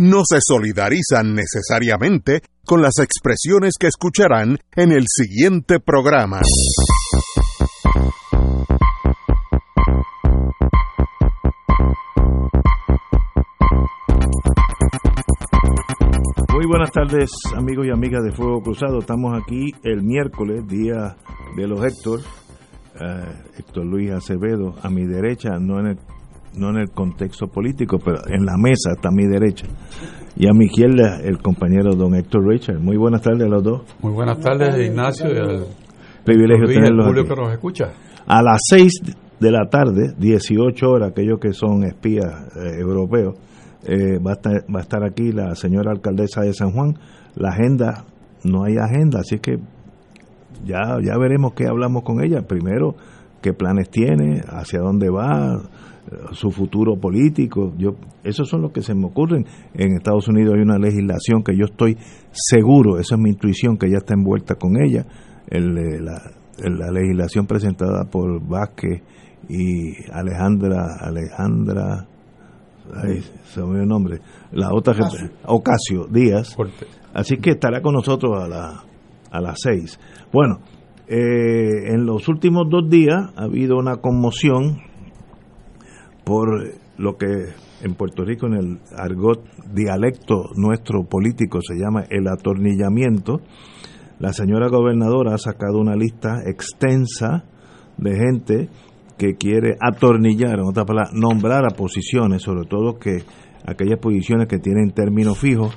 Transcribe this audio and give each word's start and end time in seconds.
no 0.00 0.22
se 0.24 0.38
solidarizan 0.40 1.34
necesariamente 1.34 2.40
con 2.64 2.80
las 2.80 2.98
expresiones 2.98 3.74
que 3.78 3.86
escucharán 3.86 4.56
en 4.74 4.92
el 4.92 5.04
siguiente 5.06 5.78
programa. 5.78 6.40
Muy 16.54 16.66
buenas 16.66 16.90
tardes 16.92 17.30
amigos 17.54 17.86
y 17.86 17.90
amigas 17.90 18.24
de 18.24 18.32
Fuego 18.32 18.62
Cruzado. 18.62 19.00
Estamos 19.00 19.38
aquí 19.38 19.70
el 19.82 20.02
miércoles, 20.02 20.66
día 20.66 21.18
de 21.56 21.68
los 21.68 21.84
Héctor. 21.84 22.20
Eh, 22.98 23.58
Héctor 23.58 23.84
Luis 23.84 24.12
Acevedo 24.12 24.74
a 24.82 24.88
mi 24.88 25.04
derecha, 25.04 25.58
no 25.60 25.78
en 25.78 25.88
el 25.88 25.98
no 26.56 26.70
en 26.70 26.76
el 26.76 26.90
contexto 26.90 27.46
político, 27.46 27.98
pero 28.04 28.18
en 28.28 28.44
la 28.44 28.56
mesa 28.56 28.92
está 28.94 29.08
a 29.08 29.12
mi 29.12 29.26
derecha. 29.26 29.66
Y 30.36 30.46
a 30.46 30.52
mi 30.52 30.66
izquierda 30.66 31.20
el 31.22 31.38
compañero 31.38 31.94
don 31.94 32.14
Héctor 32.14 32.46
Richard. 32.46 32.78
Muy 32.78 32.96
buenas 32.96 33.22
tardes 33.22 33.42
a 33.42 33.48
los 33.48 33.62
dos. 33.62 33.82
Muy 34.00 34.12
buenas 34.12 34.38
tardes, 34.38 34.76
Ignacio, 34.78 35.28
y 35.32 35.38
al 35.38 35.66
privilegio 36.24 36.66
tenerlos 36.66 37.06
público 37.06 37.34
que 37.34 37.40
nos 37.40 37.52
escucha. 37.52 37.92
A 38.26 38.42
las 38.42 38.60
6 38.68 38.92
de 39.40 39.50
la 39.50 39.68
tarde, 39.68 40.14
18 40.18 40.88
horas, 40.88 41.10
aquellos 41.10 41.38
que 41.40 41.52
son 41.52 41.84
espías 41.84 42.26
eh, 42.56 42.80
europeos, 42.80 43.34
eh, 43.84 44.18
va, 44.18 44.32
a 44.32 44.34
estar, 44.34 44.52
va 44.74 44.80
a 44.80 44.82
estar 44.82 45.04
aquí 45.04 45.32
la 45.32 45.54
señora 45.54 45.90
alcaldesa 45.90 46.42
de 46.42 46.52
San 46.52 46.72
Juan. 46.72 46.94
La 47.34 47.50
agenda, 47.50 48.04
no 48.44 48.64
hay 48.64 48.76
agenda, 48.76 49.20
así 49.20 49.38
que 49.38 49.58
ya, 50.64 50.98
ya 51.02 51.18
veremos 51.18 51.54
qué 51.54 51.66
hablamos 51.66 52.02
con 52.02 52.22
ella. 52.22 52.42
Primero, 52.42 52.94
qué 53.40 53.52
planes 53.52 53.90
tiene, 53.90 54.42
hacia 54.46 54.80
dónde 54.80 55.10
va, 55.10 55.62
su 56.32 56.50
futuro 56.50 56.96
político. 56.96 57.72
Yo, 57.78 57.94
esos 58.24 58.48
son 58.48 58.62
los 58.62 58.72
que 58.72 58.82
se 58.82 58.94
me 58.94 59.06
ocurren. 59.06 59.46
En 59.74 59.96
Estados 59.96 60.28
Unidos 60.28 60.54
hay 60.54 60.62
una 60.62 60.78
legislación 60.78 61.42
que 61.42 61.56
yo 61.56 61.66
estoy 61.66 61.96
seguro, 62.32 62.98
esa 62.98 63.14
es 63.14 63.20
mi 63.20 63.30
intuición, 63.30 63.76
que 63.76 63.90
ya 63.90 63.98
está 63.98 64.14
envuelta 64.14 64.54
con 64.54 64.80
ella, 64.82 65.06
el, 65.48 65.74
la, 66.04 66.20
la, 66.58 66.90
legislación 66.90 67.46
presentada 67.46 68.04
por 68.10 68.40
Vázquez 68.46 69.02
y 69.48 70.10
Alejandra, 70.12 70.96
Alejandra, 71.00 72.06
ay, 72.94 73.22
se 73.44 73.62
me 73.62 73.80
el 73.80 73.88
nombre, 73.88 74.20
la 74.52 74.72
otra, 74.72 74.94
Ocasio, 74.94 75.30
Ocasio 75.46 76.06
Díaz. 76.06 76.56
Así 77.12 77.36
que 77.38 77.50
estará 77.50 77.80
con 77.82 77.94
nosotros 77.94 78.40
a, 78.40 78.48
la, 78.48 78.84
a 79.30 79.40
las 79.40 79.58
seis. 79.60 79.98
Bueno, 80.32 80.60
eh, 81.08 81.92
en 81.92 82.06
los 82.06 82.28
últimos 82.28 82.68
dos 82.70 82.88
días 82.88 83.32
ha 83.36 83.44
habido 83.44 83.76
una 83.76 83.96
conmoción 83.96 84.89
por 86.24 86.74
lo 86.98 87.16
que 87.16 87.26
en 87.82 87.94
Puerto 87.94 88.24
Rico 88.24 88.46
en 88.46 88.54
el 88.54 88.78
argot 88.96 89.42
dialecto 89.72 90.50
nuestro 90.54 91.04
político 91.04 91.60
se 91.62 91.76
llama 91.76 92.04
el 92.10 92.28
atornillamiento. 92.28 93.40
La 94.18 94.32
señora 94.32 94.68
gobernadora 94.68 95.34
ha 95.34 95.38
sacado 95.38 95.78
una 95.78 95.96
lista 95.96 96.42
extensa 96.44 97.44
de 97.96 98.16
gente 98.16 98.68
que 99.16 99.34
quiere 99.34 99.76
atornillar, 99.80 100.58
en 100.58 100.66
otras 100.66 100.86
palabras, 100.86 101.12
nombrar 101.14 101.64
a 101.64 101.76
posiciones, 101.76 102.42
sobre 102.42 102.66
todo 102.66 102.98
que 102.98 103.22
aquellas 103.66 103.98
posiciones 103.98 104.48
que 104.48 104.58
tienen 104.58 104.92
término 104.92 105.34
fijo. 105.34 105.70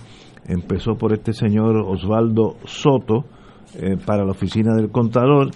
Empezó 0.46 0.96
por 0.96 1.14
este 1.14 1.34
señor 1.34 1.78
Osvaldo 1.78 2.58
Soto 2.66 3.26
eh, 3.76 3.98
para 4.06 4.26
la 4.26 4.32
oficina 4.32 4.76
del 4.76 4.92
contador, 4.92 5.52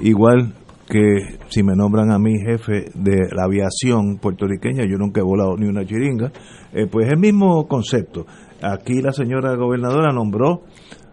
igual 0.00 0.52
que 0.88 1.38
si 1.48 1.62
me 1.62 1.74
nombran 1.74 2.12
a 2.12 2.18
mí 2.18 2.38
jefe 2.38 2.90
de 2.94 3.28
la 3.34 3.44
aviación 3.44 4.18
puertorriqueña, 4.18 4.84
yo 4.84 4.98
nunca 4.98 5.20
he 5.20 5.24
volado 5.24 5.56
ni 5.56 5.66
una 5.66 5.84
chiringa, 5.84 6.30
eh, 6.72 6.86
pues 6.90 7.08
el 7.08 7.18
mismo 7.18 7.66
concepto. 7.66 8.26
Aquí 8.62 9.02
la 9.02 9.12
señora 9.12 9.54
gobernadora 9.56 10.12
nombró 10.12 10.62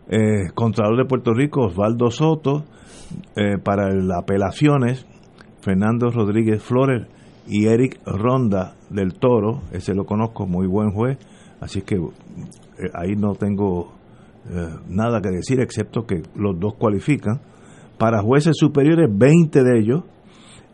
eh, 0.07 0.51
Contralor 0.53 0.97
de 0.97 1.05
Puerto 1.05 1.33
Rico 1.33 1.65
Osvaldo 1.65 2.11
Soto 2.11 2.65
eh, 3.35 3.57
para 3.63 3.89
las 3.93 4.19
apelaciones, 4.19 5.07
Fernando 5.61 6.11
Rodríguez 6.11 6.61
Flores 6.61 7.07
y 7.47 7.65
Eric 7.65 7.99
Ronda 8.05 8.75
del 8.89 9.13
Toro, 9.13 9.61
ese 9.71 9.95
lo 9.95 10.05
conozco, 10.05 10.45
muy 10.45 10.67
buen 10.67 10.91
juez, 10.91 11.17
así 11.61 11.81
que 11.81 11.95
eh, 11.95 12.01
ahí 12.93 13.15
no 13.15 13.33
tengo 13.35 13.93
nada 14.89 15.21
que 15.21 15.29
decir 15.29 15.61
excepto 15.61 16.05
que 16.05 16.21
los 16.35 16.59
dos 16.59 16.73
cualifican 16.75 17.39
para 18.03 18.21
jueces 18.21 18.57
superiores 18.57 19.07
20 19.09 19.63
de 19.63 19.79
ellos 19.79 20.03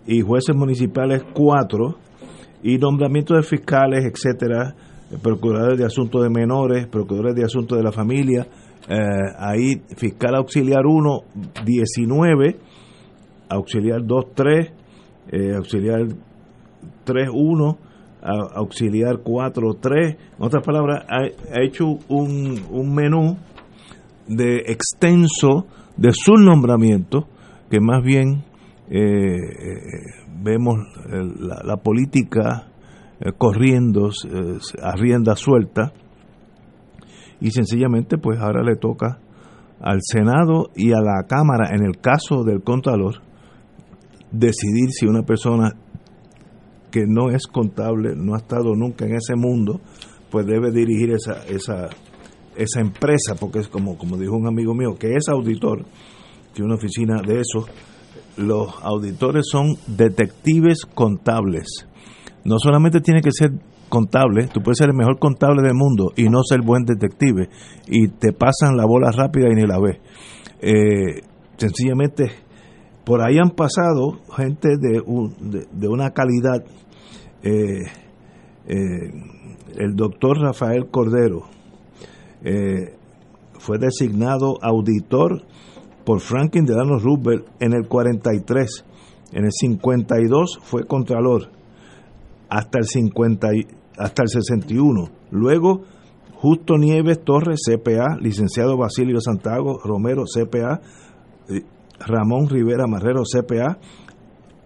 y 0.07 0.21
jueces 0.21 0.55
municipales 0.55 1.23
4 1.31 1.95
y 2.63 2.79
nombramientos 2.79 3.37
de 3.37 3.43
fiscales, 3.43 4.03
etcétera, 4.03 4.73
procuradores 5.21 5.77
de 5.77 5.85
asuntos 5.85 6.23
de 6.23 6.31
menores, 6.31 6.87
procuradores 6.87 7.35
de 7.35 7.43
asuntos 7.43 7.77
de 7.77 7.83
la 7.83 7.91
familia, 7.91 8.47
eh, 8.89 8.97
ahí 9.37 9.79
fiscal 9.95 10.33
auxiliar 10.33 10.87
1 10.87 11.21
19, 11.63 12.57
auxiliar 13.47 14.03
2 14.03 14.25
3, 14.33 14.71
eh, 15.31 15.53
auxiliar 15.55 16.07
3 17.03 17.29
1, 17.31 17.77
auxiliar 18.55 19.19
4 19.21 19.73
3, 19.79 20.17
en 20.35 20.43
otras 20.43 20.65
palabras, 20.65 21.05
ha, 21.07 21.25
ha 21.25 21.63
hecho 21.63 21.85
un, 22.07 22.59
un 22.71 22.95
menú 22.95 23.37
de 24.27 24.63
extenso 24.65 25.67
de 25.99 26.11
su 26.13 26.33
nombramiento, 26.35 27.27
que 27.69 27.81
más 27.81 28.01
bien 28.03 28.45
eh, 28.89 29.35
vemos 30.41 30.77
la, 31.05 31.77
política 31.77 32.71
eh, 33.19 33.31
corriendo 33.37 34.09
a 34.81 34.95
rienda 34.95 35.35
suelta 35.35 35.91
y 37.41 37.51
sencillamente 37.51 38.17
pues 38.17 38.39
ahora 38.39 38.63
le 38.63 38.77
toca 38.77 39.19
al 39.81 39.99
Senado 40.01 40.69
y 40.73 40.93
a 40.93 41.01
la 41.01 41.23
Cámara, 41.27 41.75
en 41.75 41.83
el 41.83 41.99
caso 41.99 42.43
del 42.43 42.63
Contralor, 42.63 43.15
decidir 44.31 44.91
si 44.91 45.05
una 45.05 45.23
persona 45.23 45.75
que 46.91 47.05
no 47.07 47.29
es 47.29 47.45
contable, 47.45 48.13
no 48.15 48.35
ha 48.35 48.37
estado 48.37 48.73
nunca 48.75 49.05
en 49.05 49.15
ese 49.15 49.35
mundo, 49.35 49.81
pues 50.31 50.45
debe 50.45 50.71
dirigir 50.71 51.11
esa, 51.11 51.45
esa, 51.47 51.89
esa 52.59 52.81
empresa, 52.81 53.35
porque 53.39 53.59
es 53.59 53.67
como, 53.67 53.97
como 53.97 54.17
dijo 54.17 54.35
un 54.35 54.47
amigo 54.47 54.73
mío, 54.73 54.95
que 54.99 55.15
es 55.15 55.29
auditor, 55.29 55.85
tiene 56.53 56.67
una 56.67 56.75
oficina 56.75 57.21
de 57.21 57.39
eso, 57.39 57.65
los 58.37 58.75
auditores 58.83 59.45
son 59.49 59.75
detectives 59.87 60.85
contables. 60.85 61.87
No 62.43 62.57
solamente 62.59 63.01
tiene 63.01 63.21
que 63.21 63.31
ser 63.31 63.51
contable, 63.87 64.47
tú 64.47 64.61
puedes 64.61 64.77
ser 64.77 64.89
el 64.89 64.95
mejor 64.95 65.19
contable 65.19 65.61
del 65.61 65.73
mundo 65.73 66.11
y 66.15 66.29
no 66.29 66.43
ser 66.43 66.61
buen 66.61 66.83
detective, 66.83 67.49
y 67.87 68.09
te 68.09 68.33
pasan 68.33 68.75
la 68.75 68.85
bola 68.85 69.11
rápida 69.11 69.47
y 69.49 69.55
ni 69.55 69.65
la 69.65 69.79
ves. 69.79 69.97
Eh, 70.61 71.21
sencillamente, 71.57 72.31
por 73.05 73.21
ahí 73.21 73.37
han 73.37 73.51
pasado 73.51 74.19
gente 74.35 74.77
de, 74.77 75.01
de, 75.71 75.87
una 75.87 76.11
calidad. 76.11 76.63
Eh, 77.41 77.85
eh, 78.67 79.13
el 79.77 79.95
doctor 79.95 80.37
Rafael 80.39 80.87
Cordero, 80.91 81.45
eh, 82.43 82.95
fue 83.57 83.77
designado 83.77 84.57
auditor 84.61 85.43
por 86.05 86.21
Franklin 86.21 86.65
Delano 86.65 86.97
Roosevelt 86.99 87.47
en 87.59 87.73
el 87.73 87.87
43. 87.87 88.85
En 89.33 89.45
el 89.45 89.51
52 89.51 90.59
fue 90.63 90.85
contralor 90.85 91.49
hasta 92.49 92.79
el 92.79 92.85
50 92.85 93.49
hasta 93.97 94.23
el 94.23 94.29
61. 94.29 95.09
Luego 95.31 95.83
Justo 96.41 96.77
Nieves 96.77 97.21
Torres 97.21 97.59
CPA, 97.67 98.17
licenciado 98.21 98.77
Basilio 98.77 99.19
Santago 99.19 99.77
Romero 99.83 100.23
CPA, 100.23 100.79
Ramón 101.99 102.47
Rivera 102.47 102.87
Marrero 102.87 103.23
CPA, 103.23 103.77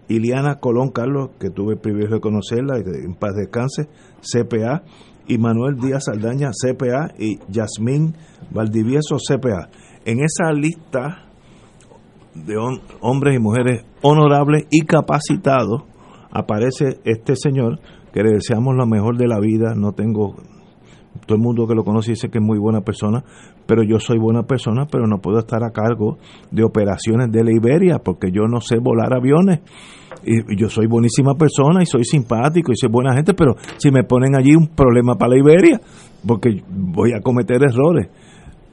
Iliana 0.06 0.60
Colón 0.60 0.90
Carlos, 0.90 1.30
que 1.40 1.50
tuve 1.50 1.74
el 1.74 1.80
privilegio 1.80 2.16
de 2.16 2.20
conocerla, 2.20 2.76
en 2.76 3.14
paz 3.14 3.34
descanse, 3.34 3.88
CPA, 4.20 4.84
y 5.26 5.38
Manuel 5.38 5.76
Díaz 5.76 6.08
Aldaña, 6.08 6.50
CPA, 6.50 7.14
y 7.18 7.38
Yasmín 7.48 8.14
Valdivieso, 8.50 9.16
CPA. 9.16 9.68
En 10.04 10.18
esa 10.20 10.52
lista 10.52 11.24
de 12.34 12.56
hombres 13.00 13.36
y 13.36 13.38
mujeres 13.38 13.84
honorables 14.02 14.66
y 14.70 14.82
capacitados 14.82 15.84
aparece 16.30 16.98
este 17.04 17.36
señor 17.36 17.78
que 18.12 18.22
le 18.22 18.32
deseamos 18.32 18.74
lo 18.76 18.86
mejor 18.86 19.16
de 19.16 19.28
la 19.28 19.40
vida, 19.40 19.74
no 19.74 19.92
tengo 19.92 20.36
todo 21.26 21.36
el 21.36 21.42
mundo 21.42 21.66
que 21.66 21.74
lo 21.74 21.84
conoce 21.84 22.10
dice 22.10 22.28
que 22.28 22.38
es 22.38 22.44
muy 22.44 22.58
buena 22.58 22.80
persona, 22.80 23.24
pero 23.66 23.82
yo 23.82 23.98
soy 23.98 24.18
buena 24.18 24.42
persona, 24.42 24.86
pero 24.90 25.06
no 25.06 25.18
puedo 25.18 25.38
estar 25.38 25.62
a 25.64 25.70
cargo 25.70 26.18
de 26.50 26.64
operaciones 26.64 27.30
de 27.30 27.44
la 27.44 27.52
Iberia 27.52 27.98
porque 27.98 28.30
yo 28.30 28.42
no 28.48 28.60
sé 28.60 28.78
volar 28.78 29.14
aviones. 29.14 29.60
Y 30.26 30.56
yo 30.56 30.70
soy 30.70 30.86
buenísima 30.86 31.34
persona 31.34 31.82
y 31.82 31.86
soy 31.86 32.04
simpático 32.04 32.72
y 32.72 32.76
soy 32.76 32.88
buena 32.88 33.14
gente, 33.14 33.34
pero 33.34 33.56
si 33.76 33.90
me 33.90 34.04
ponen 34.04 34.34
allí 34.36 34.54
un 34.54 34.68
problema 34.68 35.16
para 35.16 35.32
la 35.32 35.38
Iberia, 35.38 35.80
porque 36.26 36.62
voy 36.70 37.12
a 37.12 37.20
cometer 37.20 37.62
errores. 37.62 38.08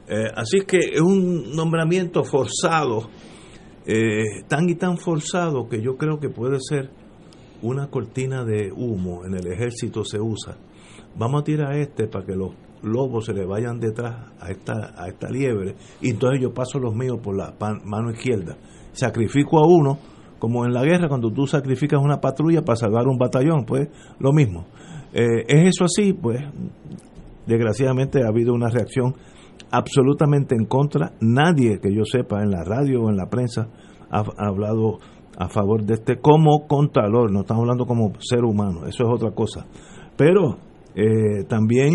Eh, 0.08 0.28
así 0.36 0.62
que 0.62 0.78
es 0.78 1.02
un 1.02 1.54
nombramiento 1.56 2.24
forzado, 2.24 3.10
eh, 3.86 4.44
tan 4.48 4.70
y 4.70 4.76
tan 4.76 4.98
forzado 4.98 5.68
que 5.68 5.82
yo 5.82 5.98
creo 5.98 6.20
que 6.20 6.30
puede 6.30 6.58
ser 6.60 6.90
una 7.62 7.88
cortina 7.88 8.44
de 8.44 8.72
humo 8.72 9.26
en 9.26 9.36
el 9.36 9.48
ejército 9.48 10.04
se 10.04 10.20
usa. 10.20 10.58
Vamos 11.16 11.42
a 11.42 11.44
tirar 11.44 11.74
a 11.74 11.78
este 11.78 12.08
para 12.08 12.26
que 12.26 12.36
los 12.36 12.52
lobos 12.84 13.26
se 13.26 13.34
le 13.34 13.46
vayan 13.46 13.80
detrás 13.80 14.16
a 14.40 14.50
esta, 14.50 14.94
a 14.96 15.08
esta 15.08 15.30
liebre 15.30 15.76
y 16.02 16.10
entonces 16.10 16.42
yo 16.42 16.54
paso 16.54 16.80
los 16.80 16.96
míos 16.96 17.20
por 17.24 17.36
la 17.36 17.54
mano 17.86 18.12
izquierda. 18.12 18.58
Sacrifico 18.94 19.60
a 19.60 19.68
uno, 19.68 19.98
como 20.40 20.66
en 20.66 20.74
la 20.74 20.84
guerra 20.84 21.08
cuando 21.08 21.32
tú 21.32 21.48
sacrificas 21.48 22.02
una 22.02 22.20
patrulla 22.20 22.64
para 22.64 22.76
salvar 22.76 23.08
un 23.08 23.18
batallón, 23.18 23.66
pues 23.66 23.90
lo 24.20 24.34
mismo. 24.34 24.66
Eh, 25.14 25.46
¿Es 25.48 25.76
eso 25.76 25.86
así? 25.86 26.14
Pues 26.14 26.42
desgraciadamente 27.46 28.24
ha 28.24 28.28
habido 28.28 28.54
una 28.54 28.70
reacción 28.70 29.16
absolutamente 29.72 30.56
en 30.56 30.66
contra. 30.66 31.14
Nadie 31.22 31.80
que 31.80 31.94
yo 31.94 32.04
sepa 32.06 32.42
en 32.42 32.52
la 32.52 32.64
radio 32.64 33.04
o 33.04 33.10
en 33.10 33.18
la 33.18 33.30
prensa 33.30 33.68
ha, 34.10 34.24
hablado 34.38 35.00
a 35.38 35.48
favor 35.48 35.84
de 35.84 35.96
este 35.96 36.20
como 36.20 36.68
contralor, 36.68 37.32
no 37.32 37.42
estamos 37.42 37.62
hablando 37.62 37.86
como 37.86 38.12
ser 38.20 38.44
humano, 38.44 38.86
eso 38.86 39.04
es 39.04 39.10
otra 39.10 39.32
cosa. 39.32 39.66
Pero 40.18 40.58
eh, 40.94 41.46
también 41.48 41.94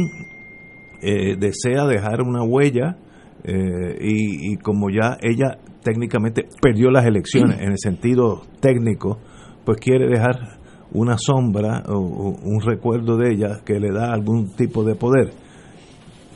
eh, 1.03 1.37
desea 1.39 1.87
dejar 1.87 2.23
una 2.23 2.43
huella 2.43 2.97
eh, 3.45 3.99
y, 4.01 4.53
y, 4.53 4.57
como 4.57 4.91
ya 4.91 5.17
ella 5.23 5.59
técnicamente 5.83 6.49
perdió 6.61 6.91
las 6.91 7.07
elecciones 7.07 7.61
en 7.61 7.71
el 7.71 7.79
sentido 7.79 8.43
técnico, 8.61 9.19
pues 9.65 9.79
quiere 9.79 10.09
dejar 10.09 10.59
una 10.93 11.17
sombra 11.19 11.83
o, 11.89 11.99
un 11.99 12.61
recuerdo 12.61 13.17
de 13.17 13.33
ella 13.33 13.61
que 13.65 13.79
le 13.79 13.93
da 13.93 14.13
algún 14.13 14.55
tipo 14.57 14.85
de 14.85 14.95
poder. 14.95 15.33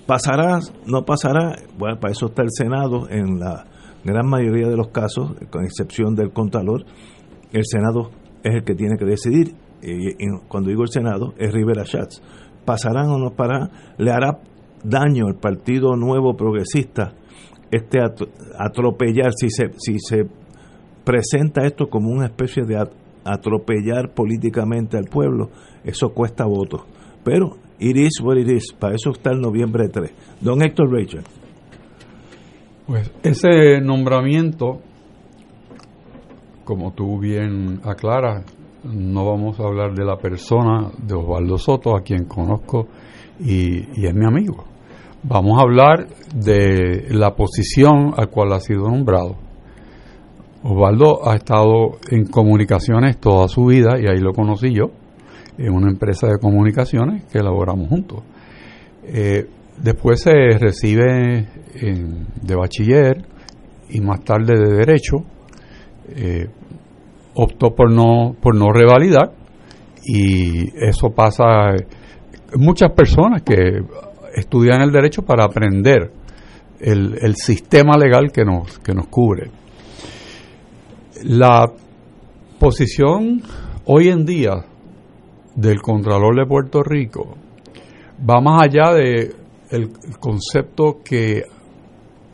¿Pasará? 0.06 0.58
¿No 0.86 1.04
pasará? 1.04 1.56
Bueno, 1.78 1.98
para 2.00 2.12
eso 2.12 2.26
está 2.26 2.42
el 2.42 2.50
Senado 2.50 3.08
en 3.10 3.38
la 3.38 3.66
gran 4.04 4.28
mayoría 4.28 4.68
de 4.68 4.76
los 4.76 4.88
casos, 4.88 5.34
con 5.50 5.64
excepción 5.64 6.14
del 6.14 6.32
Contralor, 6.32 6.84
el 7.52 7.64
Senado 7.64 8.10
es 8.42 8.54
el 8.54 8.64
que 8.64 8.74
tiene 8.74 8.96
que 8.96 9.04
decidir. 9.04 9.54
Y, 9.82 10.14
cuando 10.48 10.70
digo 10.70 10.82
el 10.82 10.90
Senado, 10.90 11.34
es 11.38 11.52
Rivera 11.52 11.84
Schatz. 11.84 12.20
¿Pasarán 12.64 13.08
o 13.08 13.18
no 13.18 13.30
pasarán? 13.30 13.70
¿Le 13.98 14.10
hará 14.10 14.38
daño 14.82 15.26
al 15.26 15.36
Partido 15.36 15.96
Nuevo 15.96 16.34
Progresista 16.36 17.14
este 17.70 18.00
atropellar, 18.58 19.32
si 19.32 19.48
se, 19.50 19.70
si 19.78 19.98
se 19.98 20.26
presenta 21.04 21.64
esto 21.64 21.88
como 21.88 22.10
una 22.10 22.26
especie 22.26 22.64
de 22.64 22.76
atropellar 23.24 24.12
políticamente 24.12 24.96
al 24.96 25.04
pueblo, 25.04 25.50
eso 25.84 26.10
cuesta 26.10 26.44
votos. 26.44 26.82
Pero 27.22 27.56
it 27.78 27.96
is 27.96 28.20
what 28.22 28.36
it 28.36 28.48
is, 28.48 28.72
para 28.72 28.94
eso 28.94 29.10
está 29.10 29.30
el 29.30 29.40
noviembre 29.40 29.88
3. 29.88 30.12
Don 30.40 30.62
Héctor 30.62 30.90
Rachel. 30.92 31.22
Pues 32.86 33.12
ese 33.22 33.80
nombramiento, 33.80 34.80
como 36.64 36.92
tú 36.92 37.20
bien 37.20 37.80
aclaras, 37.84 38.44
no 38.82 39.26
vamos 39.26 39.60
a 39.60 39.64
hablar 39.64 39.94
de 39.94 40.04
la 40.04 40.16
persona 40.16 40.90
de 40.98 41.14
Osvaldo 41.14 41.56
Soto, 41.56 41.94
a 41.94 42.00
quien 42.00 42.24
conozco 42.24 42.88
y, 43.38 44.00
y 44.00 44.06
es 44.06 44.14
mi 44.14 44.26
amigo. 44.26 44.69
Vamos 45.22 45.58
a 45.58 45.64
hablar 45.64 46.06
de 46.34 47.08
la 47.10 47.34
posición 47.34 48.14
a 48.16 48.26
cual 48.28 48.54
ha 48.54 48.60
sido 48.60 48.88
nombrado. 48.88 49.36
Osvaldo 50.62 51.28
ha 51.28 51.36
estado 51.36 51.98
en 52.10 52.24
comunicaciones 52.24 53.18
toda 53.18 53.46
su 53.48 53.66
vida 53.66 54.00
y 54.00 54.06
ahí 54.06 54.18
lo 54.18 54.32
conocí 54.32 54.72
yo, 54.72 54.92
en 55.58 55.74
una 55.74 55.90
empresa 55.90 56.26
de 56.26 56.38
comunicaciones 56.38 57.24
que 57.26 57.38
elaboramos 57.38 57.90
juntos. 57.90 58.22
Eh, 59.04 59.46
después 59.82 60.22
se 60.22 60.32
recibe 60.58 61.48
de 62.42 62.56
bachiller 62.56 63.22
y 63.90 64.00
más 64.00 64.24
tarde 64.24 64.54
de 64.58 64.74
derecho. 64.74 65.18
Eh, 66.16 66.48
optó 67.34 67.74
por 67.74 67.92
no, 67.92 68.34
por 68.40 68.56
no 68.56 68.72
revalidar 68.72 69.32
y 70.02 70.66
eso 70.82 71.10
pasa 71.10 71.74
muchas 72.56 72.92
personas 72.92 73.42
que 73.42 73.82
estudian 74.34 74.82
el 74.82 74.92
derecho 74.92 75.22
para 75.22 75.44
aprender 75.44 76.10
el, 76.80 77.18
el 77.20 77.36
sistema 77.36 77.96
legal 77.96 78.32
que 78.32 78.44
nos, 78.44 78.78
que 78.78 78.94
nos 78.94 79.06
cubre. 79.06 79.50
La 81.24 81.70
posición 82.58 83.42
hoy 83.84 84.08
en 84.08 84.24
día 84.24 84.64
del 85.54 85.80
Contralor 85.82 86.36
de 86.36 86.46
Puerto 86.46 86.82
Rico 86.82 87.36
va 88.28 88.40
más 88.40 88.62
allá 88.62 88.92
de 88.94 89.34
concepto 90.18 90.98
que 91.04 91.42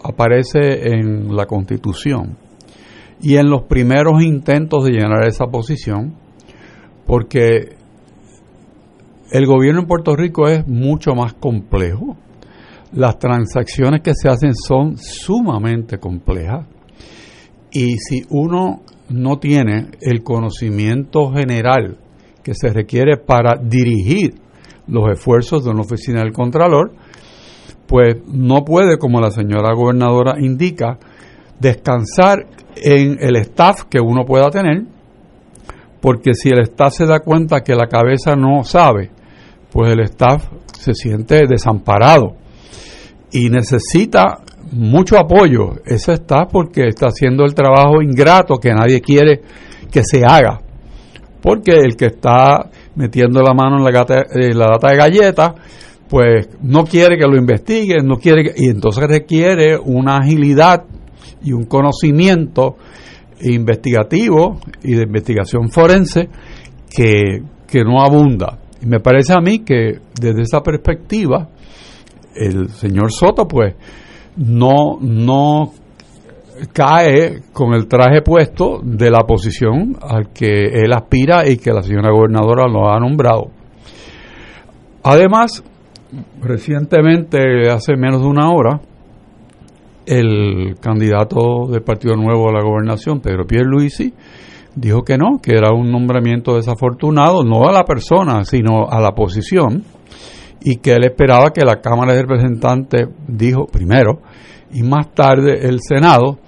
aparece 0.02 0.88
en 0.88 1.34
la 1.34 1.46
Constitución 1.46 2.36
y 3.20 3.36
en 3.36 3.48
los 3.48 3.62
primeros 3.62 4.22
intentos 4.22 4.84
de 4.84 4.92
llenar 4.92 5.26
esa 5.26 5.46
posición, 5.46 6.14
porque 7.06 7.75
el 9.30 9.46
gobierno 9.46 9.80
en 9.80 9.86
Puerto 9.86 10.14
Rico 10.14 10.48
es 10.48 10.66
mucho 10.66 11.14
más 11.14 11.34
complejo, 11.34 12.16
las 12.92 13.18
transacciones 13.18 14.00
que 14.00 14.14
se 14.14 14.28
hacen 14.28 14.54
son 14.54 14.96
sumamente 14.96 15.98
complejas. 15.98 16.66
Y 17.72 17.96
si 17.98 18.24
uno 18.30 18.82
no 19.10 19.38
tiene 19.38 19.88
el 20.00 20.22
conocimiento 20.22 21.30
general 21.32 21.98
que 22.42 22.54
se 22.54 22.68
requiere 22.68 23.16
para 23.16 23.56
dirigir 23.60 24.34
los 24.86 25.10
esfuerzos 25.10 25.64
de 25.64 25.70
una 25.70 25.82
oficina 25.82 26.20
del 26.20 26.32
Contralor, 26.32 26.92
pues 27.86 28.16
no 28.26 28.64
puede, 28.64 28.98
como 28.98 29.20
la 29.20 29.30
señora 29.30 29.74
gobernadora 29.74 30.36
indica, 30.40 30.98
descansar 31.58 32.46
en 32.76 33.18
el 33.20 33.36
staff 33.36 33.84
que 33.84 34.00
uno 34.00 34.24
pueda 34.24 34.50
tener, 34.50 34.84
porque 36.00 36.34
si 36.34 36.50
el 36.50 36.60
staff 36.60 36.94
se 36.94 37.06
da 37.06 37.20
cuenta 37.20 37.62
que 37.62 37.74
la 37.74 37.88
cabeza 37.88 38.36
no 38.36 38.62
sabe, 38.62 39.10
pues 39.76 39.92
el 39.92 40.00
staff 40.04 40.42
se 40.72 40.94
siente 40.94 41.46
desamparado 41.46 42.34
y 43.30 43.50
necesita 43.50 44.38
mucho 44.72 45.18
apoyo 45.18 45.74
ese 45.84 46.14
staff 46.14 46.48
porque 46.50 46.88
está 46.88 47.08
haciendo 47.08 47.44
el 47.44 47.54
trabajo 47.54 48.00
ingrato 48.00 48.54
que 48.54 48.72
nadie 48.72 49.02
quiere 49.02 49.42
que 49.92 50.00
se 50.02 50.24
haga. 50.24 50.62
Porque 51.42 51.72
el 51.72 51.94
que 51.94 52.06
está 52.06 52.70
metiendo 52.94 53.42
la 53.42 53.52
mano 53.52 53.76
en 53.76 53.84
la, 53.84 53.90
gata, 53.90 54.24
en 54.32 54.58
la 54.58 54.68
data 54.68 54.88
de 54.88 54.96
galletas, 54.96 55.52
pues 56.08 56.48
no 56.62 56.84
quiere 56.84 57.18
que 57.18 57.26
lo 57.26 57.36
investiguen, 57.36 58.06
no 58.06 58.16
quiere 58.16 58.54
y 58.56 58.70
entonces 58.70 59.04
requiere 59.06 59.76
una 59.76 60.20
agilidad 60.20 60.84
y 61.42 61.52
un 61.52 61.66
conocimiento 61.66 62.78
investigativo 63.42 64.58
y 64.82 64.94
de 64.94 65.02
investigación 65.02 65.68
forense 65.68 66.30
que, 66.88 67.42
que 67.66 67.84
no 67.84 68.00
abunda. 68.00 68.60
Y 68.82 68.86
me 68.86 69.00
parece 69.00 69.32
a 69.32 69.40
mí 69.40 69.60
que 69.60 69.98
desde 70.20 70.42
esa 70.42 70.62
perspectiva 70.62 71.48
el 72.34 72.68
señor 72.68 73.10
Soto 73.12 73.48
pues 73.48 73.74
no, 74.36 74.98
no 75.00 75.72
cae 76.72 77.42
con 77.52 77.74
el 77.74 77.86
traje 77.86 78.22
puesto 78.22 78.80
de 78.82 79.10
la 79.10 79.20
posición 79.26 79.96
al 80.00 80.32
que 80.32 80.66
él 80.66 80.92
aspira 80.92 81.48
y 81.48 81.56
que 81.56 81.72
la 81.72 81.82
señora 81.82 82.10
gobernadora 82.10 82.68
lo 82.68 82.90
ha 82.90 82.98
nombrado. 82.98 83.50
Además, 85.02 85.62
recientemente, 86.40 87.70
hace 87.70 87.96
menos 87.96 88.22
de 88.22 88.26
una 88.26 88.50
hora, 88.50 88.80
el 90.06 90.76
candidato 90.80 91.66
del 91.70 91.82
Partido 91.82 92.16
Nuevo 92.16 92.48
a 92.48 92.52
la 92.52 92.62
gobernación, 92.62 93.20
Pedro 93.20 93.46
Pierluisi, 93.46 94.12
dijo 94.76 95.02
que 95.02 95.16
no, 95.16 95.40
que 95.42 95.56
era 95.56 95.72
un 95.72 95.90
nombramiento 95.90 96.54
desafortunado, 96.54 97.42
no 97.42 97.68
a 97.68 97.72
la 97.72 97.84
persona, 97.84 98.44
sino 98.44 98.88
a 98.88 99.00
la 99.00 99.12
posición, 99.12 99.82
y 100.62 100.76
que 100.76 100.92
él 100.92 101.04
esperaba 101.04 101.50
que 101.50 101.64
la 101.64 101.80
Cámara 101.80 102.14
de 102.14 102.22
Representantes 102.22 103.08
dijo 103.26 103.66
primero, 103.66 104.20
y 104.72 104.82
más 104.82 105.12
tarde 105.14 105.66
el 105.66 105.80
Senado, 105.80 106.38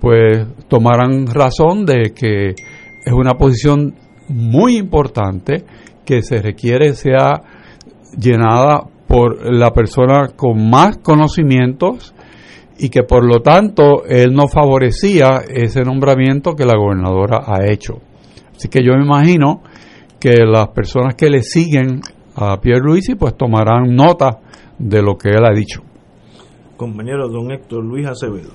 pues 0.00 0.46
tomaran 0.68 1.26
razón 1.26 1.84
de 1.84 2.12
que 2.14 2.50
es 2.50 3.12
una 3.12 3.34
posición 3.34 3.94
muy 4.28 4.76
importante 4.76 5.64
que 6.04 6.22
se 6.22 6.40
requiere 6.40 6.94
sea 6.94 7.42
llenada 8.18 8.84
por 9.06 9.52
la 9.52 9.70
persona 9.72 10.28
con 10.36 10.70
más 10.70 10.98
conocimientos 10.98 12.14
y 12.82 12.88
que 12.88 13.02
por 13.02 13.24
lo 13.24 13.42
tanto 13.42 14.04
él 14.06 14.32
no 14.32 14.48
favorecía 14.48 15.42
ese 15.46 15.82
nombramiento 15.82 16.54
que 16.54 16.64
la 16.64 16.78
gobernadora 16.78 17.42
ha 17.46 17.70
hecho. 17.70 17.98
Así 18.56 18.68
que 18.68 18.82
yo 18.82 18.94
me 18.94 19.04
imagino 19.04 19.62
que 20.18 20.44
las 20.46 20.68
personas 20.68 21.14
que 21.14 21.28
le 21.28 21.42
siguen 21.42 22.00
a 22.34 22.58
Pierre 22.58 22.80
Luisi 22.82 23.16
pues 23.16 23.36
tomarán 23.36 23.94
nota 23.94 24.40
de 24.78 25.02
lo 25.02 25.18
que 25.18 25.28
él 25.28 25.44
ha 25.44 25.54
dicho. 25.54 25.82
Compañero 26.78 27.28
don 27.28 27.52
Héctor 27.52 27.84
Luis 27.84 28.06
Acevedo. 28.06 28.52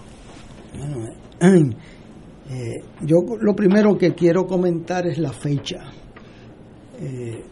Eh, 2.48 2.84
yo 3.02 3.18
lo 3.42 3.56
primero 3.56 3.98
que 3.98 4.14
quiero 4.14 4.46
comentar 4.46 5.08
es 5.08 5.18
la 5.18 5.34
fecha. 5.34 5.78
Eh, 7.00 7.44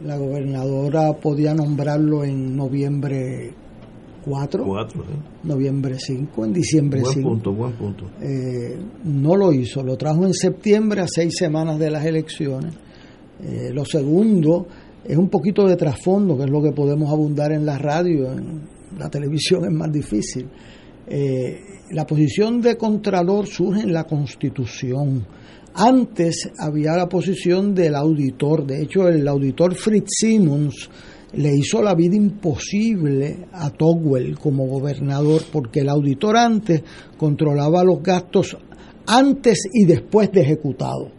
la 0.00 0.16
gobernadora 0.16 1.12
podía 1.14 1.54
nombrarlo 1.54 2.24
en 2.24 2.56
noviembre 2.56 3.54
4, 4.24 4.64
noviembre 5.42 5.96
5, 5.98 6.44
en 6.44 6.52
diciembre 6.52 7.00
buen 7.00 7.14
5. 7.14 7.28
Punto, 7.28 7.52
buen 7.52 7.72
punto. 7.72 8.10
Eh, 8.20 8.76
no 9.04 9.36
lo 9.36 9.52
hizo, 9.52 9.82
lo 9.82 9.96
trajo 9.96 10.24
en 10.24 10.32
septiembre 10.32 11.02
a 11.02 11.06
seis 11.06 11.34
semanas 11.36 11.78
de 11.78 11.90
las 11.90 12.04
elecciones. 12.06 12.74
Eh, 13.42 13.70
lo 13.72 13.84
segundo 13.84 14.66
es 15.04 15.16
un 15.16 15.28
poquito 15.28 15.66
de 15.66 15.76
trasfondo, 15.76 16.36
que 16.36 16.44
es 16.44 16.50
lo 16.50 16.62
que 16.62 16.72
podemos 16.72 17.10
abundar 17.10 17.52
en 17.52 17.66
la 17.66 17.76
radio, 17.76 18.32
en 18.32 18.62
la 18.98 19.10
televisión 19.10 19.64
es 19.64 19.72
más 19.72 19.92
difícil. 19.92 20.48
Eh, 21.06 21.60
la 21.90 22.06
posición 22.06 22.62
de 22.62 22.76
Contralor 22.76 23.46
surge 23.46 23.82
en 23.82 23.92
la 23.92 24.04
Constitución. 24.04 25.26
Antes 25.74 26.50
había 26.58 26.96
la 26.96 27.08
posición 27.08 27.74
del 27.74 27.94
auditor, 27.96 28.64
de 28.64 28.82
hecho 28.82 29.08
el 29.08 29.26
auditor 29.26 29.74
Fritz 29.74 30.08
Simmons 30.20 30.88
le 31.36 31.54
hizo 31.56 31.82
la 31.82 31.94
vida 31.94 32.16
imposible 32.16 33.46
a 33.52 33.70
Togwell 33.70 34.38
como 34.38 34.66
gobernador 34.66 35.42
porque 35.52 35.80
el 35.80 35.88
auditor 35.88 36.36
antes 36.36 36.82
controlaba 37.16 37.82
los 37.84 38.02
gastos 38.02 38.56
antes 39.06 39.68
y 39.72 39.84
después 39.84 40.30
de 40.32 40.42
ejecutado. 40.42 41.10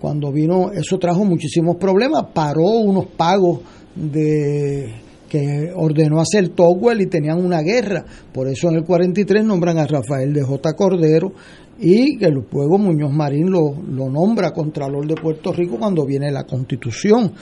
Cuando 0.00 0.32
vino, 0.32 0.70
eso 0.72 0.98
trajo 0.98 1.24
muchísimos 1.24 1.76
problemas, 1.76 2.26
paró 2.32 2.64
unos 2.64 3.06
pagos 3.06 3.60
de 3.94 4.94
que 5.28 5.70
ordenó 5.74 6.20
hacer 6.20 6.48
Togwell 6.50 7.02
y 7.02 7.06
tenían 7.06 7.44
una 7.44 7.62
guerra. 7.62 8.04
Por 8.32 8.48
eso 8.48 8.68
en 8.68 8.76
el 8.76 8.84
43 8.84 9.44
nombran 9.44 9.78
a 9.78 9.86
Rafael 9.86 10.32
de 10.32 10.42
J. 10.42 10.72
Cordero 10.74 11.32
y 11.78 12.18
que 12.18 12.28
luego 12.28 12.78
Muñoz 12.78 13.12
Marín 13.12 13.50
lo, 13.50 13.72
lo 13.72 14.10
nombra 14.10 14.50
Contralor 14.50 15.06
de 15.06 15.14
Puerto 15.14 15.52
Rico 15.52 15.78
cuando 15.78 16.04
viene 16.04 16.32
la 16.32 16.44
Constitución. 16.44 17.32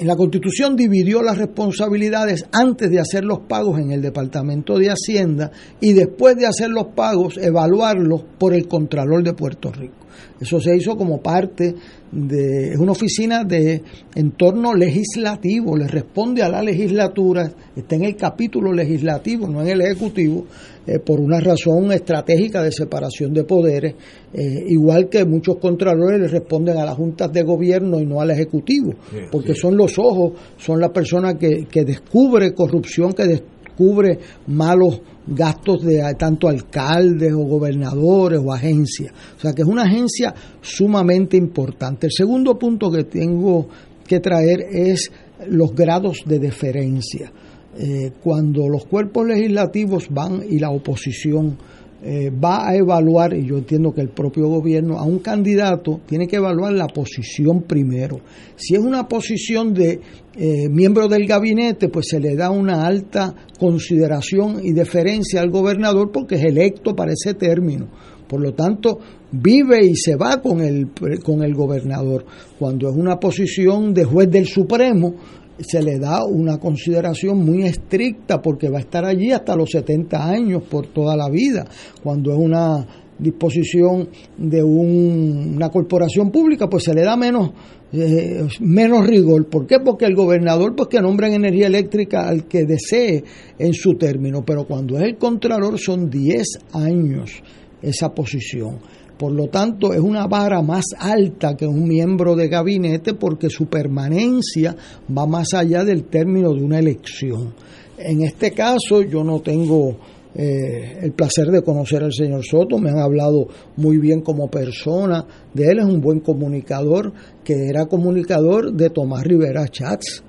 En 0.00 0.06
la 0.06 0.16
Constitución 0.16 0.76
dividió 0.76 1.20
las 1.20 1.36
responsabilidades 1.36 2.46
antes 2.52 2.90
de 2.90 3.00
hacer 3.00 3.22
los 3.22 3.40
pagos 3.40 3.78
en 3.78 3.90
el 3.90 4.00
Departamento 4.00 4.78
de 4.78 4.88
Hacienda 4.88 5.50
y 5.78 5.92
después 5.92 6.36
de 6.36 6.46
hacer 6.46 6.70
los 6.70 6.86
pagos 6.96 7.36
evaluarlos 7.36 8.22
por 8.38 8.54
el 8.54 8.66
Contralor 8.66 9.22
de 9.22 9.34
Puerto 9.34 9.70
Rico. 9.70 10.06
Eso 10.40 10.58
se 10.58 10.74
hizo 10.74 10.96
como 10.96 11.20
parte 11.20 11.74
de 12.10 12.74
una 12.78 12.92
oficina 12.92 13.44
de 13.44 13.82
entorno 14.14 14.72
legislativo, 14.72 15.76
le 15.76 15.86
responde 15.86 16.42
a 16.42 16.48
la 16.48 16.62
legislatura, 16.62 17.52
está 17.76 17.96
en 17.96 18.04
el 18.04 18.16
capítulo 18.16 18.72
legislativo, 18.72 19.48
no 19.48 19.60
en 19.60 19.68
el 19.68 19.82
ejecutivo, 19.82 20.46
eh, 20.90 20.98
por 20.98 21.20
una 21.20 21.38
razón 21.38 21.92
estratégica 21.92 22.64
de 22.64 22.72
separación 22.72 23.32
de 23.32 23.44
poderes, 23.44 23.94
eh, 24.34 24.64
igual 24.66 25.08
que 25.08 25.24
muchos 25.24 25.58
contralores 25.58 26.20
le 26.20 26.26
responden 26.26 26.76
a 26.78 26.84
las 26.84 26.96
juntas 26.96 27.32
de 27.32 27.44
gobierno 27.44 28.00
y 28.00 28.06
no 28.06 28.20
al 28.20 28.32
ejecutivo, 28.32 28.94
porque 29.30 29.54
son 29.54 29.76
los 29.76 29.96
ojos, 30.00 30.32
son 30.56 30.80
las 30.80 30.90
personas 30.90 31.36
que, 31.36 31.68
que 31.70 31.84
descubre 31.84 32.52
corrupción, 32.52 33.12
que 33.12 33.24
descubre 33.24 34.18
malos 34.48 35.00
gastos 35.28 35.84
de 35.84 36.02
tanto 36.18 36.48
alcaldes 36.48 37.32
o 37.34 37.44
gobernadores 37.44 38.40
o 38.44 38.52
agencias. 38.52 39.12
O 39.36 39.40
sea 39.40 39.52
que 39.52 39.62
es 39.62 39.68
una 39.68 39.84
agencia 39.84 40.34
sumamente 40.60 41.36
importante. 41.36 42.08
El 42.08 42.12
segundo 42.12 42.58
punto 42.58 42.90
que 42.90 43.04
tengo 43.04 43.68
que 44.08 44.18
traer 44.18 44.66
es 44.72 45.08
los 45.46 45.72
grados 45.72 46.24
de 46.26 46.40
deferencia. 46.40 47.30
Eh, 47.78 48.12
cuando 48.22 48.68
los 48.68 48.84
cuerpos 48.86 49.26
legislativos 49.26 50.08
van 50.10 50.42
y 50.48 50.58
la 50.58 50.70
oposición 50.70 51.56
eh, 52.02 52.30
va 52.30 52.66
a 52.66 52.74
evaluar, 52.74 53.34
y 53.34 53.46
yo 53.46 53.58
entiendo 53.58 53.92
que 53.92 54.00
el 54.00 54.08
propio 54.08 54.48
gobierno, 54.48 54.98
a 54.98 55.04
un 55.04 55.18
candidato 55.18 56.00
tiene 56.06 56.26
que 56.26 56.36
evaluar 56.36 56.72
la 56.72 56.86
posición 56.86 57.62
primero. 57.62 58.20
Si 58.56 58.74
es 58.74 58.80
una 58.80 59.06
posición 59.06 59.74
de 59.74 60.00
eh, 60.34 60.68
miembro 60.70 61.08
del 61.08 61.26
gabinete, 61.26 61.88
pues 61.88 62.08
se 62.08 62.18
le 62.18 62.36
da 62.36 62.50
una 62.50 62.86
alta 62.86 63.34
consideración 63.58 64.64
y 64.64 64.72
deferencia 64.72 65.42
al 65.42 65.50
gobernador 65.50 66.10
porque 66.10 66.36
es 66.36 66.44
electo 66.44 66.96
para 66.96 67.12
ese 67.12 67.34
término. 67.34 67.88
Por 68.26 68.40
lo 68.40 68.54
tanto, 68.54 69.00
vive 69.32 69.84
y 69.84 69.94
se 69.96 70.16
va 70.16 70.40
con 70.40 70.60
el, 70.60 70.88
con 71.22 71.42
el 71.42 71.52
gobernador. 71.52 72.24
Cuando 72.58 72.88
es 72.88 72.96
una 72.96 73.18
posición 73.18 73.92
de 73.92 74.04
juez 74.04 74.30
del 74.30 74.46
Supremo, 74.46 75.16
se 75.62 75.82
le 75.82 75.98
da 75.98 76.24
una 76.24 76.58
consideración 76.58 77.44
muy 77.44 77.64
estricta 77.64 78.40
porque 78.40 78.68
va 78.68 78.78
a 78.78 78.82
estar 78.82 79.04
allí 79.04 79.32
hasta 79.32 79.56
los 79.56 79.70
70 79.70 80.24
años 80.24 80.62
por 80.64 80.88
toda 80.88 81.16
la 81.16 81.28
vida, 81.28 81.66
cuando 82.02 82.32
es 82.32 82.38
una 82.38 82.86
disposición 83.20 84.08
de 84.36 84.62
una 84.62 85.68
corporación 85.68 86.30
pública, 86.30 86.68
pues 86.68 86.84
se 86.84 86.94
le 86.94 87.02
da 87.02 87.16
menos, 87.16 87.50
eh, 87.92 88.46
menos 88.60 89.06
rigor. 89.06 89.46
¿Por 89.48 89.66
qué? 89.66 89.78
Porque 89.84 90.06
el 90.06 90.14
gobernador, 90.14 90.74
pues 90.74 90.88
que 90.88 91.00
nombra 91.00 91.28
en 91.28 91.34
energía 91.34 91.66
eléctrica 91.66 92.26
al 92.26 92.48
que 92.48 92.64
desee 92.64 93.22
en 93.58 93.74
su 93.74 93.94
término, 93.94 94.42
pero 94.44 94.64
cuando 94.66 94.96
es 94.96 95.04
el 95.04 95.16
contralor 95.18 95.78
son 95.78 96.08
10 96.08 96.46
años 96.72 97.42
esa 97.82 98.10
posición. 98.10 98.78
Por 99.20 99.32
lo 99.32 99.48
tanto, 99.48 99.92
es 99.92 100.00
una 100.00 100.26
vara 100.26 100.62
más 100.62 100.86
alta 100.98 101.54
que 101.54 101.66
un 101.66 101.86
miembro 101.86 102.34
de 102.34 102.48
gabinete 102.48 103.12
porque 103.12 103.50
su 103.50 103.66
permanencia 103.66 104.74
va 105.14 105.26
más 105.26 105.52
allá 105.52 105.84
del 105.84 106.04
término 106.04 106.54
de 106.54 106.62
una 106.62 106.78
elección. 106.78 107.52
En 107.98 108.22
este 108.22 108.52
caso, 108.52 109.02
yo 109.02 109.22
no 109.22 109.40
tengo 109.40 109.98
eh, 110.34 111.00
el 111.02 111.12
placer 111.12 111.48
de 111.48 111.60
conocer 111.60 112.02
al 112.02 112.14
señor 112.14 112.42
Soto, 112.46 112.78
me 112.78 112.88
han 112.88 112.98
hablado 112.98 113.46
muy 113.76 113.98
bien 113.98 114.22
como 114.22 114.50
persona 114.50 115.26
de 115.52 115.70
él, 115.70 115.80
es 115.80 115.84
un 115.84 116.00
buen 116.00 116.20
comunicador, 116.20 117.12
que 117.44 117.68
era 117.68 117.84
comunicador 117.84 118.72
de 118.72 118.88
Tomás 118.88 119.24
Rivera 119.24 119.68
Chats. 119.68 120.24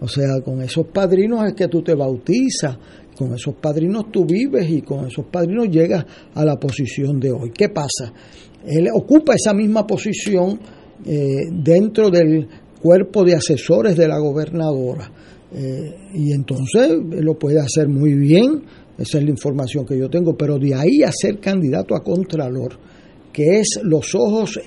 O 0.00 0.06
sea, 0.06 0.40
con 0.44 0.62
esos 0.62 0.86
padrinos 0.86 1.44
es 1.48 1.54
que 1.54 1.66
tú 1.66 1.82
te 1.82 1.94
bautizas, 1.94 2.78
con 3.16 3.34
esos 3.34 3.54
padrinos 3.54 4.10
tú 4.12 4.24
vives 4.24 4.68
y 4.70 4.82
con 4.82 5.06
esos 5.06 5.26
padrinos 5.26 5.68
llegas 5.68 6.04
a 6.34 6.44
la 6.44 6.56
posición 6.56 7.18
de 7.18 7.32
hoy. 7.32 7.50
¿Qué 7.50 7.70
pasa? 7.70 8.12
Él 8.66 8.88
ocupa 8.92 9.34
esa 9.34 9.54
misma 9.54 9.86
posición 9.86 10.58
eh, 11.04 11.46
dentro 11.50 12.10
del 12.10 12.48
cuerpo 12.80 13.24
de 13.24 13.34
asesores 13.34 13.96
de 13.96 14.08
la 14.08 14.18
gobernadora. 14.18 15.10
Eh, 15.52 15.94
y 16.14 16.32
entonces 16.32 16.90
lo 17.20 17.38
puede 17.38 17.60
hacer 17.60 17.88
muy 17.88 18.14
bien, 18.14 18.62
esa 18.98 19.18
es 19.18 19.24
la 19.24 19.30
información 19.30 19.86
que 19.86 19.98
yo 19.98 20.08
tengo, 20.08 20.36
pero 20.36 20.58
de 20.58 20.74
ahí 20.74 21.02
a 21.02 21.12
ser 21.12 21.38
candidato 21.38 21.94
a 21.94 22.02
Contralor, 22.02 22.78
que 23.32 23.60
es 23.60 23.80
los 23.82 24.14
ojos 24.14 24.58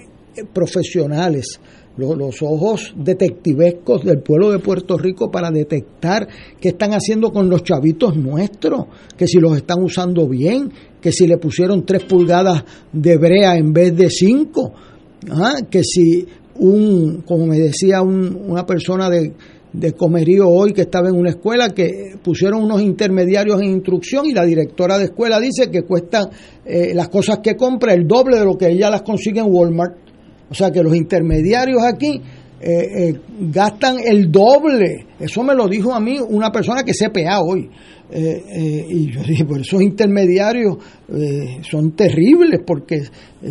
profesionales 0.53 1.59
los, 1.97 2.41
ojos 2.41 2.93
detectivescos 2.95 4.03
del 4.03 4.19
pueblo 4.19 4.51
de 4.51 4.59
Puerto 4.59 4.97
Rico 4.97 5.29
para 5.29 5.51
detectar 5.51 6.27
qué 6.59 6.69
están 6.69 6.93
haciendo 6.93 7.31
con 7.31 7.49
los 7.49 7.63
chavitos 7.63 8.15
nuestros, 8.15 8.85
que 9.17 9.27
si 9.27 9.39
los 9.39 9.57
están 9.57 9.83
usando 9.83 10.27
bien, 10.27 10.71
que 11.01 11.11
si 11.11 11.27
le 11.27 11.37
pusieron 11.37 11.85
tres 11.85 12.03
pulgadas 12.03 12.63
de 12.93 13.17
brea 13.17 13.57
en 13.57 13.73
vez 13.73 13.95
de 13.95 14.09
cinco, 14.09 14.71
¿ah? 15.31 15.57
que 15.69 15.83
si 15.83 16.25
un, 16.55 17.23
como 17.25 17.47
me 17.47 17.59
decía 17.59 18.01
una 18.01 18.65
persona 18.65 19.09
de, 19.09 19.33
de 19.73 19.93
comerío 19.93 20.47
hoy 20.47 20.73
que 20.73 20.81
estaba 20.81 21.09
en 21.09 21.15
una 21.15 21.29
escuela 21.29 21.69
que 21.69 22.15
pusieron 22.23 22.63
unos 22.63 22.81
intermediarios 22.81 23.61
en 23.61 23.69
instrucción 23.69 24.25
y 24.25 24.33
la 24.33 24.45
directora 24.45 24.97
de 24.97 25.05
escuela 25.05 25.39
dice 25.39 25.69
que 25.69 25.83
cuestan 25.83 26.29
eh, 26.65 26.93
las 26.93 27.09
cosas 27.09 27.39
que 27.39 27.55
compra 27.55 27.93
el 27.93 28.07
doble 28.07 28.39
de 28.39 28.45
lo 28.45 28.57
que 28.57 28.69
ella 28.69 28.89
las 28.89 29.03
consigue 29.03 29.39
en 29.39 29.47
Walmart. 29.49 30.08
O 30.49 30.53
sea 30.53 30.71
que 30.71 30.81
los 30.81 30.95
intermediarios 30.95 31.81
aquí 31.83 32.21
eh, 32.61 33.09
eh, 33.09 33.13
gastan 33.51 33.99
el 34.05 34.29
doble. 34.29 35.05
Eso 35.17 35.43
me 35.43 35.55
lo 35.55 35.67
dijo 35.67 35.93
a 35.93 35.99
mí 35.99 36.17
una 36.19 36.51
persona 36.51 36.83
que 36.83 36.91
CPA 36.91 37.41
hoy. 37.41 37.69
Eh, 38.11 38.85
y 38.89 39.11
yo 39.13 39.21
dije, 39.21 39.45
pues 39.45 39.61
esos 39.61 39.83
intermediarios 39.83 40.77
son 41.61 41.91
terribles 41.91 42.61
porque 42.65 43.03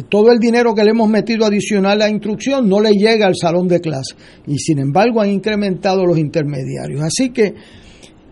todo 0.09 0.33
el 0.33 0.38
dinero 0.38 0.75
que 0.75 0.83
le 0.83 0.90
hemos 0.90 1.09
metido 1.09 1.47
adicional 1.47 1.93
a 1.93 2.07
la 2.07 2.11
instrucción 2.11 2.69
no 2.69 2.81
le 2.81 2.90
llega 2.90 3.26
al 3.26 3.37
salón 3.37 3.69
de 3.69 3.81
clase. 3.81 4.14
Y 4.47 4.59
sin 4.59 4.81
embargo 4.81 5.21
han 5.21 5.31
incrementado 5.31 6.05
los 6.05 6.19
intermediarios. 6.19 7.00
Así 7.02 7.31
que 7.31 7.55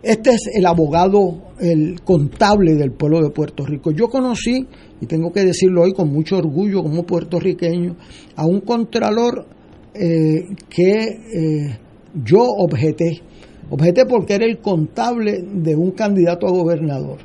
este 0.07 0.31
es 0.31 0.43
el 0.55 0.65
abogado, 0.67 1.53
el 1.61 2.01
contable 2.03 2.75
del 2.75 2.93
pueblo 2.93 3.23
de 3.23 3.31
Puerto 3.31 3.67
Rico. 3.67 3.91
Yo 3.91 4.09
conocí 4.09 4.67
y 5.01 5.07
tengo 5.07 5.33
que 5.33 5.45
decirlo 5.45 5.83
hoy 5.83 5.93
con 5.93 6.13
mucho 6.13 6.37
orgullo 6.37 6.83
como 6.83 7.05
puertorriqueño, 7.05 7.97
a 8.37 8.47
un 8.47 8.61
contralor 8.61 9.47
eh, 9.95 10.45
que 10.69 10.93
eh, 10.93 11.79
yo 12.25 12.43
objeté. 12.43 13.21
Objeté 13.69 14.07
porque 14.07 14.35
era 14.35 14.47
el 14.47 14.59
contable 14.59 15.43
de 15.43 15.75
un 15.75 15.91
candidato 15.91 16.47
a 16.47 16.51
gobernador, 16.51 17.19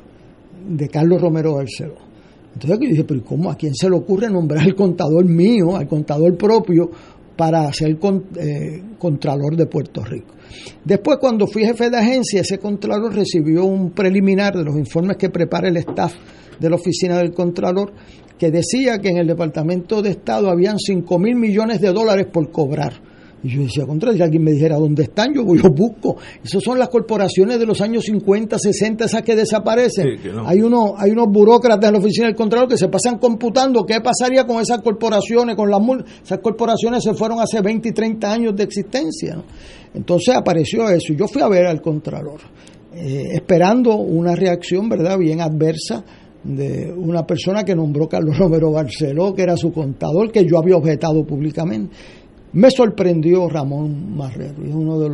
de 0.68 0.88
Carlos 0.88 1.22
Romero 1.22 1.54
Barceló. 1.54 1.94
Entonces 2.54 2.78
yo 2.80 2.88
dije, 2.88 3.04
pero 3.04 3.22
¿cómo? 3.24 3.50
¿A 3.50 3.56
quién 3.56 3.74
se 3.74 3.88
le 3.88 3.96
ocurre 3.96 4.28
nombrar 4.28 4.64
al 4.64 4.74
contador 4.74 5.24
mío, 5.24 5.76
al 5.76 5.86
contador 5.86 6.36
propio, 6.36 6.90
para 7.36 7.72
ser 7.72 7.98
eh, 8.36 8.82
contralor 8.98 9.56
de 9.56 9.66
Puerto 9.66 10.04
Rico. 10.04 10.34
Después, 10.84 11.18
cuando 11.20 11.46
fui 11.46 11.64
jefe 11.64 11.90
de 11.90 11.98
agencia, 11.98 12.40
ese 12.40 12.58
contralor 12.58 13.14
recibió 13.14 13.64
un 13.64 13.90
preliminar 13.90 14.56
de 14.56 14.64
los 14.64 14.76
informes 14.76 15.16
que 15.16 15.30
prepara 15.30 15.68
el 15.68 15.76
staff 15.78 16.14
de 16.58 16.70
la 16.70 16.76
oficina 16.76 17.18
del 17.18 17.32
contralor, 17.32 17.92
que 18.38 18.50
decía 18.50 18.98
que 18.98 19.08
en 19.08 19.18
el 19.18 19.26
Departamento 19.26 20.02
de 20.02 20.10
Estado 20.10 20.50
habían 20.50 20.78
5 20.78 21.18
mil 21.18 21.36
millones 21.36 21.80
de 21.80 21.92
dólares 21.92 22.26
por 22.32 22.50
cobrar 22.50 23.11
y 23.44 23.48
yo 23.48 23.62
decía, 23.62 23.84
contra, 23.86 24.12
si 24.12 24.22
alguien 24.22 24.44
me 24.44 24.52
dijera 24.52 24.76
dónde 24.76 25.02
están, 25.02 25.34
yo, 25.34 25.42
yo 25.54 25.70
busco. 25.70 26.16
Esas 26.44 26.62
son 26.62 26.78
las 26.78 26.88
corporaciones 26.88 27.58
de 27.58 27.66
los 27.66 27.80
años 27.80 28.04
50, 28.04 28.58
60, 28.58 29.04
esas 29.04 29.22
que 29.22 29.34
desaparecen. 29.34 30.06
Hay, 30.44 30.60
uno, 30.60 30.94
hay 30.96 31.10
unos 31.10 31.26
burócratas 31.28 31.88
en 31.88 31.92
la 31.94 31.98
oficina 31.98 32.26
del 32.26 32.36
Contralor 32.36 32.68
que 32.68 32.76
se 32.76 32.88
pasan 32.88 33.18
computando 33.18 33.84
qué 33.84 34.00
pasaría 34.00 34.46
con 34.46 34.60
esas 34.60 34.80
corporaciones, 34.80 35.56
con 35.56 35.70
las 35.70 35.80
Esas 36.24 36.38
corporaciones 36.38 37.02
se 37.02 37.14
fueron 37.14 37.40
hace 37.40 37.60
20 37.60 37.88
y 37.88 37.92
30 37.92 38.32
años 38.32 38.56
de 38.56 38.62
existencia. 38.62 39.42
Entonces 39.92 40.34
apareció 40.34 40.88
eso. 40.88 41.12
y 41.12 41.16
Yo 41.16 41.26
fui 41.26 41.42
a 41.42 41.48
ver 41.48 41.66
al 41.66 41.80
Contralor, 41.82 42.40
eh, 42.94 43.24
esperando 43.34 43.96
una 43.96 44.36
reacción, 44.36 44.88
¿verdad?, 44.88 45.18
bien 45.18 45.40
adversa 45.40 46.04
de 46.44 46.92
una 46.92 47.24
persona 47.24 47.62
que 47.64 47.74
nombró 47.74 48.08
Carlos 48.08 48.36
Romero 48.36 48.72
Barceló, 48.72 49.32
que 49.32 49.42
era 49.42 49.56
su 49.56 49.72
contador, 49.72 50.32
que 50.32 50.44
yo 50.44 50.58
había 50.58 50.76
objetado 50.76 51.24
públicamente. 51.24 51.94
Me 52.54 52.70
sorprendió 52.70 53.48
Ramón 53.48 54.14
Marrero, 54.14 54.62
es 54.62 54.74
una 54.74 54.98
de, 54.98 55.08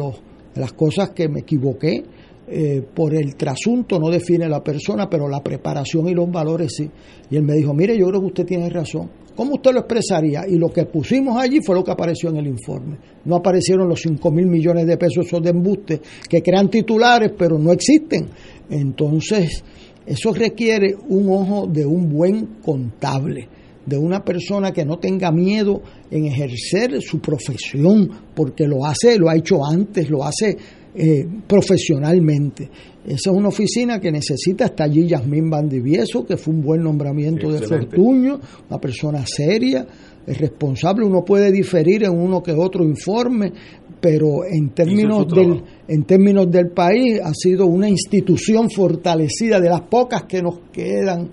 las 0.56 0.72
cosas 0.72 1.10
que 1.10 1.28
me 1.28 1.40
equivoqué. 1.40 2.02
Eh, 2.50 2.82
por 2.94 3.14
el 3.14 3.36
trasunto 3.36 3.98
no 3.98 4.08
define 4.08 4.48
la 4.48 4.64
persona, 4.64 5.08
pero 5.08 5.28
la 5.28 5.42
preparación 5.42 6.08
y 6.08 6.14
los 6.14 6.30
valores 6.32 6.72
sí. 6.76 6.90
Y 7.30 7.36
él 7.36 7.42
me 7.42 7.52
dijo, 7.52 7.74
mire, 7.74 7.96
yo 7.96 8.06
creo 8.06 8.20
que 8.20 8.26
usted 8.26 8.46
tiene 8.46 8.70
razón. 8.70 9.10
¿Cómo 9.36 9.54
usted 9.54 9.72
lo 9.72 9.80
expresaría? 9.80 10.48
Y 10.48 10.56
lo 10.56 10.70
que 10.70 10.86
pusimos 10.86 11.36
allí 11.40 11.60
fue 11.60 11.76
lo 11.76 11.84
que 11.84 11.92
apareció 11.92 12.30
en 12.30 12.38
el 12.38 12.46
informe. 12.48 12.96
No 13.26 13.36
aparecieron 13.36 13.88
los 13.88 14.00
5 14.00 14.30
mil 14.32 14.46
millones 14.46 14.86
de 14.86 14.96
pesos 14.96 15.26
esos 15.26 15.42
de 15.42 15.50
embuste 15.50 16.00
que 16.28 16.42
crean 16.42 16.68
titulares, 16.68 17.32
pero 17.38 17.56
no 17.58 17.70
existen. 17.70 18.30
Entonces, 18.70 19.62
eso 20.06 20.32
requiere 20.32 20.96
un 21.08 21.30
ojo 21.30 21.66
de 21.68 21.86
un 21.86 22.08
buen 22.08 22.46
contable 22.62 23.48
de 23.88 23.96
una 23.96 24.24
persona 24.24 24.72
que 24.72 24.84
no 24.84 24.98
tenga 24.98 25.32
miedo 25.32 25.82
en 26.10 26.26
ejercer 26.26 27.00
su 27.00 27.20
profesión, 27.20 28.10
porque 28.34 28.66
lo 28.66 28.84
hace, 28.84 29.18
lo 29.18 29.28
ha 29.28 29.36
hecho 29.36 29.64
antes, 29.64 30.10
lo 30.10 30.24
hace 30.24 30.56
eh, 30.94 31.26
profesionalmente. 31.46 32.68
Esa 33.06 33.30
es 33.30 33.36
una 33.36 33.48
oficina 33.48 33.98
que 33.98 34.12
necesita, 34.12 34.66
está 34.66 34.84
allí 34.84 35.06
Yasmín 35.06 35.48
Bandivieso, 35.48 36.26
que 36.26 36.36
fue 36.36 36.52
un 36.52 36.62
buen 36.62 36.82
nombramiento 36.82 37.50
de 37.50 37.66
Fortuño, 37.66 38.38
una 38.68 38.78
persona 38.78 39.24
seria, 39.26 39.86
es 40.26 40.38
responsable, 40.38 41.06
uno 41.06 41.24
puede 41.24 41.50
diferir 41.50 42.04
en 42.04 42.10
uno 42.10 42.42
que 42.42 42.52
otro 42.52 42.84
informe, 42.84 43.52
pero 44.00 44.44
en 44.44 44.70
términos 44.70 45.26
del 45.28 45.62
en 45.88 46.04
términos 46.04 46.50
del 46.50 46.70
país 46.70 47.20
ha 47.24 47.32
sido 47.32 47.66
una 47.66 47.88
institución 47.88 48.70
fortalecida 48.70 49.58
de 49.58 49.70
las 49.70 49.80
pocas 49.82 50.24
que 50.24 50.42
nos 50.42 50.60
quedan 50.70 51.30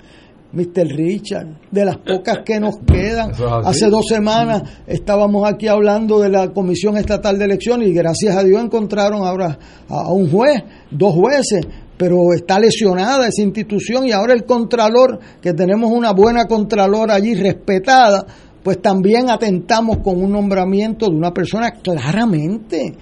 Mr. 0.56 0.88
Richard, 0.88 1.48
de 1.70 1.84
las 1.84 1.98
pocas 1.98 2.40
que 2.46 2.60
nos 2.60 2.76
quedan. 2.88 3.32
Hace 3.66 3.90
dos 3.90 4.06
semanas 4.08 4.64
estábamos 4.88 5.46
aquí 5.46 5.68
hablando 5.68 6.20
de 6.20 6.30
la 6.30 6.54
Comisión 6.54 6.96
Estatal 6.96 7.38
de 7.38 7.44
Elecciones 7.46 7.90
y 7.90 7.94
gracias 7.94 8.38
a 8.38 8.44
Dios 8.44 8.64
encontraron 8.64 9.28
ahora 9.28 9.60
a 9.90 10.12
un 10.14 10.32
juez, 10.32 10.64
dos 10.90 11.14
jueces, 11.14 11.68
pero 11.98 12.34
está 12.34 12.58
lesionada 12.58 13.28
esa 13.28 13.42
institución 13.42 14.08
y 14.08 14.14
ahora 14.14 14.34
el 14.34 14.46
Contralor, 14.46 15.20
que 15.42 15.54
tenemos 15.54 15.92
una 15.92 16.14
buena 16.14 16.46
Contralor 16.46 17.12
allí 17.12 17.36
respetada, 17.36 18.26
pues 18.64 18.82
también 18.82 19.30
atentamos 19.30 19.98
con 19.98 20.24
un 20.24 20.32
nombramiento 20.32 21.08
de 21.08 21.18
una 21.18 21.32
persona 21.32 21.72
claramente 21.84 22.96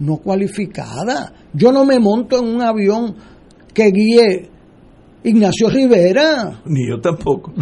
no 0.00 0.16
cualificada. 0.16 1.32
Yo 1.52 1.70
no 1.70 1.84
me 1.84 1.98
monto 1.98 2.38
en 2.38 2.46
un 2.46 2.62
avión 2.62 3.14
que 3.72 3.90
guíe 3.90 4.53
Ignacio 5.24 5.70
Rivera. 5.70 6.52
Ni 6.66 6.86
yo 6.86 7.00
tampoco. 7.00 7.52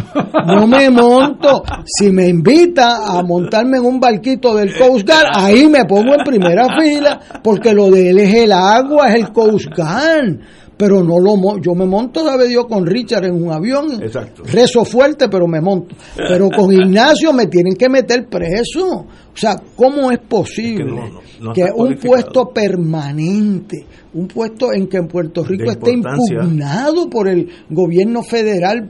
No 0.45 0.67
me 0.67 0.89
monto. 0.91 1.63
Si 1.85 2.11
me 2.11 2.27
invita 2.27 3.17
a 3.17 3.23
montarme 3.23 3.77
en 3.77 3.85
un 3.85 3.99
barquito 4.01 4.53
del 4.53 4.77
Coast 4.77 5.07
Guard, 5.07 5.27
ahí 5.33 5.67
me 5.69 5.85
pongo 5.85 6.13
en 6.13 6.23
primera 6.25 6.67
fila, 6.77 7.19
porque 7.41 7.73
lo 7.73 7.89
de 7.89 8.09
él 8.09 8.19
es 8.19 8.33
el 8.33 8.51
agua, 8.51 9.09
es 9.09 9.15
el 9.15 9.31
Coast 9.31 9.67
Guard. 9.75 10.39
Pero 10.77 11.03
no 11.03 11.19
lo 11.19 11.59
yo 11.59 11.75
me 11.75 11.85
monto, 11.85 12.25
sabe 12.25 12.47
Dios, 12.47 12.65
con 12.67 12.85
Richard 12.85 13.25
en 13.25 13.43
un 13.43 13.51
avión. 13.51 14.01
Exacto. 14.01 14.43
Rezo 14.45 14.83
fuerte, 14.83 15.29
pero 15.29 15.47
me 15.47 15.61
monto. 15.61 15.95
Pero 16.15 16.49
con 16.49 16.71
Ignacio 16.73 17.31
me 17.33 17.47
tienen 17.47 17.75
que 17.75 17.89
meter 17.89 18.27
preso. 18.27 19.05
O 19.05 19.35
sea, 19.37 19.55
¿cómo 19.75 20.11
es 20.11 20.19
posible 20.19 21.11
que 21.53 21.65
un 21.75 21.95
puesto 21.95 22.49
permanente 22.49 23.85
un 24.13 24.27
puesto 24.27 24.71
en 24.73 24.87
que 24.87 24.97
en 24.97 25.07
Puerto 25.07 25.43
Rico 25.43 25.71
está 25.71 25.89
impugnado 25.89 27.09
por 27.09 27.27
el 27.27 27.49
gobierno 27.69 28.21
federal, 28.21 28.89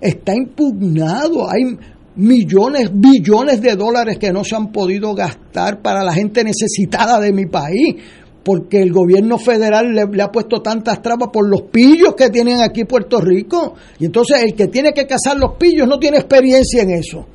está 0.00 0.34
impugnado, 0.34 1.50
hay 1.50 1.76
millones, 2.16 2.90
billones 2.92 3.62
de 3.62 3.74
dólares 3.74 4.18
que 4.18 4.32
no 4.32 4.44
se 4.44 4.56
han 4.56 4.70
podido 4.70 5.14
gastar 5.14 5.80
para 5.80 6.04
la 6.04 6.12
gente 6.12 6.44
necesitada 6.44 7.18
de 7.20 7.32
mi 7.32 7.46
país, 7.46 7.96
porque 8.42 8.80
el 8.80 8.92
gobierno 8.92 9.38
federal 9.38 9.92
le, 9.92 10.22
ha 10.22 10.32
puesto 10.32 10.62
tantas 10.62 11.02
trabas 11.02 11.28
por 11.32 11.48
los 11.48 11.62
pillos 11.62 12.14
que 12.16 12.30
tienen 12.30 12.60
aquí 12.60 12.84
Puerto 12.84 13.20
Rico. 13.20 13.74
Y 13.98 14.06
entonces 14.06 14.42
el 14.42 14.54
que 14.54 14.68
tiene 14.68 14.92
que 14.92 15.06
cazar 15.06 15.38
los 15.38 15.56
pillos 15.56 15.86
no 15.86 15.98
tiene 15.98 16.18
experiencia 16.18 16.82
en 16.82 16.90
eso. 16.90 17.26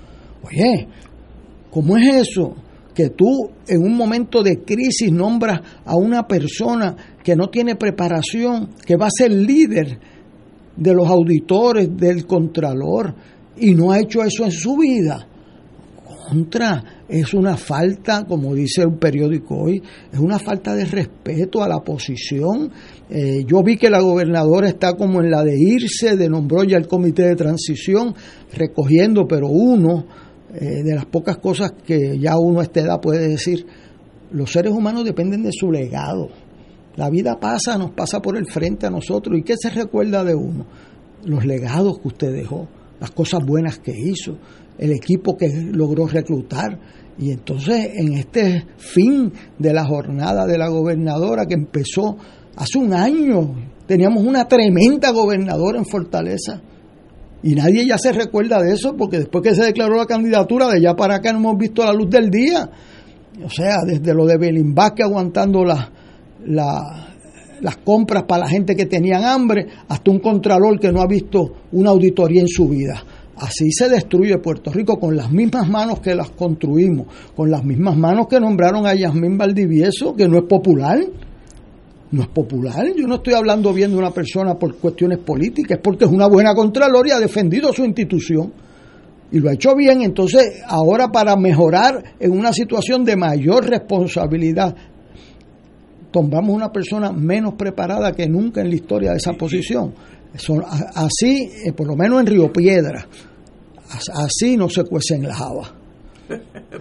Oye, 0.43 0.87
¿cómo 1.69 1.97
es 1.97 2.27
eso? 2.27 2.55
que 2.95 3.09
tú 3.09 3.49
en 3.67 3.83
un 3.83 3.95
momento 3.95 4.41
de 4.41 4.63
crisis 4.63 5.11
nombras 5.11 5.59
a 5.83 5.97
una 5.97 6.25
persona 6.25 6.95
que 7.21 7.35
no 7.35 7.49
tiene 7.49 7.75
preparación, 7.75 8.69
que 8.85 8.95
va 8.95 9.07
a 9.07 9.11
ser 9.15 9.31
líder 9.31 9.99
de 10.77 10.93
los 10.93 11.05
auditores, 11.07 11.89
del 11.95 12.25
contralor, 12.25 13.13
y 13.57 13.75
no 13.75 13.91
ha 13.91 13.99
hecho 13.99 14.23
eso 14.23 14.45
en 14.45 14.51
su 14.51 14.77
vida. 14.77 15.27
Contra, 16.27 17.03
es 17.07 17.33
una 17.35 17.55
falta, 17.55 18.25
como 18.25 18.55
dice 18.55 18.83
un 18.85 18.97
periódico 18.97 19.55
hoy, 19.55 19.81
es 20.11 20.19
una 20.19 20.39
falta 20.39 20.73
de 20.73 20.85
respeto 20.85 21.61
a 21.61 21.67
la 21.67 21.79
posición. 21.79 22.71
Eh, 23.09 23.43
yo 23.45 23.61
vi 23.61 23.77
que 23.77 23.91
la 23.91 24.01
gobernadora 24.01 24.67
está 24.67 24.93
como 24.93 25.21
en 25.21 25.29
la 25.29 25.43
de 25.43 25.55
irse, 25.55 26.17
de 26.17 26.27
nombró 26.27 26.63
ya 26.63 26.77
el 26.77 26.87
comité 26.87 27.27
de 27.27 27.35
transición, 27.35 28.15
recogiendo, 28.53 29.27
pero 29.27 29.49
uno 29.49 30.05
eh, 30.53 30.83
de 30.83 30.95
las 30.95 31.05
pocas 31.05 31.37
cosas 31.37 31.73
que 31.85 32.17
ya 32.17 32.37
uno 32.37 32.59
a 32.61 32.63
esta 32.63 32.79
edad 32.79 32.99
puede 32.99 33.27
decir, 33.27 33.65
los 34.31 34.51
seres 34.51 34.71
humanos 34.71 35.05
dependen 35.05 35.43
de 35.43 35.51
su 35.51 35.71
legado. 35.71 36.29
La 36.95 37.09
vida 37.09 37.39
pasa, 37.39 37.77
nos 37.77 37.91
pasa 37.91 38.21
por 38.21 38.37
el 38.37 38.47
frente 38.47 38.87
a 38.87 38.89
nosotros. 38.89 39.37
¿Y 39.37 39.43
qué 39.43 39.55
se 39.57 39.69
recuerda 39.69 40.23
de 40.23 40.33
uno? 40.33 40.65
Los 41.23 41.45
legados 41.45 41.99
que 41.99 42.07
usted 42.07 42.33
dejó, 42.33 42.67
las 42.99 43.11
cosas 43.11 43.41
buenas 43.45 43.79
que 43.79 43.91
hizo, 43.91 44.37
el 44.77 44.91
equipo 44.91 45.35
que 45.37 45.47
logró 45.71 46.07
reclutar. 46.07 46.79
Y 47.17 47.31
entonces 47.31 47.91
en 47.95 48.13
este 48.13 48.65
fin 48.77 49.31
de 49.57 49.73
la 49.73 49.85
jornada 49.85 50.45
de 50.45 50.57
la 50.57 50.67
gobernadora 50.67 51.45
que 51.45 51.53
empezó 51.53 52.17
hace 52.55 52.77
un 52.77 52.93
año, 52.93 53.55
teníamos 53.87 54.23
una 54.23 54.47
tremenda 54.47 55.11
gobernadora 55.11 55.77
en 55.77 55.85
Fortaleza 55.85 56.61
y 57.45 57.53
nadie 57.53 57.85
ya 57.85 57.99
se 57.99 58.11
recuerda 58.11 58.59
de 58.59 58.73
eso 58.73 58.95
porque 58.97 59.19
después 59.19 59.43
que 59.43 59.53
se 59.53 59.65
declaró 59.65 59.97
la 59.97 60.07
candidatura, 60.07 60.67
de 60.67 60.77
allá 60.77 60.95
para 60.95 61.17
acá 61.17 61.31
no 61.31 61.37
hemos 61.37 61.57
visto 61.59 61.85
la 61.85 61.93
luz 61.93 62.09
del 62.09 62.31
día. 62.31 62.67
O 63.43 63.49
sea, 63.51 63.77
desde 63.85 64.15
lo 64.15 64.25
de 64.25 64.37
Belín 64.39 64.73
aguantando 64.75 65.63
las, 65.63 65.91
las 66.47 67.77
compras 67.83 68.23
para 68.27 68.45
la 68.45 68.49
gente 68.49 68.75
que 68.75 68.87
tenían 68.87 69.23
hambre, 69.23 69.67
hasta 69.87 70.09
un 70.09 70.17
contralor 70.17 70.79
que 70.79 70.91
no 70.91 71.01
ha 71.01 71.07
visto 71.07 71.45
una 71.73 71.91
auditoría 71.91 72.41
en 72.41 72.47
su 72.47 72.67
vida. 72.67 73.03
Así 73.37 73.71
se 73.71 73.89
destruye 73.89 74.37
Puerto 74.37 74.71
Rico 74.71 74.99
con 74.99 75.15
las 75.15 75.31
mismas 75.31 75.67
manos 75.67 75.99
que 75.99 76.15
las 76.15 76.29
construimos, 76.31 77.07
con 77.35 77.51
las 77.51 77.63
mismas 77.63 77.97
manos 77.97 78.27
que 78.27 78.39
nombraron 78.39 78.87
a 78.87 78.95
Yasmín 78.95 79.37
Valdivieso, 79.37 80.15
que 80.15 80.27
no 80.27 80.37
es 80.37 80.43
popular 80.45 80.99
no 82.11 82.21
es 82.21 82.27
popular. 82.29 82.85
Yo 82.95 83.07
no 83.07 83.15
estoy 83.15 83.33
hablando 83.33 83.73
bien 83.73 83.91
de 83.91 83.97
una 83.97 84.11
persona 84.11 84.55
por 84.55 84.75
cuestiones 84.77 85.19
políticas, 85.19 85.77
es 85.77 85.83
porque 85.83 86.05
es 86.05 86.11
una 86.11 86.27
buena 86.27 86.53
Contralor 86.53 87.07
y 87.07 87.11
ha 87.11 87.19
defendido 87.19 87.73
su 87.73 87.83
institución. 87.83 88.53
Y 89.31 89.39
lo 89.39 89.49
ha 89.49 89.53
hecho 89.53 89.75
bien, 89.75 90.01
entonces 90.01 90.61
ahora 90.67 91.11
para 91.11 91.35
mejorar 91.35 92.15
en 92.19 92.31
una 92.31 92.53
situación 92.53 93.03
de 93.03 93.17
mayor 93.17 93.67
responsabilidad, 93.67 94.75
tomamos 96.11 96.55
una 96.55 96.71
persona 96.71 97.11
menos 97.11 97.55
preparada 97.55 98.13
que 98.13 98.29
nunca 98.29 98.61
en 98.61 98.69
la 98.69 98.75
historia 98.75 99.11
de 99.11 99.17
esa 99.17 99.33
posición. 99.33 99.93
Así, 100.95 101.51
eh, 101.65 101.73
por 101.73 101.87
lo 101.87 101.95
menos 101.95 102.21
en 102.21 102.27
Río 102.27 102.51
Piedra, 102.51 103.07
así 104.13 104.57
no 104.57 104.69
se 104.69 104.83
cuecen 104.83 105.23
las 105.23 105.39
habas. 105.41 105.73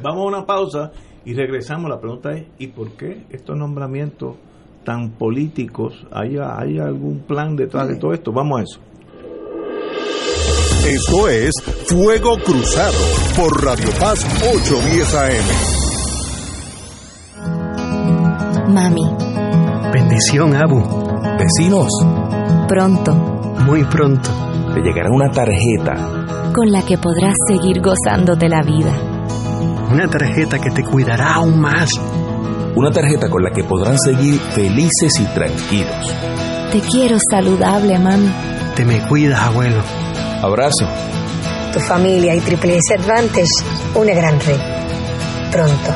Vamos 0.03 0.25
a 0.25 0.29
una 0.39 0.47
pausa 0.47 0.91
y 1.25 1.35
regresamos. 1.35 1.91
La 1.91 2.01
pregunta 2.01 2.33
es, 2.33 2.47
¿y 2.59 2.69
por 2.69 2.93
qué 2.93 3.27
estos 3.31 3.57
nombramientos 3.57 4.37
tan 4.85 5.13
políticos, 5.13 6.07
¿hay, 6.13 6.37
hay 6.39 6.79
algún 6.79 7.21
plan 7.21 7.57
detrás 7.57 7.89
de 7.89 7.97
todo 7.97 8.13
esto? 8.13 8.33
Vamos 8.33 8.61
a 8.61 8.63
eso. 8.63 8.81
Esto 10.87 11.29
es 11.29 11.53
Fuego 11.89 12.37
Cruzado 12.45 12.99
por 13.37 13.65
Radio 13.65 13.89
Paz 13.99 14.23
810 14.43 15.15
AM. 15.15 15.75
Mami. 18.75 19.03
Bendición, 19.93 20.55
Abu. 20.55 20.83
Vecinos. 21.39 21.89
Pronto. 22.69 23.34
Muy 23.65 23.83
pronto. 23.85 24.29
Te 24.75 24.81
llegará 24.83 25.09
una 25.11 25.31
tarjeta. 25.31 26.53
Con 26.53 26.71
la 26.71 26.83
que 26.85 26.99
podrás 26.99 27.35
seguir 27.49 27.81
gozándote 27.81 28.47
la 28.47 28.63
vida. 28.63 28.93
Una 29.91 30.07
tarjeta 30.07 30.59
que 30.59 30.71
te 30.71 30.85
cuidará 30.85 31.37
aún 31.37 31.61
más. 31.61 31.89
Una 32.77 32.91
tarjeta 32.91 33.31
con 33.31 33.43
la 33.43 33.51
que 33.53 33.65
podrán 33.65 33.97
seguir 33.99 34.39
felices 34.39 35.19
y 35.19 35.25
tranquilos. 35.33 36.15
Te 36.73 36.81
quiero 36.81 37.17
saludable, 37.31 37.99
mami. 37.99 38.31
Te 38.77 38.85
me 38.85 39.01
cuidas, 39.09 39.41
abuelo. 39.41 39.81
Abrazo. 40.43 40.87
Tu 41.73 41.81
familia 41.81 42.35
y 42.35 42.41
Triple 42.41 42.77
S 42.77 42.95
Advantage, 42.95 43.65
una 43.95 44.13
gran 44.13 44.39
red. 44.41 44.61
Pronto. 45.51 45.91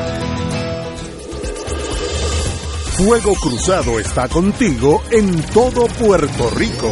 Fuego 2.97 3.33
Cruzado 3.35 3.99
está 3.99 4.27
contigo 4.27 5.03
en 5.11 5.41
todo 5.53 5.85
Puerto 5.85 6.49
Rico. 6.49 6.91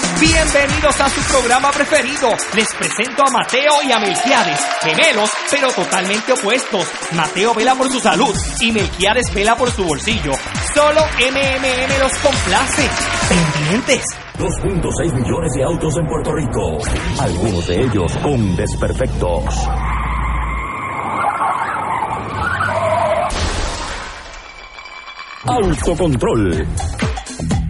Bienvenidos 0.21 1.01
a 1.01 1.09
su 1.09 1.19
programa 1.33 1.71
preferido. 1.71 2.29
Les 2.53 2.67
presento 2.75 3.23
a 3.25 3.31
Mateo 3.31 3.81
y 3.83 3.91
a 3.91 3.97
Melquiades, 3.97 4.59
gemelos, 4.81 5.31
pero 5.49 5.71
totalmente 5.71 6.33
opuestos. 6.33 6.87
Mateo 7.13 7.55
vela 7.55 7.73
por 7.73 7.91
su 7.91 7.99
salud 7.99 8.35
y 8.59 8.71
Melquiades 8.71 9.33
vela 9.33 9.55
por 9.55 9.71
su 9.71 9.83
bolsillo. 9.83 10.33
Solo 10.75 11.01
MMM 11.17 11.99
los 11.99 12.13
complace. 12.19 12.87
Pendientes. 13.29 14.05
2.6 14.37 15.11
millones 15.11 15.53
de 15.55 15.63
autos 15.63 15.97
en 15.97 16.05
Puerto 16.05 16.33
Rico, 16.35 16.77
algunos 17.19 17.65
de 17.65 17.81
ellos 17.81 18.15
con 18.17 18.55
desperfectos. 18.55 19.55
Autocontrol. 25.47 26.67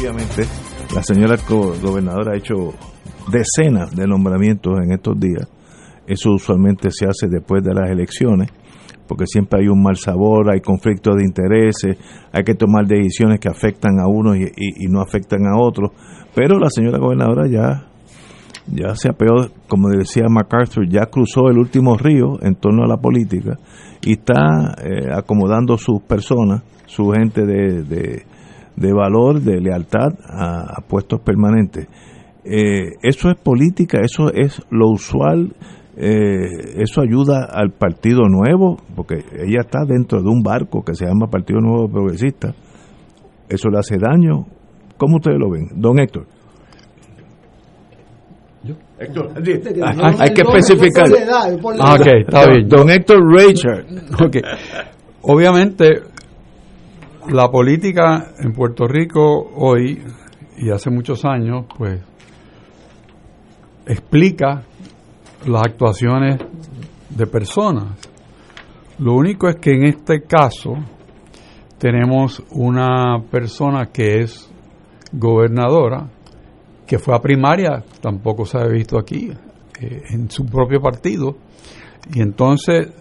Obviamente. 0.00 0.44
La 0.94 1.02
señora 1.02 1.36
gobernadora 1.48 2.32
ha 2.32 2.36
hecho 2.36 2.72
decenas 3.30 3.94
de 3.94 4.06
nombramientos 4.06 4.78
en 4.82 4.92
estos 4.92 5.18
días. 5.20 5.46
Eso 6.06 6.30
usualmente 6.32 6.90
se 6.90 7.06
hace 7.06 7.28
después 7.28 7.62
de 7.62 7.74
las 7.74 7.90
elecciones, 7.90 8.50
porque 9.06 9.26
siempre 9.26 9.60
hay 9.60 9.68
un 9.68 9.82
mal 9.82 9.96
sabor, 9.96 10.50
hay 10.52 10.60
conflictos 10.60 11.16
de 11.16 11.24
intereses, 11.24 11.96
hay 12.32 12.42
que 12.42 12.54
tomar 12.54 12.86
decisiones 12.86 13.38
que 13.38 13.48
afectan 13.48 14.00
a 14.00 14.08
unos 14.08 14.36
y, 14.36 14.44
y- 14.56 14.88
no 14.88 15.00
afectan 15.00 15.46
a 15.46 15.56
otros. 15.60 15.92
Pero 16.34 16.58
la 16.58 16.70
señora 16.70 16.98
gobernadora 16.98 17.46
ya, 17.46 17.86
ya 18.72 18.94
se 18.96 19.08
apeó, 19.10 19.50
como 19.68 19.88
decía 19.90 20.24
MacArthur, 20.28 20.88
ya 20.88 21.06
cruzó 21.06 21.48
el 21.50 21.58
último 21.58 21.96
río 21.96 22.38
en 22.42 22.54
torno 22.56 22.82
a 22.84 22.88
la 22.88 22.96
política 22.96 23.58
y 24.02 24.12
está 24.12 24.74
eh, 24.82 25.08
acomodando 25.12 25.76
sus 25.76 26.02
personas, 26.02 26.62
su 26.86 27.10
gente 27.10 27.44
de, 27.46 27.82
de 28.76 28.92
valor, 28.92 29.40
de 29.40 29.60
lealtad 29.60 30.12
a, 30.26 30.78
a 30.78 30.80
puestos 30.86 31.20
permanentes. 31.20 31.86
Eh, 32.44 32.92
eso 33.02 33.30
es 33.30 33.36
política, 33.36 34.00
eso 34.02 34.32
es 34.32 34.62
lo 34.70 34.90
usual, 34.90 35.52
eh, 35.96 36.82
eso 36.82 37.02
ayuda 37.02 37.44
al 37.52 37.72
Partido 37.72 38.22
Nuevo, 38.28 38.78
porque 38.96 39.16
ella 39.16 39.60
está 39.60 39.84
dentro 39.86 40.22
de 40.22 40.28
un 40.28 40.42
barco 40.42 40.82
que 40.82 40.94
se 40.94 41.04
llama 41.06 41.26
Partido 41.28 41.60
Nuevo 41.60 41.88
Progresista. 41.88 42.54
Eso 43.48 43.68
le 43.68 43.78
hace 43.78 43.98
daño. 43.98 44.46
¿Cómo 44.96 45.16
ustedes 45.16 45.38
lo 45.38 45.50
ven? 45.50 45.68
Don 45.74 45.98
Héctor. 45.98 46.26
Héctor, 48.98 49.30
sí, 49.42 49.52
hay, 49.82 50.14
hay 50.18 50.34
que 50.34 50.42
especificar. 50.42 51.06
Ah, 51.80 51.94
ok, 51.94 52.06
está 52.26 52.46
bien. 52.46 52.68
Don 52.68 52.90
Héctor 52.90 53.18
Richard. 53.32 53.86
Ok. 54.22 54.36
Obviamente, 55.22 55.86
la 57.28 57.50
política 57.50 58.32
en 58.38 58.52
Puerto 58.52 58.86
Rico 58.86 59.50
hoy 59.54 60.02
y 60.56 60.70
hace 60.70 60.90
muchos 60.90 61.24
años, 61.24 61.66
pues, 61.76 62.00
explica 63.86 64.62
las 65.46 65.62
actuaciones 65.62 66.38
de 67.08 67.26
personas. 67.26 67.98
Lo 68.98 69.14
único 69.14 69.48
es 69.48 69.56
que 69.56 69.72
en 69.72 69.84
este 69.84 70.22
caso 70.22 70.74
tenemos 71.78 72.42
una 72.50 73.22
persona 73.30 73.86
que 73.86 74.20
es 74.20 74.50
gobernadora, 75.12 76.08
que 76.86 76.98
fue 76.98 77.14
a 77.14 77.20
primaria, 77.20 77.82
tampoco 78.00 78.44
se 78.44 78.58
ha 78.58 78.66
visto 78.66 78.98
aquí, 78.98 79.30
eh, 79.80 80.02
en 80.10 80.30
su 80.30 80.44
propio 80.44 80.80
partido, 80.80 81.36
y 82.12 82.20
entonces 82.20 82.92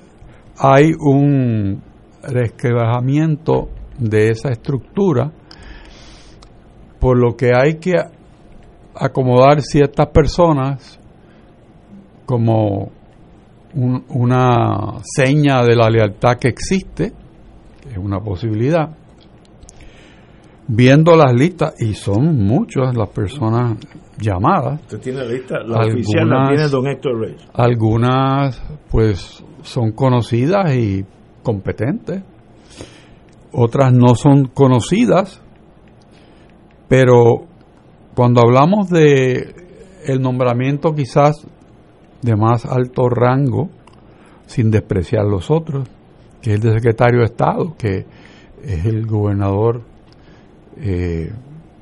hay 0.57 0.91
un 0.97 1.81
resquebrajamiento 2.23 3.69
de 3.99 4.29
esa 4.29 4.49
estructura, 4.49 5.31
por 6.99 7.17
lo 7.17 7.35
que 7.35 7.51
hay 7.55 7.75
que 7.75 7.93
acomodar 8.95 9.61
ciertas 9.61 10.07
personas 10.07 10.99
como 12.25 12.91
un- 13.73 14.03
una 14.09 14.99
seña 15.03 15.63
de 15.63 15.75
la 15.75 15.89
lealtad 15.89 16.37
que 16.37 16.47
existe, 16.49 17.13
que 17.81 17.89
es 17.91 17.97
una 17.97 18.19
posibilidad, 18.19 18.89
viendo 20.67 21.15
las 21.15 21.33
listas, 21.33 21.73
y 21.79 21.93
son 21.93 22.37
muchas 22.45 22.95
las 22.95 23.09
personas 23.09 23.77
llamadas, 24.19 24.81
Usted 24.81 24.99
tiene 24.99 25.19
la 25.19 25.31
lista, 25.31 25.55
la 25.65 25.79
oficial 25.87 26.27
la 26.29 26.35
Algunas- 26.35 26.49
tiene 26.49 26.67
Don 26.69 26.87
Héctor 26.87 27.19
Richard. 27.21 27.49
algunas 27.53 28.61
pues 28.91 29.43
son 29.63 29.91
conocidas 29.93 30.73
y 30.75 31.05
competentes, 31.43 32.21
otras 33.51 33.91
no 33.93 34.15
son 34.15 34.45
conocidas, 34.45 35.41
pero 36.87 37.45
cuando 38.15 38.41
hablamos 38.41 38.89
de 38.89 39.55
el 40.05 40.21
nombramiento 40.21 40.93
quizás 40.93 41.35
de 42.21 42.35
más 42.35 42.65
alto 42.65 43.09
rango, 43.09 43.69
sin 44.45 44.71
despreciar 44.71 45.25
los 45.25 45.51
otros, 45.51 45.87
que 46.41 46.51
es 46.51 46.55
el 46.55 46.61
de 46.61 46.73
secretario 46.73 47.19
de 47.19 47.25
Estado, 47.25 47.75
que 47.77 48.05
es 48.63 48.85
el 48.85 49.05
gobernador 49.05 49.83
eh, 50.77 51.31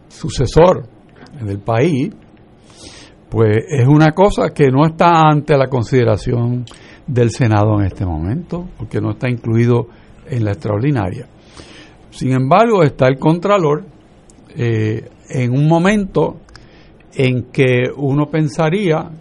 sucesor 0.09 0.87
del 1.41 1.59
país, 1.59 2.09
pues 3.29 3.57
es 3.69 3.87
una 3.87 4.11
cosa 4.11 4.53
que 4.53 4.69
no 4.69 4.85
está 4.85 5.29
ante 5.29 5.57
la 5.57 5.67
consideración 5.67 6.65
del 7.05 7.31
Senado 7.31 7.79
en 7.79 7.85
este 7.85 8.05
momento, 8.05 8.67
porque 8.77 8.99
no 8.99 9.11
está 9.11 9.29
incluido 9.29 9.87
en 10.29 10.43
la 10.43 10.51
extraordinaria. 10.51 11.27
Sin 12.09 12.31
embargo, 12.33 12.83
está 12.83 13.07
el 13.07 13.17
Contralor 13.19 13.85
eh, 14.55 15.09
en 15.29 15.51
un 15.51 15.67
momento 15.67 16.37
en 17.13 17.51
que 17.51 17.83
uno 17.95 18.27
pensaría 18.27 19.11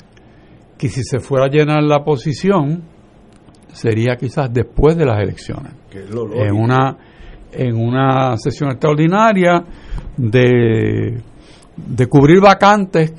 que 0.79 0.89
si 0.89 1.03
se 1.03 1.19
fuera 1.19 1.47
a 1.47 1.49
llenar 1.49 1.83
la 1.83 2.05
posición, 2.05 2.83
sería 3.73 4.17
quizás 4.17 4.53
después 4.53 4.97
de 4.97 5.05
las 5.05 5.21
elecciones. 5.21 5.73
En 5.93 6.55
una 6.55 6.97
en 7.53 7.77
una 7.77 8.37
sesión 8.37 8.71
extraordinaria 8.71 9.65
de 10.17 11.23
de 11.77 12.07
cubrir 12.07 12.41
vacantes 12.41 13.15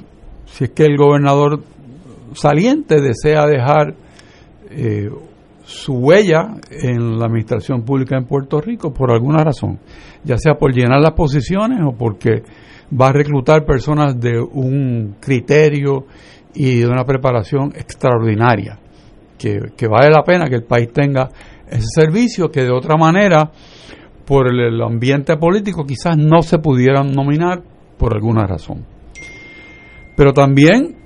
si 0.45 0.65
es 0.65 0.69
que 0.71 0.85
el 0.85 0.97
gobernador 0.97 1.61
saliente 2.33 3.01
desea 3.01 3.45
dejar 3.45 3.95
eh, 4.69 5.09
su 5.67 5.95
huella 5.95 6.53
en 6.71 7.19
la 7.19 7.25
administración 7.25 7.83
pública 7.83 8.17
en 8.17 8.25
Puerto 8.25 8.61
Rico 8.61 8.93
por 8.93 9.11
alguna 9.11 9.43
razón, 9.43 9.79
ya 10.23 10.37
sea 10.37 10.53
por 10.55 10.73
llenar 10.73 11.01
las 11.01 11.11
posiciones 11.11 11.81
o 11.85 11.91
porque 11.91 12.41
va 12.99 13.09
a 13.09 13.11
reclutar 13.11 13.65
personas 13.65 14.17
de 14.17 14.39
un 14.39 15.17
criterio 15.19 16.05
y 16.55 16.79
de 16.79 16.87
una 16.87 17.03
preparación 17.03 17.73
extraordinaria, 17.75 18.79
que, 19.37 19.59
que 19.75 19.87
vale 19.89 20.09
la 20.09 20.23
pena 20.23 20.47
que 20.47 20.55
el 20.55 20.63
país 20.63 20.89
tenga 20.93 21.29
ese 21.69 21.87
servicio 21.93 22.49
que 22.49 22.63
de 22.63 22.71
otra 22.71 22.95
manera, 22.95 23.51
por 24.25 24.47
el 24.47 24.81
ambiente 24.81 25.35
político, 25.35 25.85
quizás 25.85 26.17
no 26.17 26.43
se 26.43 26.59
pudieran 26.59 27.11
nominar 27.11 27.61
por 27.97 28.13
alguna 28.13 28.47
razón. 28.47 28.85
Pero 30.15 30.31
también 30.31 30.96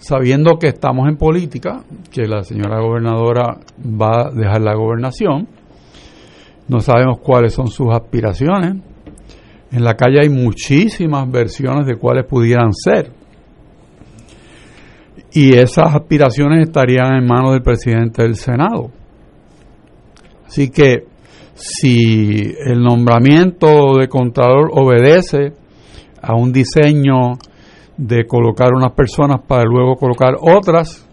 sabiendo 0.00 0.58
que 0.58 0.68
estamos 0.68 1.08
en 1.08 1.16
política, 1.16 1.82
que 2.10 2.26
la 2.26 2.42
señora 2.42 2.80
gobernadora 2.80 3.58
va 3.78 4.28
a 4.28 4.30
dejar 4.30 4.62
la 4.62 4.74
gobernación, 4.74 5.46
no 6.68 6.80
sabemos 6.80 7.18
cuáles 7.20 7.52
son 7.52 7.68
sus 7.68 7.88
aspiraciones. 7.92 8.76
En 9.70 9.84
la 9.84 9.94
calle 9.94 10.20
hay 10.22 10.30
muchísimas 10.30 11.30
versiones 11.30 11.86
de 11.86 11.96
cuáles 11.96 12.24
pudieran 12.24 12.72
ser. 12.72 13.12
Y 15.32 15.54
esas 15.54 15.94
aspiraciones 15.94 16.66
estarían 16.66 17.14
en 17.14 17.26
manos 17.26 17.52
del 17.52 17.62
presidente 17.62 18.22
del 18.22 18.36
Senado. 18.36 18.90
Así 20.46 20.70
que 20.70 21.04
si 21.54 22.54
el 22.64 22.82
nombramiento 22.82 23.96
de 23.98 24.08
Contralor 24.08 24.70
obedece 24.72 25.52
a 26.22 26.34
un 26.34 26.52
diseño 26.52 27.34
de 28.00 28.26
colocar 28.26 28.70
unas 28.74 28.92
personas 28.92 29.42
para 29.46 29.64
luego 29.64 29.96
colocar 29.96 30.34
otras, 30.40 31.06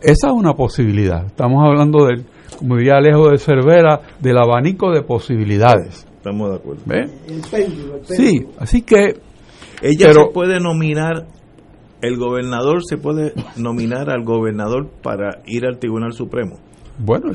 esa 0.00 0.28
es 0.28 0.32
una 0.32 0.54
posibilidad. 0.54 1.26
Estamos 1.26 1.64
hablando 1.66 2.06
del, 2.06 2.24
como 2.56 2.76
diría 2.76 2.98
Alejo 2.98 3.30
de 3.30 3.38
Cervera, 3.38 4.00
del 4.20 4.38
abanico 4.38 4.92
de 4.92 5.02
posibilidades. 5.02 6.06
Estamos 6.16 6.50
de 6.50 6.56
acuerdo. 6.56 6.82
Sí, 8.04 8.46
así 8.58 8.82
que... 8.82 9.20
Ella 9.82 10.12
se 10.12 10.24
puede 10.32 10.60
nominar, 10.60 11.26
el 12.02 12.16
gobernador 12.16 12.82
se 12.88 12.98
puede 12.98 13.32
nominar 13.56 14.08
al 14.10 14.24
gobernador 14.24 14.88
para 15.02 15.42
ir 15.46 15.66
al 15.66 15.78
Tribunal 15.78 16.12
Supremo. 16.12 16.58
Bueno, 16.98 17.32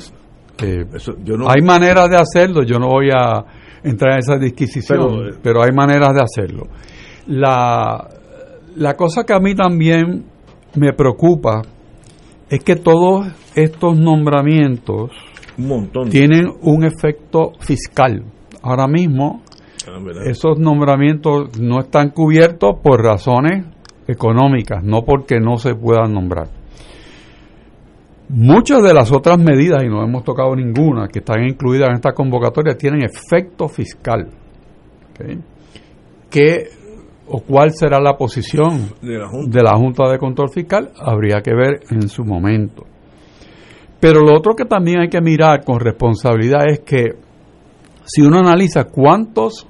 eh, 0.62 0.86
yo 1.24 1.38
no, 1.38 1.50
hay 1.50 1.62
maneras 1.62 2.10
de 2.10 2.18
hacerlo, 2.18 2.64
yo 2.64 2.80
no 2.80 2.88
voy 2.88 3.10
a 3.14 3.44
entrar 3.84 4.14
en 4.14 4.20
esa 4.20 4.38
disquisición, 4.38 5.28
eh, 5.28 5.32
pero 5.42 5.64
hay 5.64 5.72
maneras 5.72 6.14
de 6.14 6.22
hacerlo. 6.22 6.68
La, 7.28 8.10
la 8.76 8.96
cosa 8.96 9.24
que 9.24 9.34
a 9.34 9.40
mí 9.40 9.56
también 9.56 10.26
me 10.76 10.94
preocupa 10.94 11.62
es 12.50 12.64
que 12.64 12.76
todos 12.76 13.28
estos 13.56 13.98
nombramientos 13.98 15.12
tienen 16.10 16.48
un 16.62 16.84
efecto 16.84 17.54
fiscal. 17.60 18.24
Ahora 18.62 18.88
mismo 18.88 19.42
ah, 19.88 20.00
esos 20.26 20.58
nombramientos 20.60 21.60
no 21.60 21.80
están 21.80 22.10
cubiertos 22.10 22.80
por 22.82 23.04
razones 23.04 23.66
económicas, 24.08 24.84
no 24.84 25.04
porque 25.04 25.40
no 25.40 25.58
se 25.58 25.76
puedan 25.76 26.14
nombrar. 26.14 26.50
Muchas 28.30 28.82
de 28.82 28.94
las 28.94 29.12
otras 29.12 29.38
medidas, 29.38 29.84
y 29.84 29.90
no 29.90 30.04
hemos 30.04 30.24
tocado 30.24 30.56
ninguna, 30.56 31.08
que 31.08 31.20
están 31.20 31.44
incluidas 31.44 31.90
en 31.90 31.96
esta 31.96 32.14
convocatoria, 32.14 32.76
tienen 32.76 33.04
efecto 33.04 33.68
fiscal. 33.68 34.30
Que 36.30 36.70
o 37.28 37.40
cuál 37.42 37.72
será 37.72 38.00
la 38.00 38.18
posición 38.18 38.92
de 39.02 39.18
la, 39.18 39.78
Junta. 39.78 40.10
de 40.10 40.20
Control 40.20 40.50
Fiscal, 40.50 40.92
habría 41.00 41.42
que 41.42 41.54
ver 41.54 41.82
en 41.90 42.10
su 42.10 42.24
momento. 42.24 42.86
Pero 44.00 44.22
lo 44.22 44.36
otro 44.36 44.56
que 44.56 44.66
también 44.66 45.00
hay 45.00 45.10
que 45.10 45.22
mirar 45.22 45.64
con 45.64 45.80
responsabilidad 45.80 46.66
es 46.68 46.82
que 46.82 47.16
si 48.04 48.22
uno 48.22 48.40
analiza 48.40 48.86
cuántos 48.86 49.66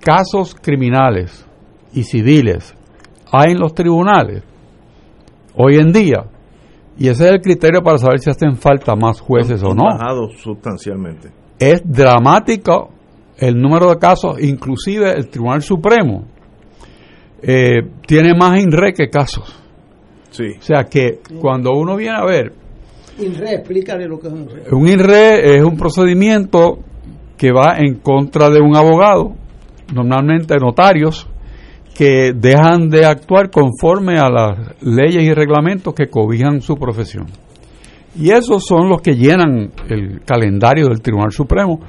casos 0.00 0.54
criminales 0.54 1.46
y 1.92 2.04
civiles 2.04 2.74
hay 3.30 3.52
en 3.52 3.60
los 3.60 3.74
tribunales 3.74 4.42
hoy 5.54 5.76
en 5.76 5.92
día, 5.92 6.24
y 6.98 7.08
ese 7.08 7.24
es 7.24 7.32
el 7.32 7.40
criterio 7.40 7.82
para 7.82 7.98
saber 7.98 8.18
si 8.20 8.30
hacen 8.30 8.56
falta 8.56 8.94
más 8.96 9.20
jueces 9.20 9.62
o 9.62 9.74
no. 9.74 9.84
Bajado 9.84 10.30
sustancialmente. 10.30 11.30
Es 11.58 11.82
dramático 11.84 12.90
el 13.36 13.60
número 13.60 13.90
de 13.90 13.98
casos, 13.98 14.40
inclusive 14.40 15.10
el 15.10 15.28
Tribunal 15.28 15.62
Supremo 15.62 16.31
eh, 17.42 17.82
tiene 18.06 18.34
más 18.34 18.60
INRE 18.60 18.92
que 18.92 19.08
casos. 19.08 19.58
Sí. 20.30 20.54
O 20.58 20.62
sea 20.62 20.84
que 20.84 21.20
cuando 21.40 21.72
uno 21.72 21.96
viene 21.96 22.16
a 22.16 22.24
ver... 22.24 22.52
INRE, 23.18 23.56
explícale 23.56 24.06
lo 24.06 24.18
que 24.18 24.28
es 24.28 24.32
un 24.32 24.42
INRE. 24.42 24.62
Un 24.72 24.88
INRE 24.88 25.56
es 25.56 25.62
un 25.62 25.76
procedimiento 25.76 26.78
que 27.36 27.52
va 27.52 27.76
en 27.78 27.96
contra 27.96 28.50
de 28.50 28.60
un 28.60 28.76
abogado, 28.76 29.34
normalmente 29.92 30.56
notarios, 30.56 31.28
que 31.94 32.32
dejan 32.34 32.88
de 32.88 33.04
actuar 33.04 33.50
conforme 33.50 34.18
a 34.18 34.30
las 34.30 34.82
leyes 34.82 35.24
y 35.24 35.34
reglamentos 35.34 35.94
que 35.94 36.06
cobijan 36.06 36.62
su 36.62 36.76
profesión. 36.76 37.26
Y 38.18 38.30
esos 38.30 38.64
son 38.64 38.88
los 38.88 39.00
que 39.02 39.16
llenan 39.16 39.72
el 39.88 40.20
calendario 40.24 40.88
del 40.88 41.02
Tribunal 41.02 41.32
Supremo, 41.32 41.80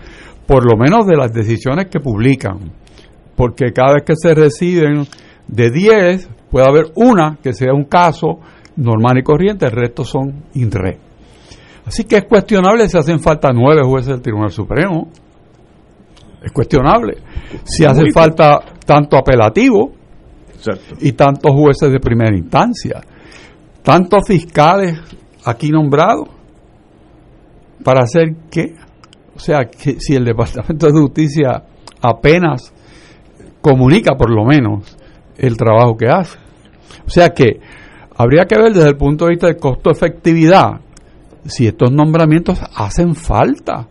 por 0.45 0.65
lo 0.65 0.77
menos 0.77 1.05
de 1.05 1.15
las 1.15 1.33
decisiones 1.33 1.87
que 1.87 1.99
publican, 1.99 2.71
porque 3.35 3.71
cada 3.73 3.93
vez 3.95 4.03
que 4.03 4.15
se 4.15 4.33
reciben 4.33 5.05
de 5.47 5.71
10 5.71 6.29
puede 6.49 6.67
haber 6.67 6.91
una 6.95 7.37
que 7.41 7.53
sea 7.53 7.73
un 7.73 7.85
caso 7.85 8.39
normal 8.75 9.17
y 9.19 9.23
corriente, 9.23 9.65
el 9.65 9.71
resto 9.71 10.03
son 10.03 10.45
INRE. 10.53 10.99
Así 11.85 12.05
que 12.05 12.17
es 12.17 12.25
cuestionable 12.25 12.87
si 12.87 12.97
hacen 12.97 13.19
falta 13.19 13.51
nueve 13.53 13.81
jueces 13.83 14.09
del 14.09 14.21
Tribunal 14.21 14.51
Supremo. 14.51 15.09
Es 16.41 16.51
cuestionable. 16.51 17.17
Si 17.63 17.85
hace 17.85 18.11
falta 18.13 18.59
tanto 18.85 19.17
apelativo 19.17 19.91
y 21.01 21.11
tantos 21.13 21.51
jueces 21.53 21.91
de 21.91 21.99
primera 21.99 22.35
instancia, 22.35 23.01
tantos 23.81 24.23
fiscales 24.27 24.99
aquí 25.45 25.69
nombrados, 25.69 26.29
para 27.83 28.03
hacer 28.03 28.35
qué? 28.49 28.75
O 29.35 29.39
sea, 29.39 29.65
que 29.65 29.99
si 29.99 30.15
el 30.15 30.23
Departamento 30.23 30.87
de 30.87 30.93
Justicia 30.93 31.63
apenas 32.01 32.73
comunica 33.61 34.15
por 34.15 34.29
lo 34.29 34.45
menos 34.45 34.97
el 35.47 35.57
trabajo 35.57 35.97
que 35.97 36.07
hace. 36.07 36.37
O 37.05 37.09
sea 37.09 37.29
que 37.29 37.59
habría 38.15 38.45
que 38.45 38.57
ver 38.57 38.73
desde 38.73 38.89
el 38.89 38.97
punto 38.97 39.25
de 39.25 39.31
vista 39.31 39.47
de 39.47 39.57
costo-efectividad 39.57 40.79
si 41.45 41.67
estos 41.67 41.91
nombramientos 41.91 42.59
hacen 42.75 43.15
falta. 43.15 43.87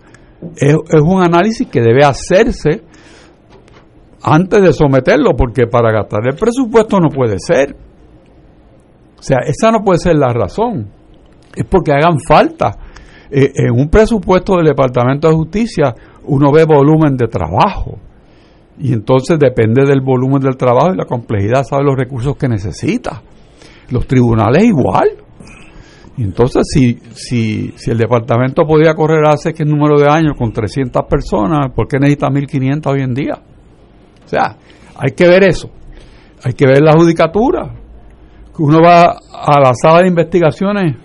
Es, 0.56 0.74
un 1.02 1.22
análisis 1.22 1.68
que 1.68 1.80
debe 1.80 2.04
hacerse 2.04 2.82
antes 4.22 4.62
de 4.62 4.72
someterlo, 4.72 5.32
porque 5.36 5.66
para 5.66 5.92
gastar 5.92 6.20
el 6.26 6.36
presupuesto 6.36 6.98
no 6.98 7.10
puede 7.10 7.36
ser. 7.38 7.76
O 9.18 9.22
sea, 9.22 9.38
esa 9.46 9.70
no 9.70 9.84
puede 9.84 9.98
ser 9.98 10.16
la 10.16 10.32
razón. 10.32 10.88
Es 11.54 11.66
porque 11.68 11.92
hagan 11.92 12.18
falta. 12.18 12.70
Eh, 13.30 13.52
en 13.54 13.72
un 13.72 13.88
presupuesto 13.88 14.56
del 14.56 14.66
Departamento 14.66 15.28
de 15.28 15.34
Justicia 15.34 15.94
uno 16.24 16.50
ve 16.52 16.64
volumen 16.64 17.16
de 17.16 17.28
trabajo 17.28 17.98
y 18.82 18.92
entonces 18.92 19.38
depende 19.38 19.86
del 19.86 20.00
volumen 20.00 20.40
del 20.40 20.56
trabajo 20.56 20.92
y 20.92 20.96
la 20.96 21.04
complejidad, 21.04 21.62
sabe 21.62 21.84
los 21.84 21.96
recursos 21.96 22.36
que 22.36 22.48
necesita. 22.48 23.22
Los 23.90 24.08
tribunales 24.08 24.64
igual. 24.64 25.08
Y 26.16 26.24
entonces, 26.24 26.64
si, 26.68 26.98
si, 27.12 27.72
si 27.76 27.92
el 27.92 27.98
departamento 27.98 28.64
podía 28.66 28.94
correr 28.94 29.24
hace 29.24 29.54
que 29.54 29.64
número 29.64 30.00
de 30.00 30.10
años 30.10 30.32
con 30.36 30.52
300 30.52 31.00
personas, 31.08 31.70
¿por 31.72 31.86
qué 31.86 32.00
necesita 32.00 32.28
1500 32.28 32.92
hoy 32.92 33.02
en 33.02 33.14
día? 33.14 33.34
O 34.24 34.28
sea, 34.28 34.56
hay 34.96 35.12
que 35.12 35.28
ver 35.28 35.44
eso. 35.44 35.70
Hay 36.42 36.54
que 36.54 36.66
ver 36.66 36.82
la 36.82 36.94
judicatura. 36.94 37.72
Uno 38.58 38.78
va 38.84 39.12
a 39.32 39.60
la 39.60 39.74
sala 39.74 40.00
de 40.00 40.08
investigaciones, 40.08 40.96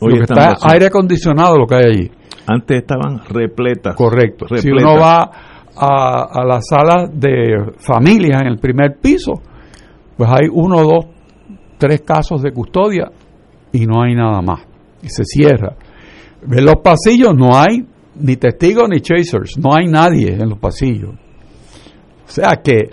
lo 0.00 0.08
que 0.08 0.22
está 0.22 0.54
aire 0.62 0.86
acondicionado 0.86 1.58
lo 1.58 1.66
que 1.66 1.74
hay 1.74 1.84
allí. 1.84 2.10
Antes 2.46 2.76
estaban 2.76 3.24
repletas. 3.28 3.96
Correcto. 3.96 4.46
Si 4.56 4.70
uno 4.70 5.00
va 5.00 5.53
a, 5.76 6.40
a 6.40 6.44
las 6.44 6.66
salas 6.68 7.10
de 7.12 7.72
familias 7.78 8.42
en 8.42 8.48
el 8.48 8.58
primer 8.58 8.98
piso, 9.00 9.40
pues 10.16 10.30
hay 10.30 10.48
uno, 10.50 10.82
dos, 10.82 11.06
tres 11.78 12.02
casos 12.02 12.42
de 12.42 12.52
custodia 12.52 13.10
y 13.72 13.86
no 13.86 14.02
hay 14.02 14.14
nada 14.14 14.40
más. 14.40 14.60
Y 15.02 15.08
se 15.08 15.24
cierra. 15.24 15.76
En 16.50 16.64
los 16.64 16.76
pasillos 16.76 17.34
no 17.34 17.56
hay 17.56 17.86
ni 18.16 18.36
testigos 18.36 18.88
ni 18.88 19.00
chasers, 19.00 19.58
no 19.58 19.74
hay 19.74 19.86
nadie 19.86 20.34
en 20.34 20.48
los 20.48 20.58
pasillos. 20.58 21.10
O 21.10 22.30
sea 22.30 22.56
que 22.62 22.90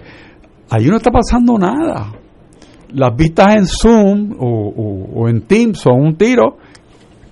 ahí 0.70 0.88
no 0.88 0.98
está 0.98 1.12
pasando 1.12 1.58
nada. 1.58 2.14
Las 2.94 3.16
vistas 3.16 3.56
en 3.56 3.66
Zoom 3.68 4.36
o, 4.40 5.14
o 5.16 5.30
en 5.30 5.42
Teams 5.44 5.80
son 5.80 6.02
un 6.02 6.16
tiro 6.16 6.58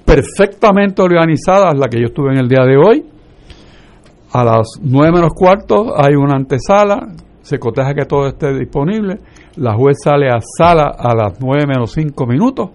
perfectamente 0.06 1.02
organizadas, 1.02 1.78
la 1.78 1.88
que 1.88 2.00
yo 2.00 2.08
estuve 2.08 2.32
en 2.32 2.40
el 2.40 2.48
día 2.48 2.64
de 2.66 2.78
hoy 2.78 3.06
a 4.32 4.44
las 4.44 4.68
nueve 4.82 5.14
menos 5.14 5.32
cuarto 5.36 5.94
hay 5.98 6.16
una 6.16 6.36
antesala, 6.36 7.08
se 7.42 7.58
coteja 7.58 7.94
que 7.94 8.06
todo 8.06 8.28
esté 8.28 8.54
disponible, 8.54 9.20
la 9.56 9.74
juez 9.74 9.98
sale 10.04 10.30
a 10.30 10.40
sala 10.40 10.94
a 10.98 11.16
las 11.16 11.40
9 11.42 11.66
menos 11.68 11.92
5 11.92 12.26
minutos 12.28 12.70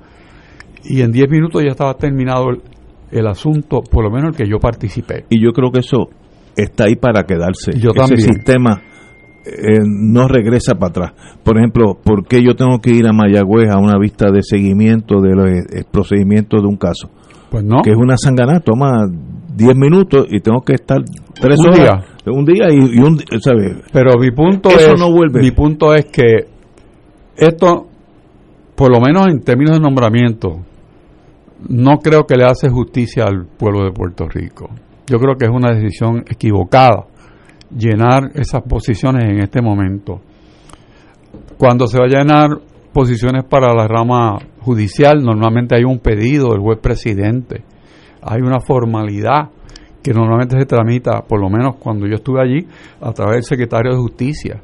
y 0.85 1.01
en 1.01 1.13
10 1.13 1.31
minutos 1.31 1.63
ya 1.63 1.71
estaba 1.71 1.95
terminado 1.95 2.51
el, 2.51 2.63
el 3.11 3.27
asunto, 3.27 3.83
por 3.83 4.05
lo 4.05 4.11
menos 4.11 4.31
el 4.31 4.37
que 4.37 4.51
yo 4.51 4.59
participé. 4.59 5.25
Y 5.31 5.43
yo 5.43 5.53
creo 5.53 5.71
que 5.71 5.81
eso 5.81 6.09
está 6.57 6.85
ahí 6.85 6.97
para 6.97 7.23
quedarse. 7.25 7.73
Yo 7.79 7.91
Ese 7.91 8.01
también. 8.01 8.21
sistema 8.21 8.83
eh, 9.47 9.79
no 9.85 10.27
regresa 10.29 10.75
para 10.75 10.91
atrás. 10.91 11.13
Por 11.43 11.59
ejemplo, 11.59 11.99
¿por 12.03 12.27
qué 12.27 12.43
yo 12.43 12.55
tengo 12.55 12.79
que 12.81 12.91
ir 12.91 13.07
a 13.07 13.13
Mayagüez 13.13 13.71
a 13.71 13.79
una 13.79 13.99
vista 13.99 14.31
de 14.31 14.43
seguimiento 14.43 15.21
de 15.21 15.35
los 15.35 15.49
eh, 15.49 15.85
procedimientos 15.91 16.63
de 16.63 16.69
un 16.69 16.77
caso? 16.77 17.11
Pues 17.51 17.65
no. 17.65 17.83
Que 17.83 17.91
es 17.91 17.97
una 17.97 18.17
sanganá, 18.17 18.61
toma 18.61 19.07
10 19.57 19.77
minutos 19.77 20.27
y 20.31 20.41
tengo 20.41 20.61
que 20.63 20.75
estar 20.75 20.99
3 21.41 21.59
Un 21.61 21.69
horas. 21.69 22.05
Un 22.27 22.45
día 22.45 22.69
y, 22.71 22.99
y 22.99 23.01
un 23.01 23.19
¿sabes? 23.41 23.83
Pero 23.93 24.19
mi 24.19 24.31
punto 24.31 24.71
Eso 24.71 24.95
es 24.95 25.01
no 25.01 25.13
vuelve. 25.13 25.41
mi 25.41 25.51
punto 25.51 25.95
es 25.95 26.07
que 26.07 26.47
esto 27.37 27.87
por 28.75 28.91
lo 28.91 29.01
menos 29.01 29.29
en 29.29 29.41
términos 29.41 29.77
de 29.77 29.81
nombramiento 29.81 30.61
no 31.69 31.99
creo 31.99 32.25
que 32.27 32.37
le 32.37 32.45
hace 32.45 32.69
justicia 32.69 33.25
al 33.25 33.47
pueblo 33.47 33.85
de 33.85 33.93
Puerto 33.93 34.29
Rico. 34.29 34.69
Yo 35.07 35.19
creo 35.19 35.37
que 35.37 35.47
es 35.47 35.51
una 35.51 35.73
decisión 35.73 36.25
equivocada 36.29 37.07
llenar 37.77 38.31
esas 38.35 38.63
posiciones 38.63 39.25
en 39.25 39.41
este 39.41 39.63
momento. 39.63 40.21
Cuando 41.59 41.87
se 41.87 41.99
va 41.99 42.05
a 42.05 42.09
llenar 42.09 42.51
posiciones 42.93 43.45
para 43.45 43.75
la 43.75 43.87
rama 43.87 44.39
judicial, 44.61 45.23
normalmente 45.23 45.77
hay 45.77 45.85
un 45.85 45.99
pedido 45.99 46.51
del 46.51 46.61
juez 46.61 46.79
presidente, 46.81 47.63
hay 48.25 48.41
una 48.41 48.61
formalidad 48.61 49.51
que 50.03 50.13
normalmente 50.13 50.59
se 50.59 50.67
tramita, 50.67 51.23
por 51.23 51.41
lo 51.41 51.49
menos 51.49 51.77
cuando 51.77 52.07
yo 52.07 52.17
estuve 52.17 52.43
allí, 52.43 52.67
a 53.01 53.13
través 53.13 53.37
del 53.37 53.45
secretario 53.45 53.93
de 53.93 53.99
Justicia. 53.99 54.61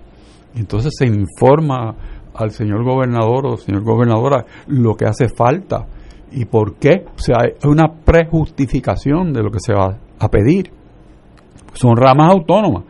Y 0.55 0.61
entonces 0.61 0.93
se 0.97 1.07
informa 1.07 1.95
al 2.35 2.51
señor 2.51 2.85
gobernador 2.85 3.47
o 3.47 3.57
señor 3.57 3.83
gobernadora 3.83 4.45
lo 4.67 4.95
que 4.95 5.07
hace 5.07 5.29
falta 5.29 5.87
y 6.33 6.45
por 6.45 6.75
qué. 6.75 7.05
O 7.15 7.19
sea, 7.19 7.37
hay 7.43 7.69
una 7.69 7.89
prejustificación 7.89 9.33
de 9.33 9.43
lo 9.43 9.51
que 9.51 9.61
se 9.61 9.73
va 9.73 9.97
a 10.19 10.29
pedir. 10.29 10.71
Son 11.73 11.97
ramas 11.97 12.33
autónomas, 12.33 12.85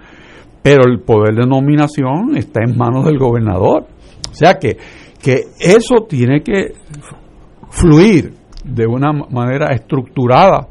pero 0.62 0.82
el 0.86 1.00
poder 1.00 1.34
de 1.34 1.46
nominación 1.46 2.36
está 2.36 2.62
en 2.64 2.76
manos 2.76 3.04
del 3.04 3.18
gobernador. 3.18 3.86
O 4.30 4.34
sea 4.34 4.54
que, 4.54 4.76
que 5.22 5.42
eso 5.60 6.06
tiene 6.08 6.42
que 6.42 6.74
fluir 7.70 8.39
de 8.64 8.86
una 8.86 9.12
manera 9.12 9.72
estructurada 9.72 10.68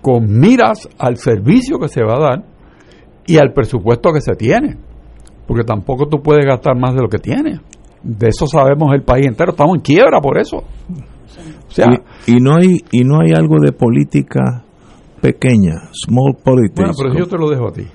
con 0.00 0.26
miras 0.26 0.88
al 0.98 1.16
servicio 1.16 1.78
que 1.78 1.88
se 1.88 2.02
va 2.02 2.14
a 2.14 2.20
dar 2.20 2.44
y 3.26 3.38
al 3.38 3.52
presupuesto 3.52 4.12
que 4.12 4.20
se 4.20 4.34
tiene. 4.34 4.76
Porque 5.46 5.64
tampoco 5.64 6.06
tú 6.06 6.22
puedes 6.22 6.44
gastar 6.44 6.76
más 6.76 6.94
de 6.94 7.02
lo 7.02 7.08
que 7.08 7.18
tienes. 7.18 7.60
De 8.02 8.28
eso 8.28 8.46
sabemos 8.46 8.92
el 8.94 9.02
país 9.02 9.26
entero. 9.26 9.52
Estamos 9.52 9.76
en 9.76 9.82
quiebra 9.82 10.20
por 10.20 10.38
eso. 10.38 10.58
O 10.58 11.70
sea, 11.70 11.86
y, 12.26 12.36
y 12.36 12.40
no 12.40 12.56
hay 12.56 12.80
y 12.90 13.04
no 13.04 13.20
hay 13.20 13.32
algo 13.34 13.56
de 13.60 13.72
política 13.72 14.64
pequeña, 15.20 15.88
small 15.92 16.34
politics. 16.42 16.74
bueno, 16.74 16.92
pero 16.98 17.14
yo 17.14 17.26
te 17.26 17.38
lo 17.38 17.48
dejo 17.48 17.68
a 17.68 17.72
ti. 17.72 17.86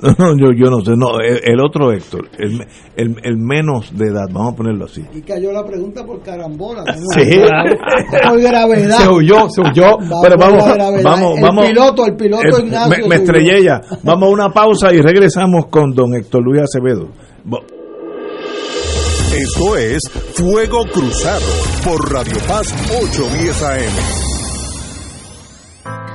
No, 0.18 0.36
yo, 0.36 0.52
yo 0.52 0.70
no 0.70 0.80
sé, 0.84 0.92
no, 0.96 1.18
el, 1.20 1.40
el 1.44 1.60
otro 1.60 1.92
Héctor, 1.92 2.28
el, 2.38 2.60
el, 2.96 3.16
el 3.22 3.36
menos 3.36 3.96
de 3.96 4.06
edad, 4.08 4.26
vamos 4.32 4.54
a 4.54 4.56
ponerlo 4.56 4.84
así. 4.84 5.04
Y 5.12 5.22
cayó 5.22 5.52
la 5.52 5.64
pregunta 5.64 6.04
por 6.04 6.22
carambola. 6.22 6.84
¿no? 6.84 6.94
Sí. 7.14 7.28
Por 8.28 8.40
gravedad. 8.40 8.98
Se 8.98 9.08
huyó, 9.08 9.48
se 9.50 9.60
huyó. 9.60 9.96
Vamos 9.98 10.18
Pero 10.22 10.36
vamos, 10.38 10.64
gravedad. 10.64 11.02
vamos, 11.04 11.36
el 11.36 11.42
vamos. 11.42 11.66
piloto, 11.66 12.06
el 12.06 12.16
piloto 12.16 12.58
Ignacio. 12.60 13.02
Me, 13.04 13.08
me 13.08 13.14
estrellé 13.16 13.62
ya. 13.64 13.80
Vamos 14.02 14.28
a 14.28 14.32
una 14.32 14.50
pausa 14.50 14.92
y 14.92 15.00
regresamos 15.00 15.66
con 15.66 15.90
don 15.92 16.14
Héctor 16.14 16.42
Luis 16.44 16.62
Acevedo. 16.62 17.08
Esto 19.34 19.76
es 19.76 20.02
Fuego 20.34 20.84
Cruzado 20.92 21.44
por 21.84 22.12
Radio 22.12 22.36
Paz 22.46 22.72
810 23.02 23.62
AM. 23.62 24.27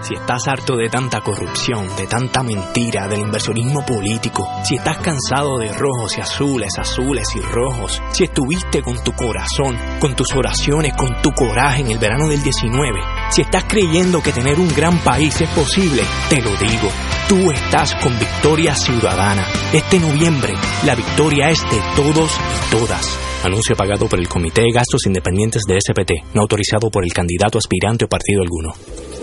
Si 0.04 0.16
estás 0.16 0.50
harto 0.50 0.76
de 0.76 0.90
tanta 0.90 1.22
corrupción, 1.22 1.88
de 1.96 2.08
tanta 2.08 2.44
mentira, 2.44 3.08
del 3.08 3.22
inversionismo 3.22 3.86
político, 3.86 4.46
si 4.66 4.76
estás 4.76 4.98
cansado 4.98 5.58
de 5.60 5.72
rojos 5.72 6.18
y 6.18 6.22
azules, 6.22 6.78
azules 6.78 7.26
y 7.38 7.40
rojos, 7.40 8.02
si 8.12 8.26
estuviste 8.26 8.82
con 8.82 9.02
tu 9.02 9.14
corazón, 9.14 9.78
con 10.02 10.14
tus 10.14 10.36
oraciones, 10.36 10.94
con 10.98 11.22
tu 11.22 11.32
coraje 11.32 11.84
en 11.84 11.92
el 11.92 12.00
verano 12.00 12.28
del 12.28 12.44
19, 12.44 13.00
si 13.30 13.44
estás 13.44 13.64
creyendo 13.64 14.22
que 14.22 14.34
tener 14.34 14.60
un 14.60 14.68
gran 14.76 14.98
país 15.00 15.40
es 15.40 15.50
posible, 15.52 16.04
te 16.30 16.42
lo 16.42 16.52
digo, 16.58 16.90
tú 17.30 17.50
estás 17.50 17.96
con 17.96 18.12
Victoria 18.20 18.76
Ciudadana. 18.76 19.46
Este 19.72 20.00
noviembre, 20.00 20.54
la 20.86 20.96
victoria 20.96 21.50
es 21.50 21.62
de 21.62 21.80
todos 21.96 22.30
y 22.30 22.76
todas. 22.76 23.20
Anuncio 23.46 23.74
pagado 23.78 24.08
por 24.10 24.20
el 24.20 24.28
Comité 24.28 24.64
de 24.64 24.72
Gastos 24.74 25.06
Independientes 25.06 25.64
de 25.66 25.80
SPT, 25.80 26.34
no 26.34 26.42
autorizado 26.42 26.90
por 26.90 27.06
el 27.06 27.14
candidato 27.14 27.58
aspirante 27.58 28.04
o 28.04 28.10
partido 28.10 28.42
alguno. 28.42 28.74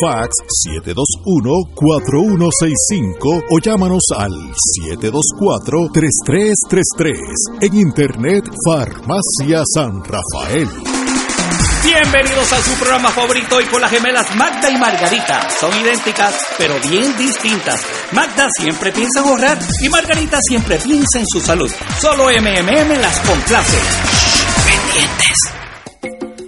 Fax 0.00 0.30
721-4165 0.84 3.44
o 3.50 3.58
llámanos 3.60 4.04
al 4.16 4.32
724-3333. 5.00 7.62
En 7.62 7.76
internet, 7.76 8.48
Farmacia 8.64 9.64
San 9.74 10.04
Rafael. 10.04 10.68
Bienvenidos 11.82 12.52
a 12.52 12.62
su 12.62 12.74
programa 12.78 13.10
favorito 13.10 13.60
y 13.60 13.64
con 13.66 13.80
las 13.80 13.90
gemelas 13.90 14.32
Magda 14.36 14.70
y 14.70 14.76
Margarita. 14.76 15.50
Son 15.58 15.76
idénticas, 15.80 16.36
pero 16.58 16.74
bien 16.88 17.16
distintas. 17.16 17.84
Magda 18.12 18.46
siempre 18.58 18.92
piensa 18.92 19.18
en 19.20 19.26
ahorrar 19.26 19.58
y 19.82 19.88
Margarita 19.88 20.38
siempre 20.46 20.78
piensa 20.78 21.18
en 21.18 21.26
su 21.26 21.40
salud. 21.40 21.72
Solo 22.00 22.24
MMM 22.24 23.00
las 23.00 23.18
complace. 23.20 23.78
Pendientes. 24.66 25.57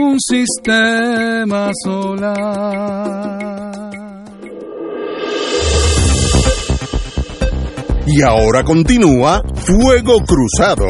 un 0.00 0.18
sistema 0.20 1.70
solar. 1.84 3.48
Y 8.06 8.22
ahora 8.22 8.64
continúa 8.64 9.42
Fuego 9.54 10.20
Cruzado. 10.24 10.86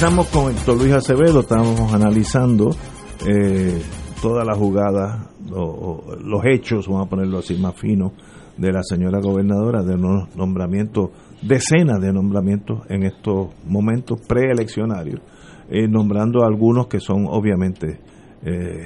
Regresamos 0.00 0.28
con 0.28 0.52
Héctor 0.52 0.78
Luis 0.78 0.92
Acevedo, 0.92 1.40
estábamos 1.40 1.92
analizando 1.92 2.70
eh, 3.26 3.82
toda 4.22 4.44
la 4.44 4.54
jugada, 4.54 5.28
o- 5.52 5.60
o 5.60 6.14
los 6.22 6.40
hechos, 6.46 6.86
vamos 6.86 7.08
a 7.08 7.10
ponerlo 7.10 7.38
así 7.38 7.56
más 7.56 7.74
fino, 7.74 8.12
de 8.56 8.70
la 8.70 8.84
señora 8.84 9.18
gobernadora, 9.20 9.82
de 9.82 9.94
unos 9.96 10.36
nombramientos, 10.36 11.10
decenas 11.42 12.00
de 12.00 12.12
nombramientos 12.12 12.82
en 12.88 13.02
estos 13.06 13.48
momentos 13.66 14.20
preeleccionarios, 14.24 15.20
eh, 15.68 15.88
nombrando 15.88 16.44
algunos 16.44 16.86
que 16.86 17.00
son 17.00 17.26
obviamente 17.28 17.98
eh, 18.44 18.84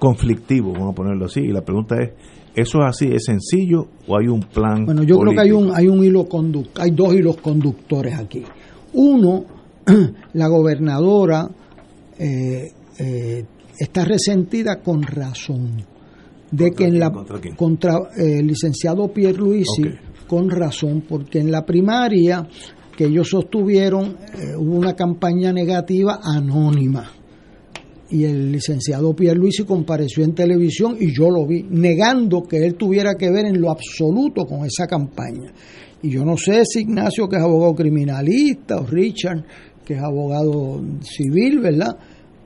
conflictivo, 0.00 0.72
vamos 0.72 0.94
a 0.94 0.96
ponerlo 0.96 1.26
así. 1.26 1.42
Y 1.42 1.52
la 1.52 1.62
pregunta 1.62 1.94
es, 2.02 2.10
¿eso 2.56 2.78
es 2.80 2.86
así, 2.86 3.06
es 3.06 3.22
sencillo 3.26 3.86
o 4.08 4.18
hay 4.18 4.26
un 4.26 4.40
plan? 4.40 4.84
Bueno, 4.84 5.04
yo 5.04 5.16
creo 5.20 5.32
que 5.32 5.40
hay 5.42 5.52
un, 5.52 5.70
hay 5.72 5.86
un 5.86 6.02
hilo 6.02 6.24
conductor, 6.24 6.82
hay 6.82 6.90
dos 6.90 7.14
hilos 7.14 7.36
conductores 7.36 8.18
aquí. 8.18 8.42
Uno, 8.94 9.44
la 10.34 10.48
gobernadora 10.48 11.48
eh, 12.18 12.72
eh, 12.98 13.44
está 13.78 14.04
resentida 14.04 14.80
con 14.80 15.02
razón 15.02 15.84
de 16.50 16.70
que 16.70 16.84
en 16.84 17.00
la 17.00 17.10
contra, 17.56 17.98
eh, 18.16 18.38
el 18.38 18.46
licenciado 18.46 19.12
Pierre 19.12 19.38
Luisi 19.38 19.82
con 20.28 20.48
razón 20.48 21.04
porque 21.08 21.40
en 21.40 21.50
la 21.50 21.66
primaria 21.66 22.46
que 22.96 23.06
ellos 23.06 23.28
sostuvieron 23.28 24.16
hubo 24.56 24.76
una 24.76 24.94
campaña 24.94 25.52
negativa 25.52 26.20
anónima. 26.22 27.10
Y 28.10 28.22
el 28.24 28.52
licenciado 28.52 29.16
Pierre 29.16 29.36
Luisi 29.36 29.64
compareció 29.64 30.22
en 30.22 30.32
televisión 30.32 30.96
y 31.00 31.12
yo 31.12 31.28
lo 31.28 31.44
vi 31.44 31.64
negando 31.68 32.44
que 32.44 32.64
él 32.64 32.76
tuviera 32.76 33.16
que 33.16 33.30
ver 33.32 33.46
en 33.46 33.60
lo 33.60 33.72
absoluto 33.72 34.44
con 34.44 34.64
esa 34.64 34.86
campaña. 34.86 35.52
Y 36.04 36.10
yo 36.10 36.24
no 36.24 36.36
sé 36.36 36.64
si 36.66 36.80
Ignacio 36.80 37.28
que 37.28 37.36
es 37.36 37.42
abogado 37.42 37.74
criminalista 37.74 38.76
o 38.76 38.86
Richard 38.86 39.42
que 39.84 39.94
es 39.94 40.02
abogado 40.02 40.80
civil, 41.02 41.60
¿verdad? 41.60 41.96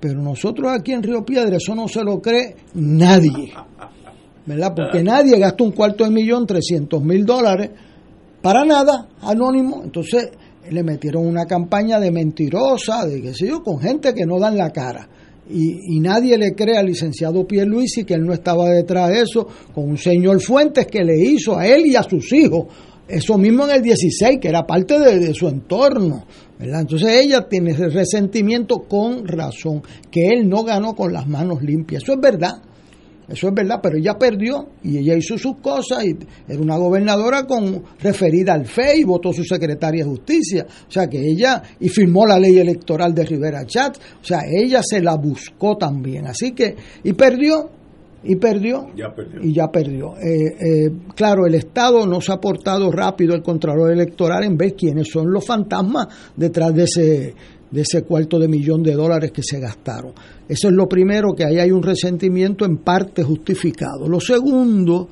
Pero 0.00 0.22
nosotros 0.22 0.70
aquí 0.72 0.92
en 0.92 1.02
Río 1.02 1.24
Piedra 1.24 1.56
eso 1.56 1.74
no 1.74 1.88
se 1.88 2.02
lo 2.02 2.20
cree 2.20 2.54
nadie, 2.74 3.52
¿verdad? 4.46 4.74
Porque 4.74 5.02
nadie 5.02 5.38
gasta 5.38 5.64
un 5.64 5.72
cuarto 5.72 6.04
de 6.04 6.10
millón, 6.10 6.46
300 6.46 7.02
mil 7.02 7.24
dólares, 7.24 7.70
para 8.40 8.64
nada, 8.64 9.08
anónimo. 9.22 9.82
Entonces 9.84 10.30
le 10.70 10.82
metieron 10.82 11.26
una 11.26 11.46
campaña 11.46 11.98
de 11.98 12.10
mentirosa, 12.10 13.06
de 13.06 13.22
qué 13.22 13.34
sé 13.34 13.48
yo, 13.48 13.62
con 13.62 13.80
gente 13.80 14.14
que 14.14 14.24
no 14.24 14.38
dan 14.38 14.56
la 14.56 14.70
cara. 14.70 15.08
Y, 15.50 15.96
y, 15.96 16.00
nadie 16.00 16.36
le 16.36 16.54
cree 16.54 16.76
al 16.76 16.84
licenciado 16.84 17.46
Pierluisi 17.46 18.04
que 18.04 18.12
él 18.12 18.26
no 18.26 18.34
estaba 18.34 18.68
detrás 18.68 19.08
de 19.08 19.22
eso, 19.22 19.48
con 19.74 19.88
un 19.88 19.96
señor 19.96 20.42
Fuentes 20.42 20.86
que 20.86 21.02
le 21.02 21.18
hizo 21.18 21.56
a 21.56 21.66
él 21.66 21.86
y 21.86 21.96
a 21.96 22.02
sus 22.02 22.30
hijos 22.34 22.66
eso 23.08 23.38
mismo 23.38 23.64
en 23.64 23.76
el 23.76 23.82
16, 23.82 24.38
que 24.38 24.48
era 24.48 24.66
parte 24.66 24.98
de, 24.98 25.32
su 25.32 25.48
entorno. 25.48 26.26
Entonces 26.60 27.24
ella 27.24 27.48
tiene 27.48 27.70
ese 27.70 27.88
resentimiento 27.88 28.80
con 28.88 29.26
razón, 29.26 29.82
que 30.10 30.28
él 30.28 30.48
no 30.48 30.64
ganó 30.64 30.94
con 30.94 31.12
las 31.12 31.28
manos 31.28 31.62
limpias. 31.62 32.02
Eso 32.02 32.14
es 32.14 32.20
verdad. 32.20 32.62
Eso 33.28 33.48
es 33.48 33.54
verdad, 33.54 33.80
pero 33.82 33.98
ella 33.98 34.18
perdió 34.18 34.70
y 34.82 34.96
ella 34.96 35.14
hizo 35.14 35.36
sus 35.36 35.58
cosas 35.58 36.02
y 36.06 36.16
era 36.48 36.60
una 36.60 36.78
gobernadora 36.78 37.44
con 37.44 37.84
referida 38.00 38.54
al 38.54 38.64
FE 38.64 39.00
y 39.00 39.04
votó 39.04 39.34
su 39.34 39.44
secretaria 39.44 40.02
de 40.02 40.10
justicia. 40.10 40.66
O 40.88 40.90
sea 40.90 41.08
que 41.08 41.18
ella, 41.18 41.62
y 41.78 41.90
firmó 41.90 42.26
la 42.26 42.38
ley 42.38 42.56
electoral 42.56 43.14
de 43.14 43.26
Rivera 43.26 43.66
Chat, 43.66 43.98
o 43.98 44.24
sea, 44.24 44.40
ella 44.50 44.80
se 44.82 45.02
la 45.02 45.16
buscó 45.16 45.76
también. 45.76 46.26
Así 46.26 46.52
que, 46.52 46.74
y 47.04 47.12
perdió, 47.12 47.70
y 48.24 48.36
perdió, 48.36 48.88
y 49.42 49.52
ya 49.52 49.70
perdió. 49.70 50.16
Eh, 50.16 50.56
eh, 50.60 50.90
claro, 51.14 51.46
el 51.46 51.54
Estado 51.54 52.04
no 52.06 52.20
se 52.20 52.32
ha 52.32 52.40
portado 52.40 52.90
rápido 52.90 53.34
el 53.34 53.42
Contralor 53.42 53.92
Electoral 53.92 54.44
en 54.44 54.56
ver 54.56 54.74
quiénes 54.74 55.08
son 55.08 55.30
los 55.30 55.46
fantasmas 55.46 56.08
detrás 56.36 56.74
de 56.74 56.82
ese, 56.82 57.34
de 57.70 57.80
ese 57.80 58.02
cuarto 58.02 58.38
de 58.38 58.48
millón 58.48 58.82
de 58.82 58.94
dólares 58.94 59.30
que 59.30 59.42
se 59.42 59.60
gastaron. 59.60 60.12
Eso 60.48 60.68
es 60.68 60.74
lo 60.74 60.88
primero, 60.88 61.32
que 61.34 61.44
ahí 61.44 61.58
hay 61.58 61.70
un 61.70 61.82
resentimiento 61.82 62.64
en 62.64 62.78
parte 62.78 63.22
justificado. 63.22 64.08
Lo 64.08 64.20
segundo 64.20 65.08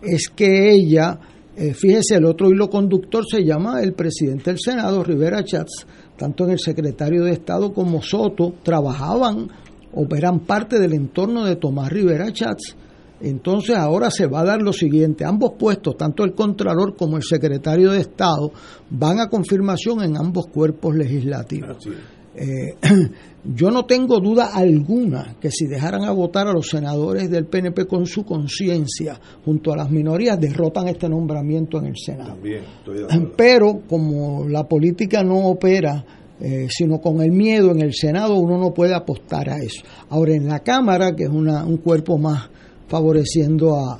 es 0.00 0.28
que 0.28 0.70
ella, 0.70 1.18
eh, 1.56 1.74
fíjese, 1.74 2.16
el 2.16 2.26
otro 2.26 2.50
hilo 2.50 2.70
conductor 2.70 3.24
se 3.28 3.42
llama 3.42 3.82
el 3.82 3.94
presidente 3.94 4.50
del 4.50 4.60
Senado, 4.60 5.02
Rivera 5.02 5.42
Chats, 5.42 5.86
tanto 6.16 6.44
en 6.44 6.50
el 6.50 6.60
secretario 6.60 7.24
de 7.24 7.32
Estado 7.32 7.72
como 7.72 8.00
Soto, 8.00 8.54
trabajaban 8.62 9.48
operan 9.94 10.40
parte 10.40 10.78
del 10.78 10.92
entorno 10.92 11.44
de 11.44 11.56
Tomás 11.56 11.90
Rivera 11.90 12.32
Chats. 12.32 12.76
Entonces 13.20 13.76
ahora 13.76 14.10
se 14.10 14.26
va 14.26 14.40
a 14.40 14.44
dar 14.44 14.60
lo 14.60 14.72
siguiente, 14.72 15.24
ambos 15.24 15.52
puestos, 15.58 15.96
tanto 15.96 16.24
el 16.24 16.34
Contralor 16.34 16.94
como 16.96 17.16
el 17.16 17.22
Secretario 17.22 17.92
de 17.92 18.00
Estado, 18.00 18.52
van 18.90 19.20
a 19.20 19.28
confirmación 19.28 20.02
en 20.02 20.16
ambos 20.16 20.46
cuerpos 20.48 20.94
legislativos. 20.94 21.88
Eh, 22.36 22.74
yo 23.44 23.70
no 23.70 23.84
tengo 23.86 24.18
duda 24.18 24.50
alguna 24.52 25.36
que 25.40 25.50
si 25.50 25.66
dejaran 25.66 26.02
a 26.04 26.10
votar 26.10 26.48
a 26.48 26.52
los 26.52 26.66
senadores 26.68 27.30
del 27.30 27.46
PNP 27.46 27.86
con 27.86 28.06
su 28.06 28.24
conciencia 28.24 29.18
junto 29.44 29.72
a 29.72 29.76
las 29.76 29.90
minorías, 29.90 30.40
derrotan 30.40 30.88
este 30.88 31.08
nombramiento 31.08 31.78
en 31.78 31.86
el 31.86 31.96
Senado. 31.96 32.36
Pero 33.36 33.82
como 33.88 34.48
la 34.48 34.64
política 34.64 35.22
no 35.22 35.46
opera 35.46 36.04
eh, 36.46 36.66
sino 36.68 37.00
con 37.00 37.22
el 37.22 37.32
miedo 37.32 37.70
en 37.70 37.80
el 37.80 37.94
Senado 37.94 38.36
uno 38.36 38.58
no 38.58 38.74
puede 38.74 38.94
apostar 38.94 39.48
a 39.48 39.56
eso. 39.56 39.82
Ahora 40.10 40.34
en 40.34 40.46
la 40.46 40.60
Cámara, 40.60 41.16
que 41.16 41.22
es 41.22 41.30
una, 41.30 41.64
un 41.64 41.78
cuerpo 41.78 42.18
más 42.18 42.50
favoreciendo 42.86 43.74
a, 43.74 43.98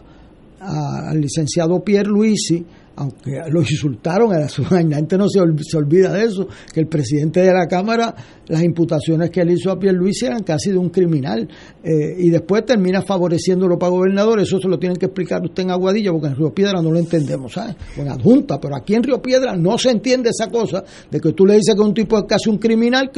al 0.60 1.22
licenciado 1.22 1.82
Pierre 1.82 2.10
Luisi, 2.10 2.62
aunque 2.96 3.40
lo 3.50 3.60
insultaron 3.60 4.30
la 4.30 4.96
gente 4.96 5.18
no 5.18 5.28
se, 5.28 5.40
olvida 5.40 6.12
de 6.12 6.24
eso, 6.24 6.48
que 6.72 6.80
el 6.80 6.86
presidente 6.86 7.40
de 7.40 7.52
la 7.52 7.66
Cámara, 7.66 8.14
las 8.46 8.62
imputaciones 8.62 9.30
que 9.30 9.40
él 9.40 9.50
hizo 9.50 9.70
a 9.70 9.78
Pierre 9.78 9.96
Luis 9.96 10.22
eran 10.22 10.42
casi 10.42 10.70
de 10.70 10.78
un 10.78 10.90
criminal, 10.90 11.48
eh, 11.82 12.16
y 12.18 12.30
después 12.30 12.64
termina 12.64 13.02
favoreciéndolo 13.02 13.78
para 13.78 13.90
gobernador, 13.90 14.40
eso 14.40 14.58
se 14.58 14.68
lo 14.68 14.78
tienen 14.78 14.96
que 14.96 15.06
explicar 15.06 15.42
usted 15.42 15.62
en 15.62 15.70
Aguadilla, 15.70 16.12
porque 16.12 16.28
en 16.28 16.36
Río 16.36 16.52
Piedra 16.52 16.80
no 16.80 16.90
lo 16.90 16.98
entendemos, 16.98 17.52
¿sabes? 17.52 17.76
En 17.96 18.08
Adjunta, 18.08 18.60
pero 18.60 18.76
aquí 18.76 18.94
en 18.94 19.02
Río 19.02 19.20
Piedra 19.20 19.56
no 19.56 19.78
se 19.78 19.90
entiende 19.90 20.30
esa 20.30 20.48
cosa, 20.50 20.84
de 21.10 21.20
que 21.20 21.32
tú 21.32 21.46
le 21.46 21.54
dices 21.54 21.74
que 21.74 21.80
un 21.80 21.94
tipo 21.94 22.18
es 22.18 22.24
casi 22.28 22.50
un 22.50 22.58
criminal, 22.58 23.10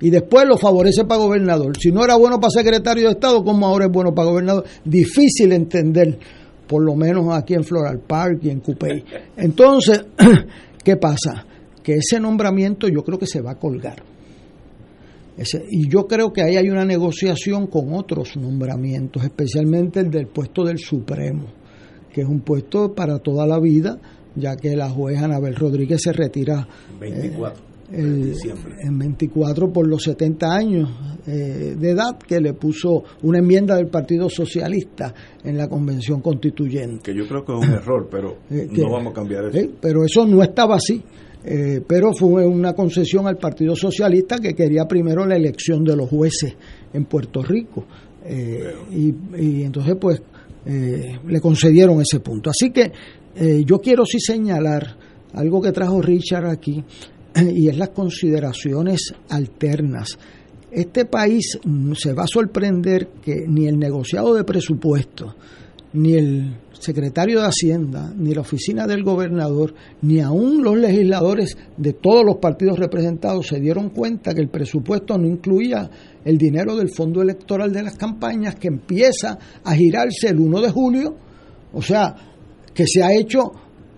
y 0.00 0.10
después 0.10 0.46
lo 0.46 0.56
favorece 0.56 1.04
para 1.04 1.20
gobernador. 1.20 1.76
Si 1.78 1.90
no 1.90 2.04
era 2.04 2.16
bueno 2.16 2.38
para 2.40 2.50
secretario 2.50 3.06
de 3.06 3.12
Estado, 3.12 3.42
¿cómo 3.44 3.66
ahora 3.66 3.86
es 3.86 3.92
bueno 3.92 4.14
para 4.14 4.28
gobernador? 4.28 4.64
Difícil 4.84 5.52
entender 5.52 6.18
por 6.70 6.84
lo 6.84 6.94
menos 6.94 7.26
aquí 7.34 7.54
en 7.54 7.64
Floral 7.64 7.98
Park 7.98 8.38
y 8.44 8.50
en 8.50 8.60
Coupey. 8.60 9.04
Entonces, 9.36 10.04
¿qué 10.84 10.96
pasa? 10.96 11.44
Que 11.82 11.94
ese 11.96 12.20
nombramiento 12.20 12.86
yo 12.86 13.02
creo 13.02 13.18
que 13.18 13.26
se 13.26 13.40
va 13.40 13.50
a 13.50 13.54
colgar. 13.56 14.00
y 15.68 15.88
yo 15.88 16.06
creo 16.06 16.32
que 16.32 16.42
ahí 16.42 16.56
hay 16.56 16.70
una 16.70 16.84
negociación 16.84 17.66
con 17.66 17.92
otros 17.92 18.36
nombramientos, 18.36 19.24
especialmente 19.24 19.98
el 19.98 20.12
del 20.12 20.28
puesto 20.28 20.62
del 20.62 20.78
Supremo, 20.78 21.46
que 22.12 22.20
es 22.20 22.28
un 22.28 22.42
puesto 22.42 22.94
para 22.94 23.18
toda 23.18 23.48
la 23.48 23.58
vida, 23.58 23.98
ya 24.36 24.54
que 24.54 24.76
la 24.76 24.88
juez 24.90 25.20
Anabel 25.20 25.56
Rodríguez 25.56 26.00
se 26.00 26.12
retira. 26.12 26.68
24 27.00 27.69
en 27.92 28.98
24 28.98 29.72
por 29.72 29.86
los 29.86 30.02
70 30.02 30.46
años 30.52 30.88
eh, 31.26 31.76
de 31.78 31.90
edad 31.90 32.18
que 32.18 32.40
le 32.40 32.54
puso 32.54 33.04
una 33.22 33.38
enmienda 33.38 33.76
del 33.76 33.88
Partido 33.88 34.28
Socialista 34.28 35.12
en 35.44 35.56
la 35.56 35.68
Convención 35.68 36.20
Constituyente. 36.20 37.12
Que 37.12 37.14
yo 37.16 37.26
creo 37.26 37.44
que 37.44 37.52
es 37.52 37.58
un 37.58 37.74
error, 37.74 38.08
pero 38.10 38.38
eh, 38.50 38.68
no 38.70 38.90
vamos 38.90 39.12
a 39.12 39.14
cambiar 39.14 39.46
eso. 39.46 39.58
Eh, 39.58 39.70
pero 39.80 40.04
eso 40.04 40.26
no 40.26 40.42
estaba 40.42 40.76
así. 40.76 41.02
pero 41.86 42.12
fue 42.12 42.46
una 42.46 42.74
concesión 42.74 43.26
al 43.26 43.38
Partido 43.38 43.74
Socialista 43.74 44.38
que 44.38 44.54
quería 44.54 44.84
primero 44.86 45.26
la 45.26 45.36
elección 45.36 45.82
de 45.84 45.96
los 45.96 46.08
jueces 46.08 46.54
en 46.92 47.04
Puerto 47.06 47.42
Rico. 47.42 47.84
Y, 48.92 49.14
y, 49.38 49.62
entonces, 49.62 49.96
pues, 49.98 50.22
le 50.66 51.40
concedieron 51.40 52.00
ese 52.02 52.20
punto. 52.20 52.50
Así 52.50 52.70
que 52.70 52.92
yo 53.64 53.78
quiero 53.78 54.04
sí 54.04 54.20
señalar 54.20 54.98
algo 55.32 55.62
que 55.62 55.72
trajo 55.72 56.02
Richard 56.02 56.46
aquí, 56.46 56.84
y 57.54 57.68
es 57.68 57.76
las 57.76 57.90
consideraciones 57.90 59.14
alternas. 59.28 60.18
Este 60.70 61.04
país 61.04 61.58
se 61.94 62.12
va 62.12 62.24
a 62.24 62.28
sorprender 62.28 63.08
que 63.22 63.44
ni 63.48 63.66
el 63.66 63.78
negociado 63.78 64.34
de 64.34 64.44
presupuesto, 64.44 65.34
ni 65.92 66.14
el 66.14 66.56
secretario 66.72 67.40
de 67.40 67.46
Hacienda, 67.46 68.12
ni 68.16 68.32
la 68.32 68.42
oficina 68.42 68.86
del 68.86 69.02
gobernador, 69.02 69.74
ni 70.02 70.20
aún 70.20 70.62
los 70.62 70.78
legisladores 70.78 71.56
de 71.76 71.92
todos 71.92 72.24
los 72.24 72.36
partidos 72.36 72.78
representados 72.78 73.48
se 73.48 73.58
dieron 73.58 73.90
cuenta 73.90 74.32
que 74.32 74.40
el 74.40 74.48
presupuesto 74.48 75.18
no 75.18 75.26
incluía 75.26 75.90
el 76.24 76.38
dinero 76.38 76.76
del 76.76 76.90
fondo 76.90 77.20
electoral 77.20 77.72
de 77.72 77.82
las 77.82 77.96
campañas 77.96 78.54
que 78.54 78.68
empieza 78.68 79.38
a 79.64 79.74
girarse 79.74 80.28
el 80.28 80.38
1 80.38 80.60
de 80.60 80.70
julio, 80.70 81.16
o 81.72 81.82
sea, 81.82 82.14
que 82.72 82.86
se 82.86 83.02
ha 83.02 83.12
hecho 83.12 83.50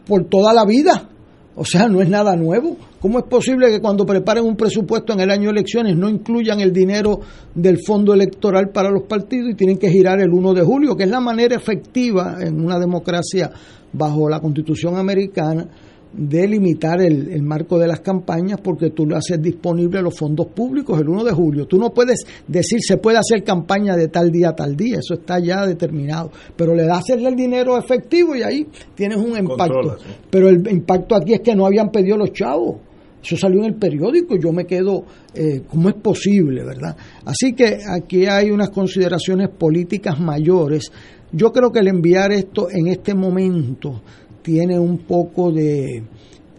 por 0.07 0.25
toda 0.29 0.53
la 0.53 0.65
vida. 0.65 1.09
O 1.55 1.65
sea, 1.65 1.89
no 1.89 2.01
es 2.01 2.09
nada 2.09 2.35
nuevo. 2.35 2.77
¿Cómo 3.03 3.19
es 3.19 3.25
posible 3.25 3.69
que 3.69 3.81
cuando 3.81 4.07
preparen 4.07 4.45
un 4.45 4.55
presupuesto 4.55 5.13
en 5.13 5.19
el 5.19 5.31
año 5.33 5.47
de 5.47 5.59
elecciones 5.59 5.97
no 5.97 6.09
incluyan 6.09 6.61
el 6.61 6.73
dinero 6.73 7.19
del 7.53 7.79
fondo 7.85 8.15
electoral 8.15 8.71
para 8.71 8.91
los 8.91 9.03
partidos 9.09 9.51
y 9.51 9.55
tienen 9.55 9.77
que 9.77 9.91
girar 9.91 10.21
el 10.21 10.31
1 10.31 10.55
de 10.55 10.63
julio, 10.63 10.97
que 10.97 11.03
es 11.03 11.11
la 11.11 11.19
manera 11.19 11.57
efectiva 11.57 12.37
en 12.41 12.65
una 12.65 12.79
democracia 12.79 13.51
bajo 13.93 14.29
la 14.29 14.39
Constitución 14.39 14.97
americana 14.97 15.67
de 16.13 16.47
limitar 16.47 17.01
el, 17.01 17.43
marco 17.43 17.77
de 17.77 17.89
las 17.89 18.01
campañas 18.01 18.61
porque 18.63 18.91
tú 18.91 19.05
lo 19.05 19.17
haces 19.17 19.43
disponible 19.43 20.01
los 20.01 20.17
fondos 20.17 20.47
públicos 20.47 21.01
el 21.01 21.09
1 21.09 21.25
de 21.25 21.33
julio. 21.33 21.67
Tú 21.67 21.79
no 21.79 21.91
puedes 21.91 22.25
decir 22.47 22.79
se 22.83 22.99
puede 22.99 23.19
hacer 23.19 23.43
campaña 23.43 23.97
de 23.97 24.07
tal 24.07 24.31
día 24.31 24.51
a 24.51 24.55
tal 24.55 24.77
día, 24.77 24.99
eso 24.99 25.15
está 25.15 25.41
ya 25.41 25.67
determinado, 25.67 26.31
pero 26.55 26.73
le 26.77 26.85
das 26.85 27.11
el 27.11 27.35
dinero 27.35 27.77
efectivo 27.77 28.37
y 28.37 28.43
ahí 28.43 28.69
tienes 28.95 29.19
un 29.19 29.37
impacto. 29.37 29.97
Pero 30.31 30.49
el 30.51 30.71
impacto 30.71 31.17
aquí 31.17 31.35
es 31.35 31.41
que 31.41 31.57
no 31.57 31.67
habían 31.67 31.91
pedido 31.91 32.17
los 32.17 32.33
chavos. 32.33 32.92
Eso 33.23 33.37
salió 33.37 33.61
en 33.61 33.67
el 33.67 33.75
periódico 33.75 34.35
y 34.35 34.43
yo 34.43 34.53
me 34.53 34.67
quedo, 34.67 35.05
eh, 35.35 35.63
¿cómo 35.69 35.89
es 35.89 35.95
posible, 35.97 36.65
verdad? 36.65 36.97
Así 37.25 37.53
que 37.53 37.79
aquí 37.89 38.27
hay 38.27 38.51
unas 38.51 38.71
consideraciones 38.71 39.49
políticas 39.51 40.19
mayores. 40.19 40.91
Yo 41.31 41.53
creo 41.53 41.71
que 41.71 41.81
el 41.81 41.89
enviar 41.89 42.33
esto 42.33 42.69
en 42.71 42.89
este 42.89 43.15
momento 43.15 44.03
tiene 44.43 44.79
un 44.79 44.99
poco 44.99 45.53
de, 45.53 46.03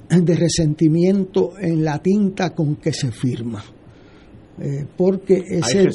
de 0.10 0.36
resentimiento 0.36 1.54
en 1.60 1.84
la 1.84 2.00
tinta 2.00 2.52
con 2.52 2.78
que 2.78 2.94
se 2.94 3.12
firma. 3.12 3.64
Eh, 4.60 4.86
porque 4.96 5.44
ese, 5.50 5.90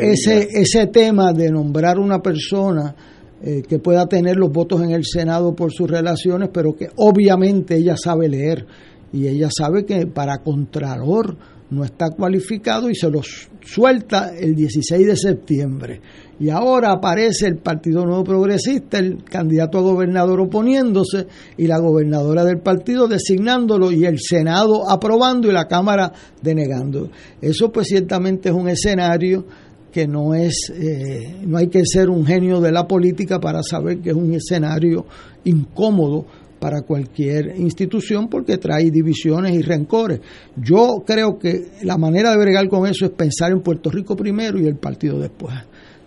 ese, 0.00 0.48
ese 0.52 0.86
tema 0.86 1.32
de 1.34 1.50
nombrar 1.50 1.98
una 1.98 2.20
persona 2.20 2.96
eh, 3.40 3.62
que 3.62 3.78
pueda 3.78 4.06
tener 4.06 4.36
los 4.36 4.50
votos 4.50 4.82
en 4.82 4.90
el 4.90 5.04
Senado 5.04 5.54
por 5.54 5.72
sus 5.72 5.88
relaciones, 5.88 6.48
pero 6.52 6.74
que 6.74 6.88
obviamente 6.96 7.76
ella 7.76 7.94
sabe 7.96 8.28
leer 8.28 8.66
y 9.12 9.26
ella 9.26 9.48
sabe 9.56 9.84
que 9.84 10.06
para 10.06 10.38
Contralor 10.38 11.36
no 11.70 11.84
está 11.84 12.10
cualificado 12.10 12.88
y 12.88 12.94
se 12.94 13.10
los 13.10 13.48
suelta 13.62 14.32
el 14.38 14.54
16 14.54 15.06
de 15.06 15.16
septiembre. 15.16 16.00
Y 16.40 16.50
ahora 16.50 16.92
aparece 16.92 17.46
el 17.46 17.56
Partido 17.56 18.06
Nuevo 18.06 18.24
Progresista, 18.24 18.98
el 18.98 19.24
candidato 19.24 19.78
a 19.78 19.82
gobernador 19.82 20.40
oponiéndose 20.40 21.26
y 21.56 21.66
la 21.66 21.78
gobernadora 21.78 22.44
del 22.44 22.60
partido 22.60 23.08
designándolo 23.08 23.90
y 23.90 24.06
el 24.06 24.18
Senado 24.20 24.88
aprobando 24.88 25.48
y 25.48 25.52
la 25.52 25.66
Cámara 25.66 26.12
denegando. 26.40 27.10
Eso 27.40 27.70
pues 27.70 27.88
ciertamente 27.88 28.48
es 28.48 28.54
un 28.54 28.68
escenario 28.68 29.44
que 29.92 30.06
no 30.06 30.34
es, 30.34 30.72
eh, 30.74 31.40
no 31.44 31.58
hay 31.58 31.68
que 31.68 31.82
ser 31.84 32.08
un 32.08 32.24
genio 32.24 32.60
de 32.60 32.72
la 32.72 32.86
política 32.86 33.40
para 33.40 33.62
saber 33.62 33.98
que 33.98 34.10
es 34.10 34.16
un 34.16 34.32
escenario 34.32 35.06
incómodo 35.44 36.26
para 36.58 36.82
cualquier 36.82 37.54
institución 37.56 38.28
porque 38.28 38.58
trae 38.58 38.90
divisiones 38.90 39.54
y 39.54 39.62
rencores. 39.62 40.20
Yo 40.56 41.02
creo 41.06 41.38
que 41.38 41.68
la 41.82 41.96
manera 41.96 42.30
de 42.30 42.38
bregar 42.38 42.68
con 42.68 42.86
eso 42.86 43.06
es 43.06 43.12
pensar 43.12 43.52
en 43.52 43.60
Puerto 43.60 43.90
Rico 43.90 44.16
primero 44.16 44.58
y 44.58 44.66
el 44.66 44.76
partido 44.76 45.18
después. 45.18 45.54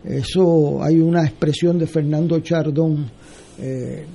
Eso 0.03 0.83
hay 0.83 0.99
una 0.99 1.23
expresión 1.23 1.77
de 1.77 1.85
Fernando 1.87 2.39
Chardón 2.39 3.09
eh, 3.59 4.05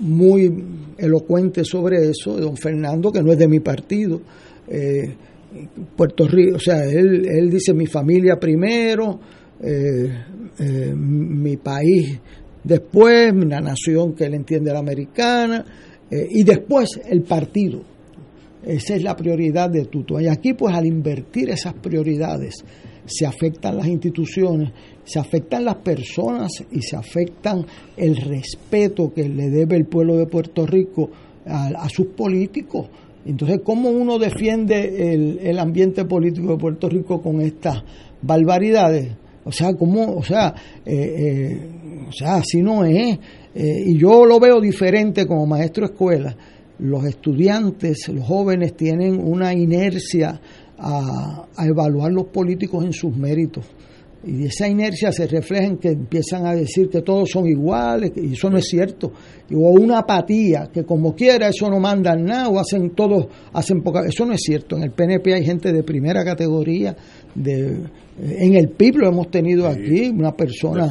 muy 0.00 0.52
elocuente 0.98 1.64
sobre 1.64 2.10
eso, 2.10 2.36
de 2.36 2.42
don 2.42 2.56
Fernando, 2.56 3.12
que 3.12 3.22
no 3.22 3.32
es 3.32 3.38
de 3.38 3.48
mi 3.48 3.60
partido. 3.60 4.20
Eh, 4.68 5.14
Puerto 5.96 6.26
Rico, 6.26 6.56
o 6.56 6.60
sea, 6.60 6.84
él, 6.84 7.26
él 7.26 7.50
dice 7.50 7.72
mi 7.72 7.86
familia 7.86 8.36
primero, 8.38 9.18
eh, 9.62 10.12
mi 10.94 11.56
país 11.56 12.18
después 12.66 13.32
la 13.34 13.60
nación 13.60 14.14
que 14.14 14.24
él 14.24 14.34
entiende 14.34 14.72
la 14.72 14.80
americana 14.80 15.64
eh, 16.10 16.26
y 16.30 16.42
después 16.42 17.00
el 17.08 17.22
partido. 17.22 17.80
Esa 18.64 18.96
es 18.96 19.02
la 19.02 19.14
prioridad 19.14 19.70
de 19.70 19.84
Tuto. 19.84 20.20
Y 20.20 20.26
aquí 20.26 20.54
pues 20.54 20.74
al 20.74 20.86
invertir 20.86 21.50
esas 21.50 21.74
prioridades 21.74 22.64
se 23.04 23.24
afectan 23.24 23.76
las 23.76 23.86
instituciones, 23.86 24.72
se 25.04 25.20
afectan 25.20 25.64
las 25.64 25.76
personas 25.76 26.50
y 26.72 26.82
se 26.82 26.96
afectan 26.96 27.64
el 27.96 28.16
respeto 28.16 29.12
que 29.14 29.28
le 29.28 29.48
debe 29.48 29.76
el 29.76 29.86
pueblo 29.86 30.16
de 30.16 30.26
Puerto 30.26 30.66
Rico 30.66 31.10
a, 31.46 31.88
sus 31.88 32.08
políticos. 32.08 32.88
Entonces, 33.24 33.60
¿cómo 33.62 33.90
uno 33.90 34.18
defiende 34.18 35.12
el, 35.12 35.38
el 35.38 35.58
ambiente 35.60 36.04
político 36.04 36.52
de 36.52 36.58
Puerto 36.58 36.88
Rico 36.88 37.22
con 37.22 37.40
estas 37.40 37.84
barbaridades? 38.22 39.12
O 39.46 39.52
sea, 39.52 39.72
¿cómo? 39.74 40.16
O 40.16 40.24
sea, 40.24 40.52
eh, 40.84 40.92
eh, 40.92 42.06
o 42.08 42.12
sea, 42.12 42.36
así 42.36 42.60
no 42.60 42.84
es. 42.84 43.16
Eh, 43.54 43.84
y 43.86 43.96
yo 43.96 44.26
lo 44.26 44.40
veo 44.40 44.60
diferente 44.60 45.24
como 45.24 45.46
maestro 45.46 45.86
de 45.86 45.92
escuela. 45.92 46.36
Los 46.80 47.04
estudiantes, 47.06 48.08
los 48.08 48.24
jóvenes 48.24 48.76
tienen 48.76 49.20
una 49.24 49.54
inercia 49.54 50.40
a, 50.76 51.46
a 51.56 51.66
evaluar 51.66 52.12
los 52.12 52.26
políticos 52.26 52.84
en 52.84 52.92
sus 52.92 53.16
méritos. 53.16 53.64
Y 54.26 54.46
esa 54.46 54.66
inercia 54.66 55.12
se 55.12 55.28
refleja 55.28 55.66
en 55.66 55.78
que 55.78 55.90
empiezan 55.90 56.46
a 56.46 56.54
decir 56.54 56.88
que 56.88 57.02
todos 57.02 57.30
son 57.30 57.46
iguales, 57.46 58.10
y 58.16 58.32
eso 58.32 58.50
no 58.50 58.58
es 58.58 58.66
cierto. 58.66 59.12
O 59.54 59.70
una 59.70 60.00
apatía, 60.00 60.68
que 60.72 60.84
como 60.84 61.14
quiera 61.14 61.48
eso 61.48 61.70
no 61.70 61.78
mandan 61.78 62.24
nada, 62.24 62.48
o 62.48 62.58
hacen 62.58 62.90
todos, 62.90 63.28
hacen 63.52 63.82
poca. 63.82 64.00
Eso 64.04 64.26
no 64.26 64.32
es 64.32 64.40
cierto. 64.40 64.76
En 64.76 64.82
el 64.82 64.90
PNP 64.90 65.32
hay 65.32 65.44
gente 65.44 65.72
de 65.72 65.84
primera 65.84 66.24
categoría, 66.24 66.96
de 67.36 67.78
en 68.18 68.54
el 68.54 68.70
PIB 68.70 68.96
lo 68.96 69.08
hemos 69.08 69.30
tenido 69.30 69.68
aquí, 69.68 70.08
una 70.08 70.32
persona, 70.32 70.88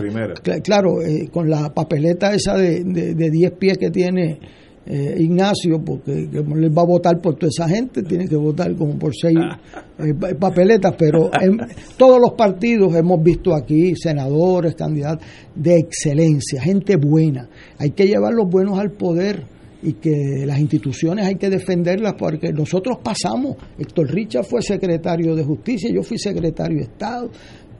claro, 0.63 1.01
eh, 1.01 1.27
con 1.31 1.49
la 1.49 1.73
papeleta 1.73 2.33
esa 2.33 2.55
de 2.55 2.83
10 2.83 3.15
de, 3.15 3.51
pies 3.51 3.77
que 3.79 3.89
tiene 3.89 4.37
eh, 4.85 5.15
Ignacio, 5.17 5.81
porque 5.83 6.11
les 6.13 6.71
va 6.71 6.83
a 6.83 6.85
votar 6.85 7.19
por 7.19 7.35
toda 7.35 7.49
esa 7.49 7.67
gente, 7.67 8.03
tiene 8.03 8.27
que 8.27 8.35
votar 8.35 8.75
como 8.75 8.99
por 8.99 9.15
seis 9.15 9.39
eh, 9.99 10.13
papeletas, 10.39 10.93
pero 10.95 11.31
en 11.41 11.57
todos 11.97 12.21
los 12.21 12.33
partidos 12.33 12.95
hemos 12.95 13.23
visto 13.23 13.55
aquí 13.55 13.95
senadores, 13.95 14.75
candidatos 14.75 15.25
de 15.55 15.79
excelencia, 15.79 16.61
gente 16.61 16.95
buena. 16.95 17.49
Hay 17.79 17.89
que 17.91 18.05
llevar 18.05 18.33
los 18.35 18.47
buenos 18.47 18.77
al 18.77 18.91
poder 18.91 19.54
y 19.85 19.93
que 19.93 20.45
las 20.47 20.59
instituciones 20.59 21.27
hay 21.27 21.35
que 21.35 21.49
defenderlas 21.49 22.15
porque 22.17 22.51
nosotros 22.51 22.97
pasamos. 23.03 23.55
Héctor 23.77 24.11
Richard 24.11 24.43
fue 24.43 24.61
secretario 24.61 25.35
de 25.35 25.43
Justicia, 25.43 25.91
yo 25.93 26.01
fui 26.01 26.17
secretario 26.17 26.77
de 26.77 26.83
Estado, 26.83 27.29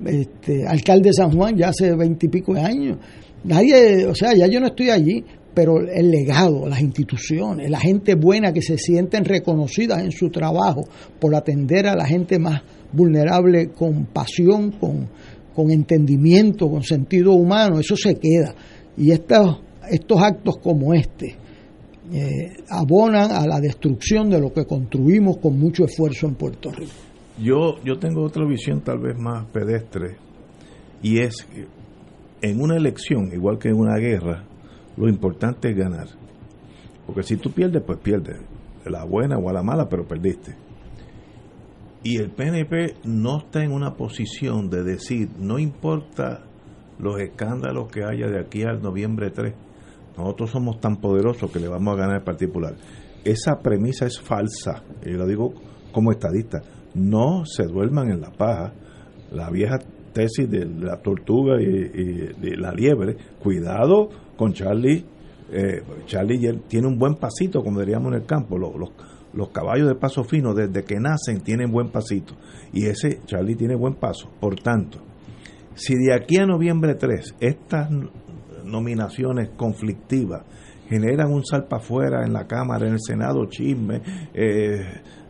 este, 0.05 0.67
alcalde 0.67 1.09
de 1.09 1.13
San 1.13 1.31
Juan 1.31 1.57
ya 1.57 1.69
hace 1.69 1.95
veintipico 1.95 2.53
de 2.53 2.61
años. 2.61 2.97
Nadie, 3.43 4.05
o 4.05 4.13
sea, 4.13 4.35
ya 4.35 4.45
yo 4.45 4.59
no 4.59 4.67
estoy 4.67 4.91
allí, 4.91 5.23
pero 5.55 5.79
el 5.79 6.11
legado, 6.11 6.67
las 6.67 6.81
instituciones, 6.81 7.71
la 7.71 7.79
gente 7.79 8.13
buena 8.13 8.53
que 8.53 8.61
se 8.61 8.77
sienten 8.77 9.25
reconocidas 9.25 10.03
en 10.03 10.11
su 10.11 10.29
trabajo 10.29 10.83
por 11.19 11.33
atender 11.33 11.87
a 11.87 11.95
la 11.95 12.05
gente 12.05 12.37
más 12.37 12.61
vulnerable 12.91 13.69
con 13.69 14.05
pasión, 14.05 14.71
con, 14.71 15.09
con 15.55 15.71
entendimiento, 15.71 16.69
con 16.69 16.83
sentido 16.83 17.33
humano, 17.33 17.79
eso 17.79 17.95
se 17.95 18.15
queda. 18.15 18.53
Y 18.95 19.11
estos, 19.11 19.61
estos 19.89 20.21
actos 20.21 20.57
como 20.57 20.93
este, 20.93 21.35
eh, 22.11 22.57
abonan 22.69 23.31
a 23.31 23.47
la 23.47 23.59
destrucción 23.59 24.29
de 24.29 24.39
lo 24.39 24.53
que 24.53 24.65
construimos 24.65 25.37
con 25.37 25.57
mucho 25.57 25.85
esfuerzo 25.85 26.27
en 26.27 26.35
Puerto 26.35 26.71
Rico. 26.71 26.91
Yo, 27.41 27.83
yo 27.83 27.97
tengo 27.99 28.23
otra 28.23 28.45
visión 28.45 28.81
tal 28.81 28.99
vez 28.99 29.17
más 29.17 29.45
pedestre 29.47 30.17
y 31.01 31.19
es 31.19 31.43
que 31.43 31.65
en 32.41 32.61
una 32.61 32.75
elección, 32.75 33.31
igual 33.33 33.57
que 33.57 33.69
en 33.69 33.75
una 33.75 33.97
guerra, 33.97 34.43
lo 34.97 35.09
importante 35.09 35.69
es 35.69 35.75
ganar. 35.75 36.07
Porque 37.05 37.23
si 37.23 37.37
tú 37.37 37.51
pierdes, 37.51 37.83
pues 37.85 37.99
pierdes. 37.99 38.39
La 38.85 39.03
buena 39.03 39.37
o 39.37 39.51
la 39.51 39.63
mala, 39.63 39.89
pero 39.89 40.07
perdiste. 40.07 40.55
Y 42.03 42.17
el 42.17 42.29
PNP 42.29 42.97
no 43.03 43.39
está 43.39 43.63
en 43.63 43.71
una 43.71 43.95
posición 43.95 44.69
de 44.69 44.83
decir, 44.83 45.29
no 45.39 45.57
importa 45.57 46.43
los 46.99 47.19
escándalos 47.19 47.91
que 47.91 48.03
haya 48.03 48.27
de 48.27 48.39
aquí 48.39 48.61
al 48.63 48.81
noviembre 48.81 49.31
3, 49.31 49.53
nosotros 50.17 50.51
somos 50.51 50.79
tan 50.79 50.97
poderosos 50.97 51.51
que 51.51 51.59
le 51.59 51.67
vamos 51.67 51.93
a 51.93 51.97
ganar 51.97 52.17
el 52.17 52.23
particular. 52.23 52.75
Esa 53.23 53.59
premisa 53.59 54.05
es 54.05 54.19
falsa, 54.19 54.83
y 55.03 55.09
lo 55.11 55.25
digo 55.25 55.53
como 55.91 56.11
estadista. 56.11 56.61
No 56.93 57.43
se 57.45 57.63
duerman 57.63 58.11
en 58.11 58.21
la 58.21 58.31
paja. 58.31 58.73
La 59.31 59.49
vieja 59.49 59.79
tesis 60.13 60.49
de 60.49 60.65
la 60.65 60.97
tortuga 61.01 61.61
y, 61.61 62.55
la 62.55 62.71
liebre, 62.71 63.17
cuidado 63.41 64.09
con 64.37 64.53
Charlie. 64.53 65.03
Eh, 65.51 65.81
Charlie 66.05 66.61
tiene 66.67 66.87
un 66.87 66.97
buen 66.97 67.15
pasito, 67.15 67.61
como 67.61 67.79
diríamos 67.79 68.13
en 68.13 68.21
el 68.21 68.25
campo. 68.25 68.57
Los, 68.57 68.75
los, 68.75 68.89
los 69.33 69.49
caballos 69.49 69.87
de 69.87 69.95
paso 69.95 70.23
fino, 70.23 70.53
desde 70.53 70.83
que 70.83 70.99
nacen, 70.99 71.41
tienen 71.41 71.71
buen 71.71 71.89
pasito. 71.89 72.35
Y 72.71 72.85
ese 72.85 73.19
Charlie 73.25 73.55
tiene 73.55 73.75
buen 73.75 73.95
paso. 73.95 74.29
Por 74.39 74.55
tanto, 74.55 74.99
si 75.75 75.95
de 75.95 76.13
aquí 76.13 76.37
a 76.37 76.45
noviembre 76.45 76.95
3 76.95 77.35
estas 77.39 77.89
nominaciones 78.65 79.49
conflictivas, 79.55 80.43
generan 80.87 81.31
un 81.31 81.43
salpa 81.45 81.77
afuera 81.77 82.23
en 82.25 82.33
la 82.33 82.45
Cámara, 82.45 82.87
en 82.87 82.93
el 82.93 83.01
Senado, 83.01 83.45
chisme, 83.45 84.01
eh, 84.33 84.81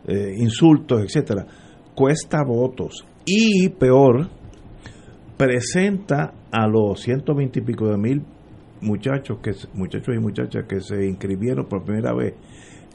eh, 0.06 0.34
insultos, 0.38 1.02
etcétera. 1.02 1.46
Cuesta 1.94 2.42
votos. 2.44 3.06
Y 3.24 3.68
peor, 3.70 4.28
presenta 5.36 6.32
a 6.50 6.66
los 6.66 7.00
120 7.00 7.58
y 7.58 7.62
pico 7.62 7.88
de 7.88 7.98
mil 7.98 8.22
muchachos, 8.80 9.38
que, 9.42 9.52
muchachos 9.74 10.14
y 10.14 10.20
muchachas 10.20 10.64
que 10.68 10.80
se 10.80 11.06
inscribieron 11.06 11.66
por 11.66 11.84
primera 11.84 12.14
vez, 12.14 12.34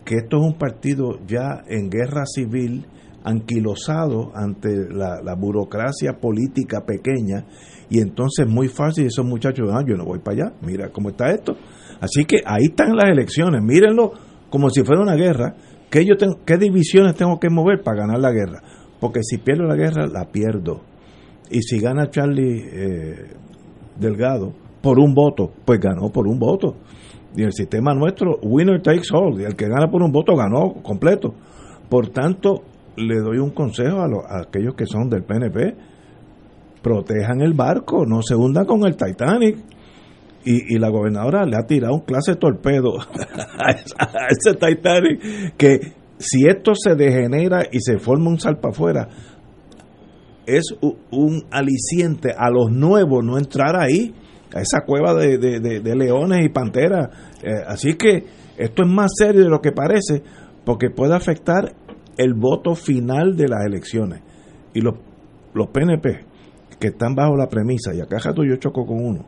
que 0.05 0.15
esto 0.15 0.37
es 0.37 0.43
un 0.43 0.57
partido 0.57 1.19
ya 1.27 1.63
en 1.67 1.89
guerra 1.89 2.25
civil, 2.25 2.85
anquilosado 3.23 4.31
ante 4.35 4.89
la, 4.89 5.21
la 5.21 5.35
burocracia 5.35 6.13
política 6.19 6.85
pequeña 6.85 7.45
y 7.91 7.99
entonces 7.99 8.47
muy 8.47 8.69
fácil 8.69 9.05
esos 9.05 9.25
muchachos, 9.25 9.69
ah, 9.69 9.83
yo 9.85 9.97
no 9.97 10.05
voy 10.05 10.19
para 10.19 10.45
allá, 10.45 10.53
mira 10.65 10.89
cómo 10.93 11.09
está 11.09 11.29
esto. 11.29 11.57
Así 11.99 12.23
que 12.23 12.37
ahí 12.45 12.67
están 12.69 12.95
las 12.95 13.11
elecciones, 13.11 13.61
mírenlo 13.61 14.13
como 14.49 14.69
si 14.69 14.81
fuera 14.81 15.01
una 15.01 15.15
guerra. 15.15 15.55
¿Qué, 15.89 16.05
yo 16.05 16.15
tengo, 16.15 16.39
¿Qué 16.45 16.55
divisiones 16.55 17.15
tengo 17.15 17.37
que 17.37 17.49
mover 17.49 17.83
para 17.83 17.97
ganar 17.97 18.19
la 18.19 18.31
guerra? 18.31 18.63
Porque 19.01 19.19
si 19.23 19.39
pierdo 19.39 19.65
la 19.65 19.75
guerra, 19.75 20.07
la 20.07 20.31
pierdo. 20.31 20.83
Y 21.49 21.61
si 21.63 21.79
gana 21.81 22.09
Charlie 22.09 22.63
eh, 22.71 23.33
Delgado 23.99 24.53
por 24.81 24.97
un 24.97 25.13
voto, 25.13 25.51
pues 25.65 25.81
ganó 25.81 26.09
por 26.13 26.29
un 26.29 26.39
voto. 26.39 26.77
Y 27.35 27.43
el 27.43 27.51
sistema 27.51 27.93
nuestro, 27.93 28.39
winner 28.41 28.81
takes 28.81 29.13
all. 29.13 29.37
Y 29.41 29.43
el 29.43 29.57
que 29.57 29.67
gana 29.67 29.91
por 29.91 30.01
un 30.01 30.13
voto 30.13 30.33
ganó 30.37 30.81
completo. 30.81 31.33
Por 31.89 32.07
tanto, 32.07 32.63
le 32.95 33.19
doy 33.19 33.39
un 33.39 33.51
consejo 33.51 33.99
a, 33.99 34.07
los, 34.07 34.23
a 34.25 34.43
aquellos 34.43 34.75
que 34.75 34.85
son 34.85 35.09
del 35.09 35.23
PNP, 35.23 35.90
protejan 36.81 37.41
el 37.41 37.53
barco, 37.53 38.05
no 38.05 38.21
se 38.21 38.35
hundan 38.35 38.65
con 38.65 38.85
el 38.85 38.95
Titanic. 38.95 39.57
Y, 40.43 40.75
y, 40.75 40.79
la 40.79 40.89
gobernadora 40.89 41.45
le 41.45 41.55
ha 41.55 41.67
tirado 41.67 41.93
un 41.93 42.01
clase 42.01 42.35
torpedo 42.35 42.99
a, 43.59 43.69
ese 44.27 44.55
Titanic 44.55 45.55
que 45.55 45.93
si 46.17 46.47
esto 46.47 46.73
se 46.73 46.95
degenera 46.95 47.61
y 47.71 47.79
se 47.79 47.99
forma 47.99 48.31
un 48.31 48.39
salpa 48.39 48.69
afuera, 48.69 49.07
es 50.45 50.63
un 51.11 51.45
aliciente 51.51 52.33
a 52.35 52.49
los 52.49 52.71
nuevos 52.71 53.23
no 53.23 53.37
entrar 53.37 53.75
ahí, 53.75 54.13
a 54.53 54.61
esa 54.61 54.81
cueva 54.85 55.13
de, 55.13 55.37
de, 55.37 55.95
leones 55.95 56.43
y 56.43 56.49
panteras. 56.49 57.09
Eh, 57.43 57.51
así 57.67 57.93
que 57.93 58.25
esto 58.57 58.83
es 58.83 58.89
más 58.89 59.11
serio 59.15 59.43
de 59.43 59.49
lo 59.49 59.61
que 59.61 59.71
parece, 59.71 60.23
porque 60.65 60.89
puede 60.89 61.15
afectar 61.15 61.73
el 62.17 62.33
voto 62.33 62.75
final 62.75 63.35
de 63.35 63.47
las 63.47 63.65
elecciones. 63.65 64.21
Y 64.73 64.81
los, 64.81 64.95
los 65.53 65.67
PNP, 65.67 66.25
que 66.81 66.87
están 66.87 67.15
bajo 67.15 67.37
la 67.37 67.47
premisa, 67.47 67.93
y 67.93 68.01
acá 68.01 68.17
yo 68.35 68.55
choco 68.57 68.85
con 68.85 69.05
uno, 69.05 69.25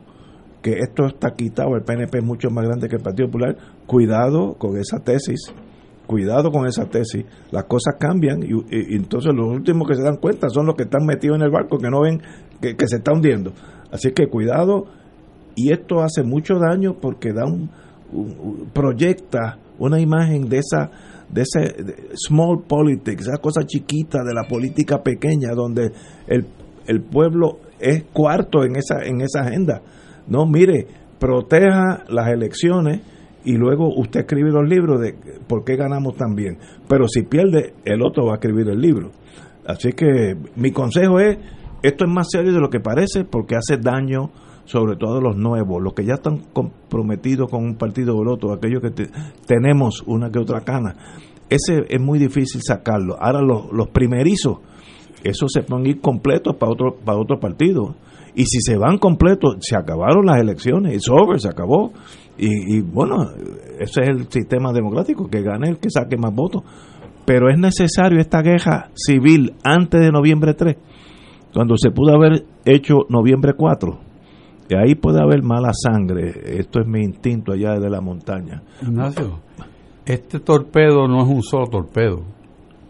que 0.60 0.72
esto 0.72 1.06
está 1.06 1.30
quitado, 1.30 1.76
el 1.76 1.84
PNP 1.84 2.18
es 2.18 2.24
mucho 2.24 2.50
más 2.50 2.66
grande 2.66 2.88
que 2.88 2.96
el 2.96 3.02
Partido 3.02 3.28
Popular, 3.28 3.56
cuidado 3.86 4.54
con 4.58 4.76
esa 4.76 4.98
tesis 4.98 5.54
cuidado 6.06 6.50
con 6.50 6.66
esa 6.66 6.84
tesis, 6.84 7.24
las 7.50 7.64
cosas 7.64 7.94
cambian 7.98 8.42
y, 8.42 8.94
entonces 8.94 9.32
los 9.34 9.48
últimos 9.48 9.88
que 9.88 9.94
se 9.94 10.02
dan 10.02 10.16
cuenta 10.16 10.48
son 10.48 10.66
los 10.66 10.74
que 10.74 10.82
están 10.82 11.06
metidos 11.06 11.36
en 11.36 11.42
el 11.42 11.50
barco, 11.50 11.78
que 11.78 11.88
no 11.88 12.02
ven 12.02 12.20
que, 12.60 12.76
se 12.86 12.96
está 12.96 13.12
hundiendo. 13.12 13.52
Así 13.90 14.12
que 14.12 14.26
cuidado 14.28 14.84
y 15.54 15.72
esto 15.72 16.02
hace 16.02 16.22
mucho 16.22 16.58
daño 16.58 16.96
porque 17.00 17.32
da 17.32 17.44
un, 17.46 17.70
proyecta 18.72 19.58
una 19.78 20.00
imagen 20.00 20.48
de 20.48 20.58
esa 20.58 20.90
de 21.28 21.42
ese 21.42 21.74
small 22.28 22.62
politics, 22.68 23.22
esa 23.22 23.38
cosa 23.38 23.62
chiquita 23.64 24.22
de 24.22 24.34
la 24.34 24.44
política 24.46 25.02
pequeña 25.02 25.52
donde 25.54 25.90
el, 26.26 26.46
el 26.86 27.02
pueblo 27.02 27.58
es 27.80 28.04
cuarto 28.12 28.64
en 28.64 28.76
esa 28.76 29.04
en 29.04 29.20
esa 29.20 29.42
agenda. 29.42 29.82
No, 30.26 30.46
mire, 30.46 30.86
proteja 31.18 32.04
las 32.08 32.28
elecciones 32.28 33.00
y 33.44 33.56
luego 33.56 33.94
usted 33.94 34.20
escribe 34.20 34.50
los 34.50 34.68
libros 34.68 35.00
de 35.00 35.14
por 35.46 35.64
qué 35.64 35.76
ganamos 35.76 36.16
tan 36.16 36.34
bien. 36.34 36.58
Pero 36.88 37.06
si 37.08 37.22
pierde, 37.22 37.74
el 37.84 38.02
otro 38.02 38.26
va 38.26 38.32
a 38.32 38.34
escribir 38.36 38.68
el 38.68 38.80
libro. 38.80 39.10
Así 39.66 39.92
que 39.92 40.36
mi 40.56 40.70
consejo 40.70 41.20
es, 41.20 41.38
esto 41.82 42.04
es 42.04 42.10
más 42.10 42.28
serio 42.30 42.52
de 42.52 42.60
lo 42.60 42.70
que 42.70 42.80
parece 42.80 43.24
porque 43.24 43.56
hace 43.56 43.76
daño 43.76 44.30
sobre 44.64 44.96
todo 44.96 45.20
los 45.20 45.36
nuevos, 45.36 45.82
los 45.82 45.92
que 45.92 46.04
ya 46.04 46.14
están 46.14 46.38
comprometidos 46.52 47.50
con 47.50 47.62
un 47.64 47.76
partido 47.76 48.16
o 48.16 48.22
el 48.22 48.28
otro, 48.28 48.52
aquellos 48.52 48.80
que 48.80 49.08
tenemos 49.46 50.02
una 50.06 50.30
que 50.30 50.38
otra 50.38 50.62
cana. 50.62 50.96
Ese 51.50 51.84
es 51.88 52.00
muy 52.00 52.18
difícil 52.18 52.62
sacarlo. 52.62 53.16
Ahora 53.20 53.42
los, 53.42 53.70
los 53.72 53.88
primerizos, 53.88 54.58
esos 55.24 55.50
se 55.52 55.62
pueden 55.62 55.86
ir 55.86 56.00
completos 56.00 56.54
para 56.56 56.72
otro, 56.72 56.96
para 57.04 57.18
otro 57.18 57.40
partido. 57.40 57.94
Y 58.34 58.44
si 58.44 58.60
se 58.60 58.76
van 58.76 58.98
completos, 58.98 59.56
se 59.60 59.76
acabaron 59.76 60.26
las 60.26 60.40
elecciones, 60.40 60.94
es 60.94 61.08
over, 61.08 61.40
se 61.40 61.48
acabó. 61.48 61.92
Y, 62.36 62.80
bueno, 62.80 63.30
ese 63.78 64.02
es 64.02 64.08
el 64.08 64.28
sistema 64.28 64.72
democrático, 64.72 65.28
que 65.28 65.40
gane 65.40 65.70
el 65.70 65.78
que 65.78 65.88
saque 65.88 66.16
más 66.16 66.34
votos. 66.34 66.62
Pero 67.24 67.48
es 67.48 67.58
necesario 67.58 68.20
esta 68.20 68.42
guerra 68.42 68.90
civil 68.94 69.54
antes 69.64 70.00
de 70.00 70.10
noviembre 70.10 70.52
3, 70.54 70.76
cuando 71.54 71.76
se 71.78 71.90
pudo 71.90 72.14
haber 72.14 72.44
hecho 72.64 73.06
noviembre 73.08 73.52
4. 73.56 73.98
Y 74.68 74.74
ahí 74.74 74.94
puede 74.94 75.22
haber 75.22 75.42
mala 75.42 75.70
sangre. 75.72 76.32
Esto 76.58 76.80
es 76.80 76.86
mi 76.86 77.02
instinto 77.02 77.52
allá 77.52 77.78
de 77.78 77.88
la 77.88 78.00
montaña. 78.00 78.62
Ignacio, 78.82 79.40
este 80.04 80.40
torpedo 80.40 81.06
no 81.06 81.22
es 81.22 81.28
un 81.28 81.42
solo 81.42 81.66
torpedo. 81.68 82.24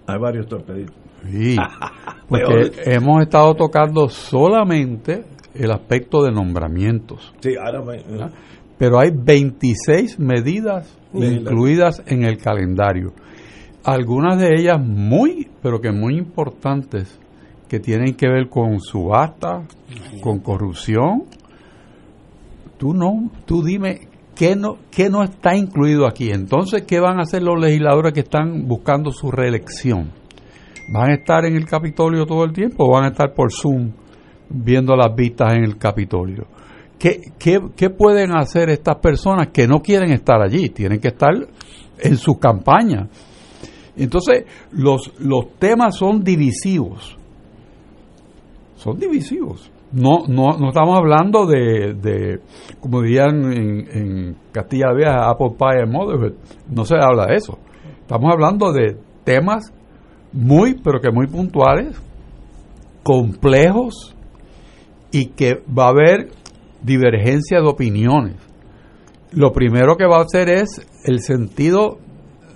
Hay 0.07 0.19
varios 0.19 0.47
torpeditos. 0.47 1.04
Sí, 1.31 1.57
porque 2.29 2.73
hemos 2.87 3.23
estado 3.23 3.55
tocando 3.55 4.09
solamente 4.09 5.25
el 5.55 5.71
aspecto 5.71 6.23
de 6.23 6.33
nombramientos. 6.33 7.33
Sí, 7.41 7.55
ahora 7.57 7.83
me, 7.83 8.23
¿Ah? 8.23 8.31
pero 8.79 8.99
hay 8.99 9.11
26 9.15 10.19
medidas 10.19 10.97
incluidas 11.13 12.03
en 12.07 12.25
el 12.25 12.39
calendario. 12.39 13.13
Algunas 13.85 14.39
de 14.39 14.51
ellas 14.59 14.81
muy, 14.81 15.49
pero 15.63 15.81
que 15.81 15.93
muy 15.93 16.17
importantes, 16.17 17.19
que 17.69 17.81
tienen 17.81 18.15
que 18.15 18.29
ver 18.29 18.49
con 18.49 18.81
subasta, 18.81 19.63
con 20.21 20.41
corrupción. 20.41 21.25
Tú 22.79 22.95
no, 22.95 23.31
tú 23.45 23.63
dime 23.63 24.09
qué 24.35 24.57
no, 24.57 24.79
qué 24.91 25.09
no 25.11 25.23
está 25.23 25.55
incluido 25.55 26.07
aquí. 26.07 26.31
Entonces, 26.31 26.83
¿qué 26.83 26.99
van 26.99 27.19
a 27.19 27.23
hacer 27.23 27.43
los 27.43 27.61
legisladores 27.61 28.13
que 28.13 28.21
están 28.21 28.67
buscando 28.67 29.11
su 29.11 29.31
reelección? 29.31 30.11
¿Van 30.89 31.11
a 31.11 31.15
estar 31.15 31.45
en 31.45 31.57
el 31.57 31.67
Capitolio 31.67 32.27
todo 32.27 32.45
el 32.45 32.53
tiempo 32.53 32.85
o 32.85 32.93
van 32.93 33.05
a 33.05 33.09
estar 33.09 33.33
por 33.33 33.51
Zoom 33.53 33.91
viendo 34.49 34.95
las 34.95 35.15
vistas 35.15 35.55
en 35.55 35.65
el 35.65 35.79
Capitolio? 35.79 36.47
¿Qué, 36.99 37.91
pueden 37.91 38.37
hacer 38.37 38.71
estas 38.71 38.97
personas 38.97 39.49
que 39.49 39.67
no 39.67 39.81
quieren 39.81 40.11
estar 40.11 40.41
allí? 40.41 40.71
Tienen 40.71 41.01
que 41.01 41.09
estar 41.09 41.33
en 41.99 42.17
su 42.17 42.39
campaña. 42.39 43.09
Entonces, 43.97 44.45
los, 44.73 45.13
los 45.19 45.55
temas 45.59 45.97
son 45.97 46.25
divisivos. 46.25 47.17
Son 48.77 48.99
divisivos. 48.99 49.71
No, 49.93 50.25
no, 50.27 50.57
no 50.59 50.69
estamos 50.69 50.97
hablando 50.97 51.47
de, 51.47 52.41
como 52.81 53.03
dirían 53.03 53.53
en, 53.53 53.89
en 53.91 54.37
Castilla 54.51 54.93
Vieja, 54.95 55.29
Apple 55.31 55.53
Pie 55.59 55.83
and 55.83 55.93
Motherhood. 55.93 56.35
No 56.71 56.85
se 56.85 56.97
habla 56.97 57.27
de 57.27 57.37
eso. 57.37 57.59
Estamos 58.01 58.33
hablando 58.33 58.73
de 58.73 58.97
temas 59.25 59.73
muy, 60.35 60.75
pero 60.75 61.01
que 61.01 61.11
muy 61.11 61.27
puntuales, 61.29 61.97
complejos, 63.03 64.15
y 65.13 65.27
que 65.27 65.63
va 65.67 65.87
a 65.87 65.91
haber 65.91 66.29
divergencia 66.83 67.61
de 67.61 67.69
opiniones. 67.69 68.37
Lo 69.31 69.53
primero 69.53 69.97
que 69.97 70.07
va 70.07 70.19
a 70.19 70.23
hacer 70.23 70.51
es 70.51 70.85
el 71.05 71.21
sentido 71.21 71.99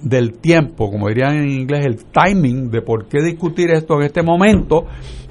del 0.02 0.38
tiempo, 0.38 0.90
como 0.90 1.08
dirían 1.08 1.36
en 1.36 1.50
inglés, 1.50 1.86
el 1.86 2.04
timing 2.04 2.70
de 2.70 2.82
por 2.82 3.06
qué 3.06 3.22
discutir 3.22 3.70
esto 3.70 3.94
en 3.94 4.06
este 4.06 4.22
momento, 4.22 4.86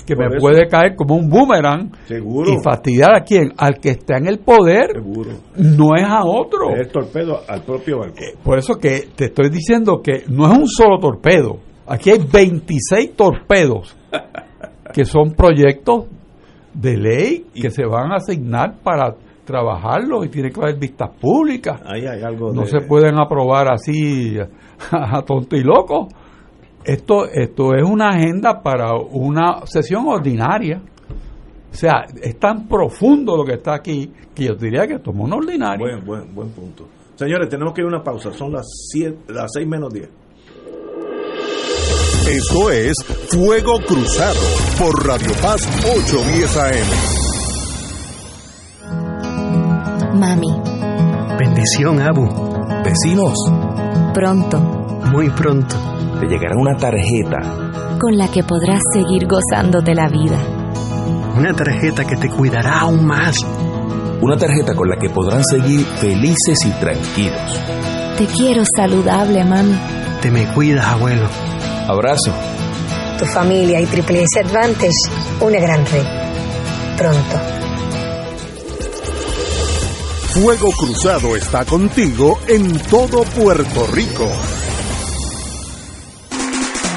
que 0.05 0.15
me 0.15 0.39
puede 0.39 0.67
caer 0.69 0.95
como 0.95 1.15
un 1.15 1.29
boomerang 1.29 1.91
y 2.09 2.63
fastidiar 2.63 3.13
a 3.13 3.23
quien, 3.23 3.51
al 3.57 3.79
que 3.79 3.89
está 3.89 4.17
en 4.17 4.27
el 4.27 4.39
poder, 4.39 5.03
no 5.03 5.95
es 5.97 6.03
a 6.03 6.23
otro. 6.23 6.73
Es 6.77 6.89
torpedo 6.89 7.41
al 7.45 7.61
propio. 7.63 8.05
Eh, 8.05 8.37
por 8.41 8.57
eso 8.57 8.75
que 8.75 9.09
te 9.13 9.25
estoy 9.25 9.49
diciendo 9.49 10.01
que 10.01 10.23
no 10.29 10.49
es 10.49 10.57
un 10.57 10.67
solo 10.67 10.97
torpedo, 10.99 11.59
aquí 11.87 12.11
hay 12.11 12.19
26 12.19 13.15
torpedos 13.15 13.95
que 14.93 15.05
son 15.05 15.33
proyectos 15.33 16.05
de 16.73 16.97
ley 16.97 17.45
que 17.53 17.71
se 17.71 17.85
van 17.85 18.11
a 18.11 18.17
asignar 18.17 18.79
para 18.83 19.15
trabajarlo 19.45 20.23
y 20.23 20.29
tiene 20.29 20.51
que 20.51 20.59
haber 20.59 20.77
vistas 20.77 21.09
públicas. 21.19 21.81
Ahí 21.85 22.05
hay 22.05 22.21
algo 22.21 22.51
no 22.53 22.65
se 22.65 22.81
pueden 22.81 23.17
aprobar 23.17 23.71
así 23.71 24.37
a, 24.91 25.21
tonto 25.23 25.55
y 25.55 25.63
loco. 25.63 26.07
Esto, 26.83 27.25
esto 27.25 27.73
es 27.73 27.83
una 27.83 28.09
agenda 28.09 28.61
para 28.61 28.93
una 28.95 29.65
sesión 29.65 30.07
ordinaria. 30.07 30.81
O 31.71 31.75
sea, 31.75 32.05
es 32.21 32.37
tan 32.39 32.67
profundo 32.67 33.35
lo 33.35 33.43
que 33.43 33.53
está 33.53 33.75
aquí 33.75 34.11
que 34.33 34.45
yo 34.45 34.55
diría 34.55 34.87
que 34.87 34.95
esto 34.95 35.11
es 35.11 35.17
un 35.17 35.33
ordinario. 35.33 35.85
Buen, 35.85 36.05
buen, 36.05 36.33
buen 36.33 36.49
punto. 36.49 36.87
Señores, 37.15 37.49
tenemos 37.49 37.73
que 37.73 37.81
ir 37.81 37.85
a 37.85 37.89
una 37.89 38.03
pausa. 38.03 38.31
Son 38.31 38.53
las, 38.53 38.65
siete, 38.91 39.33
las 39.33 39.51
6 39.53 39.67
menos 39.67 39.93
10. 39.93 40.09
Esto 42.29 42.69
es 42.71 42.93
Fuego 43.29 43.79
Cruzado 43.87 44.41
por 44.77 45.07
Radio 45.07 45.31
Paz 45.41 45.65
810 45.95 46.57
AM. 46.57 46.73
Mami. 50.19 50.53
Bendición, 51.39 52.01
Abu. 52.01 52.27
Vecinos. 52.83 53.33
Pronto. 54.13 54.59
Muy 55.09 55.29
pronto. 55.29 55.77
Te 56.19 56.27
llegará 56.27 56.57
una 56.57 56.75
tarjeta. 56.75 57.39
Con 57.97 58.17
la 58.17 58.29
que 58.29 58.43
podrás 58.43 58.81
seguir 58.91 59.25
gozándote 59.25 59.95
la 59.95 60.09
vida. 60.09 60.37
Una 61.37 61.53
tarjeta 61.53 62.03
que 62.03 62.17
te 62.17 62.29
cuidará 62.29 62.81
aún 62.81 63.05
más. 63.05 63.37
Una 64.21 64.35
tarjeta 64.35 64.75
con 64.75 64.89
la 64.89 64.97
que 64.97 65.09
podrán 65.09 65.45
seguir 65.45 65.85
felices 65.85 66.65
y 66.65 66.71
tranquilos. 66.71 67.57
Te 68.17 68.25
quiero 68.25 68.63
saludable, 68.75 69.45
mami. 69.45 69.77
Te 70.21 70.29
me 70.29 70.45
cuidas, 70.47 70.85
abuelo. 70.87 71.29
Abrazo. 71.87 72.33
Tu 73.17 73.25
familia 73.25 73.79
y 73.79 73.85
Triple 73.85 74.23
S 74.23 74.39
Advantage, 74.41 74.91
una 75.39 75.59
gran 75.59 75.85
red. 75.85 76.05
Pronto. 76.97 77.39
Fuego 80.33 80.69
Cruzado 80.71 81.35
está 81.35 81.63
contigo 81.63 82.39
en 82.47 82.77
todo 82.79 83.23
Puerto 83.23 83.87
Rico. 83.87 84.29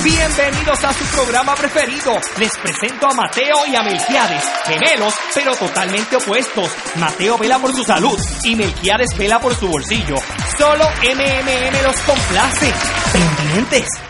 Bienvenidos 0.02 0.84
a 0.84 0.92
su 0.92 1.04
programa 1.14 1.54
preferido. 1.54 2.16
Les 2.38 2.50
presento 2.58 3.06
a 3.10 3.14
Mateo 3.14 3.56
y 3.70 3.76
a 3.76 3.82
Melquiades, 3.82 4.44
gemelos, 4.66 5.14
pero 5.34 5.54
totalmente 5.54 6.16
opuestos. 6.16 6.68
Mateo 6.96 7.38
vela 7.38 7.58
por 7.58 7.72
su 7.74 7.84
salud 7.84 8.18
y 8.42 8.56
Melquiades 8.56 9.16
vela 9.16 9.38
por 9.38 9.54
su 9.54 9.68
bolsillo. 9.68 10.16
Solo 10.58 10.84
MMM 11.02 11.82
los 11.84 11.96
complace. 12.00 12.72
Pendientes. 13.12 14.09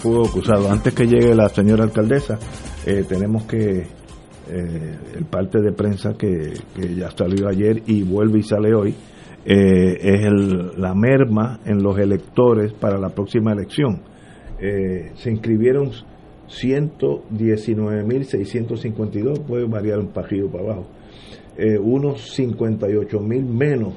Fuego 0.00 0.30
Cruzado. 0.30 0.70
Antes 0.70 0.94
que 0.94 1.06
llegue 1.06 1.34
la 1.34 1.50
señora 1.50 1.84
alcaldesa, 1.84 2.38
eh, 2.86 3.04
tenemos 3.06 3.44
que 3.44 3.80
eh, 3.80 3.86
el 5.16 5.26
parte 5.26 5.60
de 5.60 5.72
prensa 5.72 6.14
que, 6.14 6.54
ya 6.96 7.10
salió 7.10 7.46
ayer 7.48 7.82
y 7.86 8.02
vuelve 8.02 8.38
y 8.38 8.42
sale 8.42 8.74
hoy, 8.74 8.94
eh, 9.44 9.98
es 10.00 10.24
el, 10.24 10.80
la 10.80 10.94
merma 10.94 11.60
en 11.66 11.82
los 11.82 11.98
electores 11.98 12.72
para 12.72 12.96
la 12.98 13.10
próxima 13.10 13.52
elección. 13.52 14.00
Se 14.58 15.30
inscribieron 15.30 15.90
119.652, 16.48 19.44
puede 19.46 19.64
variar 19.64 20.00
un 20.00 20.08
pajido 20.08 20.50
para 20.50 20.64
abajo, 20.64 20.86
unos 21.82 22.38
58.000 22.38 23.42
menos 23.42 23.94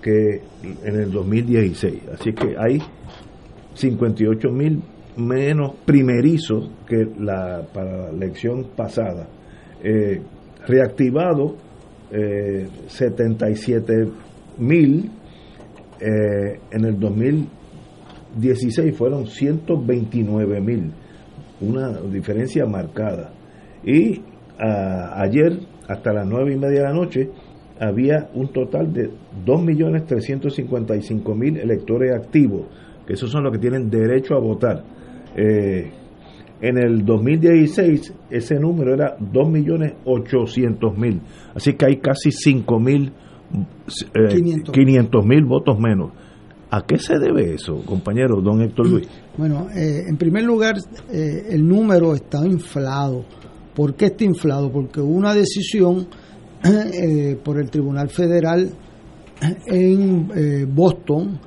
que 0.00 0.40
en 0.84 1.00
el 1.00 1.12
2016. 1.12 2.00
Así 2.14 2.32
que 2.32 2.56
hay 2.58 2.80
58.000 3.76 4.80
menos 5.16 5.74
primerizos 5.84 6.70
que 6.86 7.04
la, 7.18 7.66
para 7.72 8.04
la 8.04 8.10
elección 8.10 8.68
pasada. 8.76 9.26
Eh, 9.82 10.22
reactivado 10.66 11.56
eh, 12.10 12.66
77 12.86 14.08
mil 14.58 15.10
eh, 16.00 16.58
en 16.70 16.84
el 16.84 16.98
2016 16.98 18.96
fueron 18.96 19.26
129 19.26 20.60
mil 20.60 20.92
una 21.60 22.00
diferencia 22.00 22.64
marcada 22.66 23.32
y 23.84 24.22
a, 24.58 25.22
ayer 25.22 25.60
hasta 25.88 26.12
las 26.12 26.26
nueve 26.26 26.54
y 26.54 26.56
media 26.56 26.78
de 26.78 26.84
la 26.84 26.92
noche 26.92 27.30
había 27.78 28.28
un 28.34 28.48
total 28.52 28.92
de 28.92 29.10
2.355.000 29.44 31.60
electores 31.60 32.12
activos 32.14 32.66
que 33.06 33.12
esos 33.14 33.30
son 33.30 33.44
los 33.44 33.52
que 33.52 33.58
tienen 33.58 33.88
derecho 33.90 34.34
a 34.34 34.40
votar 34.40 34.82
eh, 35.36 35.92
en 36.60 36.78
el 36.78 37.04
2016 37.04 38.14
ese 38.30 38.58
número 38.58 38.94
era 38.94 39.16
2.800.000. 39.18 41.20
Así 41.54 41.74
que 41.74 41.86
hay 41.86 41.98
casi 41.98 42.30
5.000, 42.30 43.12
eh, 44.14 44.40
500.000 44.72 45.46
votos 45.46 45.78
menos. 45.78 46.10
¿A 46.70 46.80
qué 46.84 46.98
se 46.98 47.20
debe 47.20 47.54
eso, 47.54 47.84
compañero 47.84 48.40
don 48.40 48.62
Héctor 48.62 48.88
Luis? 48.88 49.06
Bueno, 49.36 49.66
eh, 49.74 50.04
en 50.06 50.16
primer 50.16 50.44
lugar, 50.44 50.76
eh, 51.12 51.46
el 51.50 51.66
número 51.66 52.14
está 52.14 52.46
inflado. 52.46 53.24
¿Por 53.74 53.96
qué 53.96 54.04
está 54.06 54.22
inflado? 54.22 54.70
Porque 54.70 55.00
hubo 55.00 55.12
una 55.12 55.34
decisión 55.34 56.06
eh, 56.64 57.36
por 57.42 57.58
el 57.58 57.68
Tribunal 57.68 58.10
Federal 58.10 58.70
en 59.66 60.28
Boston 60.72 61.40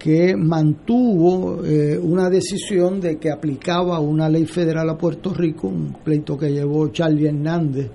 que 0.00 0.34
mantuvo 0.34 1.62
eh, 1.62 1.98
una 1.98 2.30
decisión 2.30 3.02
de 3.02 3.18
que 3.18 3.30
aplicaba 3.30 4.00
una 4.00 4.30
ley 4.30 4.46
federal 4.46 4.88
a 4.88 4.96
Puerto 4.96 5.34
Rico, 5.34 5.68
un 5.68 5.94
pleito 6.02 6.38
que 6.38 6.50
llevó 6.50 6.88
Charlie 6.88 7.28
Hernández. 7.28 7.90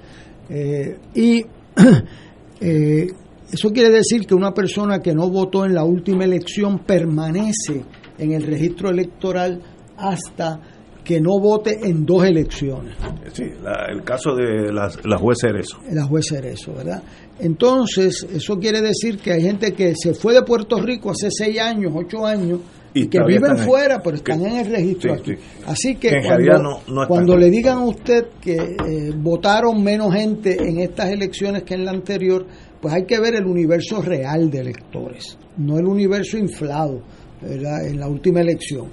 Eh, 0.48 1.00
y 1.16 1.44
eh, 2.62 3.08
eso 3.52 3.72
quiere 3.72 3.90
decir 3.90 4.28
que 4.28 4.36
una 4.36 4.54
persona 4.54 5.00
que 5.00 5.16
no 5.16 5.32
votó 5.32 5.66
en 5.66 5.74
la 5.74 5.84
última 5.84 6.26
elección 6.26 6.78
permanece 6.86 7.84
en 8.20 8.34
el 8.34 8.44
registro 8.44 8.92
electoral 8.92 9.60
hasta 9.98 10.60
que 11.06 11.22
no 11.22 11.40
vote 11.40 11.80
en 11.84 12.06
dos 12.06 12.26
elecciones. 12.26 12.96
Sí, 13.32 13.44
la- 13.64 13.86
el 13.90 14.04
caso 14.04 14.36
de 14.36 14.74
la, 14.74 14.92
la 15.06 15.18
juez 15.18 15.38
Cerezo. 15.40 15.78
La 15.92 16.04
juez 16.04 16.26
Cerezo, 16.28 16.74
¿verdad? 16.74 17.02
Entonces, 17.40 18.26
eso 18.34 18.58
quiere 18.58 18.82
decir 18.82 19.20
que 19.20 19.32
hay 19.34 19.42
gente 19.44 19.72
que 19.74 19.94
se 19.96 20.14
fue 20.14 20.34
de 20.34 20.42
Puerto 20.42 20.82
Rico 20.82 21.12
hace 21.12 21.30
seis 21.30 21.60
años, 21.60 21.94
ocho 21.96 22.26
años, 22.26 22.60
Y 22.94 23.08
que 23.08 23.20
viven 23.28 23.58
fuera, 23.58 24.02
pero 24.02 24.16
están 24.16 24.40
Que- 24.42 24.48
en 24.48 24.56
el 24.58 24.72
registro 24.72 25.16
sí, 25.16 25.20
aquí. 25.22 25.32
sí. 25.36 25.62
Así 25.68 25.96
que, 25.96 26.10
cuando, 26.10 26.30
realidad 26.30 26.62
no- 26.62 26.70
no 26.70 26.80
están. 27.04 27.08
cuando 27.08 27.38
le 27.38 27.50
digan 27.50 27.78
a 27.80 27.86
usted 27.86 28.26
que 28.42 28.56
eh, 28.56 29.12
votaron 29.16 29.84
menos 29.84 30.14
gente 30.14 30.58
en 30.62 30.80
estas 30.80 31.12
elecciones 31.12 31.64
que 31.64 31.74
en 31.76 31.86
la 31.86 31.92
anterior, 31.92 32.46
pues 32.82 32.94
hay 32.94 33.06
que 33.06 33.20
ver 33.20 33.36
el 33.36 33.46
universo 33.46 34.02
real 34.02 34.50
de 34.50 34.60
electores, 34.60 35.38
no 35.58 35.78
el 35.78 35.86
universo 35.86 36.38
inflado 36.38 37.02
¿verdad? 37.42 37.86
en 37.86 38.00
la 38.00 38.08
última 38.08 38.40
elección. 38.42 38.88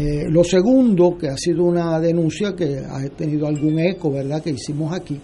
Eh, 0.00 0.30
lo 0.30 0.44
segundo, 0.44 1.18
que 1.18 1.26
ha 1.26 1.36
sido 1.36 1.64
una 1.64 1.98
denuncia 1.98 2.54
que 2.54 2.78
ha 2.88 3.00
tenido 3.16 3.48
algún 3.48 3.80
eco, 3.80 4.12
¿verdad?, 4.12 4.40
que 4.40 4.50
hicimos 4.50 4.92
aquí, 4.92 5.20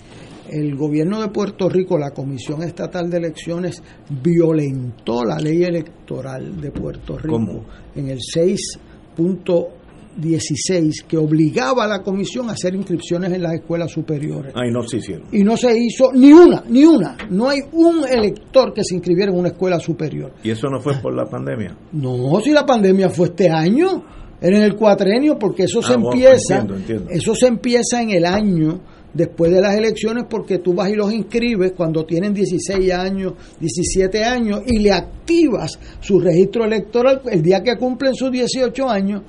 el 0.51 0.75
gobierno 0.75 1.21
de 1.21 1.29
Puerto 1.29 1.69
Rico, 1.69 1.97
la 1.97 2.11
Comisión 2.11 2.61
Estatal 2.65 3.09
de 3.09 3.19
Elecciones, 3.19 3.81
violentó 4.21 5.25
la 5.25 5.39
ley 5.39 5.63
electoral 5.63 6.61
de 6.61 6.73
Puerto 6.73 7.17
Rico 7.17 7.37
¿Cómo? 7.37 7.65
en 7.95 8.09
el 8.09 8.19
6.16, 8.19 11.05
que 11.07 11.19
obligaba 11.19 11.85
a 11.85 11.87
la 11.87 12.03
comisión 12.03 12.51
a 12.51 12.55
hacer 12.55 12.75
inscripciones 12.75 13.33
en 13.33 13.45
las 13.45 13.55
escuelas 13.55 13.93
superiores. 13.93 14.53
Ay, 14.57 14.73
no 14.73 14.83
se 14.83 14.97
hicieron. 14.97 15.29
Y 15.31 15.45
no 15.45 15.57
se 15.57 15.73
hizo 15.79 16.11
ni 16.13 16.33
una, 16.33 16.65
ni 16.69 16.85
una. 16.85 17.17
No 17.31 17.49
hay 17.49 17.61
un 17.71 18.05
elector 18.09 18.75
que 18.75 18.83
se 18.83 18.97
inscribiera 18.97 19.31
en 19.31 19.39
una 19.39 19.51
escuela 19.51 19.79
superior. 19.79 20.33
¿Y 20.43 20.51
eso 20.51 20.67
no 20.69 20.81
fue 20.81 21.01
por 21.01 21.15
la 21.15 21.27
pandemia? 21.27 21.79
No, 21.93 22.41
si 22.43 22.51
la 22.51 22.67
pandemia 22.67 23.09
fue 23.09 23.29
este 23.29 23.49
año, 23.49 24.03
era 24.41 24.59
en 24.59 24.65
el 24.65 24.75
cuatrienio, 24.77 25.39
porque 25.39 25.65
eso 25.65 25.81
se 25.83 25.95
Ah, 25.95 25.97
bueno, 25.97 26.13
empieza, 26.13 26.59
entiendo, 26.59 26.77
entiendo. 26.77 27.07
eso 27.11 27.35
se 27.35 27.47
empieza 27.47 28.03
en 28.03 28.11
el 28.11 28.25
año 28.27 28.81
después 29.13 29.53
de 29.53 29.61
las 29.61 29.77
elecciones, 29.77 30.25
porque 30.29 30.59
tú 30.59 30.75
vas 30.75 30.91
y 30.91 30.95
los 30.95 31.13
inscribes 31.13 31.73
cuando 31.77 32.05
tienen 32.05 32.35
16 32.35 32.93
años, 32.93 33.35
17 33.61 34.25
años, 34.25 34.61
y 34.67 34.79
le 34.81 34.91
activas 34.93 35.79
su 36.01 36.19
registro 36.19 36.65
electoral 36.65 37.23
el 37.31 37.41
día 37.43 37.63
que 37.63 37.77
cumplen 37.77 38.15
sus 38.15 38.31
18 38.33 38.89
años. 38.91 39.23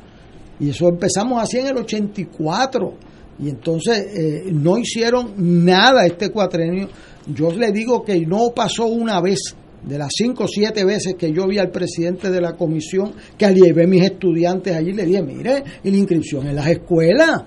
Y 0.59 0.69
eso 0.69 0.87
empezamos 0.89 1.41
así 1.43 1.59
en 1.59 1.67
el 1.67 1.77
84. 1.77 2.93
Y 3.39 3.49
entonces 3.49 3.99
eh, 4.17 4.43
no 4.51 4.77
hicieron 4.77 5.33
nada 5.37 6.05
este 6.05 6.29
cuatrenio. 6.31 6.87
Yo 7.27 7.51
le 7.51 7.71
digo 7.71 8.03
que 8.03 8.19
no 8.25 8.51
pasó 8.55 8.85
una 8.85 9.19
vez 9.21 9.55
de 9.87 9.97
las 9.97 10.09
cinco 10.15 10.45
o 10.45 10.47
siete 10.47 10.83
veces 10.83 11.15
que 11.15 11.31
yo 11.31 11.47
vi 11.47 11.57
al 11.59 11.69
presidente 11.69 12.31
de 12.31 12.41
la 12.41 12.53
comisión, 12.53 13.11
que 13.37 13.53
llevé 13.53 13.85
mis 13.87 14.03
estudiantes 14.03 14.75
allí, 14.75 14.93
le 14.93 15.05
dije, 15.05 15.21
mire, 15.21 15.63
y 15.83 15.91
la 15.91 15.97
inscripción 15.97 16.47
en 16.47 16.55
las 16.55 16.67
escuelas. 16.67 17.43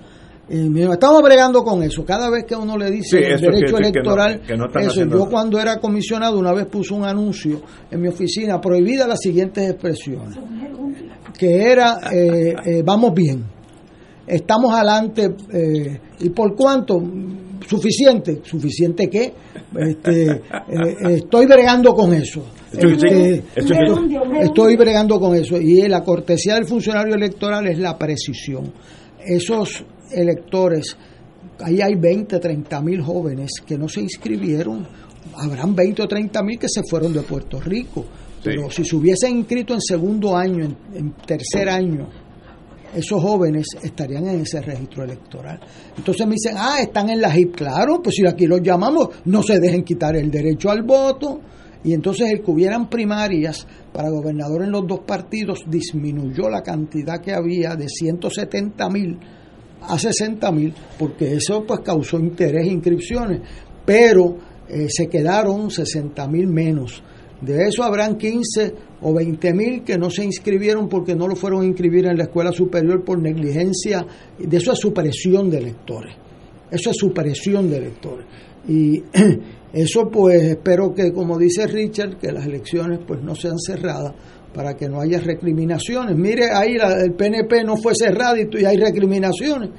Y 0.51 0.55
mira, 0.67 0.93
estamos 0.93 1.21
bregando 1.21 1.63
con 1.63 1.83
eso. 1.83 2.03
Cada 2.03 2.27
vez 2.31 2.43
que 2.45 2.55
uno 2.55 2.75
le 2.75 2.89
dice 2.89 3.17
Sí, 3.19 3.23
el 3.23 3.39
derecho 3.39 3.65
que 3.65 3.71
no- 3.71 3.77
electoral, 3.77 4.41
que 4.41 4.57
no 4.57 4.65
están 4.65 4.81
eso. 4.81 4.91
haciendo 4.91 5.17
Yo 5.19 5.29
cuando 5.29 5.59
era 5.59 5.77
comisionado 5.79 6.39
una 6.39 6.53
vez 6.53 6.65
puse 6.65 6.93
un 6.93 7.03
anuncio 7.03 7.61
en 7.91 8.01
mi 8.01 8.07
oficina, 8.07 8.59
prohibida 8.59 9.05
las 9.05 9.19
siguientes 9.19 9.69
expresiones, 9.69 10.37
que 11.37 11.71
era, 11.71 11.99
eh, 12.11 12.55
eh, 12.65 12.81
vamos 12.83 13.13
bien, 13.13 13.43
estamos 14.25 14.73
adelante, 14.73 15.35
eh, 15.53 15.99
y 16.19 16.29
por 16.29 16.55
cuánto, 16.55 16.99
suficiente, 17.67 18.41
suficiente 18.43 19.09
que 19.09 19.33
este, 19.77 20.31
eh, 20.31 20.41
estoy 21.09 21.45
bregando 21.45 21.93
con 21.93 22.13
eso. 22.13 22.43
Este, 22.71 23.43
estoy 23.55 24.75
bregando 24.75 25.19
con 25.19 25.35
eso. 25.35 25.57
Y 25.57 25.87
la 25.87 26.03
cortesía 26.03 26.55
del 26.55 26.65
funcionario 26.65 27.15
electoral 27.15 27.67
es 27.67 27.79
la 27.79 27.97
precisión. 27.97 28.71
Esos 29.25 29.83
electores, 30.11 30.95
ahí 31.59 31.81
hay 31.81 31.95
20, 31.95 32.39
30 32.39 32.81
mil 32.81 33.01
jóvenes 33.01 33.51
que 33.65 33.77
no 33.77 33.87
se 33.87 34.01
inscribieron, 34.01 34.87
habrán 35.35 35.75
20 35.75 36.03
o 36.03 36.07
30 36.07 36.43
mil 36.43 36.59
que 36.59 36.69
se 36.69 36.83
fueron 36.83 37.13
de 37.13 37.21
Puerto 37.21 37.59
Rico, 37.59 38.05
pero 38.43 38.69
si 38.69 38.85
se 38.85 38.95
hubiesen 38.95 39.37
inscrito 39.37 39.73
en 39.73 39.81
segundo 39.81 40.35
año, 40.35 40.65
en 40.93 41.13
tercer 41.25 41.69
año, 41.69 42.07
esos 42.95 43.21
jóvenes 43.21 43.67
estarían 43.81 44.27
en 44.27 44.41
ese 44.41 44.61
registro 44.61 45.03
electoral. 45.03 45.59
Entonces 45.97 46.25
me 46.25 46.33
dicen, 46.33 46.55
ah, 46.57 46.77
están 46.81 47.09
en 47.09 47.21
la 47.21 47.35
HIP. 47.35 47.55
Claro, 47.55 48.01
pues 48.01 48.15
si 48.15 48.27
aquí 48.27 48.45
los 48.45 48.61
llamamos, 48.61 49.09
no 49.25 49.43
se 49.43 49.59
dejen 49.59 49.83
quitar 49.83 50.15
el 50.15 50.29
derecho 50.31 50.69
al 50.69 50.83
voto. 50.83 51.39
Y 51.83 51.93
entonces 51.93 52.29
el 52.31 52.41
que 52.41 52.51
hubieran 52.51 52.89
primarias 52.89 53.65
para 53.93 54.09
gobernador 54.09 54.63
en 54.63 54.71
los 54.71 54.85
dos 54.85 55.01
partidos 55.01 55.63
disminuyó 55.67 56.49
la 56.49 56.61
cantidad 56.61 57.21
que 57.21 57.33
había 57.33 57.75
de 57.75 57.87
170 57.87 58.89
mil 58.89 59.17
a 59.81 59.97
60 59.97 60.51
mil, 60.51 60.73
porque 60.97 61.35
eso 61.35 61.63
pues 61.65 61.79
causó 61.81 62.19
interés 62.19 62.67
e 62.67 62.71
inscripciones, 62.71 63.41
pero 63.85 64.37
eh, 64.67 64.87
se 64.89 65.07
quedaron 65.07 65.71
60 65.71 66.27
mil 66.27 66.47
menos. 66.47 67.01
De 67.41 67.67
eso 67.67 67.83
habrán 67.83 68.17
15 68.17 68.73
o 69.01 69.13
20 69.13 69.53
mil 69.53 69.83
que 69.83 69.97
no 69.97 70.09
se 70.09 70.25
inscribieron 70.25 70.89
porque 70.89 71.15
no 71.15 71.27
lo 71.27 71.35
fueron 71.35 71.61
a 71.61 71.65
inscribir 71.65 72.05
en 72.05 72.17
la 72.17 72.23
escuela 72.23 72.51
superior 72.51 73.03
por 73.03 73.21
negligencia. 73.21 74.05
De 74.37 74.57
eso 74.57 74.73
es 74.73 74.79
supresión 74.79 75.49
de 75.49 75.59
electores. 75.59 76.15
Eso 76.69 76.91
es 76.91 76.97
supresión 76.97 77.69
de 77.69 77.77
electores. 77.77 78.25
Y 78.67 79.01
eso 79.73 80.09
pues 80.09 80.43
espero 80.43 80.93
que, 80.93 81.13
como 81.13 81.37
dice 81.37 81.65
Richard, 81.65 82.17
que 82.17 82.31
las 82.31 82.45
elecciones 82.45 82.99
pues 83.07 83.21
no 83.23 83.35
sean 83.35 83.57
cerradas 83.57 84.13
para 84.53 84.75
que 84.75 84.89
no 84.89 84.99
haya 84.99 85.19
recriminaciones. 85.19 86.17
Mire, 86.17 86.49
ahí 86.51 86.75
el 86.75 87.13
PNP 87.13 87.63
no 87.63 87.77
fue 87.77 87.93
cerrado 87.95 88.35
y 88.37 88.65
hay 88.65 88.77
recriminaciones. 88.77 89.69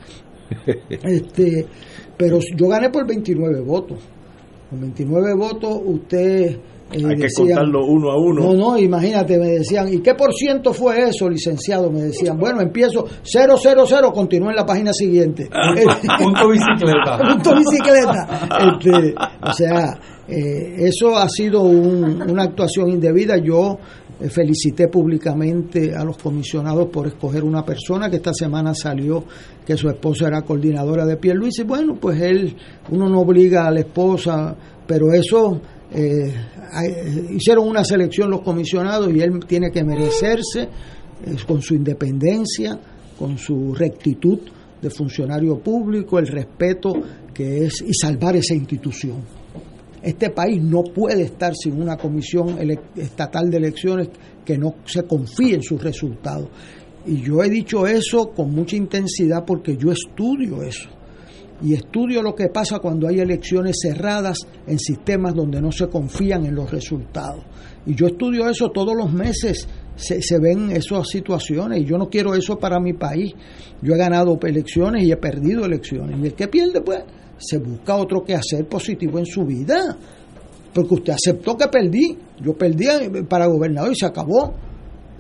Este, 0.91 1.65
pero 2.17 2.41
yo 2.57 2.67
gané 2.67 2.91
por 2.91 3.07
29 3.07 3.61
votos. 3.61 4.01
Con 4.69 4.81
29 4.81 5.35
votos 5.35 5.81
usted 5.85 6.59
hay 6.93 7.17
que 7.17 7.29
contarlo 7.35 7.87
uno 7.87 8.11
a 8.11 8.17
uno. 8.17 8.43
No, 8.43 8.55
no, 8.55 8.79
imagínate, 8.79 9.39
me 9.39 9.49
decían, 9.49 9.93
¿y 9.93 10.01
qué 10.01 10.15
por 10.15 10.33
ciento 10.35 10.73
fue 10.73 11.09
eso, 11.09 11.29
licenciado? 11.29 11.91
Me 11.91 12.03
decían, 12.03 12.39
bueno, 12.39 12.61
empiezo 12.61 13.07
000, 13.23 14.13
continúa 14.13 14.51
en 14.51 14.57
la 14.57 14.67
página 14.67 14.93
siguiente. 14.93 15.49
punto 16.19 16.49
bicicleta. 16.49 17.19
punto 17.33 17.55
bicicleta. 17.57 18.49
Este, 18.73 19.15
o 19.43 19.53
sea, 19.53 19.99
eh, 20.27 20.75
eso 20.79 21.17
ha 21.17 21.29
sido 21.29 21.63
una 21.63 22.43
actuación 22.45 22.91
indebida. 22.91 23.37
Yo 23.39 23.79
eh, 24.21 24.29
felicité 24.29 24.89
públicamente 24.89 25.95
a 25.95 26.05
los 26.05 26.19
comisionados 26.19 26.89
por 26.89 27.07
escoger 27.07 27.43
una 27.43 27.65
persona 27.65 28.11
que 28.11 28.17
esta 28.17 28.35
semana 28.35 28.75
salió 28.75 29.25
que 29.65 29.77
su 29.77 29.89
esposa 29.89 30.27
era 30.27 30.43
coordinadora 30.43 31.07
de 31.07 31.35
Luis 31.35 31.59
y 31.61 31.65
bueno, 31.65 31.95
pues 32.01 32.21
él, 32.21 32.55
uno 32.91 33.09
no 33.09 33.21
obliga 33.21 33.67
a 33.67 33.71
la 33.71 33.81
esposa, 33.81 34.55
pero 34.87 35.13
eso 35.13 35.61
eh, 35.93 36.33
hicieron 37.31 37.69
una 37.69 37.85
selección 37.85 38.31
los 38.31 38.43
comisionados 38.43 39.13
y 39.15 39.21
él 39.21 39.41
tiene 39.47 39.71
que 39.71 39.85
merecerse 39.85 40.69
con 41.47 41.61
su 41.61 41.75
independencia, 41.75 42.79
con 43.19 43.37
su 43.39 43.75
rectitud 43.75 44.39
de 44.81 44.91
funcionario 44.91 45.59
público, 45.59 46.19
el 46.19 46.27
respeto 46.27 46.93
que 47.35 47.67
es 47.67 47.83
y 47.83 47.93
salvar 47.93 48.37
esa 48.37 48.55
institución. 48.55 49.19
Este 50.03 50.31
país 50.31 50.63
no 50.63 50.83
puede 50.83 51.25
estar 51.25 51.55
sin 51.55 51.81
una 51.81 51.97
comisión 51.97 52.57
estatal 52.97 53.51
de 53.51 53.59
elecciones 53.59 54.09
que 54.45 54.57
no 54.57 54.77
se 54.87 55.03
confíe 55.03 55.57
en 55.57 55.63
sus 55.63 55.83
resultados. 55.83 56.49
Y 57.07 57.23
yo 57.23 57.43
he 57.43 57.51
dicho 57.51 57.87
eso 57.87 58.31
con 58.31 58.53
mucha 58.53 58.77
intensidad 58.77 59.45
porque 59.45 59.77
yo 59.77 59.93
estudio 59.93 60.63
eso 60.63 60.89
y 61.63 61.75
estudio 61.75 62.23
lo 62.23 62.35
que 62.35 62.49
pasa 62.49 62.79
cuando 62.79 63.09
hay 63.09 63.21
elecciones 63.21 63.77
cerradas 63.83 64.39
en 64.67 64.79
sistemas 64.79 65.35
donde 65.35 65.61
no 65.61 65.71
se 65.71 65.89
confían 65.89 66.47
en 66.47 66.55
los 66.55 66.71
resultados. 66.71 67.45
Y 67.87 67.95
yo 67.95 68.07
estudio 68.07 68.49
eso 68.49 68.71
todos 68.71 68.95
los 68.97 69.13
meses, 69.13 69.67
se, 69.97 70.23
se, 70.23 70.39
ven 70.39 70.71
esas 70.71 71.09
situaciones 71.09 71.81
y 71.81 71.85
yo 71.85 71.99
no 71.99 72.09
quiero 72.09 72.35
eso 72.35 72.59
para 72.59 72.81
mi 72.81 72.93
país. 72.95 73.33
Yo 73.83 73.95
he 73.95 73.99
ganado 73.99 74.39
elecciones 74.43 75.05
y 75.05 75.13
he 75.13 75.17
perdido 75.17 75.65
elecciones. 75.65 76.19
Y 76.21 76.27
el 76.27 76.35
que 76.35 76.49
pierde, 76.49 76.81
pues, 76.81 77.01
se 77.39 77.59
busca 77.59 77.97
otro 77.97 78.23
que 78.23 78.35
hacer 78.35 78.67
positivo 78.67 79.19
en 79.19 79.27
su 79.27 79.45
vida. 79.45 79.97
Porque 80.73 80.95
usted 80.95 81.13
aceptó 81.15 81.57
que 81.57 81.69
perdí. 81.69 82.17
Yo 82.41 82.55
perdí 82.55 82.87
para 83.29 83.47
gobernador 83.47 83.93
y 83.93 83.97
se 83.97 84.07
acabó 84.07 84.55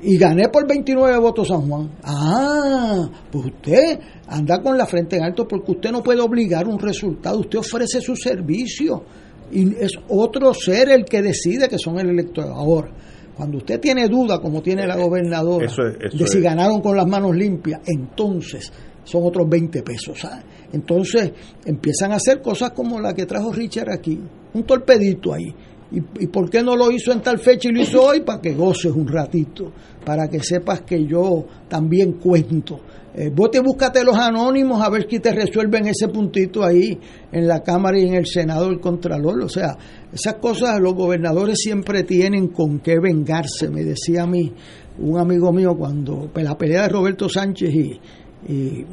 y 0.03 0.17
gané 0.17 0.49
por 0.49 0.67
29 0.67 1.19
votos 1.19 1.49
San 1.49 1.69
Juan. 1.69 1.91
Ah, 2.03 3.09
pues 3.31 3.47
usted 3.47 3.99
anda 4.27 4.61
con 4.61 4.77
la 4.77 4.87
frente 4.87 5.17
en 5.17 5.25
alto 5.25 5.47
porque 5.47 5.73
usted 5.73 5.91
no 5.91 6.03
puede 6.03 6.21
obligar 6.21 6.67
un 6.67 6.79
resultado, 6.79 7.41
usted 7.41 7.59
ofrece 7.59 8.01
su 8.01 8.17
servicio 8.17 9.05
y 9.53 9.75
es 9.77 9.93
otro 10.09 10.55
ser 10.55 10.91
el 10.91 11.05
que 11.05 11.23
decide 11.23 11.69
que 11.69 11.79
son 11.79 11.99
el 11.99 12.11
electorado. 12.11 12.55
Ahora, 12.55 12.91
cuando 13.37 13.59
usted 13.59 13.81
tiene 13.81 14.09
duda, 14.09 14.41
como 14.41 14.63
tiene 14.63 14.87
la 14.87 14.97
gobernadora, 14.97 15.67
de 15.67 16.27
si 16.27 16.41
ganaron 16.41 16.81
con 16.81 16.97
las 16.97 17.07
manos 17.07 17.35
limpias, 17.35 17.81
entonces 17.87 18.73
son 19.05 19.25
otros 19.25 19.49
20 19.49 19.83
pesos. 19.83 20.27
Entonces 20.73 21.33
empiezan 21.65 22.13
a 22.13 22.17
hacer 22.17 22.41
cosas 22.41 22.71
como 22.71 23.01
la 23.01 23.13
que 23.15 23.27
trajo 23.27 23.53
Richard 23.53 23.91
aquí, 23.91 24.21
un 24.55 24.63
torpedito 24.65 25.33
ahí 25.33 25.55
¿Y, 25.93 26.26
por 26.28 26.49
qué 26.49 26.62
no 26.62 26.76
lo 26.76 26.91
hizo 26.93 27.12
en 27.12 27.20
tal 27.20 27.38
fecha 27.38 27.68
y 27.68 27.72
lo 27.72 27.80
hizo 27.80 28.03
hoy? 28.03 28.20
Para 28.20 28.41
que 28.41 28.55
goces 28.55 28.93
un 28.93 29.09
ratito, 29.09 29.72
para 30.05 30.28
que 30.28 30.41
sepas 30.41 30.82
que 30.82 31.05
yo 31.05 31.45
también 31.68 32.12
cuento. 32.12 32.80
Eh, 33.12 33.28
vos 33.34 33.51
te 33.51 33.59
búscate 33.59 34.05
los 34.05 34.16
anónimos 34.16 34.80
a 34.80 34.88
ver 34.88 35.09
si 35.11 35.18
te 35.18 35.32
resuelven 35.32 35.88
ese 35.88 36.07
puntito 36.07 36.64
ahí 36.64 36.97
en 37.32 37.49
la 37.49 37.61
Cámara 37.61 37.99
y 37.99 38.07
en 38.07 38.14
el 38.14 38.26
Senado 38.26 38.68
del 38.68 38.78
Contralor. 38.78 39.43
O 39.43 39.49
sea, 39.49 39.76
esas 40.12 40.34
cosas 40.34 40.78
los 40.80 40.95
gobernadores 40.95 41.59
siempre 41.59 42.05
tienen 42.05 42.49
con 42.49 42.78
qué 42.78 43.01
vengarse. 43.01 43.68
Me 43.68 43.82
decía 43.82 44.22
a 44.22 44.26
mí 44.28 44.53
un 44.99 45.18
amigo 45.18 45.53
mío 45.53 45.74
cuando 45.76 46.30
la 46.34 46.57
pelea 46.57 46.82
de 46.82 46.88
Roberto 46.88 47.28
Sánchez 47.28 47.74
y, 47.74 48.01
y, 48.49 48.86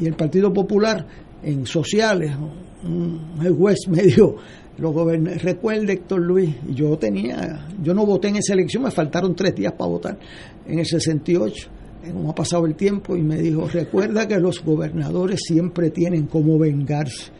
y 0.00 0.06
el 0.06 0.14
Partido 0.14 0.52
Popular 0.52 1.04
en 1.42 1.66
sociales, 1.66 2.32
un 2.84 3.56
juez 3.56 3.88
medio 3.88 4.36
los 4.78 4.94
recuerde 5.42 5.92
Héctor 5.92 6.20
Luis, 6.20 6.54
yo 6.68 6.96
tenía, 6.98 7.68
yo 7.82 7.94
no 7.94 8.04
voté 8.04 8.28
en 8.28 8.36
esa 8.36 8.54
elección, 8.54 8.82
me 8.82 8.90
faltaron 8.90 9.34
tres 9.34 9.54
días 9.54 9.72
para 9.72 9.90
votar 9.90 10.18
en 10.66 10.78
el 10.78 10.86
68, 10.86 11.68
como 12.12 12.30
ha 12.30 12.34
pasado 12.34 12.66
el 12.66 12.74
tiempo, 12.74 13.16
y 13.16 13.22
me 13.22 13.36
dijo, 13.36 13.68
recuerda 13.68 14.26
que 14.26 14.38
los 14.38 14.64
gobernadores 14.64 15.40
siempre 15.46 15.90
tienen 15.90 16.26
como 16.26 16.58
vengarse. 16.58 17.30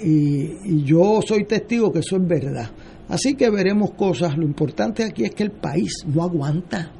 Y, 0.00 0.84
yo 0.84 1.20
soy 1.26 1.44
testigo 1.44 1.92
que 1.92 2.00
eso 2.00 2.16
es 2.16 2.26
verdad. 2.26 2.70
Así 3.08 3.34
que 3.34 3.50
veremos 3.50 3.92
cosas. 3.92 4.36
Lo 4.36 4.44
importante 4.44 5.02
aquí 5.02 5.24
es 5.24 5.34
que 5.34 5.42
el 5.42 5.50
país 5.50 6.04
no 6.06 6.22
aguanta. 6.22 6.92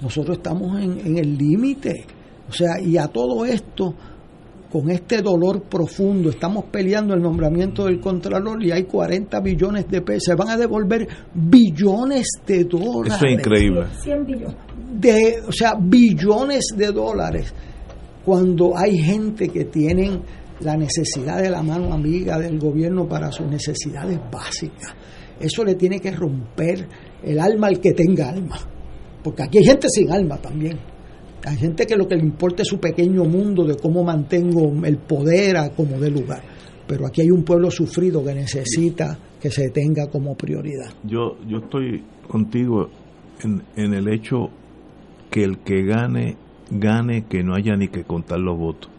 Nosotros 0.00 0.38
estamos 0.38 0.80
en 0.80 1.18
el 1.18 1.36
límite. 1.36 2.06
O 2.48 2.52
sea, 2.52 2.80
y 2.80 2.96
a 2.96 3.08
todo 3.08 3.44
esto 3.44 3.94
con 4.74 4.90
este 4.90 5.22
dolor 5.22 5.62
profundo, 5.68 6.30
estamos 6.30 6.64
peleando 6.64 7.14
el 7.14 7.22
nombramiento 7.22 7.84
del 7.84 8.00
Contralor 8.00 8.60
y 8.60 8.72
hay 8.72 8.82
40 8.82 9.38
billones 9.38 9.86
de 9.88 10.02
pesos, 10.02 10.24
se 10.24 10.34
van 10.34 10.48
a 10.48 10.56
devolver 10.56 11.06
billones 11.32 12.26
de 12.44 12.64
dólares. 12.64 13.14
Eso 13.14 13.24
es 13.24 13.32
increíble. 13.34 13.86
100 14.02 14.26
billones. 14.26 14.56
De, 14.98 15.42
o 15.46 15.52
sea, 15.52 15.74
billones 15.80 16.64
de 16.76 16.90
dólares. 16.90 17.54
Cuando 18.24 18.76
hay 18.76 18.98
gente 18.98 19.48
que 19.48 19.66
tienen 19.66 20.22
la 20.58 20.76
necesidad 20.76 21.40
de 21.40 21.50
la 21.50 21.62
mano 21.62 21.92
amiga 21.92 22.36
del 22.40 22.58
gobierno 22.58 23.06
para 23.06 23.30
sus 23.30 23.46
necesidades 23.46 24.18
básicas. 24.28 24.92
Eso 25.38 25.62
le 25.62 25.76
tiene 25.76 26.00
que 26.00 26.10
romper 26.10 26.88
el 27.22 27.38
alma 27.38 27.68
al 27.68 27.78
que 27.78 27.92
tenga 27.92 28.30
alma. 28.30 28.58
Porque 29.22 29.44
aquí 29.44 29.58
hay 29.58 29.66
gente 29.66 29.86
sin 29.88 30.10
alma 30.10 30.36
también. 30.38 30.93
Hay 31.46 31.56
gente 31.56 31.86
que 31.86 31.96
lo 31.96 32.08
que 32.08 32.16
le 32.16 32.22
importa 32.22 32.62
es 32.62 32.68
su 32.68 32.78
pequeño 32.78 33.24
mundo 33.24 33.64
de 33.64 33.76
cómo 33.76 34.02
mantengo 34.02 34.72
el 34.84 34.96
poder 34.98 35.56
a 35.58 35.70
como 35.70 35.98
de 35.98 36.10
lugar. 36.10 36.42
Pero 36.86 37.06
aquí 37.06 37.22
hay 37.22 37.30
un 37.30 37.44
pueblo 37.44 37.70
sufrido 37.70 38.24
que 38.24 38.34
necesita 38.34 39.18
que 39.40 39.50
se 39.50 39.70
tenga 39.70 40.06
como 40.08 40.34
prioridad. 40.34 40.92
Yo, 41.02 41.36
yo 41.46 41.58
estoy 41.58 42.02
contigo 42.28 42.88
en, 43.42 43.62
en 43.76 43.94
el 43.94 44.08
hecho 44.08 44.50
que 45.30 45.44
el 45.44 45.58
que 45.58 45.82
gane, 45.82 46.36
gane, 46.70 47.26
que 47.28 47.42
no 47.42 47.54
haya 47.54 47.74
ni 47.76 47.88
que 47.88 48.04
contar 48.04 48.38
los 48.38 48.58
votos. 48.58 48.90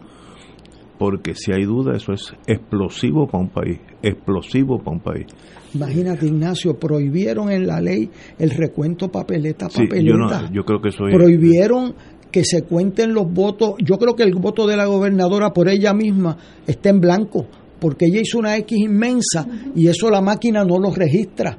Porque 0.98 1.34
si 1.34 1.52
hay 1.52 1.64
duda, 1.64 1.96
eso 1.96 2.12
es 2.12 2.32
explosivo 2.46 3.26
para 3.26 3.42
un 3.42 3.50
país, 3.50 3.78
explosivo 4.02 4.78
para 4.78 4.92
un 4.92 5.00
país. 5.00 5.26
Imagínate, 5.74 6.26
Ignacio, 6.26 6.78
prohibieron 6.78 7.50
en 7.50 7.66
la 7.66 7.80
ley 7.80 8.10
el 8.38 8.50
recuento 8.50 9.10
papeleta 9.10 9.68
papeleta. 9.68 10.50
yo, 10.50 10.64
creo 10.64 10.80
que 10.80 10.88
eso 10.88 11.04
Prohibieron 11.10 11.94
que 12.36 12.44
se 12.44 12.64
cuenten 12.64 13.14
los 13.14 13.32
votos. 13.32 13.76
Yo 13.78 13.96
creo 13.96 14.14
que 14.14 14.22
el 14.22 14.34
voto 14.34 14.66
de 14.66 14.76
la 14.76 14.84
gobernadora 14.84 15.54
por 15.54 15.70
ella 15.70 15.94
misma 15.94 16.36
está 16.66 16.90
en 16.90 17.00
blanco, 17.00 17.46
porque 17.80 18.04
ella 18.04 18.20
hizo 18.20 18.38
una 18.38 18.58
X 18.58 18.76
inmensa 18.76 19.46
y 19.74 19.88
eso 19.88 20.10
la 20.10 20.20
máquina 20.20 20.62
no 20.62 20.78
lo 20.78 20.90
registra. 20.90 21.56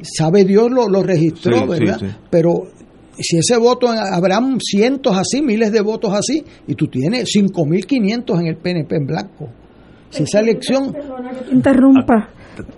Sabe 0.00 0.44
Dios 0.44 0.70
lo, 0.70 0.88
lo 0.88 1.02
registró, 1.02 1.58
Sí, 1.58 1.66
¿verdad? 1.66 1.96
sí, 1.98 2.06
sí. 2.06 2.14
Pero 2.30 2.50
si 3.18 3.38
ese 3.38 3.56
voto, 3.56 3.88
habrán 3.88 4.60
cientos 4.60 5.16
así, 5.16 5.42
miles 5.42 5.72
de 5.72 5.80
votos 5.80 6.14
así, 6.14 6.44
y 6.68 6.76
tú 6.76 6.86
tienes 6.86 7.24
5.500 7.36 8.40
en 8.42 8.46
el 8.46 8.56
PNP 8.58 8.94
en 8.94 9.06
blanco. 9.06 9.48
Si 10.10 10.22
esa 10.22 10.38
elección... 10.38 10.94
interrumpa, 11.50 12.28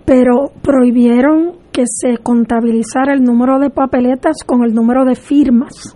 pero 0.06 0.50
prohibieron 0.62 1.56
que 1.72 1.82
se 1.84 2.16
contabilizara 2.22 3.12
el 3.12 3.22
número 3.22 3.58
de 3.58 3.68
papeletas 3.68 4.36
con 4.46 4.64
el 4.64 4.72
número 4.72 5.04
de 5.04 5.14
firmas. 5.14 5.94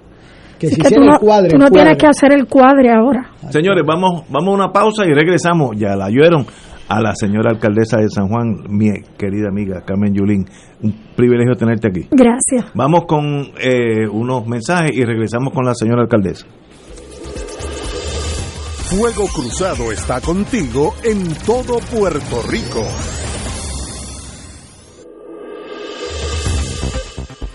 Que 0.58 0.68
se 0.68 0.76
que 0.80 0.94
tú 0.94 1.00
no, 1.00 1.14
el 1.14 1.18
cuadre, 1.18 1.48
tú 1.50 1.58
no 1.58 1.70
tienes 1.70 1.96
que 1.96 2.06
hacer 2.06 2.32
el 2.32 2.46
cuadre 2.46 2.90
ahora. 2.90 3.30
Señores, 3.50 3.84
vamos, 3.86 4.24
vamos 4.28 4.48
a 4.48 4.54
una 4.54 4.72
pausa 4.72 5.04
y 5.06 5.12
regresamos. 5.12 5.76
Ya 5.76 5.94
la 5.96 6.06
oyeron 6.06 6.46
a 6.88 7.00
la 7.00 7.14
señora 7.14 7.50
alcaldesa 7.50 7.98
de 7.98 8.08
San 8.08 8.28
Juan, 8.28 8.64
mi 8.68 8.90
querida 9.16 9.48
amiga 9.48 9.82
Carmen 9.84 10.14
Yulín. 10.14 10.46
Un 10.82 10.94
privilegio 11.14 11.54
tenerte 11.54 11.88
aquí. 11.88 12.08
Gracias. 12.10 12.72
Vamos 12.74 13.04
con 13.06 13.52
eh, 13.60 14.08
unos 14.10 14.46
mensajes 14.46 14.92
y 14.96 15.04
regresamos 15.04 15.52
con 15.52 15.64
la 15.64 15.74
señora 15.74 16.02
alcaldesa. 16.02 16.46
Fuego 18.90 19.26
Cruzado 19.26 19.92
está 19.92 20.20
contigo 20.20 20.94
en 21.04 21.34
todo 21.44 21.78
Puerto 21.92 22.42
Rico. 22.48 22.82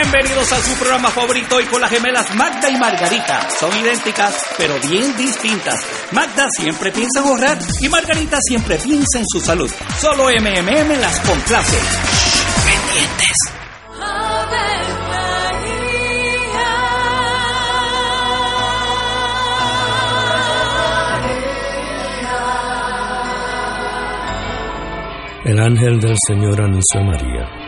Bienvenidos 0.00 0.52
a 0.52 0.60
su 0.60 0.78
programa 0.78 1.10
favorito 1.10 1.60
y 1.60 1.64
con 1.64 1.80
las 1.80 1.90
gemelas 1.90 2.32
Magda 2.36 2.70
y 2.70 2.76
Margarita. 2.76 3.50
Son 3.50 3.76
idénticas, 3.76 4.32
pero 4.56 4.78
bien 4.88 5.16
distintas. 5.16 5.84
Magda 6.12 6.46
siempre 6.56 6.92
piensa 6.92 7.18
en 7.18 7.26
ahorrar 7.26 7.58
y 7.80 7.88
Margarita 7.88 8.38
siempre 8.40 8.76
piensa 8.76 9.18
en 9.18 9.24
su 9.26 9.40
salud. 9.40 9.68
Solo 10.00 10.26
MMM 10.26 11.00
las 11.00 11.18
complace. 11.18 11.78
Pendientes. 12.64 13.36
El 25.44 25.60
ángel 25.60 25.98
del 25.98 26.14
Señor 26.28 26.62
anunció 26.62 27.00
a 27.00 27.04
María. 27.04 27.67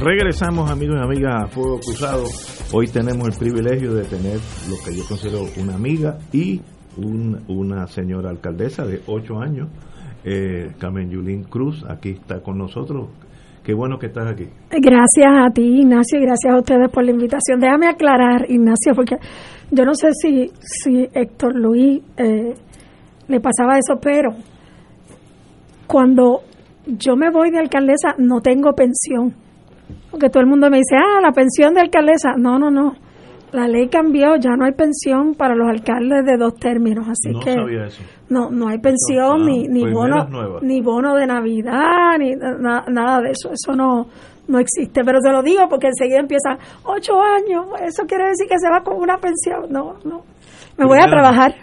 Regresamos 0.00 0.70
amigos 0.70 0.96
y 1.00 1.02
amigas 1.04 1.42
a 1.44 1.46
Fuego 1.48 1.80
Cruzado. 1.80 2.24
Hoy 2.72 2.86
tenemos 2.86 3.28
el 3.28 3.34
privilegio 3.38 3.94
de 3.94 4.04
tener 4.04 4.38
lo 4.70 4.76
que 4.84 4.96
yo 4.96 5.02
considero 5.08 5.44
una 5.60 5.74
amiga 5.74 6.18
y 6.32 6.60
un- 6.96 7.42
una 7.48 7.86
señora 7.88 8.30
alcaldesa 8.30 8.84
de 8.86 9.00
ocho 9.06 9.40
años, 9.40 9.68
eh, 10.24 10.70
Carmen 10.78 11.10
Yulín 11.10 11.44
Cruz, 11.44 11.84
aquí 11.88 12.10
está 12.10 12.40
con 12.40 12.58
nosotros. 12.58 13.08
Qué 13.64 13.74
bueno 13.74 13.98
que 13.98 14.06
estás 14.06 14.30
aquí. 14.30 14.44
Gracias 14.70 15.26
a 15.30 15.50
ti, 15.50 15.62
Ignacio, 15.80 16.18
y 16.18 16.22
gracias 16.22 16.54
a 16.54 16.58
ustedes 16.58 16.90
por 16.90 17.04
la 17.04 17.10
invitación. 17.10 17.58
Déjame 17.60 17.88
aclarar, 17.88 18.46
Ignacio, 18.48 18.94
porque 18.94 19.16
yo 19.70 19.84
no 19.84 19.94
sé 19.94 20.08
si, 20.12 20.50
si 20.60 21.08
Héctor 21.12 21.54
Luis 21.56 22.00
eh, 22.16 22.54
le 23.26 23.40
pasaba 23.40 23.76
eso, 23.78 23.98
pero 24.00 24.30
cuando 25.86 26.40
yo 26.86 27.16
me 27.16 27.30
voy 27.30 27.50
de 27.50 27.58
alcaldesa 27.58 28.14
no 28.18 28.40
tengo 28.40 28.72
pensión. 28.74 29.34
Porque 30.10 30.28
todo 30.30 30.40
el 30.42 30.48
mundo 30.48 30.70
me 30.70 30.78
dice, 30.78 30.96
ah, 30.96 31.20
la 31.20 31.32
pensión 31.32 31.74
de 31.74 31.80
alcaldesa. 31.80 32.34
No, 32.36 32.58
no, 32.58 32.70
no. 32.70 32.94
la 33.52 33.66
ley 33.66 33.88
cambió, 33.88 34.36
ya 34.36 34.50
no 34.56 34.66
hay 34.66 34.72
pensión 34.72 35.34
para 35.34 35.54
los 35.54 35.66
alcaldes 35.68 36.24
de 36.26 36.36
dos 36.36 36.54
términos, 36.56 37.06
así 37.08 37.30
no 37.32 37.40
que 37.40 37.54
sabía 37.54 37.86
eso. 37.86 38.02
no 38.28 38.50
no 38.50 38.68
hay 38.68 38.76
pensión 38.78 39.40
Ah, 39.40 39.44
ni 39.46 39.66
ni 39.68 39.80
pues 39.80 39.94
bono 39.94 40.28
ni 40.60 40.82
bono 40.82 41.14
de 41.14 41.26
Navidad 41.26 42.18
ni 42.18 42.36
na- 42.36 42.84
nada 42.88 43.22
de 43.22 43.30
eso, 43.30 43.50
eso 43.50 43.74
no 43.74 44.06
no 44.48 44.58
existe, 44.58 45.02
pero 45.02 45.20
te 45.20 45.30
lo 45.32 45.42
digo 45.42 45.66
porque 45.68 45.86
enseguida 45.86 46.18
empiezan 46.20 46.58
ocho 46.84 47.14
años, 47.22 47.66
eso 47.86 48.02
quiere 48.06 48.28
decir 48.28 48.46
que 48.48 48.58
se 48.58 48.68
va 48.70 48.82
con 48.82 48.98
una 48.98 49.16
pensión, 49.16 49.64
no, 49.70 49.94
no, 50.04 50.24
me 50.76 50.84
voy 50.84 50.98
a 50.98 51.06
trabajar, 51.06 51.54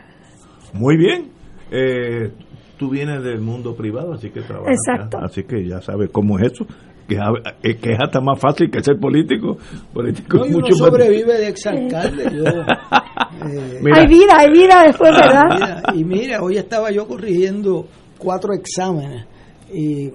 Muy 0.74 0.98
bien. 0.98 1.30
Eh, 1.72 2.32
tú 2.78 2.90
vienes 2.90 3.24
del 3.24 3.42
mundo 3.42 3.76
privado, 3.76 4.14
así 4.14 4.30
que 4.32 4.42
trabajas. 4.42 4.74
Exacto. 4.74 5.18
Así 5.20 5.44
que 5.44 5.68
ya 5.68 5.82
sabes 5.82 6.10
cómo 6.12 6.38
es 6.40 6.52
eso. 6.52 6.66
Que, 7.08 7.16
es- 7.16 7.22
eh, 7.64 7.78
que 7.78 7.92
es 7.94 8.00
hasta 8.02 8.20
más 8.22 8.40
fácil 8.40 8.70
que 8.72 8.84
ser 8.84 8.98
político. 9.00 9.58
político 9.94 10.38
No, 10.38 10.46
es 10.46 10.52
y 10.52 10.54
uno 10.56 10.62
mucho 10.62 10.76
más- 10.80 10.88
sobrevive 10.90 11.34
de 11.38 11.48
exalcalde. 11.50 12.24
Yo, 12.36 12.44
eh, 13.48 13.80
Mira. 13.82 13.98
hay 14.02 14.08
vida, 14.08 14.34
hay 14.38 14.52
vida 14.52 14.84
después, 14.88 15.12
¿verdad? 15.12 15.44
Mira, 15.54 15.84
y 15.94 16.04
mira, 16.04 16.42
hoy 16.42 16.58
estaba 16.58 16.90
yo 16.92 17.08
corrigiendo 17.08 17.88
cuatro 18.18 18.54
exámenes 18.54 19.26
y, 19.72 20.10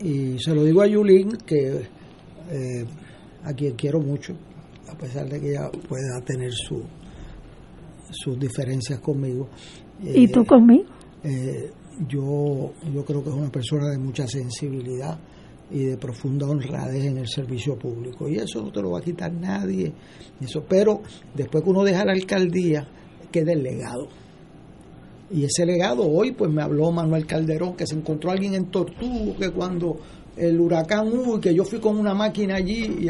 y 0.00 0.38
se 0.38 0.54
lo 0.54 0.64
digo 0.64 0.82
a 0.82 0.86
Yulín 0.86 1.36
que 1.46 1.82
eh, 2.50 2.84
a 3.44 3.52
quien 3.52 3.74
quiero 3.76 4.00
mucho, 4.00 4.34
a 4.92 4.96
pesar 4.98 5.28
de 5.28 5.40
que 5.40 5.50
ella 5.50 5.70
pueda 5.88 6.20
tener 6.24 6.50
su, 6.52 6.82
sus 8.10 8.38
diferencias 8.38 9.00
conmigo. 9.00 9.48
Y 10.02 10.24
Eh, 10.24 10.28
tú 10.32 10.44
conmigo. 10.44 10.84
eh, 11.24 11.70
yo, 12.08 12.72
yo 12.94 13.04
creo 13.04 13.22
que 13.22 13.30
es 13.30 13.34
una 13.36 13.50
persona 13.50 13.90
de 13.90 13.98
mucha 13.98 14.26
sensibilidad 14.26 15.18
y 15.70 15.84
de 15.84 15.96
profunda 15.96 16.46
honradez 16.46 17.04
en 17.04 17.18
el 17.18 17.28
servicio 17.28 17.78
público. 17.78 18.28
Y 18.28 18.36
eso 18.36 18.62
no 18.62 18.72
te 18.72 18.80
lo 18.80 18.92
va 18.92 18.98
a 18.98 19.02
quitar 19.02 19.32
nadie. 19.32 19.92
Eso, 20.40 20.64
pero 20.68 21.02
después 21.34 21.62
que 21.62 21.70
uno 21.70 21.84
deja 21.84 22.04
la 22.04 22.12
alcaldía, 22.12 22.88
queda 23.30 23.52
el 23.52 23.62
legado. 23.62 24.08
Y 25.30 25.44
ese 25.44 25.66
legado 25.66 26.08
hoy, 26.08 26.32
pues 26.32 26.50
me 26.50 26.62
habló 26.62 26.90
Manuel 26.90 27.26
Calderón, 27.26 27.76
que 27.76 27.86
se 27.86 27.94
encontró 27.94 28.30
alguien 28.30 28.54
en 28.54 28.70
Tortugo, 28.70 29.36
que 29.36 29.50
cuando 29.50 29.98
el 30.38 30.58
huracán 30.58 31.08
hubo 31.08 31.36
y 31.36 31.40
que 31.40 31.54
yo 31.54 31.64
fui 31.64 31.80
con 31.80 31.98
una 31.98 32.14
máquina 32.14 32.56
allí 32.56 32.84
y. 33.00 33.08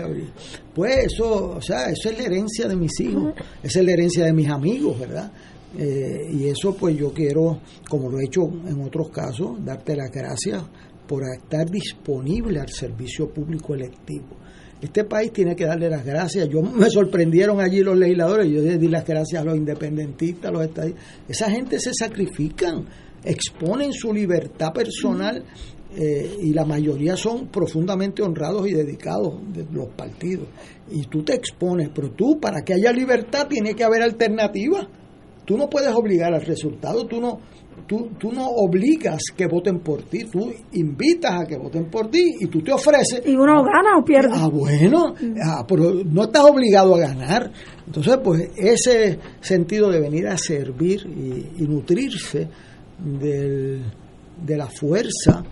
Pues 0.74 1.12
eso, 1.12 1.56
o 1.56 1.62
sea, 1.62 1.90
eso 1.90 2.10
es 2.10 2.18
la 2.18 2.24
herencia 2.24 2.66
de 2.66 2.74
mis 2.74 2.98
hijos, 3.00 3.34
esa 3.62 3.80
es 3.80 3.84
la 3.84 3.92
herencia 3.92 4.24
de 4.24 4.32
mis 4.32 4.48
amigos, 4.48 4.98
¿verdad? 4.98 5.30
Eh, 5.76 6.30
y 6.32 6.48
eso 6.48 6.74
pues 6.74 6.96
yo 6.96 7.12
quiero, 7.12 7.60
como 7.88 8.08
lo 8.08 8.18
he 8.18 8.24
hecho 8.24 8.42
en 8.66 8.80
otros 8.82 9.10
casos, 9.10 9.62
darte 9.64 9.94
las 9.94 10.10
gracias 10.10 10.62
por 11.08 11.24
estar 11.24 11.68
disponible 11.68 12.60
al 12.60 12.68
servicio 12.68 13.28
público 13.30 13.74
electivo. 13.74 14.36
Este 14.80 15.02
país 15.04 15.32
tiene 15.32 15.56
que 15.56 15.64
darle 15.64 15.90
las 15.90 16.04
gracias. 16.04 16.48
Yo 16.48 16.62
me 16.62 16.88
sorprendieron 16.88 17.60
allí 17.60 17.80
los 17.80 17.96
legisladores, 17.96 18.48
yo 18.48 18.62
di 18.62 18.88
las 18.88 19.04
gracias 19.04 19.42
a 19.42 19.44
los 19.44 19.56
independentistas, 19.56 20.50
a 20.50 20.52
los 20.52 20.62
estadistas. 20.62 21.02
Esa 21.26 21.50
gente 21.50 21.80
se 21.80 21.92
sacrifican, 21.92 22.86
exponen 23.24 23.92
su 23.92 24.12
libertad 24.12 24.72
personal 24.72 25.42
eh, 25.96 26.36
y 26.42 26.52
la 26.52 26.64
mayoría 26.64 27.16
son 27.16 27.48
profundamente 27.48 28.22
honrados 28.22 28.68
y 28.68 28.74
dedicados 28.74 29.40
de 29.52 29.66
los 29.72 29.88
partidos. 29.88 30.46
Y 30.90 31.06
tú 31.06 31.24
te 31.24 31.34
expones, 31.34 31.88
pero 31.92 32.10
tú, 32.12 32.38
para 32.38 32.60
que 32.60 32.74
haya 32.74 32.92
libertad, 32.92 33.48
tiene 33.48 33.74
que 33.74 33.82
haber 33.82 34.02
alternativas. 34.02 34.86
Tú 35.44 35.56
no 35.56 35.68
puedes 35.68 35.92
obligar 35.92 36.34
al 36.34 36.42
resultado, 36.42 37.06
tú 37.06 37.20
no, 37.20 37.40
tú, 37.88 38.10
tú 38.18 38.30
no 38.30 38.46
obligas 38.46 39.18
que 39.34 39.46
voten 39.46 39.80
por 39.80 40.02
ti, 40.02 40.24
tú 40.30 40.52
invitas 40.72 41.40
a 41.40 41.46
que 41.46 41.56
voten 41.56 41.86
por 41.86 42.10
ti 42.10 42.36
y 42.40 42.46
tú 42.46 42.60
te 42.60 42.72
ofreces. 42.72 43.22
Y 43.26 43.34
uno 43.34 43.64
gana 43.64 43.98
o 43.98 44.04
pierde. 44.04 44.28
Ah, 44.34 44.48
bueno, 44.48 45.14
ah, 45.42 45.64
pero 45.66 45.94
no 46.04 46.24
estás 46.24 46.44
obligado 46.44 46.94
a 46.94 47.00
ganar. 47.00 47.50
Entonces, 47.86 48.18
pues 48.22 48.50
ese 48.56 49.18
sentido 49.40 49.90
de 49.90 50.00
venir 50.00 50.28
a 50.28 50.36
servir 50.36 51.06
y, 51.06 51.62
y 51.62 51.66
nutrirse 51.66 52.46
del, 52.98 53.82
de 54.44 54.56
la 54.56 54.66
fuerza, 54.66 55.42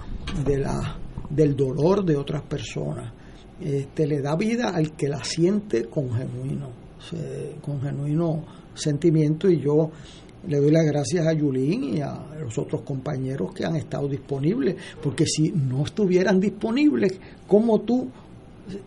de 0.44 0.58
la, 0.58 0.98
del 1.30 1.56
dolor 1.56 2.04
de 2.04 2.16
otras 2.16 2.42
personas, 2.42 3.12
este, 3.60 4.06
le 4.06 4.20
da 4.20 4.36
vida 4.36 4.68
al 4.68 4.92
que 4.92 5.08
la 5.08 5.24
siente 5.24 5.86
con 5.86 6.12
genuino, 6.12 6.70
con 7.62 7.80
genuino 7.80 8.44
sentimiento 8.74 9.48
y 9.48 9.60
yo 9.60 9.90
le 10.48 10.58
doy 10.58 10.70
las 10.70 10.84
gracias 10.84 11.26
a 11.26 11.32
Yulín 11.32 11.96
y 11.96 12.00
a 12.00 12.18
los 12.40 12.56
otros 12.58 12.82
compañeros 12.82 13.52
que 13.54 13.64
han 13.64 13.76
estado 13.76 14.08
disponibles, 14.08 14.76
porque 15.02 15.26
si 15.26 15.50
no 15.52 15.84
estuvieran 15.84 16.38
disponibles, 16.40 17.18
¿cómo 17.46 17.80
tú 17.80 18.08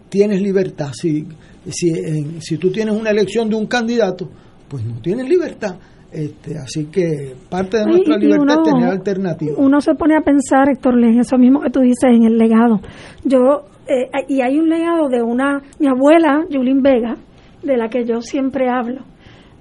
tienes 0.09 0.41
libertad? 0.41 0.89
Si, 0.93 1.25
si, 1.69 1.89
en- 1.89 2.41
si 2.41 2.57
tú 2.57 2.71
tienes 2.71 2.95
una 2.99 3.09
elección 3.11 3.49
de 3.49 3.55
un 3.55 3.67
candidato, 3.67 4.29
pues 4.67 4.83
no 4.85 4.99
tienes 5.01 5.27
libertad. 5.29 5.75
Este, 6.11 6.57
así 6.57 6.85
que 6.85 7.35
parte 7.49 7.77
de 7.77 7.85
nuestra 7.85 8.17
libertad 8.17 8.41
uno- 8.43 8.63
es 8.63 8.73
tener 8.73 8.89
alternativas. 8.89 9.55
Uno 9.59 9.79
se 9.79 9.93
pone 9.93 10.15
a 10.15 10.21
pensar, 10.21 10.67
Héctor, 10.69 10.95
en 11.03 11.19
eso 11.19 11.37
mismo 11.37 11.61
que 11.61 11.69
tú 11.69 11.81
dices, 11.81 12.05
en 12.11 12.23
el 12.23 12.37
legado. 12.37 12.79
Yo, 13.23 13.65
eh, 13.87 14.09
y 14.27 14.41
hay 14.41 14.57
un 14.57 14.69
legado 14.69 15.07
de 15.07 15.21
una, 15.21 15.61
mi 15.79 15.87
abuela, 15.87 16.45
Julín 16.51 16.81
Vega, 16.81 17.15
de 17.61 17.77
la 17.77 17.89
que 17.89 18.05
yo 18.05 18.21
siempre 18.21 18.69
hablo, 18.69 19.01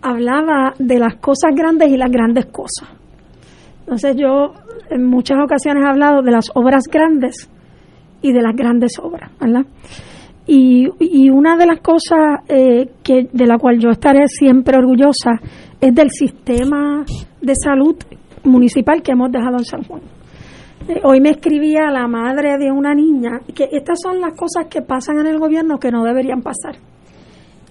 hablaba 0.02 0.74
de 0.78 0.98
las 0.98 1.16
cosas 1.16 1.54
grandes 1.54 1.90
y 1.90 1.96
las 1.96 2.10
grandes 2.10 2.46
cosas. 2.46 2.88
Entonces 3.80 4.16
yo 4.16 4.52
en 4.90 5.04
muchas 5.06 5.38
ocasiones 5.42 5.84
he 5.84 5.88
hablado 5.88 6.22
de 6.22 6.30
las 6.30 6.46
obras 6.54 6.84
grandes 6.90 7.48
y 8.22 8.32
de 8.32 8.42
las 8.42 8.54
grandes 8.54 8.92
obras, 9.00 9.30
¿verdad? 9.40 9.64
Y, 10.46 10.88
una 11.30 11.56
de 11.56 11.66
las 11.66 11.80
cosas 11.80 12.40
eh, 12.48 12.88
que 13.02 13.28
de 13.30 13.46
la 13.46 13.58
cual 13.58 13.78
yo 13.78 13.90
estaré 13.90 14.26
siempre 14.28 14.78
orgullosa 14.78 15.32
es 15.78 15.94
del 15.94 16.10
sistema 16.10 17.04
de 17.40 17.54
salud 17.54 17.96
municipal 18.44 19.02
que 19.02 19.12
hemos 19.12 19.30
dejado 19.30 19.58
en 19.58 19.64
San 19.64 19.82
Juan. 19.84 20.00
Eh, 20.88 21.00
hoy 21.04 21.20
me 21.20 21.30
escribía 21.30 21.90
la 21.90 22.08
madre 22.08 22.56
de 22.56 22.72
una 22.72 22.94
niña 22.94 23.40
que 23.54 23.68
estas 23.72 23.98
son 24.02 24.20
las 24.20 24.32
cosas 24.32 24.66
que 24.70 24.80
pasan 24.80 25.18
en 25.18 25.26
el 25.26 25.38
gobierno 25.38 25.78
que 25.78 25.90
no 25.90 26.02
deberían 26.02 26.40
pasar. 26.40 26.76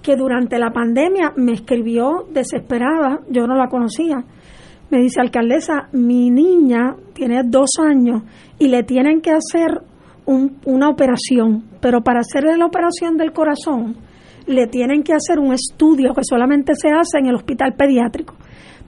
Que 0.07 0.15
durante 0.15 0.57
la 0.57 0.71
pandemia 0.71 1.33
me 1.35 1.51
escribió 1.51 2.27
desesperada, 2.31 3.19
yo 3.29 3.45
no 3.45 3.55
la 3.55 3.67
conocía. 3.67 4.23
Me 4.89 4.99
dice, 4.99 5.19
alcaldesa, 5.19 5.89
mi 5.91 6.29
niña 6.31 6.95
tiene 7.11 7.41
dos 7.43 7.71
años 7.85 8.23
y 8.57 8.69
le 8.69 8.83
tienen 8.83 9.19
que 9.19 9.31
hacer 9.31 9.81
un- 10.25 10.59
una 10.65 10.87
operación, 10.87 11.65
pero 11.81 12.03
para 12.03 12.21
hacerle 12.21 12.55
la 12.55 12.67
operación 12.67 13.17
del 13.17 13.33
corazón 13.33 13.97
le 14.45 14.67
tienen 14.67 15.03
que 15.03 15.11
hacer 15.11 15.39
un 15.39 15.51
estudio 15.51 16.13
que 16.13 16.21
solamente 16.23 16.73
se 16.75 16.87
hace 16.87 17.17
en 17.19 17.25
el 17.25 17.35
hospital 17.35 17.73
pediátrico. 17.73 18.33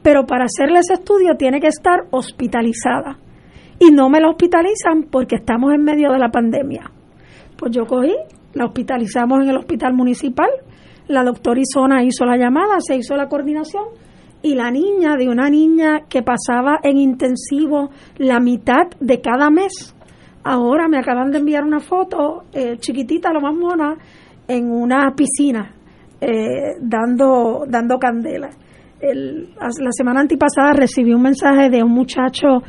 Pero 0.01 0.25
para 0.25 0.45
hacerle 0.45 0.79
ese 0.79 0.93
estudio 0.93 1.35
tiene 1.37 1.59
que 1.59 1.67
estar 1.67 2.05
hospitalizada. 2.11 3.17
Y 3.77 3.91
no 3.91 4.09
me 4.09 4.21
la 4.21 4.29
hospitalizan 4.29 5.03
porque 5.11 5.35
estamos 5.35 5.73
en 5.73 5.83
medio 5.83 6.13
de 6.13 6.19
la 6.19 6.29
pandemia. 6.29 6.89
Pues 7.57 7.73
yo 7.75 7.85
cogí, 7.85 8.15
la 8.53 8.67
hospitalizamos 8.67 9.43
en 9.43 9.49
el 9.49 9.57
hospital 9.57 9.93
municipal, 9.93 10.47
la 11.09 11.23
doctora 11.23 11.59
Isona 11.59 12.03
hizo 12.03 12.23
la 12.25 12.37
llamada, 12.37 12.75
se 12.79 12.95
hizo 12.95 13.15
la 13.17 13.27
coordinación 13.27 13.83
y 14.41 14.55
la 14.55 14.71
niña, 14.71 15.15
de 15.17 15.27
una 15.27 15.49
niña 15.49 16.01
que 16.07 16.21
pasaba 16.23 16.79
en 16.81 16.97
intensivo 16.97 17.89
la 18.17 18.39
mitad 18.39 18.87
de 19.01 19.19
cada 19.19 19.49
mes, 19.49 19.93
ahora 20.43 20.87
me 20.87 20.97
acaban 20.97 21.31
de 21.31 21.39
enviar 21.39 21.65
una 21.65 21.81
foto 21.81 22.43
eh, 22.53 22.77
chiquitita, 22.79 23.33
lo 23.33 23.41
más 23.41 23.53
mona, 23.53 23.95
en 24.47 24.71
una 24.71 25.11
piscina, 25.15 25.73
eh, 26.21 26.75
dando, 26.81 27.65
dando 27.67 27.97
candela. 27.99 28.49
El- 29.01 29.49
la 29.59 29.91
semana 29.91 30.21
antipasada 30.21 30.71
recibí 30.73 31.13
un 31.13 31.21
mensaje 31.23 31.69
de 31.69 31.83
un 31.83 31.91
muchacho 31.91 32.61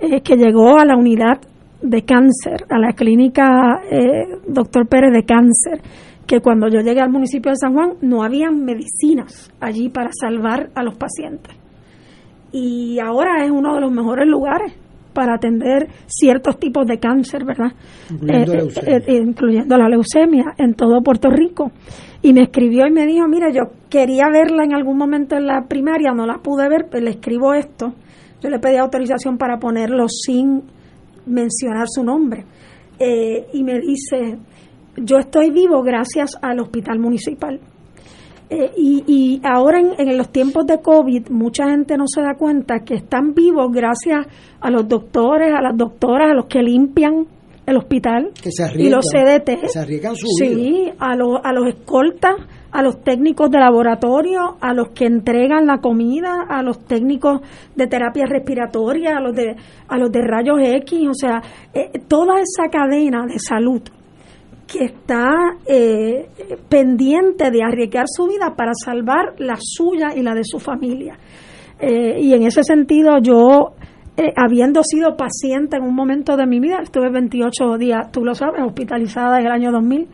eh, 0.00 0.20
que 0.22 0.36
llegó 0.36 0.78
a 0.78 0.84
la 0.84 0.96
unidad 0.96 1.38
de 1.82 2.02
cáncer, 2.04 2.64
a 2.70 2.78
la 2.78 2.92
clínica 2.92 3.80
eh, 3.90 4.24
Doctor 4.46 4.88
Pérez 4.88 5.12
de 5.12 5.24
cáncer, 5.24 5.80
que 6.28 6.40
cuando 6.40 6.68
yo 6.68 6.80
llegué 6.80 7.00
al 7.00 7.10
municipio 7.10 7.50
de 7.50 7.56
San 7.56 7.72
Juan 7.72 7.94
no 8.02 8.22
habían 8.22 8.62
medicinas 8.64 9.50
allí 9.60 9.88
para 9.88 10.10
salvar 10.12 10.70
a 10.74 10.82
los 10.84 10.94
pacientes. 10.96 11.56
Y 12.52 12.98
ahora 13.00 13.44
es 13.44 13.50
uno 13.50 13.74
de 13.74 13.80
los 13.80 13.90
mejores 13.90 14.28
lugares 14.28 14.74
para 15.14 15.34
atender 15.34 15.88
ciertos 16.06 16.58
tipos 16.58 16.86
de 16.86 16.98
cáncer, 16.98 17.44
¿verdad? 17.44 17.72
Incluyendo 18.10 18.52
Eh, 18.52 18.56
leucemia. 18.58 18.96
eh, 18.96 19.02
eh, 19.06 19.22
incluyendo 19.26 19.76
la 19.78 19.88
leucemia 19.88 20.44
en 20.58 20.74
todo 20.74 21.00
Puerto 21.02 21.30
Rico. 21.30 21.72
Y 22.22 22.32
me 22.34 22.42
escribió 22.42 22.86
y 22.86 22.90
me 22.92 23.06
dijo, 23.06 23.26
mira, 23.26 23.50
yo 23.50 23.72
quería 23.88 24.28
verla 24.30 24.64
en 24.64 24.74
algún 24.74 24.98
momento 24.98 25.34
en 25.36 25.46
la 25.46 25.62
primaria, 25.66 26.12
no 26.12 26.26
la 26.26 26.38
pude 26.38 26.68
ver, 26.68 26.86
pero 26.90 27.04
le 27.04 27.10
escribo 27.12 27.54
esto. 27.54 27.94
Yo 28.42 28.50
le 28.50 28.58
pedí 28.58 28.76
autorización 28.76 29.38
para 29.38 29.58
ponerlo 29.58 30.06
sin 30.08 30.62
mencionar 31.26 31.86
su 31.88 32.04
nombre. 32.04 32.44
Y 33.52 33.62
me 33.62 33.78
dice, 33.80 34.38
yo 35.02 35.18
estoy 35.18 35.50
vivo 35.50 35.82
gracias 35.82 36.36
al 36.40 36.60
hospital 36.60 36.98
municipal. 36.98 37.60
Eh, 38.50 38.70
y, 38.76 39.04
y 39.06 39.40
ahora 39.44 39.78
en, 39.78 39.92
en 39.98 40.16
los 40.16 40.30
tiempos 40.30 40.66
de 40.66 40.80
COVID, 40.80 41.28
mucha 41.28 41.68
gente 41.68 41.98
no 41.98 42.04
se 42.06 42.22
da 42.22 42.34
cuenta 42.34 42.80
que 42.80 42.94
están 42.94 43.34
vivos 43.34 43.70
gracias 43.70 44.26
a 44.60 44.70
los 44.70 44.88
doctores, 44.88 45.52
a 45.52 45.60
las 45.60 45.76
doctoras, 45.76 46.30
a 46.30 46.34
los 46.34 46.46
que 46.46 46.62
limpian 46.62 47.26
el 47.68 47.76
hospital 47.76 48.30
que 48.42 48.50
se 48.50 48.64
y 48.80 48.88
los 48.88 49.04
CDT. 49.04 49.60
que 49.60 49.68
se 49.68 49.78
arriesgan 49.78 50.16
su 50.16 50.26
Sí, 50.38 50.90
a, 50.98 51.14
los 51.14 51.38
a 51.44 51.52
los 51.52 51.68
escoltas, 51.68 52.36
a 52.72 52.82
los 52.82 53.02
técnicos 53.02 53.50
de 53.50 53.58
laboratorio, 53.58 54.56
a 54.60 54.72
los 54.72 54.88
que 54.94 55.04
entregan 55.04 55.66
la 55.66 55.78
comida, 55.78 56.46
a 56.48 56.62
los 56.62 56.78
técnicos 56.86 57.42
de 57.76 57.86
terapia 57.86 58.24
respiratoria, 58.24 59.18
a 59.18 59.20
los 59.20 59.36
de, 59.36 59.54
a 59.86 59.98
los 59.98 60.10
de 60.10 60.20
rayos 60.22 60.58
X, 60.62 61.08
o 61.08 61.14
sea, 61.14 61.42
eh, 61.74 61.90
toda 62.08 62.40
esa 62.40 62.70
cadena 62.70 63.26
de 63.26 63.38
salud 63.38 63.82
que 64.70 64.84
está 64.84 65.26
eh, 65.66 66.28
pendiente 66.68 67.50
de 67.50 67.62
arriesgar 67.62 68.04
su 68.06 68.26
vida 68.26 68.54
para 68.54 68.72
salvar 68.74 69.34
la 69.38 69.56
suya 69.58 70.08
y 70.14 70.22
la 70.22 70.34
de 70.34 70.44
su 70.44 70.58
familia. 70.58 71.18
Eh, 71.80 72.20
y 72.20 72.34
en 72.34 72.42
ese 72.42 72.62
sentido 72.62 73.18
yo, 73.20 73.72
habiendo 74.36 74.82
sido 74.82 75.16
paciente 75.16 75.76
en 75.76 75.84
un 75.84 75.94
momento 75.94 76.36
de 76.36 76.46
mi 76.46 76.60
vida, 76.60 76.80
estuve 76.82 77.10
28 77.10 77.78
días, 77.78 78.12
tú 78.12 78.24
lo 78.24 78.34
sabes, 78.34 78.60
hospitalizada 78.64 79.38
en 79.38 79.46
el 79.46 79.52
año 79.52 79.72
2000, 79.72 80.08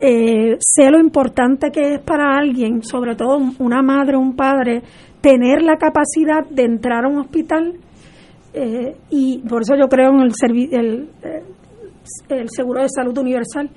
eh, 0.00 0.56
sé 0.60 0.90
lo 0.90 1.00
importante 1.00 1.70
que 1.72 1.94
es 1.94 2.00
para 2.00 2.36
alguien, 2.36 2.82
sobre 2.84 3.16
todo 3.16 3.40
una 3.58 3.82
madre 3.82 4.16
un 4.16 4.36
padre, 4.36 4.82
tener 5.20 5.62
la 5.62 5.76
capacidad 5.76 6.48
de 6.48 6.64
entrar 6.64 7.04
a 7.04 7.08
un 7.08 7.18
hospital 7.18 7.74
eh, 8.54 8.96
y 9.10 9.38
por 9.38 9.62
eso 9.62 9.74
yo 9.76 9.88
creo 9.88 10.10
en 10.10 10.20
el, 10.20 11.08
eh, 11.22 11.42
el 12.28 12.48
seguro 12.50 12.82
de 12.82 12.88
salud 12.88 13.16
universal 13.18 13.70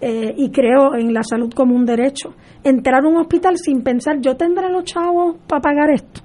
eh, 0.00 0.34
y 0.36 0.50
creo 0.50 0.94
en 0.94 1.12
la 1.12 1.22
salud 1.22 1.52
como 1.54 1.74
un 1.74 1.84
derecho. 1.84 2.34
Entrar 2.62 3.04
a 3.04 3.08
un 3.08 3.16
hospital 3.16 3.56
sin 3.56 3.82
pensar, 3.82 4.20
yo 4.20 4.36
tendré 4.36 4.70
los 4.70 4.84
chavos 4.84 5.36
para 5.46 5.60
pagar 5.60 5.90
esto. 5.90 6.20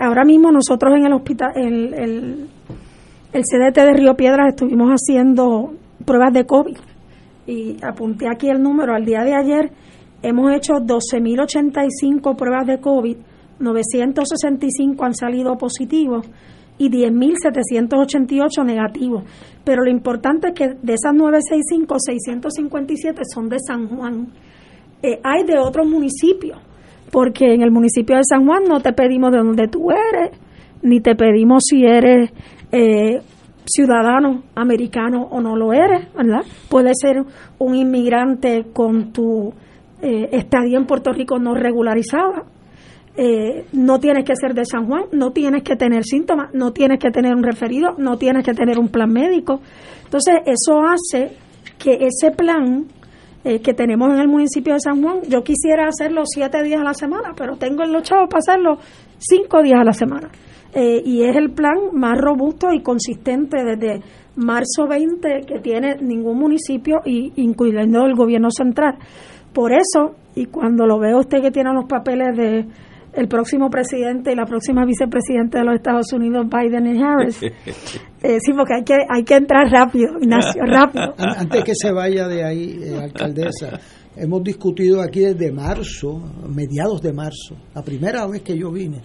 ahora 0.00 0.24
mismo 0.24 0.50
nosotros 0.50 0.94
en 0.96 1.06
el 1.06 1.12
hospital, 1.12 1.52
el, 1.56 1.94
el, 1.94 2.48
el 3.32 3.42
CDT 3.42 3.76
de 3.76 3.92
Río 3.92 4.14
Piedras 4.14 4.48
estuvimos 4.48 4.90
haciendo 4.90 5.74
pruebas 6.04 6.32
de 6.32 6.44
COVID 6.44 6.76
y 7.48 7.76
apunté 7.82 8.28
aquí 8.28 8.48
el 8.48 8.62
número, 8.62 8.94
al 8.94 9.04
día 9.04 9.22
de 9.22 9.34
ayer 9.34 9.72
hemos 10.22 10.52
hecho 10.52 10.74
12.085 10.74 12.36
pruebas 12.36 12.66
de 12.66 12.78
COVID, 12.78 13.16
965 13.58 15.04
han 15.04 15.14
salido 15.14 15.56
positivos 15.56 16.26
y 16.78 16.88
10.788 16.88 18.64
negativos. 18.64 19.24
Pero 19.64 19.82
lo 19.82 19.90
importante 19.90 20.48
es 20.48 20.54
que 20.54 20.68
de 20.68 20.94
esas 20.94 21.14
965, 21.14 21.96
657 21.98 23.22
son 23.32 23.48
de 23.48 23.58
San 23.60 23.88
Juan. 23.88 24.28
Eh, 25.02 25.20
hay 25.22 25.44
de 25.44 25.58
otros 25.58 25.86
municipios, 25.86 26.58
porque 27.10 27.52
en 27.52 27.62
el 27.62 27.70
municipio 27.70 28.16
de 28.16 28.22
San 28.24 28.46
Juan 28.46 28.64
no 28.68 28.80
te 28.80 28.92
pedimos 28.92 29.32
de 29.32 29.38
dónde 29.38 29.68
tú 29.68 29.90
eres, 29.90 30.30
ni 30.82 31.00
te 31.00 31.14
pedimos 31.14 31.64
si 31.68 31.84
eres 31.84 32.30
eh, 32.72 33.20
ciudadano 33.64 34.42
americano 34.54 35.28
o 35.30 35.40
no 35.40 35.56
lo 35.56 35.72
eres, 35.72 36.12
¿verdad? 36.14 36.42
Puede 36.68 36.92
ser 36.94 37.22
un 37.58 37.74
inmigrante 37.74 38.66
con 38.72 39.12
tu 39.12 39.52
eh, 40.00 40.28
estadía 40.32 40.78
en 40.78 40.86
Puerto 40.86 41.12
Rico 41.12 41.38
no 41.38 41.54
regularizada. 41.54 42.44
Eh, 43.20 43.66
no 43.72 43.98
tienes 43.98 44.24
que 44.24 44.36
ser 44.36 44.54
de 44.54 44.64
San 44.64 44.86
Juan, 44.86 45.06
no 45.10 45.32
tienes 45.32 45.64
que 45.64 45.74
tener 45.74 46.04
síntomas, 46.04 46.54
no 46.54 46.72
tienes 46.72 47.00
que 47.00 47.10
tener 47.10 47.34
un 47.34 47.42
referido, 47.42 47.96
no 47.98 48.16
tienes 48.16 48.44
que 48.44 48.54
tener 48.54 48.78
un 48.78 48.90
plan 48.90 49.12
médico. 49.12 49.60
Entonces, 50.04 50.36
eso 50.46 50.82
hace 50.82 51.32
que 51.80 51.94
ese 51.94 52.30
plan 52.30 52.86
eh, 53.42 53.60
que 53.60 53.74
tenemos 53.74 54.10
en 54.10 54.20
el 54.20 54.28
municipio 54.28 54.74
de 54.74 54.78
San 54.78 55.02
Juan, 55.02 55.22
yo 55.28 55.42
quisiera 55.42 55.88
hacerlo 55.88 56.22
siete 56.26 56.62
días 56.62 56.80
a 56.80 56.84
la 56.84 56.94
semana, 56.94 57.32
pero 57.36 57.56
tengo 57.56 57.82
el 57.82 57.92
los 57.92 58.04
chavos 58.04 58.28
para 58.30 58.38
hacerlo 58.38 58.78
cinco 59.18 59.64
días 59.64 59.80
a 59.80 59.84
la 59.84 59.92
semana. 59.92 60.28
Eh, 60.72 61.02
y 61.04 61.24
es 61.24 61.34
el 61.34 61.50
plan 61.50 61.76
más 61.94 62.16
robusto 62.20 62.72
y 62.72 62.82
consistente 62.82 63.64
desde 63.64 64.00
marzo 64.36 64.86
20 64.86 65.40
que 65.44 65.58
tiene 65.58 65.96
ningún 66.00 66.38
municipio, 66.38 67.00
y, 67.04 67.32
incluyendo 67.34 68.06
el 68.06 68.14
gobierno 68.14 68.52
central. 68.52 68.94
Por 69.52 69.72
eso, 69.72 70.14
y 70.36 70.46
cuando 70.46 70.86
lo 70.86 71.00
veo 71.00 71.18
usted 71.18 71.42
que 71.42 71.50
tiene 71.50 71.72
los 71.72 71.86
papeles 71.86 72.36
de 72.36 72.66
el 73.18 73.26
próximo 73.26 73.68
presidente 73.68 74.32
y 74.32 74.36
la 74.36 74.46
próxima 74.46 74.84
vicepresidenta 74.84 75.58
de 75.58 75.64
los 75.64 75.74
Estados 75.74 76.12
Unidos, 76.12 76.46
Biden 76.48 76.86
y 76.86 77.02
Harris. 77.02 77.40
Eh, 78.20 78.38
sí, 78.44 78.52
porque 78.52 78.74
hay 78.74 78.82
que, 78.82 78.96
hay 79.08 79.22
que 79.22 79.36
entrar 79.36 79.70
rápido, 79.70 80.18
Ignacio, 80.20 80.60
rápido. 80.66 81.14
Antes 81.16 81.62
que 81.62 81.72
se 81.72 81.92
vaya 81.92 82.26
de 82.26 82.44
ahí, 82.44 82.80
eh, 82.82 82.98
alcaldesa, 83.00 83.78
hemos 84.16 84.42
discutido 84.42 85.00
aquí 85.00 85.20
desde 85.20 85.52
marzo, 85.52 86.20
mediados 86.48 87.00
de 87.00 87.12
marzo, 87.12 87.54
la 87.72 87.82
primera 87.82 88.26
vez 88.26 88.42
que 88.42 88.58
yo 88.58 88.72
vine, 88.72 89.02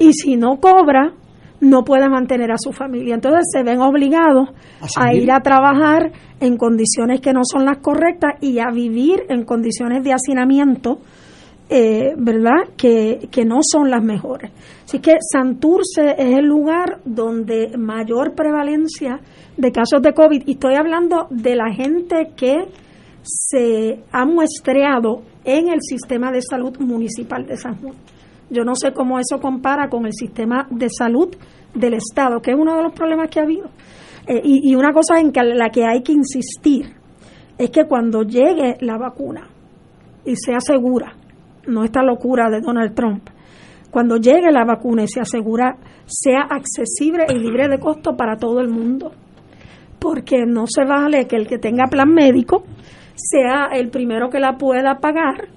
Y 0.00 0.12
si 0.14 0.36
no 0.36 0.56
cobra, 0.56 1.12
no 1.60 1.84
puede 1.84 2.08
mantener 2.08 2.50
a 2.50 2.56
su 2.58 2.72
familia. 2.72 3.14
Entonces 3.14 3.42
se 3.52 3.62
ven 3.62 3.80
obligados 3.80 4.48
a 4.96 5.14
ir 5.14 5.30
a 5.30 5.40
trabajar 5.40 6.10
en 6.40 6.56
condiciones 6.56 7.20
que 7.20 7.32
no 7.32 7.42
son 7.44 7.66
las 7.66 7.78
correctas 7.78 8.34
y 8.40 8.58
a 8.58 8.70
vivir 8.72 9.24
en 9.28 9.44
condiciones 9.44 10.02
de 10.02 10.12
hacinamiento, 10.12 11.00
eh, 11.68 12.14
¿verdad? 12.16 12.70
Que, 12.76 13.28
que 13.30 13.44
no 13.44 13.58
son 13.62 13.90
las 13.90 14.02
mejores. 14.02 14.50
Así 14.84 15.00
que 15.00 15.18
Santurce 15.20 16.14
es 16.18 16.38
el 16.38 16.46
lugar 16.46 17.00
donde 17.04 17.76
mayor 17.76 18.34
prevalencia 18.34 19.20
de 19.56 19.70
casos 19.70 20.00
de 20.00 20.14
COVID, 20.14 20.44
y 20.46 20.52
estoy 20.52 20.76
hablando 20.76 21.26
de 21.28 21.54
la 21.54 21.70
gente 21.74 22.30
que 22.34 22.56
se 23.22 24.00
ha 24.10 24.24
muestreado 24.24 25.22
en 25.44 25.68
el 25.68 25.80
sistema 25.82 26.32
de 26.32 26.40
salud 26.40 26.78
municipal 26.78 27.46
de 27.46 27.58
San 27.58 27.76
Juan. 27.76 27.94
Yo 28.50 28.64
no 28.64 28.74
sé 28.74 28.92
cómo 28.92 29.18
eso 29.18 29.38
compara 29.40 29.88
con 29.88 30.06
el 30.06 30.12
sistema 30.12 30.66
de 30.70 30.88
salud 30.88 31.28
del 31.74 31.94
Estado, 31.94 32.40
que 32.40 32.50
es 32.50 32.56
uno 32.58 32.76
de 32.76 32.82
los 32.82 32.92
problemas 32.92 33.28
que 33.30 33.40
ha 33.40 33.44
habido. 33.44 33.68
Eh, 34.26 34.40
y, 34.44 34.74
una 34.74 34.92
cosa 34.92 35.18
en 35.18 35.32
que, 35.32 35.42
la 35.42 35.70
que 35.70 35.84
hay 35.84 36.02
que 36.02 36.12
insistir 36.12 36.86
es 37.56 37.70
que 37.70 37.84
cuando 37.84 38.22
llegue 38.22 38.76
la 38.80 38.98
vacuna 38.98 39.48
y 40.24 40.36
sea 40.36 40.60
segura, 40.60 41.14
no 41.66 41.84
esta 41.84 42.02
locura 42.02 42.50
de 42.50 42.60
Donald 42.60 42.94
Trump, 42.94 43.28
cuando 43.90 44.16
llegue 44.16 44.50
la 44.50 44.64
vacuna 44.64 45.04
y 45.04 45.08
se 45.08 45.20
asegura 45.20 45.76
sea 46.06 46.42
accesible 46.50 47.26
y 47.28 47.38
libre 47.38 47.68
de 47.68 47.78
costo 47.78 48.16
para 48.16 48.36
todo 48.36 48.60
el 48.60 48.68
mundo 48.68 49.12
porque 50.00 50.46
no 50.46 50.64
se 50.66 50.84
vale 50.84 51.26
que 51.26 51.36
el 51.36 51.46
que 51.46 51.58
tenga 51.58 51.86
plan 51.86 52.08
médico 52.08 52.64
sea 53.14 53.68
el 53.72 53.90
primero 53.90 54.30
que 54.30 54.40
la 54.40 54.56
pueda 54.56 54.98
pagar 54.98 55.48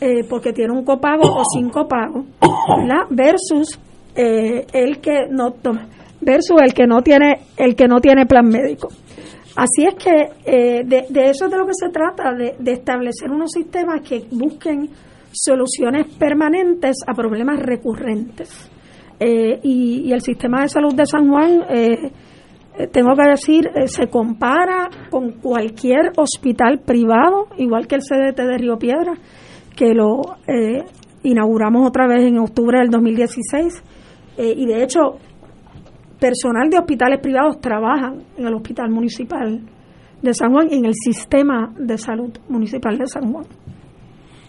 eh, 0.00 0.24
porque 0.28 0.52
tiene 0.52 0.72
un 0.72 0.84
copago 0.84 1.22
o 1.22 1.42
sin 1.44 1.70
copago, 1.70 2.24
versus 3.10 3.78
eh, 4.14 4.66
el 4.72 5.00
que 5.00 5.26
no 5.30 5.52
toma, 5.52 5.88
versus 6.20 6.60
el 6.62 6.72
que 6.74 6.86
no 6.86 7.02
tiene 7.02 7.40
el 7.56 7.74
que 7.74 7.86
no 7.86 8.00
tiene 8.00 8.26
plan 8.26 8.46
médico. 8.46 8.88
Así 9.56 9.86
es 9.86 9.94
que 9.94 10.30
eh, 10.44 10.84
de, 10.84 11.30
eso 11.30 11.44
es 11.44 11.50
de 11.50 11.58
lo 11.58 11.66
que 11.66 11.74
se 11.74 11.88
trata, 11.90 12.32
de, 12.32 12.72
establecer 12.72 13.30
unos 13.30 13.52
sistemas 13.52 14.00
que 14.06 14.24
busquen 14.30 14.90
soluciones 15.30 16.12
permanentes 16.18 16.96
a 17.06 17.14
problemas 17.14 17.60
recurrentes. 17.60 18.70
Eh, 19.20 19.60
y, 19.62 20.12
el 20.12 20.20
sistema 20.22 20.62
de 20.62 20.68
salud 20.68 20.92
de 20.94 21.06
San 21.06 21.28
Juan, 21.28 21.62
eh, 21.70 22.10
tengo 22.90 23.14
que 23.14 23.28
decir, 23.28 23.70
se 23.86 24.08
compara 24.08 24.90
con 25.08 25.34
cualquier 25.34 26.10
hospital 26.16 26.80
privado, 26.80 27.46
igual 27.56 27.86
que 27.86 27.94
el 27.94 28.02
CDT 28.02 28.42
de 28.42 28.58
Río 28.58 28.76
Piedra, 28.76 29.14
que 29.76 29.94
lo 29.94 30.36
inauguramos 31.22 31.86
otra 31.86 32.06
vez 32.06 32.24
en 32.24 32.38
octubre 32.38 32.78
del 32.78 32.90
2016. 32.90 33.82
y 34.38 34.66
de 34.66 34.82
hecho, 34.82 35.18
personal 36.18 36.70
de 36.70 36.78
hospitales 36.78 37.20
privados 37.20 37.60
trabajan 37.60 38.22
en 38.36 38.46
el 38.46 38.54
hospital 38.54 38.90
municipal 38.90 39.60
de 40.22 40.32
San 40.32 40.52
Juan 40.52 40.68
y 40.70 40.76
en 40.76 40.86
el 40.86 40.94
sistema 40.94 41.70
de 41.78 41.98
salud 41.98 42.30
municipal 42.48 42.96
de 42.96 43.06
San 43.06 43.30
Juan. 43.30 43.44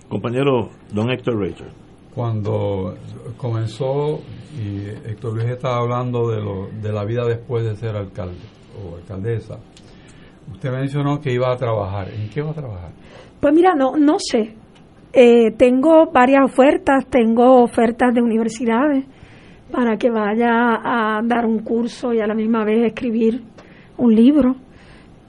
Compañero 0.07 0.69
don 0.93 1.11
Héctor 1.11 1.38
Richard. 1.38 1.73
Cuando 2.14 2.95
comenzó 3.35 4.22
y 4.57 4.88
Héctor 5.10 5.34
Luis 5.34 5.49
estaba 5.49 5.80
hablando 5.80 6.30
de, 6.30 6.41
lo, 6.41 6.68
de 6.81 6.93
la 6.93 7.03
vida 7.03 7.26
después 7.26 7.65
de 7.65 7.76
ser 7.76 7.97
alcalde 7.97 8.39
o 8.81 8.95
alcaldesa, 8.95 9.60
usted 10.49 10.72
mencionó 10.72 11.19
que 11.19 11.34
iba 11.34 11.52
a 11.52 11.57
trabajar. 11.57 12.10
¿En 12.10 12.30
qué 12.30 12.41
va 12.41 12.52
a 12.52 12.53
trabajar? 12.53 12.91
Pues 13.41 13.53
mira, 13.53 13.76
no, 13.76 13.97
no 13.97 14.15
sé. 14.18 14.56
Eh, 15.18 15.52
tengo 15.52 16.12
varias 16.12 16.44
ofertas, 16.44 17.06
tengo 17.06 17.64
ofertas 17.64 18.14
de 18.14 18.22
universidades 18.22 19.06
para 19.72 19.96
que 19.96 20.10
vaya 20.10 20.82
a 20.84 21.22
dar 21.24 21.46
un 21.46 21.60
curso 21.60 22.14
y 22.14 22.20
a 22.20 22.28
la 22.28 22.34
misma 22.34 22.66
vez 22.66 22.86
escribir 22.86 23.42
un 23.98 24.14
libro, 24.14 24.58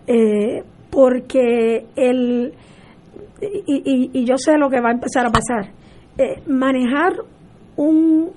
eh, 0.09 0.65
porque 0.91 1.87
el, 1.95 2.53
y, 3.41 4.25
yo 4.25 4.37
sé 4.39 4.59
lo 4.59 4.69
que 4.69 4.81
va 4.81 4.89
a 4.89 4.95
empezar 4.95 5.25
a 5.25 5.31
pasar, 5.31 5.71
eh, 6.19 6.43
manejar 6.49 7.13
un 7.77 8.33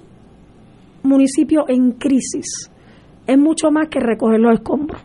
municipio 1.02 1.66
en 1.68 1.94
crisis 1.94 2.70
es 3.26 3.38
mucho 3.40 3.72
más 3.72 3.88
que 3.90 4.00
recoger 4.00 4.40
los 4.40 4.54
escombros. 4.54 5.02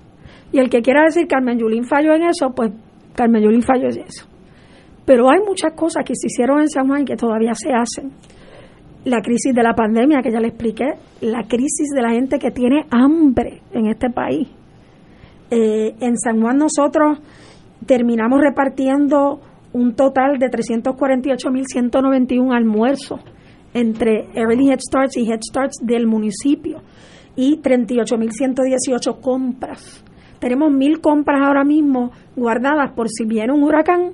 Y 0.52 0.58
el 0.58 0.68
que 0.68 0.82
quiera 0.82 1.04
decir 1.04 1.26
Carmen 1.26 1.58
Yulín 1.58 1.84
falló 1.84 2.12
en 2.12 2.24
eso, 2.24 2.50
pues 2.54 2.70
Carmen 3.14 3.42
Yulín 3.42 3.62
falló 3.62 3.88
en 3.88 4.00
eso. 4.00 4.33
Pero 5.04 5.30
hay 5.30 5.40
muchas 5.46 5.74
cosas 5.74 6.02
que 6.04 6.14
se 6.14 6.28
hicieron 6.28 6.60
en 6.60 6.68
San 6.68 6.88
Juan 6.88 7.02
y 7.02 7.04
que 7.04 7.16
todavía 7.16 7.52
se 7.54 7.72
hacen 7.72 8.12
la 9.04 9.20
crisis 9.20 9.54
de 9.54 9.62
la 9.62 9.74
pandemia 9.74 10.22
que 10.22 10.32
ya 10.32 10.40
le 10.40 10.48
expliqué, 10.48 10.94
la 11.20 11.46
crisis 11.46 11.90
de 11.94 12.02
la 12.02 12.10
gente 12.10 12.38
que 12.38 12.50
tiene 12.50 12.86
hambre 12.90 13.60
en 13.72 13.86
este 13.86 14.10
país. 14.10 14.48
Eh, 15.50 15.94
en 16.00 16.16
San 16.16 16.40
Juan 16.40 16.56
nosotros 16.56 17.18
terminamos 17.86 18.40
repartiendo 18.40 19.40
un 19.74 19.94
total 19.94 20.38
de 20.38 20.50
348.191 20.50 22.56
almuerzos 22.56 23.20
entre 23.74 24.30
Early 24.34 24.70
Head 24.70 24.80
Starts 24.80 25.16
y 25.16 25.30
Head 25.30 25.40
Starts 25.42 25.76
del 25.82 26.06
municipio 26.06 26.80
y 27.36 27.60
38.118 27.60 29.20
compras. 29.20 30.02
Tenemos 30.38 30.72
mil 30.72 31.00
compras 31.00 31.40
ahora 31.44 31.64
mismo 31.64 32.12
guardadas 32.36 32.92
por 32.92 33.08
si 33.10 33.24
viene 33.24 33.52
un 33.52 33.64
huracán, 33.64 34.12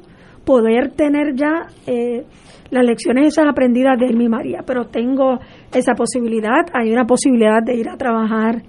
poder 0.51 0.91
tener 0.97 1.37
ya 1.37 1.69
eh, 1.87 2.25
las 2.73 2.85
lecciones 2.85 3.29
esas 3.29 3.47
aprendidas 3.47 3.97
de 4.01 4.13
mi 4.13 4.29
María, 4.29 4.65
pero 4.67 4.87
tengo 4.87 5.39
esa 5.73 5.95
posibilidad, 5.95 6.67
hay 6.73 6.93
una 6.93 7.05
posibilidad 7.05 7.63
de 7.65 7.77
ir 7.77 7.89
a 7.89 7.97
trabajar 7.97 8.63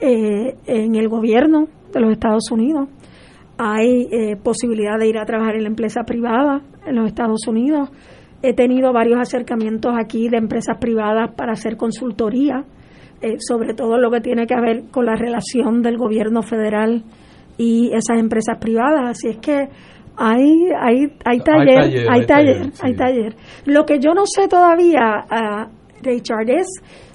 eh, 0.00 0.56
en 0.66 0.96
el 0.96 1.08
gobierno 1.08 1.68
de 1.92 2.00
los 2.00 2.10
Estados 2.10 2.50
Unidos, 2.50 2.88
hay 3.56 4.08
eh, 4.10 4.36
posibilidad 4.42 4.98
de 4.98 5.06
ir 5.06 5.16
a 5.16 5.24
trabajar 5.24 5.54
en 5.54 5.62
la 5.62 5.68
empresa 5.68 6.02
privada 6.02 6.60
en 6.84 6.96
los 6.96 7.06
Estados 7.06 7.46
Unidos, 7.46 7.88
he 8.42 8.52
tenido 8.52 8.92
varios 8.92 9.20
acercamientos 9.20 9.92
aquí 9.96 10.28
de 10.28 10.38
empresas 10.38 10.76
privadas 10.80 11.36
para 11.36 11.52
hacer 11.52 11.76
consultoría, 11.76 12.64
eh, 13.22 13.36
sobre 13.38 13.74
todo 13.74 13.96
lo 13.96 14.10
que 14.10 14.20
tiene 14.20 14.44
que 14.48 14.60
ver 14.60 14.90
con 14.90 15.06
la 15.06 15.14
relación 15.14 15.82
del 15.82 15.98
gobierno 15.98 16.42
federal 16.42 17.04
y 17.56 17.92
esas 17.92 18.18
empresas 18.18 18.58
privadas, 18.58 19.10
así 19.10 19.28
es 19.28 19.36
que 19.36 19.68
hay, 20.18 20.68
hay, 20.76 21.12
hay 21.24 21.40
taller, 21.40 22.10
hay 22.10 22.26
taller, 22.26 22.72
hay 22.82 22.96
taller. 22.96 23.36
Lo 23.66 23.86
que 23.86 24.00
yo 24.00 24.14
no 24.14 24.24
sé 24.26 24.48
todavía, 24.48 25.24
uh, 25.30 26.02
Richard, 26.02 26.50
es 26.50 26.66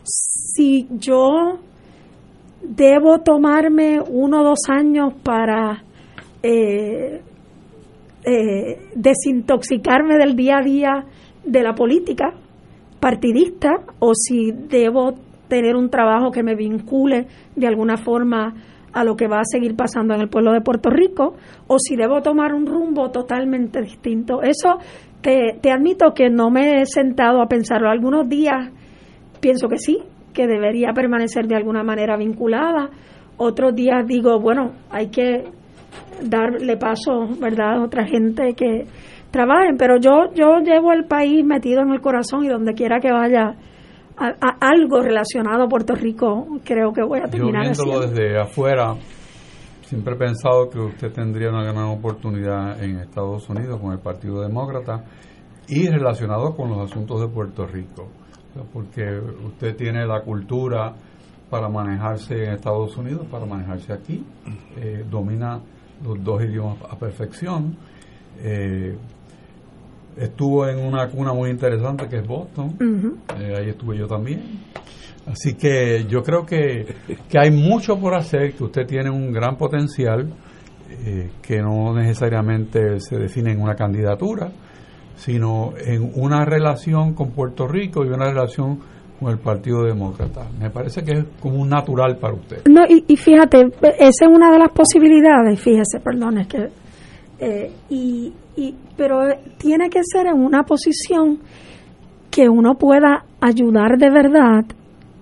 si 0.03 0.87
yo 0.89 1.59
debo 2.61 3.19
tomarme 3.19 3.99
uno 3.99 4.41
o 4.41 4.43
dos 4.43 4.59
años 4.69 5.13
para 5.21 5.83
eh, 6.41 7.21
eh, 8.25 8.79
desintoxicarme 8.95 10.17
del 10.17 10.35
día 10.35 10.59
a 10.59 10.63
día 10.63 11.05
de 11.43 11.61
la 11.61 11.75
política 11.75 12.33
partidista 13.01 13.81
o 13.99 14.13
si 14.15 14.51
debo 14.51 15.13
tener 15.49 15.75
un 15.75 15.89
trabajo 15.89 16.31
que 16.31 16.41
me 16.41 16.55
vincule 16.55 17.27
de 17.53 17.67
alguna 17.67 17.97
forma 17.97 18.53
a 18.93 19.03
lo 19.03 19.15
que 19.15 19.27
va 19.27 19.39
a 19.39 19.45
seguir 19.45 19.75
pasando 19.75 20.13
en 20.13 20.21
el 20.21 20.29
pueblo 20.29 20.53
de 20.53 20.61
Puerto 20.61 20.89
Rico 20.89 21.35
o 21.67 21.77
si 21.79 21.95
debo 21.95 22.21
tomar 22.21 22.53
un 22.53 22.65
rumbo 22.65 23.09
totalmente 23.11 23.81
distinto. 23.81 24.41
Eso 24.41 24.77
te, 25.21 25.71
admito 25.71 26.13
que 26.13 26.29
no 26.29 26.49
me 26.49 26.81
he 26.81 26.85
sentado 26.85 27.41
a 27.41 27.47
pensarlo. 27.47 27.89
Algunos 27.89 28.29
días 28.29 28.71
pienso 29.39 29.67
que 29.67 29.77
sí, 29.77 29.99
que 30.33 30.47
debería 30.47 30.93
permanecer 30.93 31.47
de 31.47 31.55
alguna 31.55 31.83
manera 31.83 32.17
vinculada. 32.17 32.89
Otros 33.37 33.73
días 33.73 34.05
digo, 34.05 34.39
bueno, 34.39 34.73
hay 34.91 35.07
que 35.07 35.45
darle 36.21 36.77
paso, 36.77 37.27
¿verdad?, 37.39 37.77
a 37.77 37.83
otra 37.83 38.05
gente 38.05 38.53
que 38.53 38.85
trabajen. 39.31 39.77
Pero 39.77 39.97
yo, 39.97 40.33
yo 40.35 40.59
llevo 40.59 40.91
el 40.91 41.05
país 41.05 41.43
metido 41.43 41.81
en 41.81 41.89
el 41.89 42.01
corazón 42.01 42.43
y 42.43 42.49
donde 42.49 42.73
quiera 42.73 42.99
que 42.99 43.11
vaya, 43.11 43.55
a, 44.17 44.57
algo 44.59 45.01
relacionado 45.01 45.63
a 45.63 45.67
Puerto 45.67 45.95
Rico, 45.95 46.59
creo 46.63 46.91
que 46.93 47.03
voy 47.03 47.19
a 47.19 47.29
terminar. 47.29 47.65
Yo 47.65 47.83
viéndolo 47.83 48.07
desde 48.07 48.39
afuera, 48.39 48.95
siempre 49.81 50.15
he 50.15 50.17
pensado 50.17 50.69
que 50.69 50.79
usted 50.79 51.11
tendría 51.11 51.49
una 51.49 51.63
gran 51.63 51.85
oportunidad 51.85 52.81
en 52.83 52.99
Estados 52.99 53.49
Unidos 53.49 53.79
con 53.79 53.91
el 53.91 53.99
Partido 53.99 54.41
Demócrata 54.41 55.03
y 55.67 55.87
relacionado 55.87 56.55
con 56.55 56.69
los 56.69 56.91
asuntos 56.91 57.21
de 57.21 57.27
Puerto 57.27 57.65
Rico, 57.65 58.09
porque 58.71 59.19
usted 59.45 59.75
tiene 59.75 60.05
la 60.05 60.21
cultura 60.21 60.93
para 61.49 61.69
manejarse 61.69 62.45
en 62.45 62.53
Estados 62.53 62.97
Unidos, 62.97 63.27
para 63.29 63.45
manejarse 63.45 63.93
aquí, 63.93 64.25
eh, 64.77 65.05
domina 65.09 65.61
los 66.03 66.23
dos 66.23 66.43
idiomas 66.43 66.77
a 66.89 66.97
perfección. 66.97 67.77
Eh, 68.39 68.97
estuvo 70.17 70.67
en 70.67 70.79
una 70.79 71.07
cuna 71.09 71.33
muy 71.33 71.49
interesante 71.49 72.07
que 72.07 72.17
es 72.17 72.27
Boston, 72.27 72.75
eh, 73.39 73.55
ahí 73.57 73.69
estuve 73.69 73.97
yo 73.97 74.07
también. 74.07 74.41
Así 75.25 75.53
que 75.53 76.05
yo 76.09 76.21
creo 76.21 76.45
que, 76.45 76.85
que, 77.29 77.39
hay 77.39 77.49
mucho 77.49 77.97
por 77.97 78.13
hacer, 78.13 78.53
que 78.53 78.63
usted 78.65 78.85
tiene 78.85 79.09
un 79.09 79.31
gran 79.31 79.55
potencial, 79.55 80.27
eh, 80.89 81.31
que 81.41 81.61
no 81.61 81.93
necesariamente 81.93 82.99
se 82.99 83.17
define 83.17 83.51
en 83.51 83.61
una 83.61 83.75
candidatura, 83.75 84.51
sino 85.15 85.73
en 85.77 86.11
una 86.15 86.43
relación 86.43 87.13
con 87.13 87.31
Puerto 87.31 87.67
Rico 87.67 88.03
y 88.03 88.09
una 88.09 88.25
relación 88.25 88.79
con 89.19 89.31
el 89.31 89.39
Partido 89.39 89.83
Demócrata. 89.83 90.45
Me 90.59 90.69
parece 90.69 91.03
que 91.03 91.11
es 91.11 91.25
como 91.39 91.61
un 91.61 91.69
natural 91.69 92.17
para 92.17 92.33
usted. 92.33 92.63
No, 92.69 92.81
y, 92.87 93.05
y 93.07 93.15
fíjate, 93.15 93.71
esa 93.99 94.25
es 94.25 94.29
una 94.29 94.51
de 94.51 94.59
las 94.59 94.71
posibilidades, 94.71 95.59
fíjese, 95.61 95.99
perdón, 95.99 96.39
es 96.39 96.47
que... 96.47 96.69
Eh, 97.39 97.71
y, 97.89 98.33
y, 98.55 98.75
pero 98.95 99.19
tiene 99.57 99.89
que 99.89 100.01
ser 100.03 100.27
en 100.27 100.43
una 100.43 100.63
posición 100.63 101.39
que 102.29 102.49
uno 102.49 102.75
pueda 102.75 103.25
ayudar 103.41 103.97
de 103.97 104.09
verdad 104.09 104.65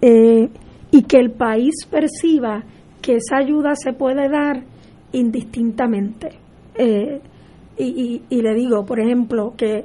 eh, 0.02 0.50
y 0.92 1.04
que 1.04 1.18
el 1.18 1.32
país 1.32 1.86
perciba 1.90 2.64
que 3.02 3.16
esa 3.16 3.38
ayuda 3.38 3.76
se 3.76 3.94
puede 3.94 4.30
dar 4.30 4.64
indistintamente. 5.12 6.30
Eh, 6.76 7.20
y, 7.78 8.22
y, 8.30 8.42
le 8.42 8.54
digo, 8.54 8.86
por 8.86 9.00
ejemplo, 9.00 9.54
que 9.58 9.84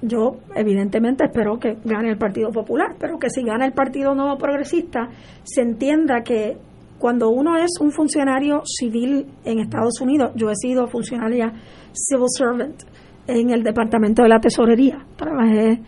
yo 0.00 0.38
evidentemente 0.54 1.24
espero 1.24 1.58
que 1.58 1.76
gane 1.84 2.10
el 2.10 2.16
Partido 2.16 2.50
Popular, 2.50 2.96
pero 2.98 3.18
que 3.18 3.28
si 3.28 3.42
gana 3.42 3.66
el 3.66 3.72
Partido 3.72 4.14
Nuevo 4.14 4.38
Progresista, 4.38 5.08
se 5.42 5.60
entienda 5.60 6.22
que 6.22 6.56
cuando 6.98 7.30
uno 7.30 7.56
es 7.56 7.70
un 7.80 7.92
funcionario 7.92 8.62
civil 8.64 9.26
en 9.44 9.58
Estados 9.60 10.00
Unidos, 10.00 10.32
yo 10.34 10.50
he 10.50 10.54
sido 10.54 10.86
funcionaria 10.86 11.52
civil 11.92 12.26
servant 12.28 12.82
en 13.26 13.50
el 13.50 13.62
Departamento 13.62 14.22
de 14.22 14.28
la 14.28 14.40
Tesorería. 14.40 15.04
Trabajé 15.16 15.80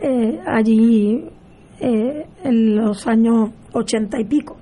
eh, 0.00 0.40
allí 0.46 1.24
eh, 1.80 2.26
en 2.42 2.76
los 2.76 3.06
años 3.06 3.50
ochenta 3.72 4.20
y 4.20 4.24
pico. 4.24 4.56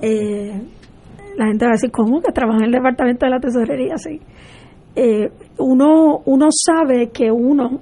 Eh, 0.00 0.52
la 1.36 1.46
gente 1.46 1.64
va 1.64 1.70
a 1.70 1.74
decir, 1.74 1.90
¿cómo 1.90 2.20
que 2.20 2.32
trabaja 2.32 2.58
en 2.58 2.66
el 2.66 2.72
Departamento 2.72 3.26
de 3.26 3.30
la 3.30 3.40
Tesorería? 3.40 3.96
Sí. 3.96 4.20
uno, 5.58 6.20
uno 6.26 6.48
sabe 6.50 7.10
que 7.10 7.30
uno 7.30 7.80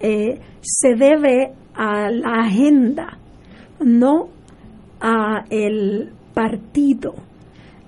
se 0.00 0.94
debe 0.94 1.52
a 1.74 2.10
la 2.10 2.44
agenda, 2.44 3.18
no 3.80 4.28
a 5.00 5.44
el 5.50 6.12
partido 6.32 7.14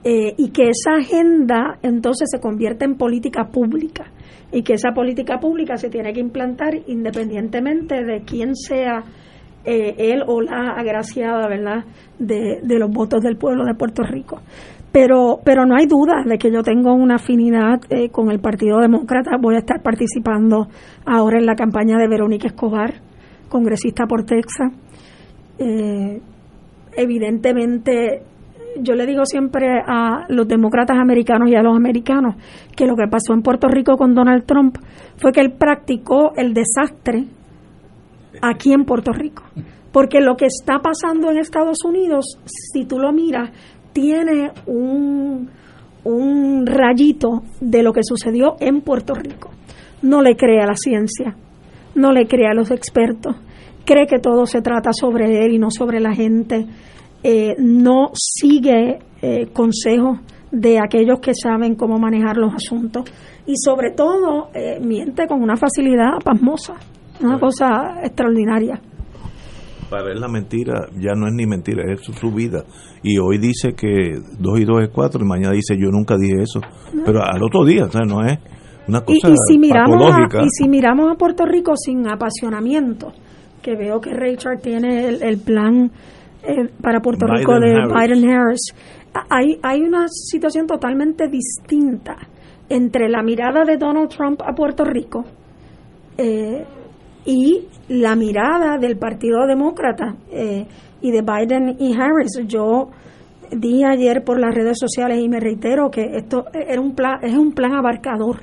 eh, 0.04 0.34
y 0.36 0.50
que 0.50 0.68
esa 0.68 0.96
agenda 0.98 1.78
entonces 1.82 2.28
se 2.30 2.40
convierta 2.40 2.84
en 2.84 2.96
política 2.96 3.48
pública 3.50 4.12
y 4.52 4.62
que 4.62 4.74
esa 4.74 4.92
política 4.92 5.40
pública 5.40 5.76
se 5.76 5.88
tiene 5.88 6.12
que 6.12 6.20
implantar 6.20 6.74
independientemente 6.86 8.04
de 8.04 8.22
quién 8.22 8.54
sea 8.54 9.02
eh, 9.64 9.94
él 10.12 10.22
o 10.26 10.42
la 10.42 10.74
agraciada, 10.76 11.48
¿verdad?, 11.48 11.84
de, 12.18 12.60
de, 12.62 12.78
los 12.78 12.90
votos 12.90 13.22
del 13.22 13.36
pueblo 13.36 13.64
de 13.64 13.74
Puerto 13.74 14.02
Rico. 14.02 14.40
Pero, 14.92 15.40
pero 15.42 15.66
no 15.66 15.74
hay 15.74 15.86
duda 15.86 16.22
de 16.24 16.38
que 16.38 16.52
yo 16.52 16.62
tengo 16.62 16.92
una 16.94 17.16
afinidad 17.16 17.80
eh, 17.90 18.10
con 18.10 18.30
el 18.30 18.38
Partido 18.38 18.78
Demócrata. 18.78 19.38
Voy 19.40 19.56
a 19.56 19.58
estar 19.58 19.82
participando 19.82 20.68
ahora 21.04 21.38
en 21.40 21.46
la 21.46 21.56
campaña 21.56 21.96
de 21.98 22.06
Verónica 22.06 22.46
Escobar, 22.46 22.94
congresista 23.48 24.06
por 24.06 24.24
Texas. 24.24 24.70
Eh, 25.58 26.20
evidentemente, 26.96 28.22
yo 28.80 28.94
le 28.94 29.06
digo 29.06 29.24
siempre 29.24 29.80
a 29.86 30.24
los 30.28 30.48
demócratas 30.48 30.98
americanos 30.98 31.50
y 31.50 31.54
a 31.54 31.62
los 31.62 31.76
americanos 31.76 32.36
que 32.76 32.86
lo 32.86 32.96
que 32.96 33.06
pasó 33.08 33.32
en 33.32 33.42
Puerto 33.42 33.68
Rico 33.68 33.96
con 33.96 34.14
Donald 34.14 34.44
Trump 34.44 34.78
fue 35.16 35.32
que 35.32 35.40
él 35.40 35.52
practicó 35.52 36.32
el 36.36 36.54
desastre 36.54 37.26
aquí 38.42 38.72
en 38.72 38.84
Puerto 38.84 39.12
Rico. 39.12 39.42
Porque 39.92 40.20
lo 40.20 40.36
que 40.36 40.46
está 40.46 40.80
pasando 40.80 41.30
en 41.30 41.38
Estados 41.38 41.78
Unidos, 41.84 42.38
si 42.44 42.84
tú 42.84 42.98
lo 42.98 43.12
miras, 43.12 43.50
tiene 43.92 44.50
un, 44.66 45.48
un 46.02 46.66
rayito 46.66 47.42
de 47.60 47.82
lo 47.82 47.92
que 47.92 48.02
sucedió 48.02 48.56
en 48.60 48.80
Puerto 48.80 49.14
Rico. 49.14 49.50
No 50.02 50.20
le 50.20 50.36
cree 50.36 50.60
a 50.60 50.66
la 50.66 50.74
ciencia, 50.74 51.36
no 51.94 52.12
le 52.12 52.26
cree 52.26 52.48
a 52.48 52.54
los 52.54 52.70
expertos, 52.70 53.36
cree 53.84 54.06
que 54.06 54.18
todo 54.18 54.46
se 54.46 54.60
trata 54.60 54.90
sobre 54.92 55.44
él 55.44 55.54
y 55.54 55.58
no 55.58 55.70
sobre 55.70 56.00
la 56.00 56.12
gente, 56.12 56.66
eh, 57.26 57.54
no 57.58 58.10
sigue 58.12 58.98
eh, 59.22 59.46
consejos 59.50 60.18
de 60.50 60.78
aquellos 60.78 61.20
que 61.20 61.32
saben 61.34 61.74
cómo 61.74 61.98
manejar 61.98 62.36
los 62.36 62.52
asuntos 62.54 63.04
y 63.46 63.54
sobre 63.56 63.92
todo 63.92 64.50
eh, 64.54 64.78
miente 64.78 65.26
con 65.26 65.42
una 65.42 65.56
facilidad 65.56 66.18
pasmosa, 66.22 66.74
una 67.22 67.40
cosa 67.40 68.00
extraordinaria. 68.02 68.78
Para 69.88 70.12
él 70.12 70.20
la 70.20 70.28
mentira 70.28 70.86
ya 71.00 71.14
no 71.14 71.26
es 71.26 71.32
ni 71.32 71.46
mentira, 71.46 71.82
es 71.90 72.02
su 72.02 72.30
vida. 72.30 72.64
Y 73.02 73.18
hoy 73.18 73.38
dice 73.38 73.72
que 73.74 74.18
2 74.38 74.60
y 74.60 74.64
2 74.64 74.82
es 74.82 74.90
4 74.90 75.20
y 75.22 75.26
mañana 75.26 75.54
dice 75.54 75.76
yo 75.78 75.90
nunca 75.90 76.16
dije 76.18 76.42
eso. 76.42 76.60
Pero 77.06 77.22
al 77.22 77.42
otro 77.42 77.64
día, 77.64 77.84
o 77.84 77.90
sea, 77.90 78.02
no 78.02 78.22
es 78.22 78.38
una 78.86 79.00
cosa 79.00 79.28
y, 79.28 79.32
y 79.32 79.36
si 79.48 79.58
miramos 79.58 80.12
a, 80.12 80.44
y 80.44 80.48
si 80.50 80.68
miramos 80.68 81.10
a 81.10 81.14
Puerto 81.16 81.46
Rico 81.46 81.74
sin 81.74 82.06
apasionamiento, 82.06 83.12
que 83.62 83.76
veo 83.76 83.98
que 84.00 84.12
Richard 84.12 84.60
tiene 84.60 85.08
el, 85.08 85.22
el 85.22 85.38
plan 85.38 85.90
eh, 86.46 86.68
para 86.80 87.00
Puerto 87.00 87.26
Biden 87.26 87.38
Rico 87.38 87.60
de 87.60 87.72
Harris. 87.72 88.20
Biden 88.20 88.30
Harris, 88.30 88.74
hay, 89.30 89.58
hay 89.62 89.80
una 89.82 90.08
situación 90.08 90.66
totalmente 90.66 91.28
distinta 91.28 92.16
entre 92.68 93.08
la 93.08 93.22
mirada 93.22 93.64
de 93.64 93.76
Donald 93.76 94.08
Trump 94.08 94.42
a 94.42 94.54
Puerto 94.54 94.84
Rico 94.84 95.24
eh, 96.16 96.64
y 97.24 97.66
la 97.88 98.16
mirada 98.16 98.78
del 98.78 98.96
Partido 98.98 99.46
Demócrata 99.46 100.16
eh, 100.30 100.66
y 101.00 101.10
de 101.10 101.22
Biden 101.22 101.76
y 101.78 101.94
Harris. 101.94 102.40
Yo 102.46 102.90
dije 103.50 103.84
ayer 103.84 104.24
por 104.24 104.40
las 104.40 104.54
redes 104.54 104.78
sociales 104.78 105.18
y 105.20 105.28
me 105.28 105.40
reitero 105.40 105.90
que 105.90 106.16
esto 106.16 106.46
era 106.52 106.80
un 106.80 106.94
plan, 106.94 107.18
es 107.22 107.34
un 107.34 107.52
plan 107.52 107.74
abarcador 107.74 108.40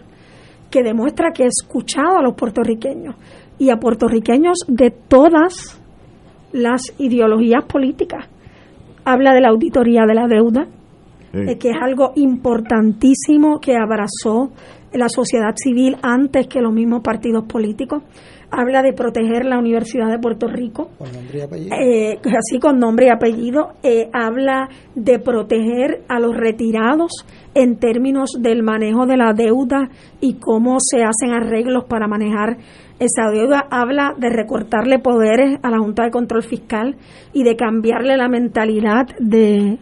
que 0.70 0.84
demuestra 0.84 1.32
que 1.32 1.44
he 1.44 1.48
escuchado 1.48 2.18
a 2.18 2.22
los 2.22 2.34
puertorriqueños 2.36 3.16
y 3.60 3.70
a 3.70 3.78
puertorriqueños 3.78 4.60
de 4.68 4.92
todas 4.92 5.81
las 6.54 6.82
ideologías 6.98 7.64
políticas. 7.66 8.26
Habla 9.06 9.34
de 9.34 9.42
la 9.42 9.50
auditoría 9.50 10.06
de 10.06 10.14
la 10.14 10.28
deuda, 10.28 10.68
eh, 11.34 11.58
que 11.58 11.70
es 11.70 11.78
algo 11.82 12.12
importantísimo 12.16 13.60
que 13.60 13.76
abrazó 13.78 14.52
la 14.94 15.08
sociedad 15.08 15.54
civil 15.56 15.96
antes 16.02 16.48
que 16.48 16.62
los 16.62 16.74
mismos 16.74 17.02
partidos 17.02 17.46
políticos. 17.46 18.04
Habla 18.54 18.82
de 18.84 18.92
proteger 18.92 19.46
la 19.46 19.58
Universidad 19.58 20.10
de 20.12 20.20
Puerto 20.20 20.48
Rico, 20.50 20.90
Con 20.98 21.10
nombre 21.14 21.38
y 21.38 21.42
apellido. 21.42 21.76
eh, 21.78 22.20
así 22.38 22.60
con 22.60 22.80
nombre 22.80 23.06
y 23.06 23.10
apellido. 23.10 23.70
Eh, 23.82 24.10
habla 24.12 24.68
de 24.94 25.20
proteger 25.20 26.02
a 26.10 26.20
los 26.20 26.36
retirados 26.36 27.12
en 27.56 27.78
términos 27.78 28.32
del 28.42 28.62
manejo 28.62 29.06
de 29.06 29.16
la 29.16 29.32
deuda 29.32 29.90
y 30.20 30.34
cómo 30.34 30.80
se 30.82 30.98
hacen 31.02 31.32
arreglos 31.34 31.86
para 31.86 32.08
manejar 32.10 32.58
esa 33.02 33.30
deuda. 33.32 33.66
Habla 33.70 34.14
de 34.18 34.30
recortarle 34.30 35.00
poderes 35.00 35.60
a 35.64 35.70
la 35.70 35.80
Junta 35.80 36.04
de 36.04 36.12
Control 36.12 36.44
Fiscal 36.44 36.96
y 37.34 37.44
de 37.44 37.56
cambiarle 37.56 38.16
la 38.16 38.30
mentalidad 38.30 39.08
de, 39.20 39.78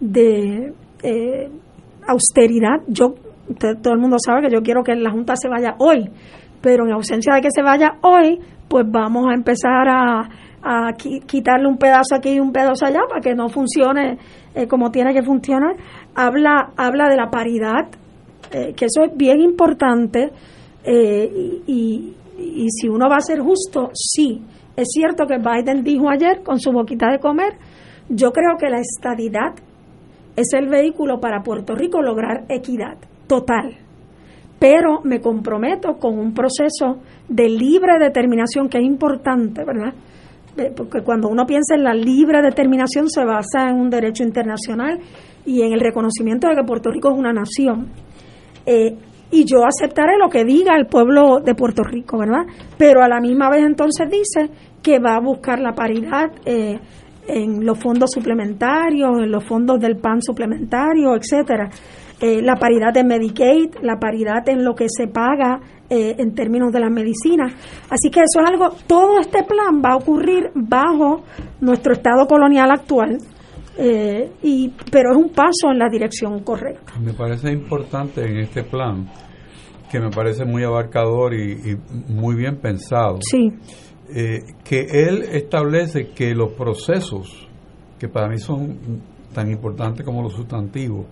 de 0.00 0.72
eh, 1.02 1.50
austeridad. 2.06 2.80
Yo, 2.86 3.14
todo 3.82 3.92
el 3.92 4.00
mundo 4.00 4.16
sabe 4.24 4.42
que 4.42 4.54
yo 4.54 4.62
quiero 4.62 4.82
que 4.82 4.94
la 4.94 5.10
Junta 5.10 5.34
se 5.36 5.48
vaya 5.48 5.74
hoy, 5.78 6.08
pero 6.60 6.86
en 6.86 6.92
ausencia 6.92 7.34
de 7.34 7.40
que 7.40 7.50
se 7.50 7.62
vaya 7.62 7.96
hoy, 8.02 8.38
pues 8.68 8.84
vamos 8.88 9.26
a 9.28 9.34
empezar 9.34 9.88
a, 9.88 10.20
a 10.62 10.92
qui- 10.92 11.24
quitarle 11.26 11.66
un 11.68 11.78
pedazo 11.78 12.14
aquí 12.14 12.30
y 12.30 12.40
un 12.40 12.52
pedazo 12.52 12.86
allá 12.86 13.00
para 13.08 13.20
que 13.20 13.34
no 13.34 13.48
funcione 13.48 14.18
eh, 14.54 14.66
como 14.68 14.90
tiene 14.90 15.12
que 15.12 15.22
funcionar. 15.22 15.74
Habla, 16.14 16.70
habla 16.76 17.08
de 17.08 17.16
la 17.16 17.30
paridad, 17.30 17.88
eh, 18.52 18.74
que 18.76 18.86
eso 18.86 19.02
es 19.04 19.16
bien 19.16 19.40
importante 19.40 20.30
eh, 20.84 21.60
y, 21.66 22.14
y- 22.38 22.70
si 22.70 22.88
uno 22.88 23.08
va 23.08 23.16
a 23.16 23.20
ser 23.20 23.40
justo, 23.40 23.90
sí. 23.94 24.40
Es 24.76 24.88
cierto 24.92 25.26
que 25.26 25.38
Biden 25.38 25.82
dijo 25.82 26.08
ayer 26.08 26.42
con 26.42 26.60
su 26.60 26.70
boquita 26.70 27.10
de 27.10 27.18
comer, 27.18 27.54
yo 28.08 28.30
creo 28.32 28.56
que 28.58 28.70
la 28.70 28.80
estadidad 28.80 29.54
es 30.36 30.52
el 30.52 30.68
vehículo 30.68 31.18
para 31.20 31.42
Puerto 31.42 31.74
Rico 31.74 32.00
lograr 32.00 32.44
equidad 32.48 32.96
total. 33.26 33.76
Pero 34.58 35.00
me 35.04 35.20
comprometo 35.20 35.98
con 35.98 36.18
un 36.18 36.32
proceso 36.32 36.98
de 37.28 37.48
libre 37.48 37.98
determinación 38.00 38.68
que 38.68 38.78
es 38.78 38.84
importante, 38.84 39.64
¿verdad? 39.64 39.94
Porque 40.76 41.02
cuando 41.02 41.28
uno 41.28 41.44
piensa 41.46 41.76
en 41.76 41.84
la 41.84 41.94
libre 41.94 42.42
determinación 42.42 43.08
se 43.08 43.24
basa 43.24 43.68
en 43.70 43.76
un 43.76 43.90
derecho 43.90 44.24
internacional 44.24 44.98
y 45.46 45.62
en 45.62 45.72
el 45.72 45.80
reconocimiento 45.80 46.48
de 46.48 46.56
que 46.56 46.64
Puerto 46.64 46.90
Rico 46.90 47.10
es 47.10 47.16
una 47.16 47.32
nación. 47.32 47.88
Eh, 48.66 48.96
y 49.30 49.44
yo 49.44 49.64
aceptaré 49.64 50.16
lo 50.18 50.28
que 50.28 50.44
diga 50.44 50.74
el 50.76 50.86
pueblo 50.86 51.40
de 51.40 51.54
Puerto 51.54 51.82
Rico, 51.82 52.18
¿verdad? 52.18 52.46
Pero 52.76 53.02
a 53.02 53.08
la 53.08 53.20
misma 53.20 53.50
vez 53.50 53.64
entonces 53.64 54.08
dice 54.10 54.50
que 54.82 54.98
va 54.98 55.16
a 55.16 55.20
buscar 55.20 55.60
la 55.60 55.72
paridad 55.72 56.30
eh, 56.44 56.78
en 57.26 57.64
los 57.64 57.78
fondos 57.78 58.10
suplementarios, 58.10 59.18
en 59.18 59.30
los 59.30 59.44
fondos 59.44 59.78
del 59.80 59.96
PAN 59.96 60.22
suplementario, 60.22 61.14
etcétera. 61.14 61.68
Eh, 62.20 62.42
la 62.42 62.56
paridad 62.56 62.92
de 62.92 63.04
Medicaid, 63.04 63.76
la 63.82 63.98
paridad 63.98 64.48
en 64.48 64.64
lo 64.64 64.74
que 64.74 64.86
se 64.88 65.06
paga 65.06 65.60
eh, 65.88 66.16
en 66.18 66.34
términos 66.34 66.72
de 66.72 66.80
las 66.80 66.90
medicinas. 66.90 67.52
Así 67.90 68.10
que 68.10 68.20
eso 68.20 68.40
es 68.40 68.50
algo, 68.50 68.70
todo 68.86 69.20
este 69.20 69.44
plan 69.44 69.80
va 69.84 69.92
a 69.92 69.96
ocurrir 69.96 70.50
bajo 70.54 71.22
nuestro 71.60 71.92
estado 71.92 72.26
colonial 72.26 72.70
actual, 72.72 73.18
eh, 73.78 74.30
y, 74.42 74.68
pero 74.90 75.12
es 75.12 75.16
un 75.16 75.30
paso 75.30 75.70
en 75.72 75.78
la 75.78 75.88
dirección 75.88 76.40
correcta. 76.42 76.92
Me 77.00 77.12
parece 77.12 77.52
importante 77.52 78.22
en 78.24 78.38
este 78.38 78.64
plan, 78.64 79.08
que 79.90 80.00
me 80.00 80.10
parece 80.10 80.44
muy 80.44 80.64
abarcador 80.64 81.32
y, 81.34 81.52
y 81.52 81.76
muy 82.12 82.34
bien 82.36 82.56
pensado, 82.56 83.18
Sí. 83.22 83.50
eh, 84.14 84.40
que 84.64 84.80
él 84.90 85.22
establece 85.32 86.08
que 86.08 86.34
los 86.34 86.52
procesos, 86.52 87.48
que 87.98 88.08
para 88.08 88.28
mí 88.28 88.38
son 88.38 88.78
tan 89.32 89.50
importantes 89.50 90.04
como 90.04 90.22
los 90.22 90.32
sustantivos, 90.34 91.06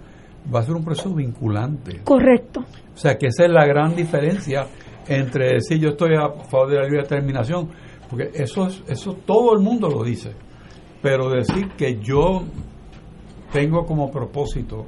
va 0.54 0.60
a 0.60 0.62
ser 0.62 0.74
un 0.74 0.84
proceso 0.84 1.14
vinculante. 1.14 2.00
Correcto. 2.04 2.60
O 2.94 2.96
sea, 2.98 3.16
que 3.16 3.26
esa 3.28 3.44
es 3.44 3.50
la 3.50 3.66
gran 3.66 3.94
diferencia 3.96 4.66
entre 5.08 5.54
decir 5.54 5.78
yo 5.78 5.90
estoy 5.90 6.14
a 6.16 6.28
favor 6.44 6.68
de 6.70 6.76
la 6.76 6.82
libre 6.84 7.02
determinación, 7.02 7.68
porque 8.10 8.30
eso 8.34 8.66
es, 8.66 8.82
eso 8.88 9.14
todo 9.26 9.54
el 9.54 9.60
mundo 9.62 9.88
lo 9.88 10.02
dice, 10.04 10.32
pero 11.06 11.30
decir 11.30 11.68
que 11.78 12.00
yo 12.00 12.42
tengo 13.52 13.86
como 13.86 14.10
propósito 14.10 14.86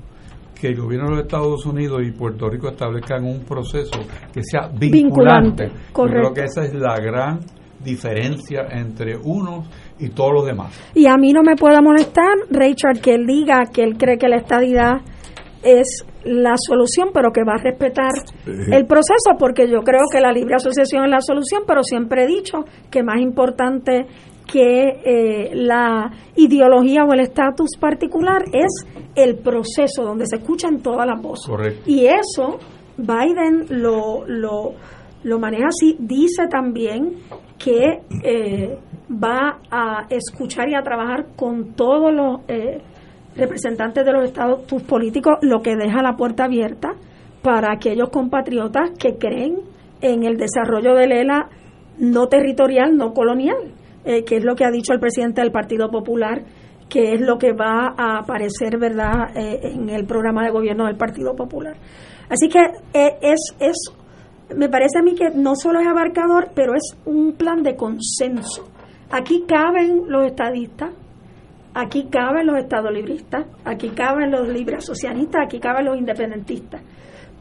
que 0.60 0.66
el 0.66 0.76
gobierno 0.80 1.10
de 1.10 1.14
los 1.14 1.26
Estados 1.26 1.64
Unidos 1.64 2.02
y 2.04 2.10
Puerto 2.10 2.50
Rico 2.50 2.70
establezcan 2.70 3.24
un 3.24 3.44
proceso 3.44 4.00
que 4.34 4.42
sea 4.42 4.66
vinculante. 4.66 5.66
Vinculante, 5.66 5.70
Yo 5.94 6.04
creo 6.06 6.34
que 6.34 6.42
esa 6.42 6.64
es 6.64 6.74
la 6.74 6.98
gran 6.98 7.38
diferencia 7.84 8.66
entre 8.68 9.16
unos 9.16 9.68
y 10.00 10.08
todos 10.08 10.32
los 10.32 10.46
demás. 10.46 10.76
Y 10.92 11.06
a 11.06 11.16
mí 11.16 11.32
no 11.32 11.42
me 11.44 11.54
puede 11.54 11.80
molestar, 11.80 12.34
Richard, 12.50 13.00
que 13.00 13.14
él 13.14 13.24
diga 13.24 13.66
que 13.72 13.84
él 13.84 13.96
cree 13.96 14.18
que 14.18 14.26
la 14.26 14.38
estadidad 14.38 15.02
es 15.62 16.04
la 16.24 16.54
solución, 16.56 17.10
pero 17.14 17.30
que 17.30 17.44
va 17.44 17.54
a 17.54 17.62
respetar 17.62 18.10
el 18.44 18.86
proceso, 18.86 19.36
porque 19.38 19.68
yo 19.68 19.80
creo 19.82 20.02
que 20.10 20.20
la 20.20 20.32
libre 20.32 20.56
asociación 20.56 21.04
es 21.04 21.10
la 21.10 21.20
solución, 21.20 21.62
pero 21.66 21.84
siempre 21.84 22.24
he 22.24 22.26
dicho 22.26 22.64
que 22.90 23.04
más 23.04 23.20
importante 23.20 24.06
que 24.50 25.00
eh, 25.04 25.50
la 25.54 26.10
ideología 26.34 27.04
o 27.04 27.12
el 27.12 27.20
estatus 27.20 27.76
particular 27.78 28.42
es 28.52 28.86
el 29.14 29.36
proceso 29.36 30.02
donde 30.02 30.24
se 30.26 30.36
escuchan 30.36 30.80
todas 30.80 31.06
las 31.06 31.20
voces. 31.20 31.46
Correcto. 31.46 31.82
Y 31.86 32.06
eso 32.06 32.58
Biden 32.96 33.66
lo, 33.68 34.24
lo, 34.26 34.72
lo 35.22 35.38
maneja 35.38 35.66
así. 35.68 35.96
Dice 35.98 36.48
también 36.50 37.18
que 37.58 38.00
eh, 38.24 38.78
va 39.12 39.58
a 39.70 40.06
escuchar 40.08 40.68
y 40.70 40.74
a 40.74 40.82
trabajar 40.82 41.26
con 41.36 41.74
todos 41.74 42.12
los, 42.12 42.40
eh, 42.48 42.80
representantes 43.38 44.04
de 44.04 44.12
los 44.12 44.24
estados, 44.24 44.66
tus 44.66 44.82
políticos, 44.82 45.38
lo 45.42 45.62
que 45.62 45.76
deja 45.76 46.02
la 46.02 46.16
puerta 46.16 46.44
abierta 46.44 46.94
para 47.42 47.72
aquellos 47.72 48.10
compatriotas 48.10 48.90
que 48.98 49.16
creen 49.16 49.60
en 50.00 50.24
el 50.24 50.36
desarrollo 50.36 50.94
del 50.94 51.12
ELA 51.12 51.48
no 51.98 52.28
territorial, 52.28 52.96
no 52.96 53.12
colonial, 53.12 53.72
eh, 54.04 54.24
que 54.24 54.36
es 54.36 54.44
lo 54.44 54.54
que 54.54 54.64
ha 54.64 54.70
dicho 54.70 54.92
el 54.92 55.00
presidente 55.00 55.40
del 55.40 55.50
Partido 55.50 55.90
Popular, 55.90 56.42
que 56.88 57.14
es 57.14 57.20
lo 57.20 57.38
que 57.38 57.52
va 57.52 57.94
a 57.96 58.18
aparecer, 58.18 58.78
¿verdad?, 58.78 59.36
eh, 59.36 59.60
en 59.74 59.90
el 59.90 60.06
programa 60.06 60.44
de 60.44 60.50
gobierno 60.50 60.86
del 60.86 60.96
Partido 60.96 61.34
Popular. 61.34 61.76
Así 62.28 62.48
que 62.48 62.60
eh, 62.94 63.18
es, 63.20 63.54
es, 63.58 63.92
me 64.56 64.68
parece 64.68 64.98
a 64.98 65.02
mí 65.02 65.14
que 65.14 65.30
no 65.30 65.54
solo 65.54 65.80
es 65.80 65.86
abarcador, 65.86 66.50
pero 66.54 66.74
es 66.74 66.96
un 67.04 67.32
plan 67.32 67.62
de 67.62 67.76
consenso. 67.76 68.68
Aquí 69.10 69.44
caben 69.46 70.04
los 70.08 70.26
estadistas, 70.26 70.90
aquí 71.74 72.08
caben 72.10 72.46
los 72.46 72.58
estadolibristas, 72.58 73.46
aquí 73.64 73.90
caben 73.90 74.30
los 74.30 74.48
libres 74.48 74.84
socialistas, 74.84 75.42
aquí 75.46 75.58
caben 75.58 75.86
los 75.86 75.96
independentistas 75.96 76.82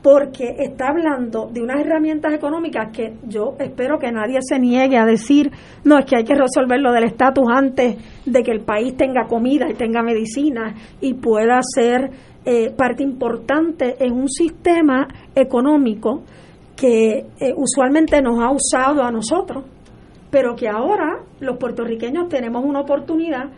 porque 0.09 0.55
está 0.59 0.87
hablando 0.87 1.49
de 1.51 1.61
unas 1.61 1.81
herramientas 1.81 2.31
económicas 2.31 2.95
que 2.95 3.15
yo 3.27 3.55
espero 3.59 3.99
que 3.99 4.09
nadie 4.09 4.39
se 4.39 4.57
niegue 4.57 4.97
a 4.97 5.03
decir, 5.03 5.51
no, 5.83 5.99
es 5.99 6.05
que 6.05 6.15
hay 6.15 6.23
que 6.23 6.33
resolver 6.33 6.79
lo 6.79 6.93
del 6.93 7.03
estatus 7.03 7.43
antes 7.53 7.97
de 8.25 8.41
que 8.41 8.51
el 8.51 8.61
país 8.61 8.95
tenga 8.95 9.27
comida 9.27 9.69
y 9.69 9.73
tenga 9.73 10.01
medicina 10.03 10.73
y 11.01 11.15
pueda 11.15 11.59
ser 11.61 12.09
eh, 12.45 12.69
parte 12.69 13.03
importante 13.03 13.97
en 13.99 14.13
un 14.13 14.29
sistema 14.29 15.09
económico 15.35 16.23
que 16.77 17.25
eh, 17.41 17.53
usualmente 17.57 18.21
nos 18.21 18.39
ha 18.39 18.49
usado 18.49 19.03
a 19.03 19.11
nosotros, 19.11 19.65
pero 20.31 20.55
que 20.55 20.69
ahora 20.69 21.19
los 21.41 21.57
puertorriqueños 21.57 22.29
tenemos 22.29 22.63
una 22.63 22.79
oportunidad 22.79 23.49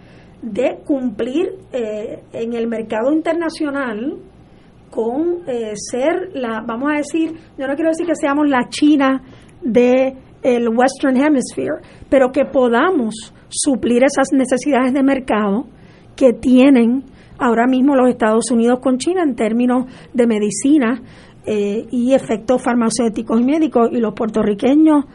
de 0.41 0.79
cumplir 0.83 1.51
eh, 1.73 2.23
en 2.33 2.53
el 2.53 2.65
mercado 2.65 3.11
internacional 3.13 4.17
con 4.89 5.47
eh, 5.47 5.73
ser 5.75 6.31
la, 6.33 6.61
vamos 6.65 6.91
a 6.91 6.97
decir, 6.97 7.33
yo 7.57 7.67
no 7.67 7.75
quiero 7.75 7.89
decir 7.89 8.05
que 8.05 8.15
seamos 8.15 8.47
la 8.47 8.67
China 8.69 9.21
de 9.61 10.15
Western 10.41 11.17
Hemisphere, 11.17 11.81
pero 12.09 12.31
que 12.31 12.45
podamos 12.45 13.33
suplir 13.49 14.03
esas 14.03 14.31
necesidades 14.31 14.93
de 14.93 15.03
mercado 15.03 15.65
que 16.15 16.33
tienen 16.33 17.03
ahora 17.37 17.65
mismo 17.67 17.95
los 17.95 18.09
Estados 18.09 18.51
Unidos 18.51 18.79
con 18.81 18.97
China 18.97 19.23
en 19.23 19.35
términos 19.35 19.85
de 20.13 20.27
medicina 20.27 21.01
eh, 21.45 21.87
y 21.89 22.13
efectos 22.13 22.61
farmacéuticos 22.61 23.39
y 23.39 23.43
médicos 23.43 23.89
y 23.91 23.97
los 23.97 24.13
puertorriqueños 24.13 25.05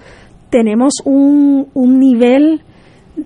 tenemos 0.50 0.94
un, 1.04 1.68
un 1.74 1.98
nivel 1.98 2.62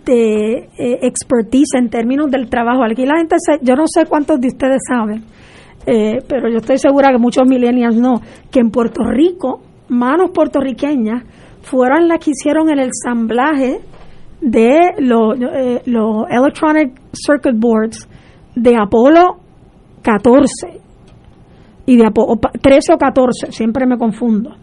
de 0.04 0.68
eh, 0.76 0.98
expertise 1.02 1.74
en 1.78 1.88
términos 1.88 2.30
del 2.30 2.48
trabajo. 2.48 2.82
Aquí 2.84 3.06
la 3.06 3.18
gente, 3.18 3.36
yo 3.62 3.74
no 3.76 3.84
sé 3.86 4.06
cuántos 4.06 4.40
de 4.40 4.48
ustedes 4.48 4.80
saben, 4.86 5.24
eh, 5.90 6.22
pero 6.28 6.50
yo 6.50 6.58
estoy 6.58 6.76
segura 6.76 7.10
que 7.10 7.16
muchos 7.16 7.46
millennials 7.46 7.96
no, 7.96 8.20
que 8.50 8.60
en 8.60 8.70
Puerto 8.70 9.02
Rico, 9.04 9.62
manos 9.88 10.32
puertorriqueñas 10.34 11.22
fueron 11.62 12.08
las 12.08 12.18
que 12.18 12.32
hicieron 12.32 12.68
el 12.68 12.80
ensamblaje 12.80 13.80
de 14.42 14.92
los, 14.98 15.40
eh, 15.40 15.80
los 15.86 16.26
Electronic 16.28 16.92
Circuit 17.14 17.58
Boards 17.58 18.06
de 18.54 18.76
Apolo 18.76 19.38
14 20.02 20.78
y 21.86 21.96
de 21.96 22.06
Apolo 22.06 22.38
13 22.60 22.92
o 22.92 22.98
14, 22.98 23.52
siempre 23.52 23.86
me 23.86 23.96
confundo. 23.96 24.56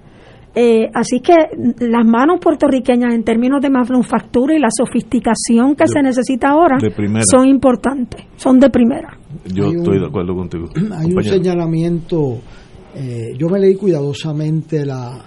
Eh, 0.58 0.90
así 0.94 1.20
que 1.20 1.34
las 1.80 2.06
manos 2.06 2.40
puertorriqueñas 2.40 3.14
en 3.14 3.24
términos 3.24 3.62
de 3.62 3.70
manufactura 3.70 4.56
y 4.56 4.60
la 4.60 4.70
sofisticación 4.72 5.76
que 5.76 5.86
se 5.86 6.02
necesita 6.02 6.52
ahora 6.52 6.78
son 7.30 7.50
importantes, 7.50 8.26
son 8.38 8.58
de 8.58 8.70
primera. 8.70 9.18
Yo 9.54 9.68
estoy 9.68 10.00
de 10.00 10.06
acuerdo 10.06 10.34
contigo. 10.34 10.70
Hay 10.98 11.12
un 11.14 11.24
señalamiento, 11.24 12.38
eh, 12.96 13.34
yo 13.38 13.50
me 13.50 13.60
leí 13.60 13.76
cuidadosamente 13.76 14.86
la, 14.86 15.26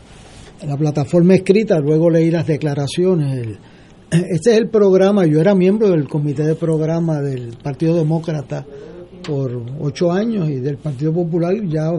la 0.67 0.77
plataforma 0.79 1.35
escrita, 1.35 1.79
luego 1.79 2.09
leí 2.09 2.31
las 2.31 2.47
declaraciones. 2.47 3.59
este 4.11 4.53
es 4.53 4.59
el 4.59 4.71
programa, 4.71 5.27
yo 5.27 5.43
era 5.43 5.55
miembro 5.55 5.91
del 5.91 6.09
comité 6.09 6.45
de 6.45 6.55
programa 6.55 7.21
del 7.21 7.55
Partido 7.63 7.97
Demócrata 7.97 8.65
por 9.27 9.63
ocho 9.79 10.11
años 10.11 10.49
y 10.49 10.55
del 10.55 10.79
Partido 10.79 11.13
Popular 11.13 11.55
ya... 11.67 11.91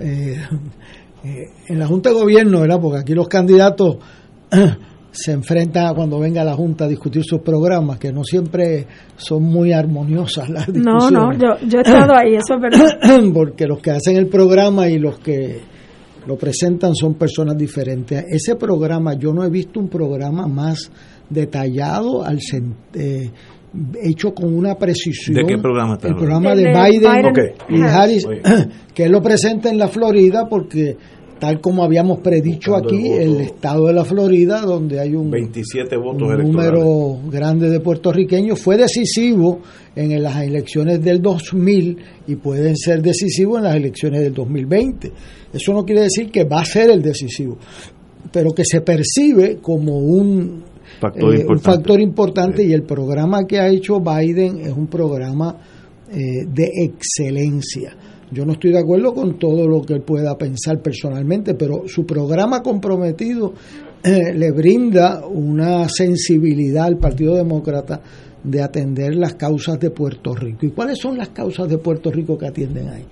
Eh, 0.00 0.38
eh, 1.24 1.50
en 1.68 1.78
la 1.78 1.86
Junta 1.86 2.10
de 2.10 2.16
Gobierno, 2.16 2.60
¿verdad? 2.60 2.80
Porque 2.80 3.00
aquí 3.00 3.14
los 3.14 3.28
candidatos 3.28 3.96
se 5.10 5.32
enfrentan 5.32 5.94
cuando 5.94 6.18
venga 6.20 6.44
la 6.44 6.54
Junta 6.54 6.84
a 6.84 6.88
discutir 6.88 7.24
sus 7.24 7.40
programas, 7.40 7.98
que 7.98 8.12
no 8.12 8.22
siempre 8.24 8.86
son 9.16 9.42
muy 9.42 9.72
armoniosas 9.72 10.48
las 10.48 10.66
discusiones. 10.66 11.10
No, 11.10 11.30
no, 11.30 11.32
yo, 11.32 11.66
yo 11.66 11.78
he 11.78 11.82
estado 11.82 12.14
ahí, 12.14 12.34
eso 12.34 12.54
es 12.54 12.60
verdad. 12.60 13.30
Porque 13.34 13.66
los 13.66 13.80
que 13.80 13.90
hacen 13.90 14.16
el 14.16 14.28
programa 14.28 14.88
y 14.88 14.98
los 14.98 15.18
que 15.18 15.60
lo 16.26 16.36
presentan 16.36 16.94
son 16.94 17.14
personas 17.14 17.56
diferentes. 17.56 18.24
Ese 18.28 18.54
programa, 18.56 19.14
yo 19.14 19.32
no 19.32 19.44
he 19.44 19.50
visto 19.50 19.80
un 19.80 19.88
programa 19.88 20.46
más 20.46 20.90
detallado, 21.30 22.22
al 22.22 22.38
eh, 22.94 23.30
hecho 24.02 24.34
con 24.34 24.54
una 24.54 24.76
precisión. 24.76 25.36
¿De 25.36 25.44
qué 25.44 25.58
programa 25.58 25.94
está? 25.94 26.08
El 26.08 26.16
programa 26.16 26.54
de, 26.54 26.72
Biden, 26.72 27.32
y 27.68 27.82
Harris, 27.82 28.26
que 28.94 29.04
él 29.04 29.12
lo 29.12 29.22
presenta 29.22 29.70
en 29.70 29.78
la 29.78 29.88
Florida 29.88 30.46
porque 30.48 30.96
tal 31.38 31.60
como 31.60 31.84
habíamos 31.84 32.20
predicho 32.20 32.76
aquí, 32.76 33.08
el 33.12 33.40
estado 33.40 33.86
de 33.86 33.92
la 33.92 34.04
Florida, 34.04 34.60
donde 34.62 35.00
hay 35.00 35.14
un, 35.14 35.30
27 35.30 35.96
votos 35.96 36.28
un 36.28 36.52
número 36.52 37.18
grande 37.30 37.70
de 37.70 37.80
puertorriqueños, 37.80 38.58
fue 38.58 38.76
decisivo 38.76 39.60
en 39.94 40.20
las 40.22 40.42
elecciones 40.42 41.02
del 41.02 41.22
2000 41.22 41.98
y 42.26 42.36
pueden 42.36 42.76
ser 42.76 43.02
decisivos 43.02 43.58
en 43.58 43.64
las 43.64 43.76
elecciones 43.76 44.20
del 44.22 44.34
2020. 44.34 45.12
Eso 45.52 45.72
no 45.72 45.84
quiere 45.84 46.02
decir 46.02 46.30
que 46.30 46.44
va 46.44 46.60
a 46.60 46.64
ser 46.64 46.90
el 46.90 47.02
decisivo, 47.02 47.56
pero 48.32 48.52
que 48.52 48.64
se 48.64 48.80
percibe 48.80 49.58
como 49.62 49.98
un 49.98 50.64
factor, 51.00 51.34
eh, 51.34 51.40
importante. 51.40 51.52
un 51.52 51.60
factor 51.60 52.00
importante 52.00 52.64
y 52.64 52.72
el 52.72 52.82
programa 52.82 53.46
que 53.46 53.58
ha 53.58 53.68
hecho 53.68 54.00
Biden 54.00 54.60
es 54.60 54.72
un 54.72 54.86
programa 54.86 55.56
eh, 56.10 56.46
de 56.46 56.70
excelencia 56.84 57.96
yo 58.30 58.44
no 58.44 58.52
estoy 58.52 58.72
de 58.72 58.78
acuerdo 58.78 59.14
con 59.14 59.38
todo 59.38 59.66
lo 59.66 59.80
que 59.82 59.94
él 59.94 60.02
pueda 60.02 60.36
pensar 60.36 60.80
personalmente, 60.82 61.54
pero 61.54 61.84
su 61.86 62.04
programa 62.04 62.62
comprometido 62.62 63.54
eh, 64.02 64.34
le 64.34 64.50
brinda 64.52 65.26
una 65.26 65.88
sensibilidad 65.88 66.84
al 66.84 66.98
Partido 66.98 67.34
Demócrata 67.34 68.00
de 68.44 68.62
atender 68.62 69.14
las 69.16 69.34
causas 69.34 69.80
de 69.80 69.90
Puerto 69.90 70.34
Rico. 70.34 70.66
¿Y 70.66 70.70
cuáles 70.70 70.98
son 70.98 71.16
las 71.16 71.30
causas 71.30 71.68
de 71.68 71.78
Puerto 71.78 72.10
Rico 72.10 72.36
que 72.36 72.46
atienden 72.46 72.88
ahí? 72.88 73.04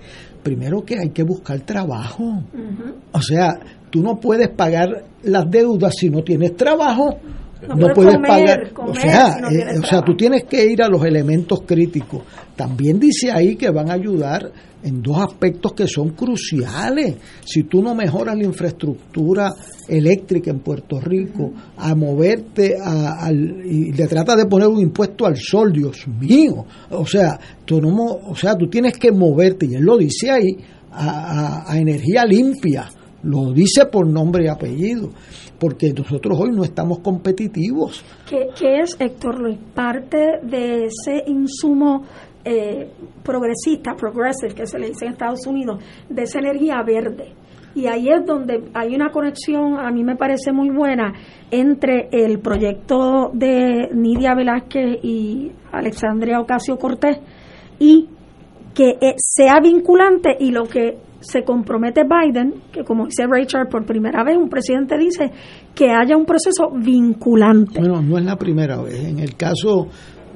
Primero 0.43 0.85
que 0.85 0.99
hay 0.99 1.09
que 1.09 1.23
buscar 1.23 1.59
trabajo. 1.61 2.43
O 3.11 3.21
sea, 3.21 3.59
tú 3.89 4.01
no 4.01 4.19
puedes 4.19 4.49
pagar 4.49 5.03
las 5.23 5.49
deudas 5.49 5.93
si 5.97 6.09
no 6.09 6.23
tienes 6.23 6.55
trabajo. 6.55 7.17
No, 7.67 7.93
puedes 7.93 8.17
pagar. 8.17 8.71
o 8.75 8.93
sea, 8.93 9.39
eh, 9.51 9.79
o 9.79 9.85
sea, 9.85 10.01
tú 10.01 10.15
tienes 10.15 10.43
que 10.43 10.65
ir 10.65 10.81
a 10.81 10.89
los 10.89 11.03
elementos 11.03 11.61
críticos. 11.65 12.23
También 12.55 12.99
dice 12.99 13.31
ahí 13.31 13.55
que 13.55 13.69
van 13.69 13.89
a 13.89 13.93
ayudar 13.93 14.51
en 14.83 15.01
dos 15.01 15.17
aspectos 15.19 15.73
que 15.73 15.87
son 15.87 16.09
cruciales. 16.09 17.15
Si 17.43 17.63
tú 17.63 17.81
no 17.81 17.95
mejoras 17.95 18.37
la 18.37 18.43
infraestructura 18.43 19.53
eléctrica 19.87 20.51
en 20.51 20.59
Puerto 20.59 20.99
Rico, 20.99 21.51
a 21.77 21.95
moverte 21.95 22.75
al, 22.79 23.65
y 23.65 23.91
le 23.91 24.07
tratas 24.07 24.37
de 24.37 24.45
poner 24.45 24.67
un 24.67 24.79
impuesto 24.79 25.25
al 25.25 25.37
sol, 25.37 25.73
Dios 25.73 26.07
mío. 26.07 26.65
O 26.91 27.05
sea, 27.05 27.39
tú 27.65 27.81
no, 27.81 27.95
o 28.29 28.35
sea, 28.35 28.55
tú 28.55 28.67
tienes 28.67 28.97
que 28.97 29.11
moverte, 29.11 29.65
y 29.65 29.75
él 29.75 29.83
lo 29.83 29.97
dice 29.97 30.31
ahí, 30.31 30.57
a, 30.91 31.77
energía 31.77 32.25
limpia. 32.25 32.89
Lo 33.23 33.51
dice 33.51 33.87
por 33.91 34.07
nombre 34.07 34.45
y 34.45 34.47
apellido, 34.47 35.09
porque 35.59 35.93
nosotros 35.93 36.37
hoy 36.39 36.51
no 36.51 36.63
estamos 36.63 36.99
competitivos. 36.99 38.03
¿Qué, 38.29 38.49
qué 38.57 38.79
es, 38.79 38.95
Héctor 38.99 39.39
Luis? 39.39 39.57
Parte 39.73 40.39
de 40.43 40.85
ese 40.85 41.23
insumo 41.27 42.03
eh, 42.45 42.89
progresista, 43.23 43.93
progressive, 43.95 44.55
que 44.55 44.65
se 44.65 44.79
le 44.79 44.87
dice 44.87 45.05
en 45.05 45.11
Estados 45.11 45.45
Unidos, 45.45 45.83
de 46.07 46.23
esa 46.23 46.39
energía 46.39 46.81
verde. 46.81 47.33
Y 47.75 47.87
ahí 47.87 48.07
es 48.09 48.25
donde 48.25 48.69
hay 48.73 48.95
una 48.95 49.11
conexión, 49.11 49.77
a 49.77 49.91
mí 49.91 50.03
me 50.03 50.15
parece 50.15 50.51
muy 50.51 50.69
buena, 50.69 51.13
entre 51.51 52.07
el 52.11 52.39
proyecto 52.39 53.31
de 53.33 53.89
Nidia 53.93 54.33
Velázquez 54.33 55.03
y 55.03 55.51
Alexandria 55.71 56.39
Ocasio 56.39 56.77
Cortés 56.77 57.17
y 57.79 58.07
que 58.73 58.91
eh, 59.01 59.15
sea 59.17 59.59
vinculante 59.59 60.37
y 60.39 60.51
lo 60.51 60.63
que 60.63 60.97
se 61.19 61.43
compromete 61.43 62.03
Biden, 62.03 62.53
que 62.71 62.83
como 62.83 63.05
dice 63.05 63.25
Richard, 63.29 63.69
por 63.69 63.85
primera 63.85 64.23
vez 64.23 64.37
un 64.37 64.49
presidente 64.49 64.97
dice 64.97 65.31
que 65.73 65.89
haya 65.89 66.15
un 66.15 66.25
proceso 66.25 66.69
vinculante. 66.71 67.79
Bueno, 67.79 68.01
no 68.01 68.17
es 68.17 68.25
la 68.25 68.35
primera 68.35 68.81
vez. 68.81 69.03
En 69.03 69.19
el 69.19 69.35
caso 69.35 69.87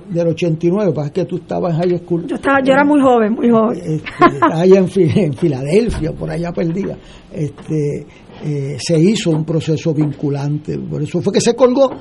del 0.09 0.27
89, 0.27 0.91
pasa 0.93 1.11
que 1.11 1.25
tú 1.25 1.37
estabas 1.37 1.73
en 1.73 1.79
high 1.79 1.97
school. 1.99 2.25
Yo, 2.27 2.35
estaba, 2.35 2.59
yo 2.63 2.73
era 2.73 2.83
muy 2.83 3.01
joven, 3.01 3.33
muy 3.33 3.49
joven. 3.49 3.79
Este, 3.79 4.39
allá 4.41 4.79
en, 4.79 5.17
en, 5.17 5.33
Filadelfia, 5.33 6.11
por 6.11 6.29
allá 6.29 6.51
perdida. 6.51 6.97
Este, 7.31 8.05
eh, 8.43 8.77
se 8.79 8.99
hizo 8.99 9.29
un 9.29 9.45
proceso 9.45 9.93
vinculante. 9.93 10.77
Por 10.77 11.03
eso 11.03 11.21
fue 11.21 11.33
que 11.33 11.41
se 11.41 11.55
colgó, 11.55 11.91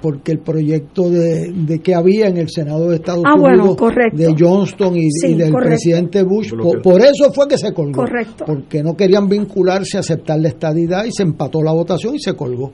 porque 0.00 0.32
el 0.32 0.38
proyecto 0.38 1.10
de, 1.10 1.52
de 1.52 1.78
que 1.80 1.94
había 1.94 2.28
en 2.28 2.38
el 2.38 2.48
Senado 2.48 2.88
de 2.88 2.96
Estados 2.96 3.24
ah, 3.26 3.34
Unidos 3.34 3.76
bueno, 3.76 4.10
de 4.12 4.34
Johnston 4.38 4.96
y, 4.96 5.10
sí, 5.10 5.28
y 5.28 5.34
del 5.34 5.52
correcto. 5.52 5.68
presidente 5.68 6.22
Bush, 6.22 6.52
por, 6.54 6.80
por, 6.80 7.00
eso 7.02 7.30
fue 7.32 7.46
que 7.48 7.58
se 7.58 7.72
colgó. 7.74 8.02
Correcto. 8.02 8.44
Porque 8.46 8.82
no 8.82 8.96
querían 8.96 9.28
vincularse, 9.28 9.98
aceptar 9.98 10.40
la 10.40 10.48
estadidad 10.48 11.04
y 11.04 11.12
se 11.12 11.22
empató 11.22 11.62
la 11.62 11.72
votación 11.72 12.14
y 12.14 12.18
se 12.18 12.34
colgó. 12.34 12.72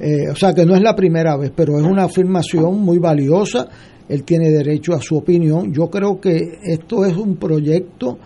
Eh, 0.00 0.30
o 0.30 0.36
sea 0.36 0.54
que 0.54 0.64
no 0.64 0.76
es 0.76 0.82
la 0.82 0.94
primera 0.94 1.36
vez, 1.36 1.50
pero 1.54 1.78
es 1.78 1.84
una 1.84 2.04
afirmación 2.04 2.80
muy 2.80 2.98
valiosa. 2.98 3.66
Él 4.08 4.22
tiene 4.22 4.50
derecho 4.50 4.94
a 4.94 5.00
su 5.00 5.16
opinión. 5.16 5.72
Yo 5.72 5.90
creo 5.90 6.20
que 6.20 6.58
esto 6.62 7.04
es 7.04 7.16
un 7.16 7.36
proyecto 7.36 8.18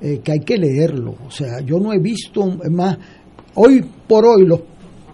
eh, 0.00 0.20
que 0.22 0.32
hay 0.32 0.40
que 0.40 0.56
leerlo. 0.56 1.16
O 1.26 1.30
sea, 1.30 1.60
yo 1.64 1.80
no 1.80 1.92
he 1.92 1.98
visto, 1.98 2.46
es 2.62 2.70
más, 2.70 2.96
hoy 3.56 3.84
por 4.06 4.24
hoy 4.24 4.46
los, 4.46 4.60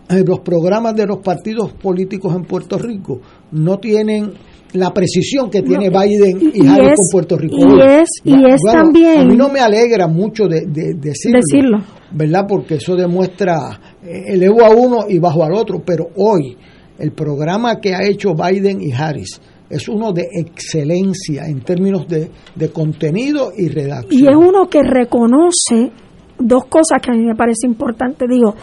eh, 0.08 0.22
los 0.26 0.40
programas 0.40 0.94
de 0.94 1.06
los 1.06 1.18
partidos 1.18 1.72
políticos 1.72 2.34
en 2.36 2.44
Puerto 2.44 2.78
Rico 2.78 3.20
no 3.52 3.78
tienen 3.78 4.32
la 4.74 4.90
precisión 4.92 5.50
que 5.50 5.62
tiene 5.62 5.88
no, 5.90 6.00
Biden 6.00 6.38
y, 6.40 6.64
y 6.64 6.66
Harris 6.66 6.96
con 6.96 7.08
Puerto 7.12 7.36
Rico. 7.36 7.56
Y 7.56 7.80
es, 7.80 8.08
y 8.24 8.34
es 8.34 8.60
bueno, 8.62 8.82
también. 8.82 9.18
A 9.18 9.24
mí 9.24 9.36
no 9.36 9.48
me 9.48 9.60
alegra 9.60 10.06
mucho 10.06 10.46
de, 10.46 10.62
de, 10.62 10.94
de 10.94 11.10
decirlo, 11.10 11.40
decirlo, 11.40 11.78
¿verdad? 12.12 12.46
Porque 12.48 12.76
eso 12.76 12.96
demuestra 12.96 13.78
eh, 14.02 14.24
elevo 14.28 14.64
a 14.64 14.70
uno 14.70 15.04
y 15.08 15.18
bajo 15.18 15.44
al 15.44 15.54
otro. 15.54 15.82
Pero 15.84 16.08
hoy, 16.16 16.56
el 16.98 17.12
programa 17.12 17.80
que 17.80 17.94
ha 17.94 18.06
hecho 18.06 18.34
Biden 18.34 18.80
y 18.80 18.92
Harris 18.92 19.40
es 19.68 19.88
uno 19.88 20.12
de 20.12 20.26
excelencia 20.32 21.46
en 21.46 21.60
términos 21.60 22.06
de, 22.06 22.30
de 22.54 22.68
contenido 22.70 23.52
y 23.56 23.68
redacción. 23.68 24.22
Y 24.22 24.26
es 24.26 24.36
uno 24.36 24.68
que 24.68 24.82
reconoce 24.82 25.90
dos 26.38 26.64
cosas 26.66 27.00
que 27.02 27.10
a 27.10 27.14
mí 27.14 27.24
me 27.24 27.34
parece 27.34 27.66
importante. 27.66 28.26
Digo, 28.28 28.54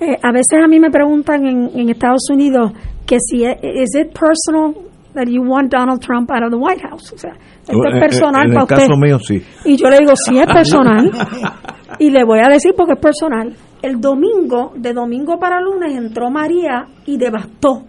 eh, 0.00 0.18
a 0.22 0.32
veces 0.32 0.58
a 0.62 0.68
mí 0.68 0.80
me 0.80 0.90
preguntan 0.90 1.46
en, 1.46 1.70
en 1.74 1.88
Estados 1.90 2.28
Unidos 2.30 2.72
que 3.06 3.18
si 3.20 3.44
es, 3.44 3.56
is 3.62 3.94
it 3.94 4.12
personal 4.18 4.74
that 5.14 5.26
you 5.28 5.42
want 5.42 5.70
Donald 5.70 6.00
Trump 6.00 6.30
out 6.30 6.42
of 6.42 6.50
the 6.50 6.56
White 6.56 6.82
House. 6.88 7.12
O 7.12 7.18
sea, 7.18 7.32
esto 7.60 7.72
en, 7.72 7.94
es 7.94 8.00
personal 8.00 8.46
en 8.46 8.52
para 8.52 8.62
el 8.62 8.68
caso 8.68 8.82
usted. 8.82 8.96
mío 8.96 9.18
sí. 9.18 9.42
Y 9.64 9.76
yo 9.76 9.88
le 9.88 9.98
digo, 9.98 10.12
sí 10.16 10.38
es 10.38 10.46
personal. 10.46 11.10
y 11.98 12.10
le 12.10 12.24
voy 12.24 12.40
a 12.40 12.48
decir 12.48 12.72
porque 12.76 12.94
es 12.94 13.00
personal. 13.00 13.54
El 13.82 14.00
domingo, 14.00 14.72
de 14.76 14.92
domingo 14.92 15.38
para 15.38 15.60
lunes, 15.60 15.96
entró 15.96 16.30
María 16.30 16.86
y 17.04 17.16
devastó 17.18 17.82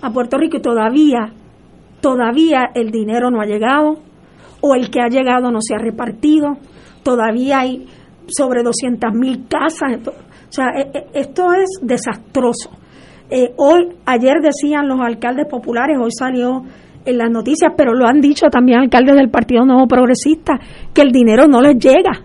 a 0.00 0.10
Puerto 0.10 0.38
Rico 0.38 0.56
y 0.56 0.62
todavía, 0.62 1.32
todavía 2.00 2.70
el 2.74 2.90
dinero 2.90 3.30
no 3.30 3.40
ha 3.40 3.46
llegado 3.46 3.98
o 4.60 4.74
el 4.74 4.90
que 4.90 5.00
ha 5.00 5.08
llegado 5.08 5.50
no 5.50 5.58
se 5.60 5.74
ha 5.74 5.78
repartido. 5.78 6.56
Todavía 7.02 7.60
hay 7.60 7.86
sobre 8.28 8.62
200 8.62 9.12
mil 9.14 9.46
casas. 9.48 9.98
O 10.06 10.52
sea, 10.52 10.66
esto 11.12 11.52
es 11.52 11.80
desastroso. 11.82 12.70
Eh, 13.30 13.52
hoy, 13.56 13.88
ayer 14.04 14.34
decían 14.42 14.86
los 14.86 15.00
alcaldes 15.00 15.46
populares, 15.48 15.96
hoy 16.00 16.10
salió 16.16 16.62
en 17.04 17.18
las 17.18 17.30
noticias, 17.30 17.72
pero 17.76 17.92
lo 17.94 18.06
han 18.06 18.20
dicho 18.20 18.46
también 18.48 18.80
alcaldes 18.80 19.16
del 19.16 19.30
Partido 19.30 19.64
Nuevo 19.64 19.86
Progresista, 19.86 20.54
que 20.92 21.02
el 21.02 21.10
dinero 21.10 21.46
no 21.46 21.60
les 21.60 21.76
llega, 21.76 22.22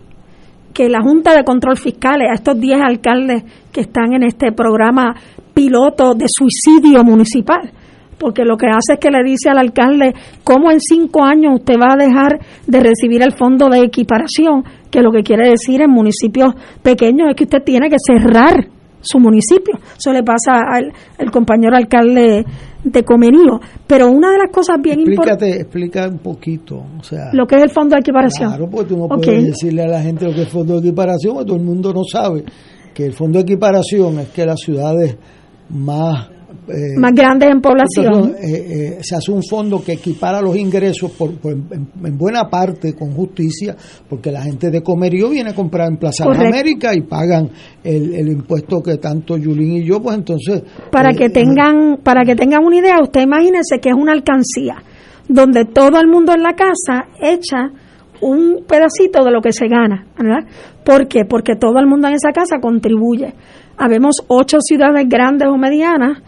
que 0.73 0.89
la 0.89 1.01
Junta 1.01 1.33
de 1.33 1.43
Control 1.43 1.77
Fiscal, 1.77 2.21
a 2.21 2.33
estos 2.33 2.59
10 2.59 2.81
alcaldes 2.81 3.43
que 3.71 3.81
están 3.81 4.13
en 4.13 4.23
este 4.23 4.51
programa 4.51 5.15
piloto 5.53 6.13
de 6.13 6.25
suicidio 6.27 7.03
municipal, 7.03 7.71
porque 8.17 8.43
lo 8.43 8.57
que 8.57 8.67
hace 8.67 8.93
es 8.93 8.99
que 8.99 9.09
le 9.09 9.23
dice 9.23 9.49
al 9.49 9.57
alcalde 9.57 10.13
cómo 10.43 10.71
en 10.71 10.79
cinco 10.79 11.23
años 11.23 11.55
usted 11.55 11.75
va 11.75 11.93
a 11.93 11.97
dejar 11.97 12.39
de 12.67 12.79
recibir 12.79 13.21
el 13.21 13.31
fondo 13.31 13.69
de 13.69 13.79
equiparación, 13.79 14.63
que 14.89 15.01
lo 15.01 15.11
que 15.11 15.23
quiere 15.23 15.49
decir 15.49 15.81
en 15.81 15.91
municipios 15.91 16.53
pequeños 16.81 17.29
es 17.29 17.35
que 17.35 17.43
usted 17.43 17.63
tiene 17.63 17.89
que 17.89 17.97
cerrar 17.99 18.67
su 19.01 19.19
municipio. 19.19 19.79
Eso 19.97 20.11
le 20.11 20.23
pasa 20.23 20.61
al, 20.69 20.91
al 21.17 21.31
compañero 21.31 21.75
alcalde 21.75 22.45
de 22.83 23.03
Comenío. 23.03 23.59
Pero 23.87 24.09
una 24.09 24.31
de 24.31 24.37
las 24.37 24.51
cosas 24.51 24.77
bien 24.81 24.99
importantes... 25.01 25.61
Explica 25.61 26.07
un 26.07 26.19
poquito, 26.19 26.83
o 26.99 27.03
sea... 27.03 27.29
Lo 27.33 27.45
que 27.45 27.55
es 27.55 27.63
el 27.63 27.69
fondo 27.69 27.95
de 27.95 28.01
equiparación. 28.01 28.49
Claro, 28.49 28.69
porque 28.69 28.89
tú 28.89 28.97
no 28.97 29.05
okay. 29.05 29.23
puedes 29.23 29.45
decirle 29.47 29.83
a 29.83 29.87
la 29.87 30.01
gente 30.01 30.25
lo 30.25 30.31
que 30.31 30.41
es 30.41 30.47
el 30.47 30.51
fondo 30.51 30.73
de 30.79 30.87
equiparación, 30.87 31.33
porque 31.33 31.47
todo 31.47 31.57
el 31.57 31.63
mundo 31.63 31.93
no 31.93 32.03
sabe 32.03 32.43
que 32.93 33.05
el 33.05 33.13
fondo 33.13 33.39
de 33.39 33.43
equiparación 33.43 34.19
es 34.19 34.29
que 34.29 34.45
las 34.45 34.59
ciudades 34.59 35.17
más 35.69 36.29
eh, 36.67 36.97
más 36.97 37.13
grandes 37.13 37.49
en 37.49 37.61
población. 37.61 38.35
Eh, 38.39 38.47
eh, 38.47 38.97
se 39.01 39.15
hace 39.15 39.31
un 39.31 39.43
fondo 39.43 39.83
que 39.83 39.93
equipara 39.93 40.41
los 40.41 40.55
ingresos 40.55 41.11
por, 41.11 41.37
por 41.37 41.53
en, 41.53 41.87
en, 42.03 42.17
buena 42.17 42.49
parte 42.49 42.93
con 42.93 43.11
justicia, 43.11 43.75
porque 44.07 44.31
la 44.31 44.41
gente 44.41 44.69
de 44.69 44.81
Comerío 44.81 45.29
viene 45.29 45.51
a 45.51 45.55
comprar 45.55 45.89
en 45.89 45.97
Plaza 45.97 46.25
de 46.25 46.47
América 46.47 46.93
y 46.95 47.01
pagan 47.01 47.49
el, 47.83 48.15
el, 48.15 48.27
impuesto 48.29 48.81
que 48.81 48.97
tanto 48.97 49.37
Yulín 49.37 49.77
y 49.77 49.85
yo, 49.85 50.01
pues 50.01 50.17
entonces... 50.17 50.63
Para 50.91 51.13
que 51.13 51.29
tengan 51.29 51.97
para 52.03 52.23
que 52.25 52.35
tengan 52.35 52.63
una 52.63 52.77
idea, 52.77 53.01
usted 53.01 53.21
imagínese 53.21 53.79
que 53.79 53.89
es 53.89 53.95
una 53.95 54.13
alcancía 54.13 54.77
donde 55.27 55.65
todo 55.65 55.99
el 55.99 56.07
mundo 56.07 56.33
en 56.33 56.41
la 56.41 56.53
casa 56.53 57.07
echa 57.21 57.71
un 58.21 58.63
pedacito 58.67 59.23
de 59.23 59.31
lo 59.31 59.41
que 59.41 59.51
se 59.51 59.67
gana, 59.67 60.05
¿verdad? 60.17 60.47
¿Por 60.83 61.07
qué? 61.07 61.25
Porque 61.25 61.55
todo 61.55 61.79
el 61.79 61.87
mundo 61.87 62.07
en 62.07 62.15
esa 62.15 62.31
casa 62.31 62.59
contribuye. 62.59 63.33
Habemos 63.77 64.23
ocho 64.27 64.57
ciudades 64.59 65.07
grandes 65.07 65.47
o 65.47 65.57
medianas 65.57 66.21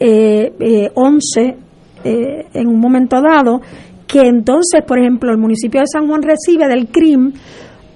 eh, 0.00 0.52
eh, 0.60 0.90
11 0.94 1.56
eh, 2.04 2.46
en 2.54 2.68
un 2.68 2.78
momento 2.78 3.20
dado, 3.20 3.60
que 4.06 4.20
entonces, 4.20 4.82
por 4.86 4.98
ejemplo, 4.98 5.30
el 5.30 5.38
municipio 5.38 5.80
de 5.80 5.86
San 5.86 6.06
Juan 6.06 6.22
recibe 6.22 6.68
del 6.68 6.88
CRIM 6.88 7.32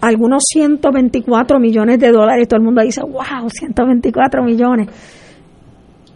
algunos 0.01 0.43
124 0.53 1.61
millones 1.61 2.01
de 2.01 2.11
dólares. 2.11 2.49
Todo 2.49 2.59
el 2.59 2.65
mundo 2.65 2.83
dice, 2.83 3.01
wow, 3.03 3.49
124 3.49 4.43
millones. 4.43 4.89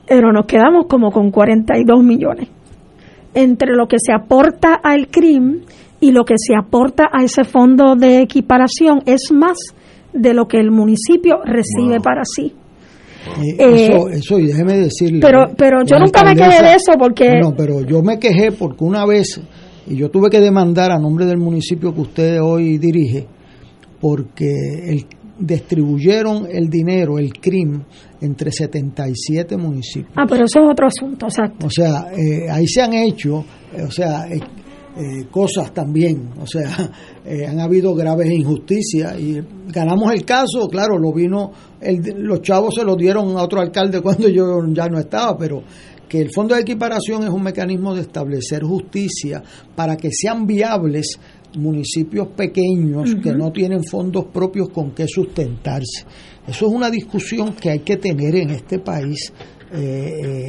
Pero 0.08 0.32
nos 0.32 0.46
quedamos 0.46 0.86
como 0.86 1.10
con 1.10 1.30
42 1.30 2.02
millones. 2.02 2.48
Entre 3.32 3.74
lo 3.74 3.86
que 3.86 3.98
se 3.98 4.12
aporta 4.12 4.74
al 4.74 5.08
CRIM 5.08 5.62
y 6.00 6.12
lo 6.12 6.24
que 6.24 6.34
se 6.36 6.54
aporta 6.54 7.04
a 7.12 7.24
ese 7.24 7.44
fondo 7.44 7.94
de 7.96 8.20
equiparación 8.20 9.02
es 9.06 9.32
más 9.32 9.56
de 10.12 10.34
lo 10.34 10.46
que 10.46 10.58
el 10.58 10.70
municipio 10.70 11.38
recibe 11.44 11.96
wow. 11.96 12.02
para 12.02 12.22
sí. 12.24 12.52
Eh, 13.58 13.88
eso, 13.90 14.08
eso, 14.08 14.38
y 14.38 14.46
déjeme 14.46 14.78
decirle. 14.78 15.20
Pero, 15.20 15.46
pero 15.56 15.78
yo 15.84 15.98
nunca 15.98 16.22
me 16.24 16.34
quejé 16.34 16.62
de 16.62 16.74
eso 16.74 16.92
porque. 16.98 17.40
No, 17.40 17.54
pero 17.56 17.80
yo 17.80 18.02
me 18.02 18.18
quejé 18.18 18.52
porque 18.52 18.84
una 18.84 19.04
vez, 19.04 19.40
y 19.86 19.96
yo 19.96 20.10
tuve 20.10 20.30
que 20.30 20.40
demandar 20.40 20.92
a 20.92 20.98
nombre 20.98 21.26
del 21.26 21.38
municipio 21.38 21.92
que 21.92 22.00
usted 22.00 22.40
hoy 22.40 22.78
dirige, 22.78 23.26
porque 24.00 24.46
el, 24.86 25.06
distribuyeron 25.38 26.46
el 26.50 26.68
dinero, 26.68 27.18
el 27.18 27.32
CRIM, 27.32 27.82
entre 28.20 28.52
77 28.52 29.56
municipios. 29.56 30.12
Ah, 30.16 30.24
pero 30.28 30.44
eso 30.44 30.60
es 30.60 30.70
otro 30.70 30.86
asunto, 30.86 31.26
exacto. 31.26 31.66
O 31.66 31.70
sea, 31.70 32.06
eh, 32.16 32.48
ahí 32.50 32.66
se 32.66 32.82
han 32.82 32.94
hecho, 32.94 33.44
eh, 33.76 33.82
o 33.82 33.90
sea, 33.90 34.26
eh, 34.96 35.26
cosas 35.30 35.72
también, 35.74 36.30
o 36.40 36.46
sea, 36.46 36.90
han 37.48 37.60
habido 37.60 37.94
graves 37.94 38.30
injusticias 38.30 39.18
y 39.20 39.40
ganamos 39.68 40.12
el 40.12 40.24
caso, 40.24 40.68
claro, 40.68 40.98
lo 40.98 41.12
vino, 41.12 41.52
el, 41.80 42.00
los 42.18 42.40
chavos 42.42 42.74
se 42.74 42.84
lo 42.84 42.96
dieron 42.96 43.36
a 43.36 43.42
otro 43.42 43.60
alcalde 43.60 44.00
cuando 44.02 44.28
yo 44.28 44.60
ya 44.72 44.88
no 44.88 44.98
estaba, 44.98 45.36
pero 45.36 45.62
que 46.08 46.20
el 46.20 46.30
fondo 46.32 46.54
de 46.54 46.60
equiparación 46.62 47.24
es 47.24 47.30
un 47.30 47.42
mecanismo 47.42 47.94
de 47.94 48.02
establecer 48.02 48.62
justicia 48.62 49.42
para 49.74 49.96
que 49.96 50.08
sean 50.12 50.46
viables 50.46 51.18
municipios 51.56 52.28
pequeños 52.28 53.10
uh 53.10 53.14
-huh. 53.14 53.22
que 53.22 53.32
no 53.32 53.50
tienen 53.50 53.82
fondos 53.84 54.26
propios 54.26 54.68
con 54.68 54.92
que 54.92 55.06
sustentarse. 55.08 56.04
Eso 56.46 56.66
es 56.66 56.72
una 56.72 56.90
discusión 56.90 57.54
que 57.54 57.70
hay 57.70 57.80
que 57.80 57.96
tener 57.96 58.36
en 58.36 58.50
este 58.50 58.78
país 58.78 59.32
eh, 59.76 59.82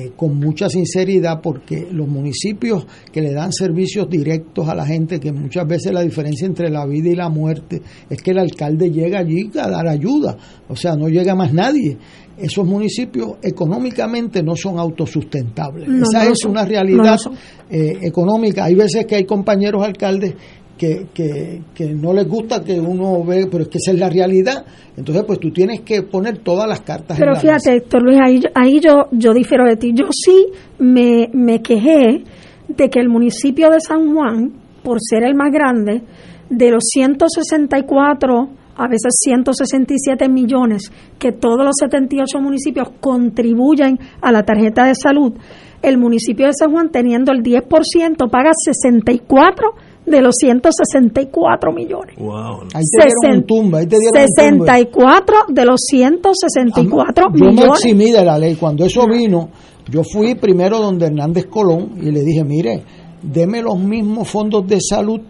eh, 0.05 0.11
con 0.15 0.37
mucha 0.37 0.69
sinceridad 0.69 1.41
porque 1.41 1.87
los 1.91 2.07
municipios 2.07 2.87
que 3.11 3.21
le 3.21 3.33
dan 3.33 3.51
servicios 3.51 4.09
directos 4.09 4.69
a 4.69 4.75
la 4.75 4.85
gente, 4.85 5.19
que 5.19 5.33
muchas 5.33 5.67
veces 5.67 5.91
la 5.91 6.01
diferencia 6.01 6.47
entre 6.47 6.69
la 6.69 6.85
vida 6.85 7.09
y 7.09 7.15
la 7.15 7.27
muerte 7.27 7.81
es 8.09 8.21
que 8.21 8.31
el 8.31 8.39
alcalde 8.39 8.89
llega 8.89 9.19
allí 9.19 9.51
a 9.59 9.69
dar 9.69 9.85
ayuda, 9.85 10.37
o 10.69 10.75
sea, 10.77 10.95
no 10.95 11.09
llega 11.09 11.35
más 11.35 11.53
nadie. 11.53 11.97
Esos 12.37 12.65
municipios 12.65 13.31
económicamente 13.41 14.41
no 14.43 14.55
son 14.55 14.79
autosustentables. 14.79 15.89
No, 15.89 16.03
Esa 16.03 16.23
no 16.23 16.31
es 16.31 16.39
son, 16.39 16.51
una 16.51 16.63
realidad 16.63 17.17
no 17.25 17.31
eh, 17.69 17.97
económica. 18.03 18.63
Hay 18.63 18.75
veces 18.75 19.05
que 19.05 19.15
hay 19.15 19.25
compañeros 19.25 19.83
alcaldes 19.83 20.35
que, 20.77 21.07
que, 21.13 21.61
que, 21.73 21.93
no 21.93 22.13
les 22.13 22.27
gusta 22.27 22.63
que 22.63 22.79
uno 22.79 23.23
ve, 23.23 23.47
pero 23.51 23.63
es 23.63 23.69
que 23.69 23.77
esa 23.77 23.91
es 23.91 23.99
la 23.99 24.09
realidad. 24.09 24.65
Entonces, 24.95 25.23
pues 25.25 25.39
tú 25.39 25.51
tienes 25.51 25.81
que 25.81 26.03
poner 26.03 26.39
todas 26.39 26.67
las 26.67 26.81
cartas 26.81 27.17
pero 27.17 27.31
en 27.31 27.35
la 27.35 27.39
fíjate, 27.39 27.71
mesa. 27.71 27.73
Héctor 27.73 28.03
Luis, 28.03 28.19
ahí, 28.23 28.41
ahí 28.55 28.79
yo, 28.79 29.07
yo 29.11 29.33
difiero 29.33 29.65
de 29.65 29.75
ti. 29.75 29.91
Yo 29.93 30.05
sí 30.11 30.47
me, 30.79 31.29
me 31.33 31.61
quejé 31.61 32.23
de 32.67 32.89
que 32.89 32.99
el 32.99 33.09
municipio 33.09 33.69
de 33.69 33.79
San 33.79 34.13
Juan, 34.13 34.53
por 34.83 34.99
ser 35.01 35.23
el 35.23 35.35
más 35.35 35.51
grande, 35.51 36.03
de 36.49 36.71
los 36.71 36.83
164 36.93 38.49
a 38.77 38.87
veces 38.87 39.15
167 39.23 40.29
millones, 40.29 40.91
que 41.17 41.31
todos 41.31 41.65
los 41.65 41.75
78 41.79 42.39
municipios 42.39 42.89
contribuyen 42.99 43.99
a 44.21 44.31
la 44.31 44.43
tarjeta 44.43 44.85
de 44.85 44.93
salud, 44.93 45.33
el 45.81 45.97
municipio 45.97 46.45
de 46.45 46.53
San 46.53 46.71
Juan, 46.71 46.89
teniendo 46.91 47.31
el 47.31 47.41
10%, 47.41 48.29
paga 48.29 48.51
64 48.53 49.73
de 50.07 50.21
los 50.21 50.35
164 50.39 51.71
millones. 51.71 52.15
Wow. 52.17 52.61
Ahí 52.73 52.83
te 52.99 53.07
dieron 53.07 53.37
un 53.39 53.45
tumba, 53.45 53.79
ahí 53.79 53.85
te 53.87 53.97
dieron 53.99 54.21
un 54.23 54.27
tumba. 54.57 54.73
64 54.75 55.35
de 55.49 55.65
los 55.65 55.79
164 55.85 57.25
Yo 57.33 57.45
me 57.45 57.51
millones. 57.51 57.69
eximí 57.83 58.11
de 58.11 58.23
la 58.25 58.37
ley. 58.39 58.55
Cuando 58.55 58.85
eso 58.85 59.05
vino, 59.07 59.49
yo 59.91 60.03
fui 60.03 60.35
primero 60.35 60.79
donde 60.79 61.05
Hernández 61.07 61.45
Colón 61.47 61.91
y 62.01 62.11
le 62.11 62.21
dije, 62.21 62.43
mire, 62.43 62.83
deme 63.21 63.61
los 63.61 63.77
mismos 63.79 64.27
fondos 64.27 64.65
de 64.67 64.79
salud 64.81 65.21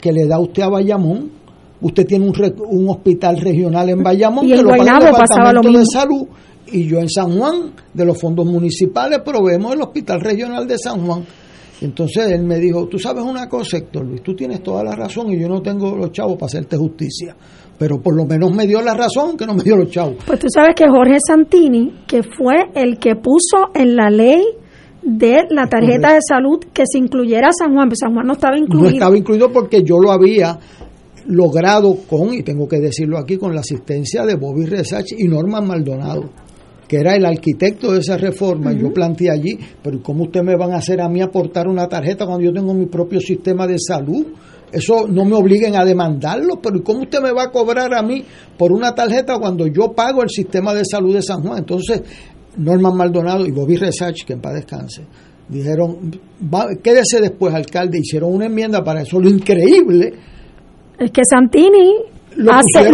que 0.00 0.12
le 0.12 0.26
da 0.26 0.38
usted 0.38 0.62
a 0.62 0.68
Bayamón. 0.68 1.30
Usted 1.80 2.06
tiene 2.06 2.26
un, 2.26 2.34
re- 2.34 2.54
un 2.68 2.88
hospital 2.88 3.38
regional 3.40 3.88
en 3.88 4.02
Bayamón 4.02 4.44
Y 4.44 4.48
que 4.48 4.54
en 4.56 4.64
lo 4.64 4.70
paga 4.70 4.82
el 4.82 4.88
Guaynabo 4.90 5.16
pasaba 5.18 5.52
lo 5.52 5.62
de. 5.62 5.84
Salud. 5.86 6.26
Y 6.70 6.86
yo 6.86 6.98
en 6.98 7.08
San 7.08 7.38
Juan, 7.38 7.72
de 7.94 8.04
los 8.04 8.20
fondos 8.20 8.44
municipales, 8.44 9.20
proveemos 9.24 9.72
el 9.74 9.80
hospital 9.80 10.20
regional 10.20 10.66
de 10.66 10.76
San 10.76 11.06
Juan. 11.06 11.24
Entonces 11.80 12.30
él 12.30 12.42
me 12.44 12.58
dijo, 12.58 12.86
tú 12.88 12.98
sabes 12.98 13.22
una 13.22 13.48
cosa, 13.48 13.78
Héctor 13.78 14.04
Luis, 14.06 14.22
tú 14.22 14.34
tienes 14.34 14.62
toda 14.62 14.82
la 14.82 14.94
razón 14.94 15.32
y 15.32 15.40
yo 15.40 15.48
no 15.48 15.62
tengo 15.62 15.96
los 15.96 16.10
chavos 16.10 16.34
para 16.34 16.46
hacerte 16.46 16.76
justicia. 16.76 17.36
Pero 17.78 18.00
por 18.00 18.16
lo 18.16 18.26
menos 18.26 18.52
me 18.52 18.66
dio 18.66 18.82
la 18.82 18.94
razón 18.94 19.36
que 19.36 19.46
no 19.46 19.54
me 19.54 19.62
dio 19.62 19.76
los 19.76 19.90
chavos. 19.90 20.16
Pues 20.26 20.40
tú 20.40 20.48
sabes 20.52 20.74
que 20.74 20.86
Jorge 20.88 21.18
Santini, 21.24 22.02
que 22.06 22.22
fue 22.22 22.56
el 22.74 22.98
que 22.98 23.14
puso 23.14 23.70
en 23.74 23.94
la 23.94 24.10
ley 24.10 24.42
de 25.02 25.46
la 25.50 25.68
tarjeta 25.68 26.12
de 26.12 26.20
salud 26.26 26.58
que 26.72 26.82
se 26.90 26.98
incluyera 26.98 27.50
San 27.56 27.72
Juan, 27.72 27.88
pues 27.88 28.00
San 28.00 28.12
Juan 28.12 28.26
no 28.26 28.32
estaba 28.32 28.58
incluido. 28.58 28.90
No 28.90 28.94
estaba 28.94 29.16
incluido 29.16 29.52
porque 29.52 29.82
yo 29.84 29.98
lo 29.98 30.10
había 30.10 30.58
logrado 31.26 31.94
con, 32.08 32.34
y 32.34 32.42
tengo 32.42 32.66
que 32.66 32.78
decirlo 32.78 33.18
aquí, 33.18 33.36
con 33.36 33.54
la 33.54 33.60
asistencia 33.60 34.24
de 34.24 34.34
Bobby 34.34 34.64
Resach 34.66 35.12
y 35.16 35.28
Norman 35.28 35.66
Maldonado, 35.66 36.30
que 36.88 36.96
era 36.96 37.14
el 37.14 37.26
arquitecto 37.26 37.92
de 37.92 38.00
esa 38.00 38.16
reforma. 38.16 38.72
Yo 38.72 38.90
planteé 38.92 39.30
allí, 39.30 39.58
pero 39.82 40.02
¿cómo 40.02 40.24
usted 40.24 40.42
me 40.42 40.56
van 40.56 40.72
a 40.72 40.78
hacer 40.78 41.00
a 41.00 41.08
mí 41.08 41.20
aportar 41.20 41.68
una 41.68 41.86
tarjeta 41.86 42.24
cuando 42.24 42.46
yo 42.46 42.52
tengo 42.52 42.72
mi 42.72 42.86
propio 42.86 43.20
sistema 43.20 43.66
de 43.66 43.76
salud? 43.78 44.26
Eso 44.72 45.06
no 45.06 45.24
me 45.24 45.34
obliguen 45.34 45.76
a 45.76 45.84
demandarlo, 45.84 46.60
pero 46.62 46.78
¿y 46.78 46.82
¿cómo 46.82 47.02
usted 47.02 47.20
me 47.20 47.32
va 47.32 47.44
a 47.44 47.50
cobrar 47.50 47.94
a 47.94 48.02
mí 48.02 48.24
por 48.56 48.72
una 48.72 48.94
tarjeta 48.94 49.38
cuando 49.38 49.66
yo 49.66 49.92
pago 49.92 50.22
el 50.22 50.30
sistema 50.30 50.74
de 50.74 50.84
salud 50.84 51.14
de 51.14 51.22
San 51.22 51.42
Juan? 51.42 51.58
Entonces, 51.58 52.02
Norman 52.56 52.96
Maldonado 52.96 53.46
y 53.46 53.50
Bobby 53.50 53.76
Resach, 53.76 54.24
que 54.24 54.32
en 54.32 54.40
paz 54.40 54.54
descanse, 54.54 55.04
dijeron, 55.48 56.10
va, 56.52 56.68
quédese 56.82 57.20
después, 57.20 57.54
alcalde, 57.54 57.98
hicieron 57.98 58.32
una 58.32 58.46
enmienda 58.46 58.82
para 58.82 59.02
eso. 59.02 59.20
Lo 59.20 59.28
increíble 59.28 60.12
Es 60.98 61.10
que 61.10 61.22
Santini 61.24 62.17
Lo 62.38 62.52
hace, 62.52 62.88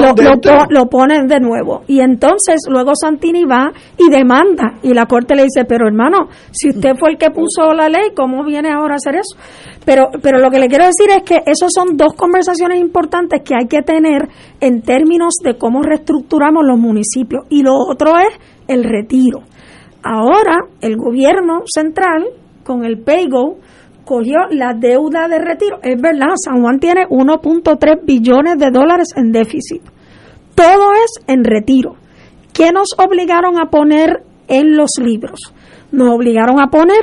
lo, 0.71 0.87
ponen 0.87 1.27
de 1.27 1.39
nuevo. 1.39 1.83
Y 1.87 2.01
entonces 2.01 2.62
luego 2.66 2.93
Santini 2.99 3.45
va 3.45 3.71
y 3.99 4.11
demanda. 4.11 4.79
Y 4.83 4.95
la 4.95 5.05
corte 5.05 5.35
le 5.35 5.43
dice, 5.43 5.66
pero 5.66 5.87
hermano, 5.87 6.29
si 6.51 6.71
usted 6.71 6.93
fue 6.99 7.11
el 7.11 7.19
que 7.19 7.31
puso 7.31 7.75
la 7.75 7.91
ley, 7.91 8.12
¿cómo 8.16 8.43
viene 8.43 8.71
ahora 8.73 8.95
a 8.95 8.97
hacer 8.97 9.16
eso? 9.16 9.37
Pero, 9.85 10.09
pero 10.23 10.39
lo 10.39 10.51
que 10.51 10.59
le 10.59 10.69
quiero 10.69 10.87
decir 10.87 11.11
es 11.15 11.25
que 11.25 11.43
esos 11.45 11.71
son 11.75 11.99
dos 11.99 12.15
conversaciones 12.15 12.81
importantes 12.81 13.43
que 13.43 13.55
hay 13.55 13.66
que 13.66 13.83
tener 13.83 14.31
en 14.61 14.81
términos 14.81 15.35
de 15.45 15.59
cómo 15.59 15.83
reestructuramos 15.83 16.65
los 16.65 16.79
municipios. 16.79 17.45
Y 17.51 17.62
lo 17.62 17.75
otro 17.75 18.16
es 18.16 18.35
el 18.66 18.83
retiro. 18.83 19.41
Ahora 20.03 20.57
el 20.81 20.97
gobierno 20.97 21.65
central, 21.66 22.25
con 22.65 22.87
el 22.87 22.99
PayGo, 22.99 23.59
cogió 24.05 24.39
la 24.51 24.74
deuda 24.74 25.28
de 25.28 25.39
retiro. 25.39 25.78
Es 25.82 26.01
verdad, 26.01 26.35
San 26.36 26.60
Juan 26.60 26.78
tiene 26.78 27.06
1.3 27.09 28.05
billones 28.05 28.59
de 28.59 28.70
dólares 28.70 29.09
en 29.16 29.32
déficit. 29.32 29.82
Todo 30.55 30.93
es 30.93 31.24
en 31.26 31.44
retiro. 31.44 31.97
¿Qué 32.52 32.70
nos 32.70 32.89
obligaron 32.98 33.59
a 33.59 33.70
poner 33.70 34.22
en 34.47 34.76
los 34.76 34.90
libros? 35.02 35.52
Nos 35.90 36.14
obligaron 36.14 36.60
a 36.60 36.68
poner, 36.68 37.01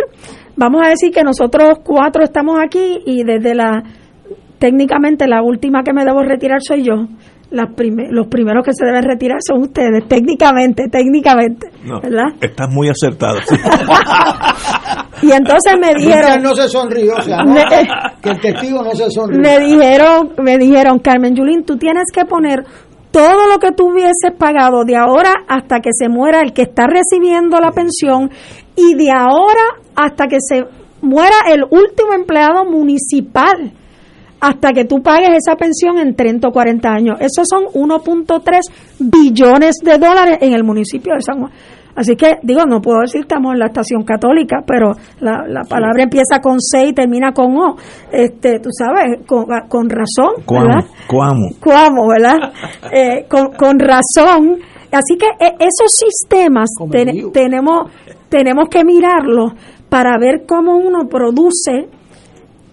vamos 0.56 0.82
a 0.86 0.90
decir 0.90 1.12
que 1.12 1.24
nosotros 1.24 1.80
cuatro 1.84 2.24
estamos 2.24 2.58
aquí 2.64 3.02
y 3.06 3.24
desde 3.24 3.56
la, 3.56 3.84
técnicamente 4.60 5.28
la 5.28 5.42
última 5.42 5.84
que 5.84 5.94
me 5.94 6.06
debo 6.06 6.22
retirar 6.24 6.62
soy 6.62 6.84
yo. 6.84 7.08
Las 7.52 7.74
prime- 7.76 8.08
los 8.12 8.28
primeros 8.28 8.64
que 8.66 8.72
se 8.74 8.86
deben 8.86 9.04
retirar 9.04 9.38
son 9.46 9.62
ustedes, 9.64 10.08
técnicamente, 10.08 10.88
técnicamente, 10.90 11.70
No, 11.84 12.00
¿verdad? 12.02 12.34
estás 12.42 12.68
muy 12.70 12.90
acertado. 12.90 13.40
Y 15.24 15.32
entonces 15.32 15.74
me 15.80 15.94
dijeron... 15.94 16.42
No 16.42 16.56
se 16.56 16.68
sonrió, 16.68 17.14
o 17.16 17.22
sea, 17.22 17.44
no, 17.44 17.54
Me- 17.54 17.64
que 18.22 18.30
el 18.30 18.40
testigo 18.42 18.82
no 18.84 18.92
se 18.96 19.10
sonrió. 19.12 19.40
me 19.40 19.60
dijeron, 19.60 20.32
me 20.42 20.58
dijeron, 20.58 20.98
Carmen 21.00 21.36
Yulín, 21.36 21.64
tú 21.64 21.78
tienes 21.78 22.06
que 22.12 22.26
poner 22.26 22.64
todo 23.12 23.48
lo 23.48 23.60
que 23.60 23.72
tú 23.72 23.92
hubieses 23.92 24.32
pagado 24.38 24.84
de 24.84 24.96
ahora 24.96 25.32
hasta 25.48 25.80
que 25.80 25.92
se 25.94 26.10
muera 26.10 26.42
el 26.42 26.54
que 26.54 26.64
está 26.64 26.88
recibiendo 26.88 27.60
la 27.60 27.72
pensión 27.72 28.32
y 28.76 28.96
de 28.96 29.12
ahora 29.12 29.62
hasta 29.96 30.28
que 30.28 30.38
se 30.40 30.64
muera 31.02 31.36
el 31.50 31.64
último 31.70 32.14
empleado 32.16 32.66
municipal 32.66 33.74
hasta 34.42 34.74
que 34.74 34.86
tú 34.86 35.02
pagues 35.02 35.30
esa 35.38 35.56
pensión 35.56 35.98
en 36.00 36.16
30 36.16 36.48
o 36.48 36.52
40 36.52 36.90
años. 36.90 37.18
Esos 37.22 37.48
son 37.48 37.66
1.3 37.66 38.60
billones 39.00 39.76
de 39.84 39.98
dólares 39.98 40.40
en 40.42 40.54
el 40.54 40.64
municipio 40.64 41.14
de 41.16 41.22
San 41.22 41.40
Juan. 41.40 41.52
Así 41.94 42.16
que, 42.16 42.38
digo, 42.42 42.62
no 42.66 42.82
puedo 42.82 43.02
decir 43.02 43.20
que 43.22 43.34
estamos 43.34 43.52
en 43.54 43.60
la 43.60 43.66
estación 43.66 44.04
católica, 44.04 44.64
pero 44.66 44.94
la, 45.20 45.44
la 45.46 45.64
palabra 45.64 46.04
empieza 46.04 46.40
con 46.42 46.60
C 46.62 46.88
y 46.88 46.94
termina 46.94 47.34
con 47.34 47.56
O. 47.58 47.76
Este, 48.12 48.60
tú 48.60 48.70
sabes, 48.72 49.20
con, 49.28 49.46
con 49.68 49.90
razón, 49.90 50.42
Cuamo, 50.46 50.68
¿verdad? 50.68 50.86
cuamo. 51.08 51.50
Cuamo, 51.62 52.08
¿verdad? 52.08 52.38
Eh, 52.94 53.26
con, 53.30 53.52
con 53.58 53.78
razón. 53.78 54.58
Así 54.92 55.18
que 55.18 55.28
eh, 55.46 55.56
esos 55.60 55.92
sistemas 55.94 56.70
ten- 56.90 57.32
tenemos, 57.34 57.92
tenemos 58.30 58.70
que 58.70 58.84
mirarlos 58.86 59.52
para 59.90 60.18
ver 60.18 60.46
cómo 60.48 60.78
uno 60.78 61.08
produce 61.10 61.90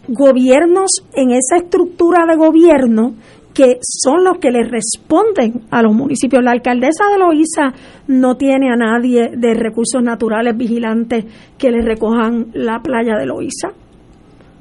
gobiernos 0.08 0.90
en 1.14 1.30
esa 1.30 1.56
estructura 1.56 2.24
de 2.26 2.36
gobierno 2.36 3.14
que 3.54 3.78
son 3.82 4.22
los 4.22 4.38
que 4.38 4.50
le 4.50 4.62
responden 4.62 5.62
a 5.70 5.82
los 5.82 5.92
municipios. 5.92 6.42
La 6.44 6.52
alcaldesa 6.52 7.04
de 7.10 7.18
Loíza 7.18 7.74
no 8.06 8.36
tiene 8.36 8.70
a 8.70 8.76
nadie 8.76 9.32
de 9.36 9.54
recursos 9.54 10.02
naturales 10.02 10.56
vigilantes 10.56 11.24
que 11.58 11.70
le 11.70 11.82
recojan 11.82 12.48
la 12.52 12.80
playa 12.80 13.16
de 13.16 13.26
Loíza, 13.26 13.70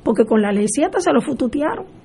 porque 0.03 0.26
con 0.26 0.41
la 0.41 0.52
ley 0.52 0.65
7 0.68 0.99
se 0.99 1.14
lo 1.14 1.22
fututearon. 1.22 1.97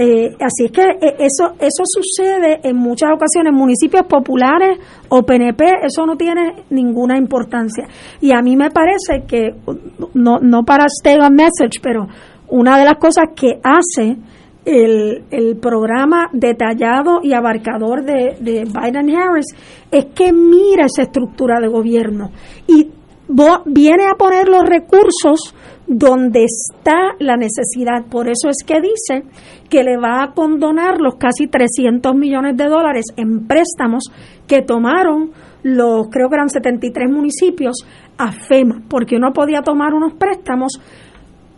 Eh, 0.00 0.36
así 0.38 0.66
es 0.66 0.70
que 0.70 0.82
eh, 0.82 1.16
eso 1.18 1.54
eso 1.58 1.82
sucede 1.84 2.60
en 2.62 2.76
muchas 2.76 3.10
ocasiones 3.12 3.52
municipios 3.52 4.06
populares 4.06 4.78
o 5.08 5.24
PNP, 5.24 5.64
eso 5.82 6.06
no 6.06 6.16
tiene 6.16 6.62
ninguna 6.70 7.18
importancia. 7.18 7.88
Y 8.20 8.30
a 8.30 8.40
mí 8.40 8.54
me 8.54 8.70
parece 8.70 9.24
que, 9.26 9.56
no, 10.14 10.38
no 10.38 10.62
para 10.62 10.86
stay 10.86 11.18
on 11.18 11.34
message, 11.34 11.80
pero 11.82 12.06
una 12.46 12.78
de 12.78 12.84
las 12.84 12.94
cosas 12.98 13.30
que 13.34 13.58
hace 13.64 14.16
el, 14.64 15.24
el 15.32 15.56
programa 15.56 16.28
detallado 16.32 17.18
y 17.20 17.32
abarcador 17.32 18.04
de, 18.04 18.36
de 18.38 18.66
Biden-Harris 18.66 19.46
es 19.90 20.06
que 20.14 20.32
mira 20.32 20.86
esa 20.86 21.02
estructura 21.02 21.58
de 21.60 21.66
gobierno 21.66 22.30
y 22.68 22.88
viene 23.66 24.04
a 24.06 24.14
poner 24.14 24.48
los 24.48 24.62
recursos 24.64 25.54
donde 25.88 26.44
está 26.44 27.14
la 27.18 27.36
necesidad. 27.36 28.04
Por 28.10 28.28
eso 28.28 28.48
es 28.50 28.58
que 28.64 28.80
dice 28.80 29.24
que 29.68 29.82
le 29.82 29.96
va 29.96 30.22
a 30.22 30.32
condonar 30.32 31.00
los 31.00 31.16
casi 31.16 31.46
300 31.46 32.14
millones 32.14 32.56
de 32.56 32.66
dólares 32.66 33.06
en 33.16 33.46
préstamos 33.46 34.04
que 34.46 34.62
tomaron 34.62 35.30
los, 35.62 36.08
creo 36.08 36.28
que 36.28 36.36
eran 36.36 36.50
73 36.50 37.10
municipios, 37.10 37.84
a 38.16 38.32
FEMA, 38.32 38.82
porque 38.88 39.16
uno 39.16 39.32
podía 39.32 39.62
tomar 39.62 39.94
unos 39.94 40.14
préstamos 40.14 40.80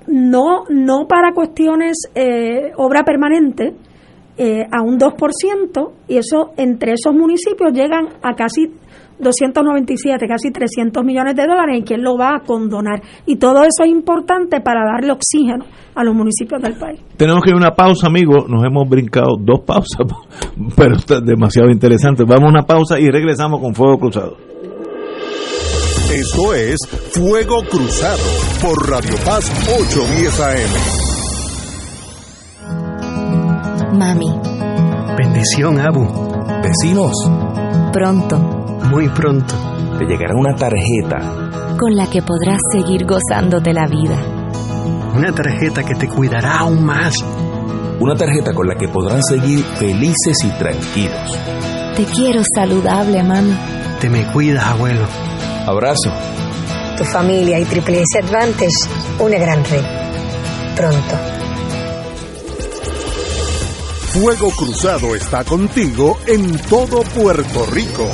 no, 0.06 0.64
no 0.68 1.06
para 1.06 1.32
cuestiones 1.32 1.96
eh, 2.14 2.72
obra 2.76 3.04
permanente, 3.04 3.74
eh, 4.36 4.66
a 4.70 4.82
un 4.82 4.98
2%, 4.98 5.90
y 6.08 6.16
eso 6.16 6.52
entre 6.56 6.94
esos 6.94 7.14
municipios 7.14 7.72
llegan 7.72 8.08
a 8.22 8.34
casi 8.34 8.72
297, 9.20 10.26
casi 10.26 10.50
300 10.50 11.04
millones 11.04 11.36
de 11.36 11.46
dólares, 11.46 11.80
¿y 11.80 11.82
quién 11.82 12.02
lo 12.02 12.16
va 12.16 12.36
a 12.36 12.40
condonar? 12.40 13.02
Y 13.26 13.36
todo 13.36 13.62
eso 13.62 13.84
es 13.84 13.90
importante 13.90 14.60
para 14.60 14.80
darle 14.84 15.12
oxígeno 15.12 15.64
a 15.94 16.04
los 16.04 16.14
municipios 16.14 16.62
del 16.62 16.78
país. 16.78 17.00
Tenemos 17.16 17.42
que 17.42 17.50
ir 17.50 17.54
a 17.54 17.58
una 17.58 17.72
pausa, 17.72 18.06
amigos. 18.06 18.48
Nos 18.48 18.64
hemos 18.64 18.88
brincado 18.88 19.36
dos 19.38 19.60
pausas, 19.66 20.06
pero 20.76 20.96
está 20.96 21.20
demasiado 21.20 21.70
interesante. 21.70 22.24
Vamos 22.24 22.48
a 22.48 22.48
una 22.48 22.62
pausa 22.62 22.98
y 22.98 23.08
regresamos 23.10 23.60
con 23.60 23.74
Fuego 23.74 23.98
Cruzado. 23.98 24.36
Esto 26.12 26.54
es 26.54 26.78
Fuego 27.12 27.62
Cruzado 27.70 28.18
por 28.60 28.90
Radio 28.90 29.14
Paz 29.24 29.48
810 29.78 30.40
AM. 30.40 31.00
Mami, 33.96 34.26
Bendición, 35.16 35.78
Abu. 35.78 36.06
Vecinos, 36.62 37.14
pronto, 37.92 38.59
Muy 38.88 39.08
pronto. 39.10 39.54
te 39.98 40.04
llegará 40.06 40.34
una 40.34 40.54
tarjeta. 40.54 41.76
con 41.78 41.94
la 41.94 42.08
que 42.10 42.20
podrás 42.22 42.58
seguir 42.72 43.06
gozándote 43.06 43.72
la 43.72 43.86
vida. 43.86 44.16
Una 45.14 45.32
tarjeta 45.32 45.82
que 45.82 45.94
te 45.94 46.08
cuidará 46.08 46.58
aún 46.58 46.84
más. 46.84 47.14
Una 48.00 48.14
tarjeta 48.14 48.52
con 48.52 48.66
la 48.66 48.74
que 48.74 48.88
podrán 48.88 49.22
seguir 49.22 49.64
felices 49.64 50.44
y 50.44 50.50
tranquilos. 50.58 51.38
Te 51.96 52.04
quiero 52.04 52.42
saludable, 52.54 53.22
mami. 53.22 53.56
Te 54.00 54.08
me 54.08 54.24
cuidas, 54.32 54.64
abuelo. 54.64 55.06
Abrazo. 55.66 56.10
Tu 56.96 57.04
familia 57.04 57.58
y 57.58 57.64
Triple 57.64 58.02
S 58.02 58.18
Advantage, 58.18 58.68
una 59.18 59.38
gran 59.38 59.64
red. 59.64 59.84
Pronto. 60.76 61.16
Fuego 64.12 64.50
Cruzado 64.50 65.14
está 65.14 65.44
contigo 65.44 66.18
en 66.26 66.58
todo 66.68 67.02
Puerto 67.02 67.66
Rico. 67.66 68.08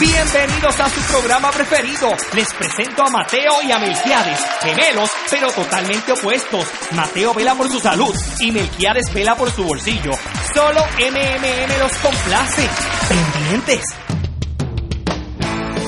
Bienvenidos 0.00 0.78
a 0.78 0.88
su 0.88 1.00
programa 1.12 1.50
preferido. 1.50 2.10
Les 2.32 2.54
presento 2.54 3.02
a 3.02 3.10
Mateo 3.10 3.50
y 3.64 3.72
a 3.72 3.80
Melquiades, 3.80 4.38
gemelos, 4.60 5.10
pero 5.28 5.50
totalmente 5.50 6.12
opuestos. 6.12 6.64
Mateo 6.92 7.34
vela 7.34 7.56
por 7.56 7.68
su 7.68 7.80
salud 7.80 8.14
y 8.38 8.52
Melquiades 8.52 9.12
vela 9.12 9.34
por 9.34 9.50
su 9.50 9.64
bolsillo. 9.64 10.12
Solo 10.54 10.84
MMM 10.98 11.78
los 11.80 11.92
complace. 11.98 12.68
Pendientes. 13.08 14.07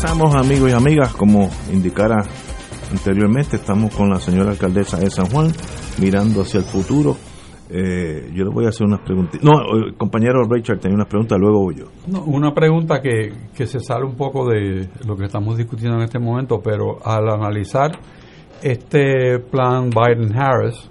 Regresamos 0.00 0.36
amigos 0.36 0.70
y 0.70 0.74
amigas, 0.74 1.12
como 1.12 1.50
indicara 1.72 2.22
anteriormente, 2.92 3.56
estamos 3.56 3.92
con 3.92 4.08
la 4.08 4.20
señora 4.20 4.52
alcaldesa 4.52 4.96
de 4.96 5.10
San 5.10 5.26
Juan, 5.26 5.48
mirando 6.00 6.42
hacia 6.42 6.58
el 6.58 6.64
futuro. 6.66 7.16
Eh, 7.68 8.30
yo 8.32 8.44
le 8.44 8.50
voy 8.50 8.66
a 8.66 8.68
hacer 8.68 8.86
unas 8.86 9.00
preguntas. 9.00 9.42
No, 9.42 9.54
el 9.74 9.96
compañero 9.96 10.44
Richard 10.48 10.78
tenía 10.78 10.94
unas 10.94 11.08
preguntas, 11.08 11.36
luego 11.40 11.64
voy 11.64 11.78
yo. 11.78 11.86
No, 12.06 12.22
una 12.26 12.54
pregunta 12.54 13.00
que, 13.00 13.32
que 13.56 13.66
se 13.66 13.80
sale 13.80 14.04
un 14.04 14.14
poco 14.14 14.48
de 14.48 14.88
lo 15.04 15.16
que 15.16 15.24
estamos 15.24 15.56
discutiendo 15.56 15.96
en 15.96 16.04
este 16.04 16.20
momento, 16.20 16.60
pero 16.62 17.04
al 17.04 17.28
analizar 17.28 17.90
este 18.62 19.40
plan 19.40 19.90
Biden-Harris, 19.90 20.88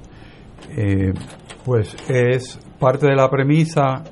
eh, 0.76 1.14
pues 1.64 1.96
es 2.10 2.60
parte 2.78 3.08
de 3.08 3.16
la 3.16 3.30
premisa 3.30 4.04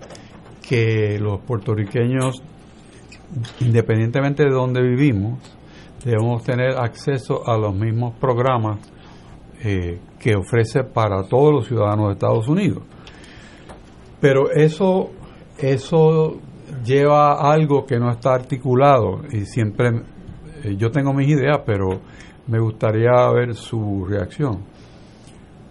que 0.65 1.19
los 1.19 1.41
puertorriqueños, 1.41 2.41
independientemente 3.59 4.43
de 4.43 4.51
donde 4.51 4.81
vivimos, 4.81 5.39
debemos 6.03 6.43
tener 6.43 6.77
acceso 6.77 7.47
a 7.47 7.57
los 7.57 7.73
mismos 7.75 8.13
programas 8.19 8.79
eh, 9.63 9.99
que 10.19 10.35
ofrece 10.35 10.83
para 10.83 11.23
todos 11.27 11.53
los 11.53 11.67
ciudadanos 11.67 12.07
de 12.07 12.13
Estados 12.13 12.47
Unidos. 12.47 12.83
Pero 14.19 14.51
eso, 14.51 15.11
eso 15.57 16.39
lleva 16.83 17.33
a 17.33 17.53
algo 17.53 17.85
que 17.85 17.97
no 17.97 18.11
está 18.11 18.33
articulado 18.33 19.21
y 19.31 19.45
siempre 19.45 19.89
eh, 20.63 20.75
yo 20.77 20.91
tengo 20.91 21.13
mis 21.13 21.29
ideas, 21.29 21.61
pero 21.65 21.99
me 22.47 22.59
gustaría 22.59 23.11
ver 23.33 23.55
su 23.55 24.05
reacción. 24.05 24.63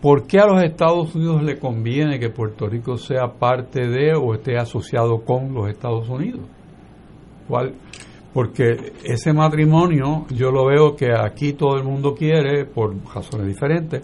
¿Por 0.00 0.26
qué 0.26 0.38
a 0.38 0.46
los 0.46 0.62
Estados 0.62 1.14
Unidos 1.14 1.42
le 1.42 1.58
conviene 1.58 2.18
que 2.18 2.28
Puerto 2.28 2.68
Rico 2.68 2.98
sea 2.98 3.38
parte 3.38 3.88
de 3.88 4.14
o 4.14 4.34
esté 4.34 4.58
asociado 4.58 5.24
con 5.24 5.54
los 5.54 5.68
Estados 5.68 6.08
Unidos? 6.08 6.42
¿Cuál? 7.48 7.74
Porque 8.32 8.92
ese 9.04 9.32
matrimonio 9.32 10.26
yo 10.30 10.50
lo 10.50 10.66
veo 10.66 10.96
que 10.96 11.12
aquí 11.12 11.52
todo 11.52 11.76
el 11.76 11.84
mundo 11.84 12.14
quiere 12.14 12.64
por 12.64 12.94
razones 13.14 13.46
diferentes, 13.46 14.02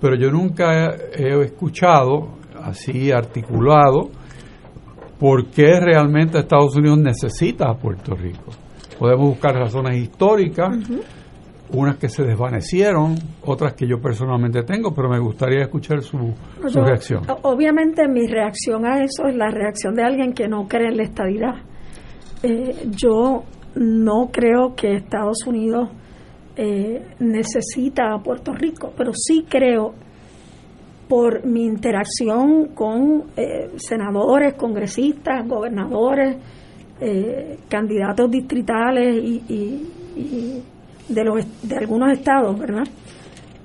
pero 0.00 0.16
yo 0.16 0.30
nunca 0.30 0.94
he 1.16 1.40
escuchado 1.40 2.28
así 2.62 3.10
articulado 3.10 4.10
por 5.18 5.46
qué 5.46 5.80
realmente 5.80 6.38
Estados 6.38 6.76
Unidos 6.76 6.98
necesita 6.98 7.70
a 7.70 7.74
Puerto 7.74 8.14
Rico. 8.14 8.52
Podemos 8.98 9.28
buscar 9.28 9.54
razones 9.54 9.96
históricas, 9.96 10.76
unas 11.70 11.96
que 11.96 12.08
se 12.08 12.24
desvanecieron, 12.24 13.16
otras 13.42 13.74
que 13.74 13.86
yo 13.88 14.00
personalmente 14.00 14.62
tengo, 14.62 14.94
pero 14.94 15.08
me 15.08 15.18
gustaría 15.18 15.62
escuchar 15.62 16.02
su, 16.02 16.34
su 16.62 16.68
Yo, 16.68 16.84
reacción. 16.84 17.22
Obviamente 17.42 18.06
mi 18.06 18.26
reacción 18.26 18.84
a 18.86 19.02
eso 19.02 19.26
es 19.26 19.34
la 19.34 19.48
reacción 19.50 19.94
de 19.94 20.04
alguien 20.04 20.32
que 20.32 20.46
no 20.46 20.68
cree 20.68 20.88
en 20.88 20.98
la 20.98 21.04
estabilidad. 21.04 21.54
Eh, 22.46 22.88
yo 22.90 23.44
no 23.76 24.30
creo 24.30 24.74
que 24.76 24.96
Estados 24.96 25.46
Unidos 25.46 25.88
eh, 26.56 27.04
necesita 27.18 28.12
a 28.14 28.22
Puerto 28.22 28.52
Rico, 28.52 28.92
pero 28.96 29.12
sí 29.12 29.44
creo 29.48 29.92
por 31.08 31.44
mi 31.44 31.64
interacción 31.64 32.66
con 32.74 33.24
eh, 33.36 33.70
senadores, 33.76 34.54
congresistas, 34.54 35.46
gobernadores, 35.48 36.36
eh, 37.00 37.58
candidatos 37.68 38.30
distritales 38.30 39.16
y, 39.16 39.82
de 41.08 41.76
algunos 41.76 42.12
estados, 42.12 42.56
¿verdad? 42.56 42.84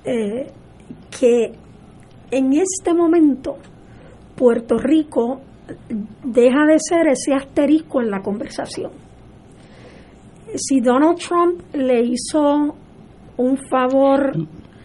Que 0.04 1.52
en 2.32 2.54
este 2.54 2.94
momento 2.94 3.58
Puerto 4.36 4.80
Rico 4.80 5.42
deja 6.24 6.66
de 6.66 6.78
ser 6.80 7.08
ese 7.08 7.34
asterisco 7.34 8.02
en 8.02 8.12
la 8.12 8.22
conversación. 8.22 8.92
Si 10.56 10.80
Donald 10.82 11.18
Trump 11.18 11.62
le 11.74 12.02
hizo 12.04 12.76
un 13.38 13.58
favor, 13.70 14.34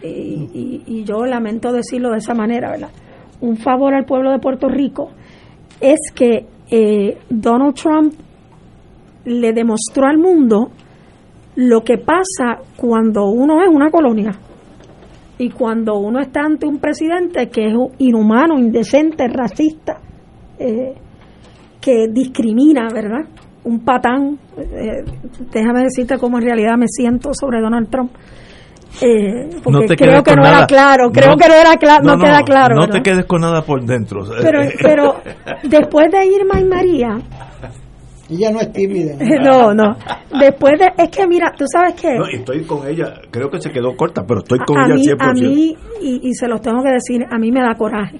y, 0.01 1.03
yo 1.03 1.25
lamento 1.25 1.71
decirlo 1.71 2.11
de 2.11 2.17
esa 2.17 2.33
manera, 2.33 2.71
¿verdad? 2.71 2.89
Un 3.41 3.57
favor 3.57 3.93
al 3.93 4.05
pueblo 4.05 4.31
de 4.31 4.39
Puerto 4.39 4.67
Rico 4.69 5.11
es 5.81 5.99
que 6.13 6.45
eh, 6.69 7.17
Donald 7.29 7.75
Trump 7.75 8.13
le 9.25 9.53
demostró 9.53 10.05
al 10.05 10.17
mundo 10.17 10.69
lo 11.55 11.81
que 11.83 11.97
pasa 11.97 12.61
cuando 12.75 13.25
uno 13.25 13.61
es 13.61 13.69
una 13.69 13.89
colonia 13.89 14.31
y 15.37 15.49
cuando 15.49 15.97
uno 15.97 16.19
está 16.21 16.41
ante 16.41 16.65
un 16.65 16.79
presidente 16.79 17.49
que 17.49 17.67
es 17.67 17.73
inhumano, 17.97 18.57
indecente, 18.57 19.27
racista, 19.27 19.99
eh, 20.59 20.93
que 21.81 22.07
discrimina, 22.11 22.87
¿verdad? 22.93 23.25
Un 23.63 23.79
patán. 23.83 24.37
Eh, 24.57 25.03
déjame 25.51 25.83
decirte 25.83 26.17
cómo 26.17 26.37
en 26.37 26.45
realidad 26.45 26.77
me 26.77 26.87
siento 26.87 27.33
sobre 27.33 27.61
Donald 27.61 27.89
Trump. 27.89 28.11
Eh, 29.01 29.49
porque 29.61 29.95
creo 29.97 30.23
que 30.23 30.35
no 30.35 30.47
era 30.47 30.65
claro, 30.65 31.11
creo 31.11 31.35
que 31.35 31.49
no 31.49 31.53
era 31.53 31.75
claro, 31.75 32.03
no, 32.03 32.17
queda 32.17 32.41
claro. 32.43 32.75
No 32.75 32.87
te 32.87 33.01
quedes 33.01 33.25
con 33.25 33.41
nada 33.41 33.61
por 33.61 33.83
dentro. 33.83 34.23
Pero, 34.41 34.61
pero 34.81 35.15
después 35.63 36.09
de 36.11 36.25
Irma 36.25 36.61
y 36.61 36.63
María, 36.63 37.17
ella 38.29 38.51
no 38.51 38.59
es 38.61 38.71
tímida. 38.71 39.15
No, 39.43 39.73
no. 39.73 39.95
Después 40.39 40.79
de. 40.79 41.03
Es 41.03 41.09
que 41.09 41.27
mira, 41.27 41.53
tú 41.57 41.65
sabes 41.71 41.99
que. 41.99 42.15
No, 42.15 42.25
estoy 42.27 42.63
con 42.63 42.87
ella. 42.87 43.13
Creo 43.29 43.49
que 43.49 43.61
se 43.61 43.69
quedó 43.69 43.95
corta, 43.95 44.23
pero 44.25 44.39
estoy 44.39 44.59
con 44.59 44.77
ella 44.79 44.95
mí, 44.95 45.05
100%. 45.05 45.17
A 45.19 45.33
mí, 45.33 45.77
y, 46.01 46.29
y 46.29 46.33
se 46.33 46.47
los 46.47 46.61
tengo 46.61 46.81
que 46.81 46.91
decir, 46.91 47.25
a 47.29 47.37
mí 47.37 47.51
me 47.51 47.61
da 47.61 47.75
coraje. 47.75 48.19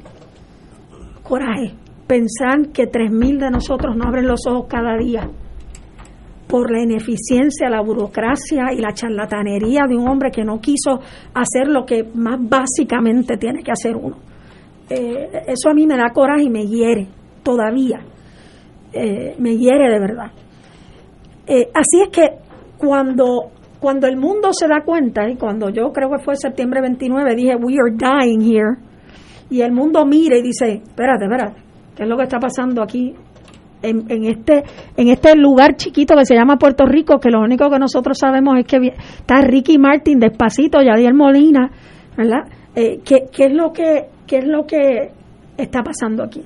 Coraje. 1.24 1.74
Pensar 2.08 2.70
que 2.74 2.84
3.000 2.84 3.40
de 3.40 3.52
nosotros 3.52 3.96
no 3.96 4.06
abren 4.08 4.28
los 4.28 4.46
ojos 4.48 4.68
cada 4.70 4.98
día 4.98 5.28
por 6.48 6.72
la 6.72 6.82
ineficiencia, 6.84 7.70
la 7.70 7.82
burocracia 7.82 8.72
y 8.72 8.80
la 8.80 8.94
charlatanería 8.94 9.86
de 9.88 9.98
un 9.98 10.08
hombre 10.08 10.30
que 10.30 10.44
no 10.44 10.60
quiso 10.60 11.00
hacer 11.34 11.68
lo 11.68 11.86
que 11.86 12.04
más 12.14 12.40
básicamente 12.40 13.38
tiene 13.38 13.64
que 13.64 13.72
hacer 13.72 13.96
uno. 13.96 14.18
Eh, 14.90 15.46
eso 15.48 15.70
a 15.70 15.74
mí 15.74 15.88
me 15.88 15.98
da 15.98 16.12
coraje 16.14 16.44
y 16.44 16.50
me 16.50 16.68
hiere 16.68 17.08
todavía 17.42 18.02
eh, 18.96 19.36
me 19.40 19.58
hiere 19.58 19.90
de 19.90 20.00
verdad. 20.00 20.32
Eh, 21.46 21.70
así 21.74 22.02
es 22.02 22.10
que 22.10 22.30
cuando, 22.78 23.52
cuando 23.80 24.08
el 24.08 24.16
mundo 24.16 24.54
se 24.54 24.68
da 24.68 24.84
cuenta, 24.86 25.30
y 25.30 25.36
cuando 25.36 25.70
yo 25.70 25.92
creo 25.92 26.10
que 26.10 26.24
fue 26.24 26.38
septiembre 26.38 26.82
29, 26.82 27.36
dije, 27.36 27.56
we 27.58 27.74
are 27.74 27.92
dying 27.92 28.42
here, 28.42 28.78
y 29.50 29.62
el 29.62 29.74
mundo 29.74 30.06
mira 30.06 30.38
y 30.38 30.42
dice, 30.42 30.82
espérate, 30.82 31.26
espérate, 31.26 31.62
¿qué 31.96 32.04
es 32.04 32.10
lo 32.10 32.18
que 32.18 32.24
está 32.24 32.40
pasando 32.40 32.82
aquí 32.82 33.14
en, 33.82 34.06
en, 34.10 34.26
este 34.26 34.64
en 34.98 35.10
este 35.10 35.36
lugar 35.36 35.76
chiquito 35.76 36.16
que 36.16 36.26
se 36.26 36.36
llama 36.36 36.58
Puerto 36.58 36.86
Rico, 36.86 37.20
que 37.20 37.30
lo 37.30 37.42
único 37.42 37.70
que 37.70 37.80
nosotros 37.80 38.18
sabemos 38.18 38.58
es 38.58 38.66
que 38.66 38.78
está 38.88 39.42
Ricky 39.42 39.78
Martin 39.78 40.20
despacito, 40.20 40.82
Yadier 40.82 41.14
Molina, 41.14 41.70
¿verdad? 42.18 42.48
Eh, 42.76 43.00
¿qué, 43.04 43.26
¿Qué 43.32 43.46
es 43.46 43.54
lo 43.54 43.72
que 43.72 44.06
qué 44.28 44.40
es 44.40 44.48
lo 44.48 44.66
que 44.66 45.12
está 45.58 45.84
pasando 45.84 46.24
aquí? 46.24 46.42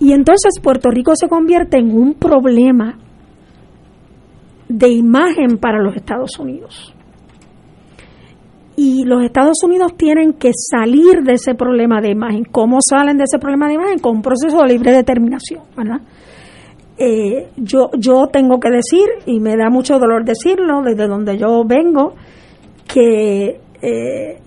Y 0.00 0.12
entonces 0.12 0.60
Puerto 0.62 0.90
Rico 0.90 1.14
se 1.16 1.28
convierte 1.28 1.78
en 1.78 1.90
un 1.90 2.14
problema 2.14 2.96
de 4.68 4.88
imagen 4.88 5.58
para 5.58 5.82
los 5.82 5.96
Estados 5.96 6.38
Unidos. 6.38 6.94
Y 8.80 9.02
los 9.04 9.24
Estados 9.24 9.56
Unidos 9.64 9.96
tienen 9.96 10.34
que 10.34 10.52
salir 10.54 11.24
de 11.24 11.32
ese 11.32 11.56
problema 11.56 12.00
de 12.00 12.10
imagen. 12.10 12.44
¿Cómo 12.44 12.78
salen 12.80 13.18
de 13.18 13.24
ese 13.24 13.40
problema 13.40 13.66
de 13.66 13.74
imagen? 13.74 13.98
Con 13.98 14.18
un 14.18 14.22
proceso 14.22 14.62
de 14.62 14.68
libre 14.68 14.92
determinación, 14.92 15.62
¿verdad? 15.76 16.00
Eh, 16.96 17.48
yo, 17.56 17.90
yo 17.98 18.28
tengo 18.28 18.60
que 18.60 18.70
decir, 18.70 19.08
y 19.26 19.40
me 19.40 19.56
da 19.56 19.68
mucho 19.68 19.98
dolor 19.98 20.24
decirlo, 20.24 20.82
desde 20.84 21.08
donde 21.08 21.36
yo 21.36 21.64
vengo, 21.66 22.14
que 22.86 23.60
eh, 23.82 24.38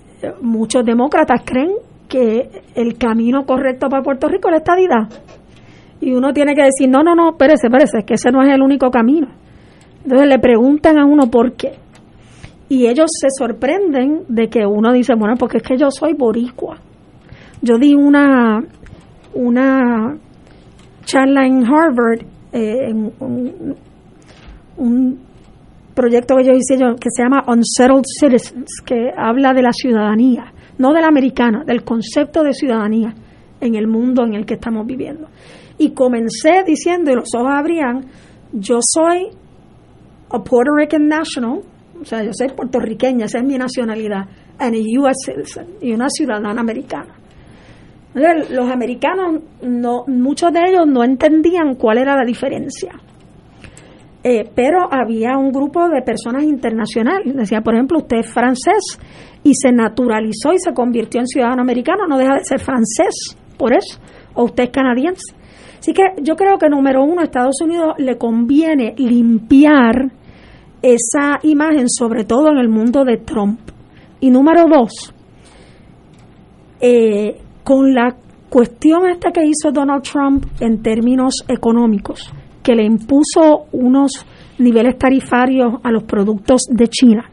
muchos 0.42 0.86
demócratas 0.86 1.42
creen 1.44 1.74
que 2.08 2.50
el 2.76 2.98
camino 2.98 3.46
correcto 3.46 3.90
para 3.90 4.02
Puerto 4.02 4.30
Rico 4.30 4.48
es 4.48 4.52
la 4.52 4.58
estadidad 4.60 5.10
y 6.00 6.14
uno 6.14 6.32
tiene 6.32 6.56
que 6.56 6.64
decir, 6.64 6.90
no, 6.90 7.04
no, 7.04 7.16
no, 7.16 7.32
espérese, 7.32 7.68
espérese, 7.68 8.00
es 8.00 8.06
que 8.06 8.14
ese 8.14 8.32
no 8.32 8.42
es 8.42 8.50
el 8.54 8.62
único 8.62 8.90
camino. 8.90 9.28
Entonces 10.04 10.28
le 10.28 10.40
preguntan 10.40 10.98
a 10.98 11.06
uno 11.06 11.30
por 11.30 11.54
qué. 11.54 11.74
Y 12.72 12.88
ellos 12.88 13.08
se 13.20 13.28
sorprenden 13.38 14.24
de 14.30 14.48
que 14.48 14.66
uno 14.66 14.94
dice, 14.94 15.14
bueno, 15.14 15.36
porque 15.38 15.58
es 15.58 15.64
que 15.64 15.76
yo 15.76 15.92
soy 15.92 16.14
boricua. 16.14 16.78
Yo 17.62 17.78
di 17.78 17.94
una, 17.94 18.64
una 19.34 20.18
charla 21.04 21.46
en 21.46 21.66
Harvard, 21.66 22.22
eh, 22.54 22.78
en 22.88 23.12
un, 23.20 23.76
un, 24.78 25.20
proyecto 25.94 26.38
que 26.38 26.46
yo 26.46 26.54
hice 26.54 26.78
yo, 26.80 26.96
que 26.96 27.10
se 27.10 27.24
llama 27.24 27.44
Unsettled 27.46 28.06
Citizens, 28.06 28.82
que 28.86 29.12
habla 29.18 29.52
de 29.52 29.64
la 29.64 29.74
ciudadanía, 29.74 30.54
no 30.78 30.94
de 30.94 31.02
la 31.02 31.08
americana, 31.08 31.66
del 31.66 31.84
concepto 31.84 32.42
de 32.42 32.54
ciudadanía 32.54 33.14
en 33.60 33.76
el 33.76 33.88
mundo 33.88 34.24
en 34.24 34.34
el 34.34 34.46
que 34.46 34.54
estamos 34.54 34.88
viviendo. 34.88 35.28
Y 35.78 35.92
comencé 35.92 36.64
diciendo, 36.66 37.12
y 37.12 37.16
los 37.16 37.36
ojos 37.36 37.52
abrían, 37.54 38.06
yo 38.54 38.80
soy 38.82 39.28
a 40.30 40.42
Puerto 40.42 40.72
Rican 40.74 41.10
national, 41.10 41.64
o 42.02 42.06
sea, 42.06 42.24
yo 42.24 42.32
soy 42.34 42.50
puertorriqueña, 42.50 43.26
esa 43.26 43.40
es 43.40 43.46
mi 43.46 43.58
nacionalidad, 43.58 44.26
and 44.60 44.76
a 44.76 45.02
U.S. 45.02 45.16
citizen, 45.26 45.68
y 45.82 45.94
una 45.94 46.10
ciudadana 46.10 46.60
americana. 46.60 47.16
los 48.14 48.70
americanos, 48.70 49.42
no, 49.62 50.04
muchos 50.08 50.52
de 50.52 50.60
ellos 50.68 50.88
no 50.88 51.04
entendían 51.04 51.76
cuál 51.76 52.00
era 52.00 52.16
la 52.16 52.26
diferencia. 52.26 52.92
Eh, 54.24 54.50
pero 54.54 54.88
había 54.92 55.36
un 55.38 55.52
grupo 55.52 55.90
de 55.90 56.04
personas 56.04 56.44
internacionales. 56.44 57.36
Decía, 57.36 57.62
por 57.62 57.74
ejemplo, 57.74 58.00
usted 58.00 58.18
es 58.18 58.32
francés 58.32 59.00
y 59.44 59.54
se 59.56 59.72
naturalizó 59.72 60.54
y 60.54 60.60
se 60.60 60.74
convirtió 60.74 61.20
en 61.22 61.28
ciudadano 61.28 61.62
americano, 61.62 62.06
no 62.08 62.18
deja 62.18 62.36
de 62.36 62.44
ser 62.44 62.60
francés, 62.60 63.36
por 63.58 63.74
eso, 63.74 64.00
o 64.36 64.44
usted 64.44 64.66
es 64.66 64.70
canadiense. 64.70 65.36
Así 65.80 65.94
que 65.94 66.04
yo 66.22 66.36
creo 66.36 66.60
que 66.60 66.70
número 66.70 67.04
uno, 67.04 67.22
a 67.22 67.24
Estados 67.24 67.60
Unidos 67.64 67.96
le 67.98 68.20
conviene 68.20 68.94
limpiar 68.98 70.12
esa 70.82 71.40
imagen, 71.44 71.90
sobre 71.90 72.24
todo 72.24 72.50
en 72.50 72.58
el 72.58 72.70
mundo 72.70 73.04
de 73.04 73.18
Trump. 73.18 73.60
Y 74.20 74.30
número 74.30 74.66
dos, 74.68 75.14
eh, 76.80 77.40
con 77.64 77.94
la 77.94 78.16
cuestión 78.50 79.08
esta 79.10 79.32
que 79.32 79.46
hizo 79.46 79.72
Donald 79.72 80.04
Trump 80.04 80.46
en 80.60 80.82
términos 80.82 81.44
económicos, 81.48 82.32
que 82.64 82.76
le 82.76 82.84
impuso 82.84 83.66
unos 83.72 84.26
niveles 84.60 84.98
tarifarios 84.98 85.76
a 85.84 85.92
los 85.92 86.04
productos 86.04 86.64
de 86.70 86.88
China, 86.88 87.30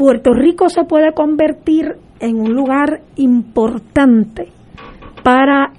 Puerto 0.00 0.32
Rico 0.32 0.70
se 0.70 0.84
puede 0.84 1.12
convertir 1.12 1.94
en 2.20 2.40
un 2.40 2.54
lugar 2.54 3.02
importante 3.16 4.48
para 5.22 5.72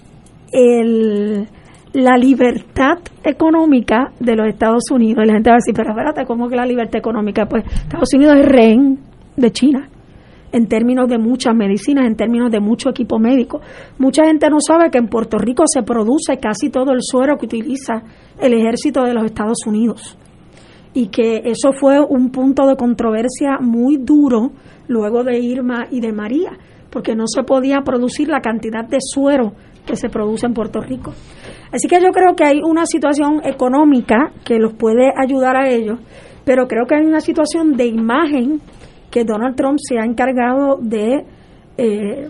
el, 0.52 1.48
la 1.94 2.18
libertad 2.18 3.00
económica 3.24 4.12
de 4.20 4.36
los 4.36 4.48
Estados 4.48 4.84
Unidos. 4.92 5.24
Y 5.24 5.28
la 5.28 5.34
gente 5.34 5.50
va 5.50 5.56
a 5.56 5.58
decir, 5.58 5.74
pero 5.76 5.92
espérate, 5.92 6.26
¿cómo 6.26 6.48
que 6.48 6.56
la 6.56 6.66
libertad 6.66 7.00
económica? 7.00 7.46
Pues 7.46 7.66
Estados 7.66 8.14
Unidos 8.14 8.36
es 8.38 8.46
rehén 8.46 9.00
de 9.36 9.52
China 9.52 9.90
en 10.52 10.68
términos 10.68 11.08
de 11.08 11.18
muchas 11.18 11.56
medicinas, 11.56 12.06
en 12.06 12.16
términos 12.16 12.52
de 12.52 12.60
mucho 12.60 12.90
equipo 12.90 13.20
médico. 13.20 13.62
Mucha 13.98 14.26
gente 14.26 14.50
no 14.50 14.58
sabe 14.60 14.90
que 14.92 14.98
en 14.98 15.08
Puerto 15.08 15.38
Rico 15.38 15.64
se 15.66 15.84
produce 15.84 16.38
casi 16.38 16.70
todo 16.70 16.92
el 16.92 17.00
suero 17.02 17.38
que 17.38 17.46
utiliza 17.46 18.04
el 18.40 18.54
ejército 18.54 19.04
de 19.04 19.14
los 19.14 19.26
Estados 19.26 19.60
Unidos. 19.66 20.18
Y 20.94 21.08
que 21.08 21.42
eso 21.46 21.72
fue 21.72 22.00
un 22.02 22.32
punto 22.32 22.68
de 22.68 22.76
controversia 22.76 23.60
muy 23.62 23.98
duro 23.98 24.52
luego 24.88 25.24
de 25.24 25.40
Irma 25.40 25.88
y 25.90 26.02
de 26.02 26.12
María, 26.12 26.52
porque 26.90 27.16
no 27.16 27.24
se 27.28 27.44
podía 27.44 27.82
producir 27.82 28.28
la 28.28 28.42
cantidad 28.42 28.86
de 28.86 28.98
suero 29.00 29.54
que 29.86 29.96
se 29.96 30.10
produce 30.10 30.46
en 30.46 30.54
Puerto 30.54 30.80
Rico. 30.82 31.14
Así 31.72 31.88
que 31.88 32.02
yo 32.02 32.10
creo 32.12 32.36
que 32.36 32.44
hay 32.44 32.60
una 32.64 32.86
situación 32.86 33.42
económica 33.44 34.32
que 34.44 34.60
los 34.60 34.74
puede 34.74 35.12
ayudar 35.16 35.56
a 35.56 35.70
ellos, 35.70 36.00
pero 36.44 36.68
creo 36.68 36.86
que 36.86 36.96
hay 36.96 37.06
una 37.06 37.22
situación 37.22 37.74
de 37.74 37.88
imagen 37.88 38.62
que 39.10 39.24
Donald 39.24 39.56
Trump 39.56 39.78
se 39.82 40.00
ha 40.00 40.06
encargado 40.06 40.78
de 40.82 41.26
eh, 41.78 42.30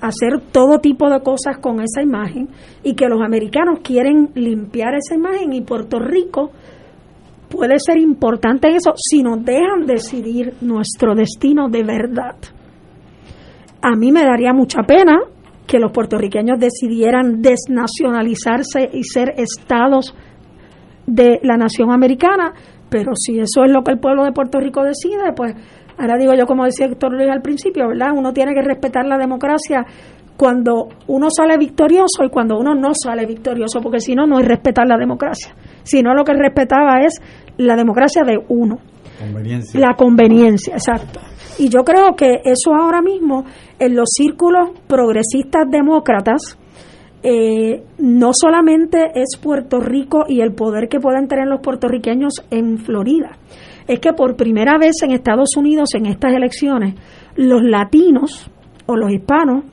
hacer 0.00 0.40
todo 0.52 0.78
tipo 0.78 1.10
de 1.10 1.20
cosas 1.20 1.58
con 1.58 1.80
esa 1.80 2.02
imagen 2.02 2.48
y 2.82 2.94
que 2.94 3.08
los 3.08 3.20
americanos 3.20 3.80
quieren 3.82 4.30
limpiar 4.34 4.94
esa 4.94 5.14
imagen 5.14 5.52
y 5.52 5.62
Puerto 5.62 5.98
Rico 5.98 6.50
puede 7.48 7.78
ser 7.78 7.98
importante 7.98 8.68
eso 8.74 8.92
si 8.96 9.22
nos 9.22 9.44
dejan 9.44 9.86
decidir 9.86 10.54
nuestro 10.60 11.14
destino 11.14 11.68
de 11.68 11.82
verdad. 11.82 12.36
A 13.80 13.96
mí 13.96 14.12
me 14.12 14.22
daría 14.22 14.52
mucha 14.52 14.82
pena 14.82 15.18
que 15.68 15.78
los 15.78 15.92
puertorriqueños 15.92 16.58
decidieran 16.58 17.42
desnacionalizarse 17.42 18.88
y 18.90 19.04
ser 19.04 19.34
estados 19.36 20.16
de 21.06 21.38
la 21.42 21.56
nación 21.56 21.92
americana, 21.92 22.54
pero 22.88 23.12
si 23.14 23.38
eso 23.38 23.64
es 23.64 23.70
lo 23.70 23.82
que 23.82 23.92
el 23.92 23.98
pueblo 23.98 24.24
de 24.24 24.32
Puerto 24.32 24.58
Rico 24.58 24.82
decide, 24.82 25.32
pues 25.36 25.54
ahora 25.98 26.16
digo 26.16 26.32
yo 26.34 26.46
como 26.46 26.64
decía 26.64 26.86
Héctor 26.86 27.12
Luis 27.12 27.28
al 27.30 27.42
principio, 27.42 27.86
¿verdad? 27.88 28.12
Uno 28.16 28.32
tiene 28.32 28.54
que 28.54 28.62
respetar 28.62 29.04
la 29.06 29.18
democracia 29.18 29.84
cuando 30.38 30.88
uno 31.08 31.28
sale 31.30 31.58
victorioso 31.58 32.24
y 32.24 32.30
cuando 32.30 32.58
uno 32.58 32.74
no 32.74 32.92
sale 32.94 33.26
victorioso, 33.26 33.80
porque 33.82 34.00
si 34.00 34.14
no, 34.14 34.26
no 34.26 34.38
es 34.38 34.46
respetar 34.46 34.86
la 34.86 34.96
democracia, 34.96 35.54
sino 35.82 36.14
lo 36.14 36.24
que 36.24 36.32
respetaba 36.32 37.02
es 37.04 37.20
la 37.58 37.76
democracia 37.76 38.22
de 38.24 38.38
uno. 38.48 38.78
Conveniencia. 39.18 39.80
La 39.80 39.94
conveniencia, 39.94 40.74
exacto. 40.74 41.20
Y 41.58 41.68
yo 41.68 41.82
creo 41.84 42.14
que 42.14 42.40
eso 42.44 42.74
ahora 42.74 43.02
mismo 43.02 43.44
en 43.78 43.96
los 43.96 44.08
círculos 44.10 44.70
progresistas 44.86 45.68
demócratas, 45.68 46.56
eh, 47.22 47.82
no 47.98 48.30
solamente 48.32 49.10
es 49.14 49.36
Puerto 49.42 49.80
Rico 49.80 50.24
y 50.28 50.40
el 50.40 50.52
poder 50.52 50.88
que 50.88 51.00
pueden 51.00 51.26
tener 51.26 51.48
los 51.48 51.60
puertorriqueños 51.60 52.34
en 52.50 52.78
Florida, 52.78 53.32
es 53.88 53.98
que 53.98 54.12
por 54.12 54.36
primera 54.36 54.78
vez 54.78 55.02
en 55.02 55.10
Estados 55.10 55.56
Unidos 55.56 55.94
en 55.94 56.06
estas 56.06 56.32
elecciones, 56.32 56.94
los 57.34 57.62
latinos 57.62 58.48
o 58.86 58.96
los 58.96 59.10
hispanos, 59.10 59.64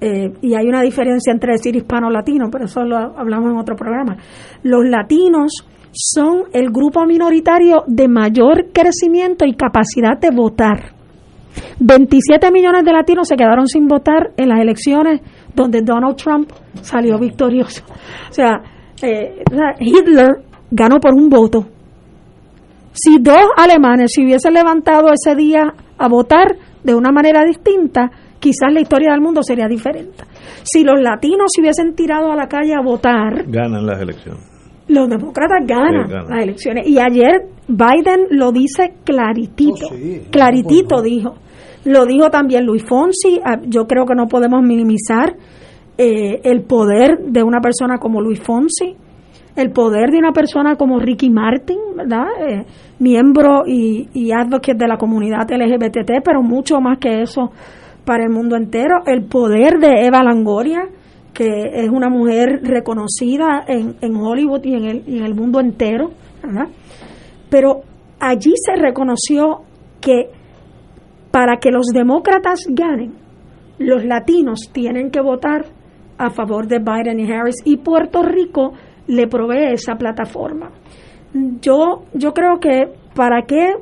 eh, 0.00 0.32
y 0.40 0.54
hay 0.54 0.66
una 0.66 0.82
diferencia 0.82 1.32
entre 1.32 1.52
decir 1.52 1.74
hispano 1.74 2.10
latino, 2.10 2.48
pero 2.50 2.66
eso 2.66 2.84
lo 2.84 2.96
hablamos 2.96 3.50
en 3.50 3.58
otro 3.58 3.74
programa, 3.74 4.16
los 4.62 4.84
latinos 4.84 5.66
son 5.92 6.44
el 6.52 6.70
grupo 6.70 7.04
minoritario 7.06 7.84
de 7.86 8.06
mayor 8.06 8.66
crecimiento 8.72 9.44
y 9.46 9.54
capacidad 9.54 10.18
de 10.20 10.30
votar. 10.30 10.93
27 11.80 12.50
millones 12.50 12.84
de 12.84 12.92
latinos 12.92 13.28
se 13.28 13.36
quedaron 13.36 13.66
sin 13.66 13.86
votar 13.86 14.32
en 14.36 14.48
las 14.48 14.60
elecciones 14.60 15.20
donde 15.54 15.82
Donald 15.82 16.16
Trump 16.16 16.50
salió 16.80 17.18
victorioso. 17.18 17.82
O 18.30 18.32
sea, 18.32 18.60
eh, 19.02 19.42
Hitler 19.80 20.30
ganó 20.70 20.98
por 20.98 21.14
un 21.14 21.28
voto. 21.28 21.66
Si 22.92 23.18
dos 23.20 23.44
alemanes 23.56 24.12
se 24.14 24.22
hubiesen 24.22 24.54
levantado 24.54 25.08
ese 25.12 25.34
día 25.34 25.62
a 25.98 26.08
votar 26.08 26.56
de 26.82 26.94
una 26.94 27.10
manera 27.10 27.44
distinta, 27.44 28.10
quizás 28.38 28.72
la 28.72 28.80
historia 28.80 29.12
del 29.12 29.20
mundo 29.20 29.42
sería 29.42 29.66
diferente. 29.66 30.24
Si 30.62 30.84
los 30.84 31.00
latinos 31.00 31.50
se 31.54 31.60
hubiesen 31.60 31.94
tirado 31.94 32.30
a 32.30 32.36
la 32.36 32.46
calle 32.46 32.74
a 32.74 32.82
votar, 32.82 33.44
ganan 33.48 33.86
las 33.86 34.00
elecciones 34.00 34.54
los 34.88 35.08
demócratas 35.08 35.66
ganan, 35.66 36.10
las 36.28 36.42
elecciones. 36.42 36.86
Y 36.86 36.98
ayer 36.98 37.46
Biden 37.68 38.26
lo 38.30 38.52
dice 38.52 38.94
claritito, 39.04 39.86
oh, 39.86 40.30
claritito 40.30 41.02
dijo. 41.02 41.34
Lo 41.84 42.06
dijo 42.06 42.30
también 42.30 42.64
Luis 42.64 42.84
Fonsi. 42.84 43.40
Ah, 43.44 43.60
yo 43.66 43.86
creo 43.86 44.06
que 44.06 44.14
no 44.14 44.26
podemos 44.26 44.62
minimizar 44.62 45.36
eh, 45.98 46.40
el 46.44 46.62
poder 46.62 47.18
de 47.18 47.42
una 47.42 47.60
persona 47.60 47.98
como 47.98 48.20
Luis 48.20 48.40
Fonsi, 48.40 48.96
el 49.56 49.70
poder 49.70 50.10
de 50.10 50.18
una 50.18 50.32
persona 50.32 50.76
como 50.76 50.98
Ricky 50.98 51.30
Martin, 51.30 51.78
¿verdad? 51.96 52.26
Eh, 52.40 52.64
miembro 52.98 53.64
y, 53.66 54.08
y 54.12 54.28
de 54.28 54.88
la 54.88 54.96
comunidad 54.96 55.50
LGBT, 55.50 56.22
pero 56.24 56.42
mucho 56.42 56.80
más 56.80 56.98
que 56.98 57.22
eso 57.22 57.52
para 58.04 58.24
el 58.24 58.30
mundo 58.30 58.56
entero. 58.56 59.02
El 59.06 59.24
poder 59.24 59.78
de 59.78 60.06
Eva 60.06 60.22
Langoria 60.22 60.88
que 61.34 61.84
es 61.84 61.90
una 61.90 62.08
mujer 62.08 62.60
reconocida 62.62 63.64
en, 63.66 63.96
en 64.00 64.16
Hollywood 64.16 64.64
y 64.64 64.74
en, 64.74 64.84
el, 64.84 65.02
y 65.06 65.18
en 65.18 65.24
el 65.24 65.34
mundo 65.34 65.60
entero, 65.60 66.12
¿verdad? 66.42 66.68
Pero 67.50 67.80
allí 68.20 68.52
se 68.56 68.80
reconoció 68.80 69.62
que 70.00 70.30
para 71.34 71.56
que 71.56 71.72
los 71.72 71.86
demócratas 71.86 72.60
ganen, 72.70 73.14
los 73.80 74.04
latinos 74.04 74.70
tienen 74.72 75.10
que 75.10 75.20
votar 75.20 75.64
a 76.16 76.30
favor 76.30 76.68
de 76.68 76.78
Biden 76.78 77.18
y 77.18 77.28
Harris 77.28 77.56
y 77.64 77.78
Puerto 77.78 78.22
Rico 78.22 78.74
le 79.08 79.26
provee 79.26 79.72
esa 79.72 79.96
plataforma. 79.96 80.70
Yo, 81.60 82.04
yo 82.12 82.32
creo 82.32 82.60
que 82.60 82.84
para 83.16 83.42
qué 83.42 83.72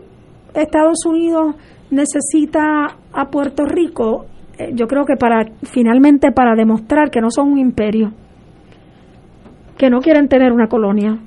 Estados 0.54 1.04
Unidos 1.04 1.56
necesita 1.90 2.96
a 3.12 3.26
Puerto 3.30 3.66
Rico 3.66 4.24
eh, 4.58 4.70
yo 4.72 4.86
creo 4.86 5.04
que 5.04 5.16
para 5.16 5.44
finalmente 5.62 6.32
para 6.32 6.54
demostrar 6.54 7.10
que 7.10 7.20
no 7.20 7.30
son 7.30 7.52
un 7.52 7.58
imperio, 7.58 8.12
que 9.76 9.90
no 9.90 10.00
quieren 10.00 10.26
tener 10.26 10.52
una 10.52 10.68
colonia 10.68 11.18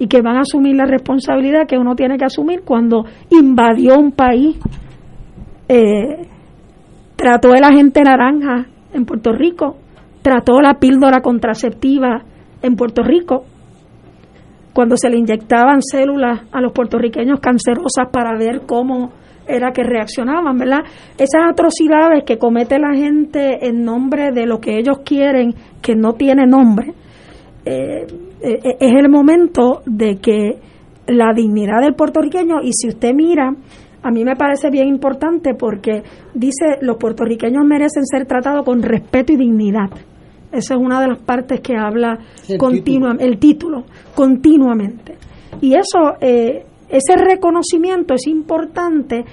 y 0.00 0.08
que 0.08 0.22
van 0.22 0.38
a 0.38 0.40
asumir 0.40 0.74
la 0.74 0.86
responsabilidad 0.86 1.68
que 1.68 1.78
uno 1.78 1.94
tiene 1.94 2.18
que 2.18 2.24
asumir 2.24 2.62
cuando 2.64 3.04
invadió 3.30 3.96
un 3.96 4.10
país, 4.10 4.58
eh, 5.68 6.26
trató 7.16 7.50
de 7.50 7.60
la 7.60 7.72
gente 7.72 8.02
naranja 8.02 8.66
en 8.92 9.04
Puerto 9.04 9.32
Rico, 9.32 9.76
trató 10.22 10.60
la 10.60 10.74
píldora 10.74 11.20
contraceptiva 11.20 12.22
en 12.62 12.76
Puerto 12.76 13.02
Rico, 13.02 13.44
cuando 14.72 14.96
se 14.96 15.10
le 15.10 15.18
inyectaban 15.18 15.82
células 15.82 16.40
a 16.50 16.60
los 16.60 16.72
puertorriqueños 16.72 17.40
cancerosas 17.40 18.08
para 18.10 18.36
ver 18.38 18.62
cómo 18.66 19.12
era 19.46 19.72
que 19.72 19.82
reaccionaban, 19.82 20.56
¿verdad? 20.56 20.80
Esas 21.18 21.42
atrocidades 21.50 22.24
que 22.24 22.38
comete 22.38 22.78
la 22.78 22.94
gente 22.94 23.66
en 23.66 23.84
nombre 23.84 24.30
de 24.32 24.46
lo 24.46 24.60
que 24.60 24.78
ellos 24.78 25.00
quieren, 25.04 25.54
que 25.82 25.94
no 25.94 26.14
tiene 26.14 26.46
nombre, 26.46 26.94
eh, 27.64 28.06
eh, 28.42 28.76
es 28.80 28.94
el 28.94 29.08
momento 29.08 29.82
de 29.84 30.16
que 30.16 30.58
la 31.06 31.32
dignidad 31.34 31.80
del 31.82 31.94
puertorriqueño, 31.94 32.62
y 32.62 32.72
si 32.72 32.88
usted 32.88 33.12
mira, 33.14 33.54
a 34.02 34.10
mí 34.10 34.24
me 34.24 34.36
parece 34.36 34.70
bien 34.70 34.88
importante 34.88 35.54
porque 35.54 36.02
dice 36.34 36.78
los 36.80 36.96
puertorriqueños 36.96 37.64
merecen 37.64 38.04
ser 38.04 38.26
tratados 38.26 38.64
con 38.64 38.82
respeto 38.82 39.32
y 39.32 39.36
dignidad. 39.36 39.90
Esa 40.50 40.74
es 40.74 40.80
una 40.80 41.00
de 41.00 41.08
las 41.08 41.18
partes 41.18 41.60
que 41.60 41.76
habla 41.76 42.18
continuamente, 42.58 43.24
el 43.24 43.38
título, 43.38 43.84
continuamente. 44.14 45.16
Y 45.60 45.74
eso 45.74 46.16
eh, 46.20 46.64
ese 46.88 47.16
reconocimiento 47.16 48.14
es 48.14 48.26
importante 48.26 49.24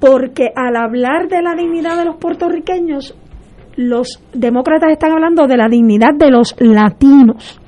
porque 0.00 0.48
al 0.56 0.76
hablar 0.76 1.28
de 1.28 1.42
la 1.42 1.54
dignidad 1.54 1.98
de 1.98 2.06
los 2.06 2.16
puertorriqueños, 2.16 3.14
los 3.76 4.22
demócratas 4.32 4.92
están 4.92 5.12
hablando 5.12 5.46
de 5.46 5.58
la 5.58 5.68
dignidad 5.68 6.14
de 6.14 6.30
los 6.30 6.56
latinos. 6.58 7.60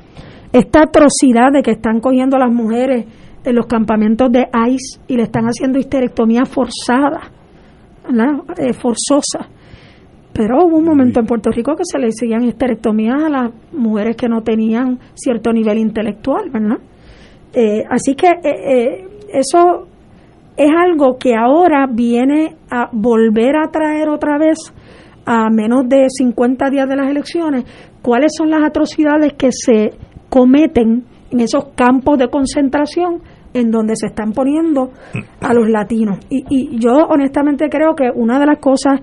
Esta 0.53 0.85
atrocidad 0.85 1.53
de 1.53 1.63
que 1.63 1.73
están 1.73 2.01
cogiendo 2.01 2.37
a 2.37 2.41
las 2.41 2.53
mujeres 2.53 3.07
en 3.45 3.55
los 3.55 3.67
campamentos 3.67 4.31
de 4.31 4.49
ICE 4.69 5.01
y 5.09 5.17
le 5.17 5.25
están 5.25 5.45
haciendo 5.47 5.79
histerectomía 5.79 6.45
forzada, 6.45 7.31
eh, 8.59 8.73
forzosa. 8.73 9.49
Pero 10.33 10.65
hubo 10.65 10.79
un 10.79 10.85
momento 10.85 11.21
en 11.21 11.27
Puerto 11.27 11.51
Rico 11.51 11.77
que 11.77 11.85
se 11.85 11.99
le 11.99 12.09
hacían 12.09 12.45
histerectomías 12.45 13.23
a 13.23 13.29
las 13.29 13.51
mujeres 13.73 14.17
que 14.17 14.29
no 14.29 14.43
tenían 14.43 14.99
cierto 15.15 15.53
nivel 15.53 15.79
intelectual, 15.79 16.49
¿verdad? 16.51 16.79
Eh, 17.53 17.85
así 17.89 18.15
que 18.15 18.29
eh, 18.29 18.41
eh, 18.45 19.09
eso 19.35 19.87
es 20.57 20.71
algo 20.71 21.19
que 21.19 21.35
ahora 21.35 21.87
viene 21.87 22.57
a 22.71 22.89
volver 22.93 23.57
a 23.57 23.71
traer 23.71 24.09
otra 24.09 24.39
vez 24.39 24.59
a 25.27 25.51
menos 25.51 25.87
de 25.89 26.07
50 26.09 26.71
días 26.71 26.89
de 26.89 26.97
las 26.97 27.09
elecciones, 27.09 27.65
cuáles 28.01 28.33
son 28.37 28.51
las 28.51 28.63
atrocidades 28.65 29.35
que 29.35 29.53
se 29.53 29.91
cometen 30.31 31.05
en 31.31 31.41
esos 31.41 31.67
campos 31.75 32.19
de 32.19 32.29
concentración 32.29 33.21
en 33.55 33.71
donde 33.71 33.97
se 33.97 34.07
están 34.07 34.33
poniendo 34.33 34.91
a 35.41 35.55
los 35.55 35.69
latinos. 35.69 36.19
Y, 36.31 36.45
y 36.49 36.79
yo 36.79 36.93
honestamente 37.09 37.69
creo 37.69 37.95
que 37.95 38.11
una 38.15 38.39
de 38.39 38.47
las 38.47 38.59
cosas 38.59 39.01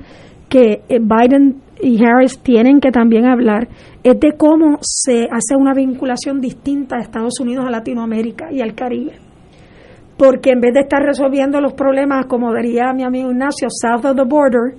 que 0.49 0.81
Biden 0.89 1.61
y 1.81 2.03
Harris 2.03 2.39
tienen 2.39 2.79
que 2.79 2.91
también 2.91 3.25
hablar 3.25 3.67
es 4.03 4.19
de 4.19 4.33
cómo 4.37 4.77
se 4.81 5.23
hace 5.31 5.55
una 5.57 5.73
vinculación 5.73 6.41
distinta 6.41 6.97
a 6.97 7.01
Estados 7.01 7.39
Unidos, 7.39 7.65
a 7.65 7.71
Latinoamérica 7.71 8.51
y 8.51 8.61
al 8.61 8.73
Caribe. 8.73 9.13
Porque 10.17 10.51
en 10.51 10.59
vez 10.59 10.73
de 10.73 10.81
estar 10.81 11.01
resolviendo 11.01 11.61
los 11.61 11.73
problemas, 11.73 12.25
como 12.25 12.53
diría 12.53 12.91
mi 12.93 13.03
amigo 13.03 13.31
Ignacio, 13.31 13.69
south 13.69 14.05
of 14.05 14.17
the 14.17 14.23
border, 14.23 14.75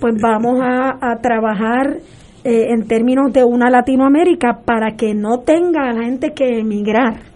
pues 0.00 0.14
vamos 0.22 0.60
a, 0.62 1.16
trabajar 1.20 1.98
eh, 2.44 2.72
en 2.72 2.88
términos 2.88 3.32
de 3.32 3.44
una 3.44 3.70
Latinoamérica 3.70 4.60
para 4.64 4.96
que 4.96 5.14
no 5.14 5.40
tenga 5.40 5.92
la 5.92 6.04
gente 6.04 6.32
que 6.34 6.58
emigrar 6.58 7.31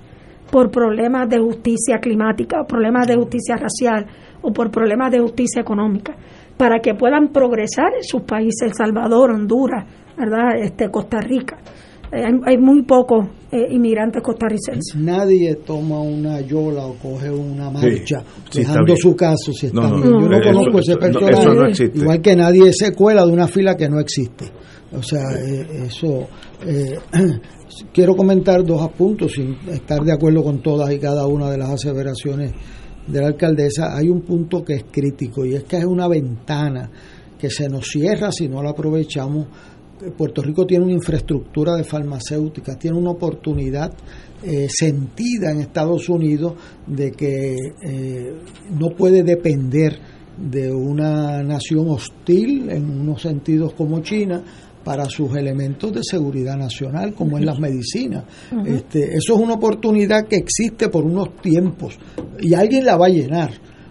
por 0.51 0.71
problemas 0.71 1.29
de 1.29 1.39
justicia 1.39 1.99
climática 1.99 2.61
o 2.61 2.67
problemas 2.67 3.07
de 3.07 3.17
justicia 3.17 3.57
racial 3.57 4.07
o 4.43 4.53
por 4.53 4.71
problemas 4.71 5.11
de 5.11 5.21
justicia 5.21 5.61
económica 5.61 6.15
para 6.57 6.81
que 6.81 6.95
puedan 6.95 7.29
progresar 7.29 7.95
en 7.97 8.05
sus 8.05 8.23
países, 8.23 8.63
El 8.63 8.75
Salvador, 8.75 9.31
Honduras, 9.31 9.85
¿verdad? 10.17 10.57
Este, 10.59 10.91
Costa 10.91 11.19
Rica. 11.21 11.59
Eh, 12.13 12.23
hay, 12.45 12.57
muy 12.59 12.83
pocos 12.83 13.27
eh, 13.51 13.67
inmigrantes 13.71 14.23
costarricenses. 14.23 14.95
Nadie 14.97 15.57
toma 15.57 16.01
una 16.01 16.41
yola 16.41 16.87
o 16.87 16.95
coge 16.95 17.31
una 17.31 17.71
marcha 17.71 18.23
dejando 18.53 18.97
su 18.97 19.17
caso 19.17 19.53
si 19.53 19.67
está 19.67 19.91
bien. 19.93 20.03
Yo 20.03 20.29
no, 20.29 20.41
conozco 20.41 20.79
ese 20.79 20.97
personaje, 20.97 21.91
igual 21.95 22.21
que 22.21 22.37
nadie 22.37 22.73
se 22.73 22.93
cuela 22.93 23.25
de 23.27 23.33
una 23.33 23.49
fila 23.49 23.77
que 23.77 23.89
no 23.89 23.99
existe. 23.99 24.47
O 24.93 25.03
sea, 25.03 25.23
eh, 25.37 25.87
eso. 25.87 26.29
quiero 27.93 28.15
comentar 28.15 28.65
dos 28.65 28.81
apuntos 28.81 29.33
sin 29.33 29.57
estar 29.69 30.03
de 30.03 30.13
acuerdo 30.13 30.43
con 30.43 30.63
todas 30.63 30.93
y 30.93 30.99
cada 30.99 31.27
una 31.27 31.51
de 31.51 31.59
las 31.59 31.71
aseveraciones 31.71 32.53
de 33.07 33.21
la 33.21 33.29
alcaldesa, 33.29 33.97
hay 33.97 34.09
un 34.09 34.23
punto 34.23 34.65
que 34.65 34.75
es 34.75 34.85
crítico 34.91 35.45
y 35.45 35.55
es 35.55 35.65
que 35.65 35.79
es 35.79 35.85
una 35.85 36.09
ventana 36.09 36.91
que 37.39 37.51
se 37.51 37.69
nos 37.69 37.87
cierra 37.87 38.33
si 38.33 38.49
no 38.49 38.63
la 38.63 38.71
aprovechamos. 38.71 39.47
Puerto 40.17 40.43
Rico 40.43 40.67
tiene 40.67 40.85
una 40.85 40.95
infraestructura 40.95 41.75
de 41.75 41.85
farmacéuticas, 41.85 42.79
tiene 42.79 42.99
una 42.99 43.11
oportunidad 43.11 43.93
eh, 44.43 44.67
sentida 44.69 45.51
en 45.51 45.61
Estados 45.61 46.09
Unidos 46.09 46.55
de 46.87 47.13
que 47.13 47.57
eh, 47.83 48.35
no 48.71 48.91
puede 48.91 49.23
depender 49.23 49.99
de 50.37 50.71
una 50.71 51.43
nación 51.43 51.89
hostil 51.89 52.69
en 52.71 53.01
unos 53.01 53.23
sentidos 53.23 53.73
como 53.73 54.01
China 54.01 54.43
para 54.85 55.07
sus 55.07 55.35
elementos 55.35 55.93
de 55.93 56.01
seguridad 56.05 56.57
nacional, 56.57 57.13
como 57.13 57.39
en 57.39 57.47
las 57.47 57.59
medicinas. 57.59 58.25
este, 58.65 59.17
eso 59.17 59.35
es 59.35 59.41
una 59.41 59.55
oportunidad 59.55 60.29
que 60.29 60.37
existe 60.37 60.89
por 60.89 61.05
unos 61.05 61.37
tiempos 61.43 61.99
y 62.39 62.55
alguien 62.55 62.85
la 62.85 62.97
va 62.97 63.07
a 63.07 63.11
llenar. 63.11 63.51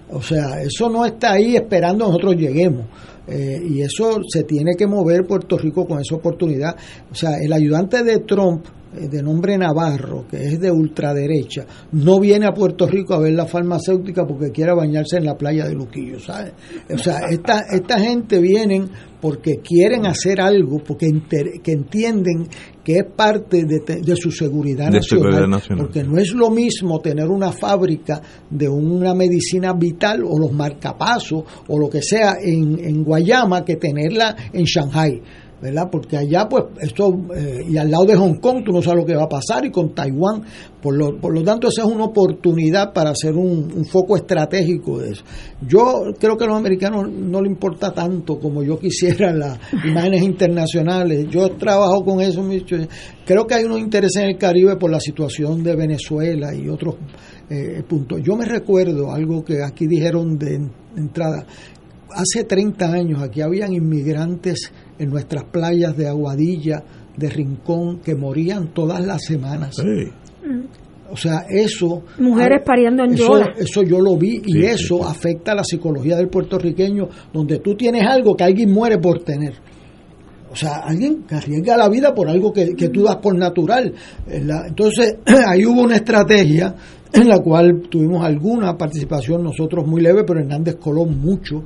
O 0.10 0.22
sea, 0.22 0.62
eso 0.62 0.90
no 0.90 1.06
está 1.06 1.34
ahí 1.34 1.56
esperando 1.56 2.06
a 2.06 2.08
nosotros 2.08 2.36
lleguemos. 2.36 2.86
Eh, 3.28 3.60
y 3.70 3.82
eso 3.82 4.20
se 4.28 4.44
tiene 4.44 4.76
que 4.78 4.88
mover 4.88 5.26
Puerto 5.26 5.58
Rico 5.58 5.86
con 5.86 6.00
esa 6.00 6.16
oportunidad. 6.16 6.76
O 7.12 7.16
sea, 7.16 7.32
el 7.42 7.52
ayudante 7.52 8.04
de 8.04 8.20
Trump, 8.20 8.66
eh, 8.96 9.08
de 9.10 9.24
nombre 9.24 9.58
Navarro, 9.58 10.26
que 10.30 10.38
es 10.38 10.60
de 10.60 10.72
ultraderecha, 10.72 11.66
no 11.92 12.20
viene 12.20 12.46
a 12.46 12.54
Puerto 12.54 12.88
Rico 12.88 13.14
a 13.14 13.20
ver 13.20 13.34
la 13.34 13.46
farmacéutica 13.46 14.26
porque 14.26 14.52
quiere 14.52 14.74
bañarse 14.74 15.18
en 15.18 15.26
la 15.26 15.36
playa 15.36 15.66
de 15.66 15.74
Luquillo, 15.74 16.20
¿sabes? 16.20 16.54
O 16.94 16.98
sea, 16.98 17.20
esta, 17.30 17.62
esta 17.72 18.00
gente 18.00 18.40
vienen 18.40 18.90
porque 19.20 19.56
quieren 19.64 20.06
hacer 20.06 20.40
algo, 20.40 20.84
porque 20.86 21.08
que 21.64 21.72
entienden 21.72 22.48
que 22.86 23.00
es 23.00 23.06
parte 23.16 23.66
de, 23.66 24.16
su 24.16 24.30
seguridad, 24.30 24.92
nacional, 24.92 25.60
porque 25.76 26.04
no 26.04 26.20
es 26.20 26.32
lo 26.34 26.52
mismo 26.52 27.00
tener 27.00 27.28
una 27.28 27.52
fábrica 27.52 28.22
de 28.48 28.70
una 28.70 29.16
medicina 29.16 29.74
vital 29.74 30.24
o 30.24 30.38
los 30.38 30.52
marcapasos 30.52 31.44
o 31.68 31.80
lo 31.80 31.90
que 31.90 32.04
sea 32.04 32.38
en, 32.40 32.78
en 32.80 33.04
Guayama 33.04 33.66
que 33.66 33.78
tenerla 33.78 34.36
en 34.54 34.66
Shanghai. 34.66 35.20
¿Verdad? 35.66 35.90
Porque 35.92 36.18
allá, 36.18 36.48
pues, 36.48 36.66
esto, 36.82 37.10
eh, 37.36 37.66
y 37.70 37.78
al 37.78 37.92
lado 37.92 38.06
de 38.06 38.16
Hong 38.16 38.36
Kong, 38.36 38.64
tú 38.64 38.72
no 38.72 38.82
sabes 38.82 39.02
lo 39.02 39.06
que 39.06 39.16
va 39.16 39.24
a 39.24 39.30
pasar, 39.30 39.66
y 39.66 39.72
con 39.72 39.94
Taiwán, 39.94 40.44
por 40.82 40.96
lo, 40.96 41.20
por 41.20 41.34
lo 41.34 41.44
tanto, 41.44 41.68
esa 41.68 41.82
es 41.82 41.88
una 41.88 42.06
oportunidad 42.06 42.94
para 42.94 43.10
hacer 43.10 43.36
un, 43.36 43.86
foco 43.86 44.16
estratégico 44.16 45.00
de 45.00 45.12
eso. 45.12 45.24
Yo 45.68 46.04
creo 46.20 46.38
que 46.38 46.44
a 46.44 46.48
los 46.48 46.58
americanos 46.58 47.10
no 47.10 47.42
le 47.42 47.50
importa 47.50 47.92
tanto 47.92 48.40
como 48.40 48.64
yo 48.64 48.78
quisiera 48.80 49.34
las 49.34 49.60
imágenes 49.86 50.24
internacionales. 50.24 51.28
Yo 51.30 51.50
trabajo 51.52 52.04
con 52.04 52.22
eso, 52.22 52.44
creo 53.26 53.48
que 53.48 53.54
hay 53.54 53.64
unos 53.64 53.80
intereses 53.80 54.24
en 54.24 54.30
el 54.30 54.38
Caribe 54.38 54.76
por 54.76 54.92
la 54.92 55.00
situación 55.00 55.64
de 55.64 55.76
Venezuela 55.76 56.54
y 56.54 56.70
otros 56.70 56.96
eh, 57.50 57.84
puntos. 57.88 58.22
Yo 58.24 58.36
me 58.36 58.46
recuerdo 58.46 59.12
algo 59.12 59.44
que 59.44 59.64
aquí 59.64 59.86
dijeron 59.88 60.38
de 60.38 60.68
entrada. 60.98 61.46
Hace 62.10 62.44
30 62.44 62.86
años 62.86 63.22
aquí 63.22 63.42
habían 63.42 63.74
inmigrantes 63.74 64.72
en 64.98 65.10
nuestras 65.10 65.44
playas 65.46 65.96
de 65.98 66.08
Aguadilla, 66.08 66.84
de 67.16 67.30
Rincón, 67.30 68.00
que 68.00 68.16
morían 68.16 68.74
todas 68.74 69.06
las 69.06 69.24
semanas. 69.24 69.76
O 71.12 71.18
sea, 71.18 71.46
eso... 71.50 72.04
Mujeres 72.18 72.62
pariendo 72.66 73.04
en 73.04 73.14
eso, 73.14 73.40
Eso 73.58 73.84
yo 73.84 74.00
lo 74.00 74.18
vi 74.18 74.42
y 74.46 74.66
eso 74.66 75.08
afecta 75.08 75.52
a 75.52 75.56
la 75.56 75.64
psicología 75.64 76.18
del 76.18 76.30
puertorriqueño, 76.30 77.08
donde 77.32 77.60
tú 77.60 77.76
tienes 77.76 78.04
algo 78.08 78.36
que 78.36 78.44
alguien 78.44 78.72
muere 78.72 78.98
por 78.98 79.24
tener. 79.24 79.54
O 80.52 80.56
sea, 80.56 80.78
alguien 80.86 81.24
que 81.24 81.36
arriesga 81.36 81.76
la 81.76 81.90
vida 81.90 82.14
por 82.14 82.30
algo 82.30 82.54
que, 82.54 82.74
tú 82.90 83.04
das 83.04 83.18
por 83.18 83.38
natural. 83.38 83.94
Entonces, 84.28 85.18
ahí 85.48 85.66
hubo 85.66 85.82
una 85.82 85.98
estrategia 85.98 86.74
en 87.12 87.28
la 87.28 87.40
cual 87.40 87.84
tuvimos 87.90 88.26
alguna 88.26 88.76
participación, 88.78 89.44
nosotros 89.44 89.86
muy 89.86 90.02
leve, 90.02 90.24
pero 90.26 90.40
Hernández 90.40 90.76
Colón 90.76 91.20
mucho, 91.20 91.64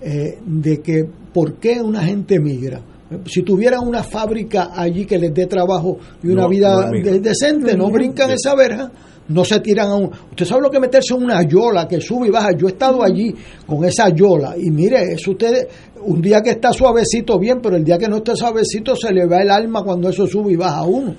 eh, 0.00 0.38
de 0.44 0.80
que 0.80 1.04
por 1.32 1.54
qué 1.58 1.80
una 1.80 2.02
gente 2.02 2.38
migra. 2.38 2.80
Si 3.26 3.42
tuviera 3.42 3.80
una 3.80 4.02
fábrica 4.02 4.70
allí 4.74 5.04
que 5.04 5.18
les 5.18 5.34
dé 5.34 5.46
trabajo 5.46 5.98
y 6.22 6.28
una 6.28 6.46
vida 6.48 6.90
decente, 7.20 7.76
no 7.76 7.90
brincan 7.90 8.30
esa 8.30 8.54
verja, 8.54 8.90
no 9.28 9.44
se 9.44 9.60
tiran 9.60 9.88
a 9.88 9.94
un... 9.96 10.10
Usted 10.30 10.44
sabe 10.44 10.62
lo 10.62 10.70
que 10.70 10.80
meterse 10.80 11.14
en 11.14 11.22
una 11.22 11.42
yola 11.42 11.86
que 11.86 12.00
sube 12.00 12.28
y 12.28 12.30
baja. 12.30 12.52
Yo 12.56 12.68
he 12.68 12.70
estado 12.70 13.02
allí 13.02 13.34
con 13.66 13.84
esa 13.84 14.08
yola 14.08 14.54
y 14.56 14.70
mire, 14.70 15.12
eso 15.12 15.32
ustedes, 15.32 15.68
un 16.02 16.20
día 16.20 16.40
que 16.40 16.50
está 16.50 16.72
suavecito 16.72 17.38
bien, 17.38 17.60
pero 17.62 17.76
el 17.76 17.84
día 17.84 17.98
que 17.98 18.08
no 18.08 18.16
está 18.16 18.34
suavecito 18.34 18.96
se 18.96 19.12
le 19.12 19.26
va 19.26 19.42
el 19.42 19.50
alma 19.50 19.82
cuando 19.82 20.08
eso 20.08 20.26
sube 20.26 20.52
y 20.52 20.56
baja 20.56 20.78
a 20.78 20.86
uno. 20.86 21.14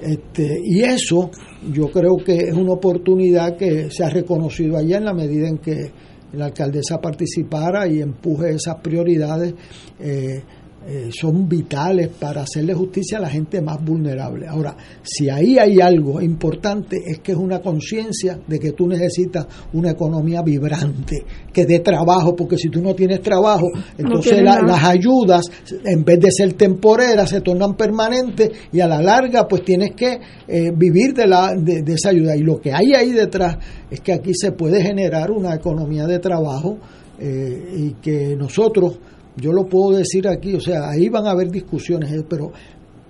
Este, 0.00 0.60
y 0.64 0.82
eso 0.82 1.30
yo 1.72 1.88
creo 1.90 2.16
que 2.24 2.36
es 2.36 2.54
una 2.54 2.72
oportunidad 2.72 3.56
que 3.56 3.90
se 3.90 4.04
ha 4.04 4.10
reconocido 4.10 4.76
allá 4.76 4.98
en 4.98 5.04
la 5.04 5.14
medida 5.14 5.48
en 5.48 5.58
que 5.58 5.92
la 6.36 6.46
alcaldesa 6.46 7.00
participara 7.00 7.86
y 7.86 8.00
empuje 8.00 8.50
esas 8.50 8.76
prioridades 8.76 9.54
eh, 10.00 10.42
eh, 10.86 11.10
son 11.18 11.48
vitales 11.48 12.08
para 12.08 12.42
hacerle 12.42 12.74
justicia 12.74 13.18
a 13.18 13.22
la 13.22 13.30
gente 13.30 13.62
más 13.62 13.82
vulnerable. 13.82 14.46
Ahora, 14.46 14.76
si 15.02 15.30
ahí 15.30 15.58
hay 15.58 15.80
algo 15.80 16.20
importante 16.20 16.98
es 17.06 17.20
que 17.20 17.32
es 17.32 17.38
una 17.38 17.60
conciencia 17.60 18.38
de 18.46 18.58
que 18.58 18.72
tú 18.72 18.86
necesitas 18.86 19.46
una 19.72 19.92
economía 19.92 20.42
vibrante, 20.42 21.24
que 21.52 21.64
dé 21.64 21.80
trabajo, 21.80 22.36
porque 22.36 22.58
si 22.58 22.68
tú 22.68 22.82
no 22.82 22.94
tienes 22.94 23.22
trabajo, 23.22 23.70
entonces 23.96 24.42
las 24.42 24.84
ayudas, 24.84 25.46
en 25.84 26.04
vez 26.04 26.20
de 26.20 26.30
ser 26.30 26.52
temporeras, 26.52 27.30
se 27.30 27.40
tornan 27.40 27.76
permanentes 27.76 28.50
y 28.72 28.80
a 28.80 28.86
la 28.86 29.00
larga 29.00 29.48
pues 29.48 29.64
tienes 29.64 29.92
que 29.92 30.20
eh, 30.46 30.70
vivir 30.76 31.14
de, 31.14 31.26
la, 31.26 31.54
de, 31.56 31.82
de 31.82 31.92
esa 31.94 32.10
ayuda. 32.10 32.36
Y 32.36 32.40
lo 32.40 32.60
que 32.60 32.72
hay 32.72 32.92
ahí 32.94 33.12
detrás 33.12 33.56
es 33.90 34.00
que 34.00 34.12
aquí 34.12 34.32
se 34.34 34.52
puede 34.52 34.82
generar 34.82 35.30
una 35.30 35.54
economía 35.54 36.06
de 36.06 36.18
trabajo 36.18 36.78
eh, 37.18 37.74
y 37.76 37.92
que 38.02 38.34
nosotros 38.36 38.98
yo 39.36 39.52
lo 39.52 39.66
puedo 39.66 39.96
decir 39.98 40.28
aquí, 40.28 40.54
o 40.54 40.60
sea, 40.60 40.90
ahí 40.90 41.08
van 41.08 41.26
a 41.26 41.30
haber 41.30 41.50
discusiones, 41.50 42.12
eh, 42.12 42.24
pero 42.28 42.52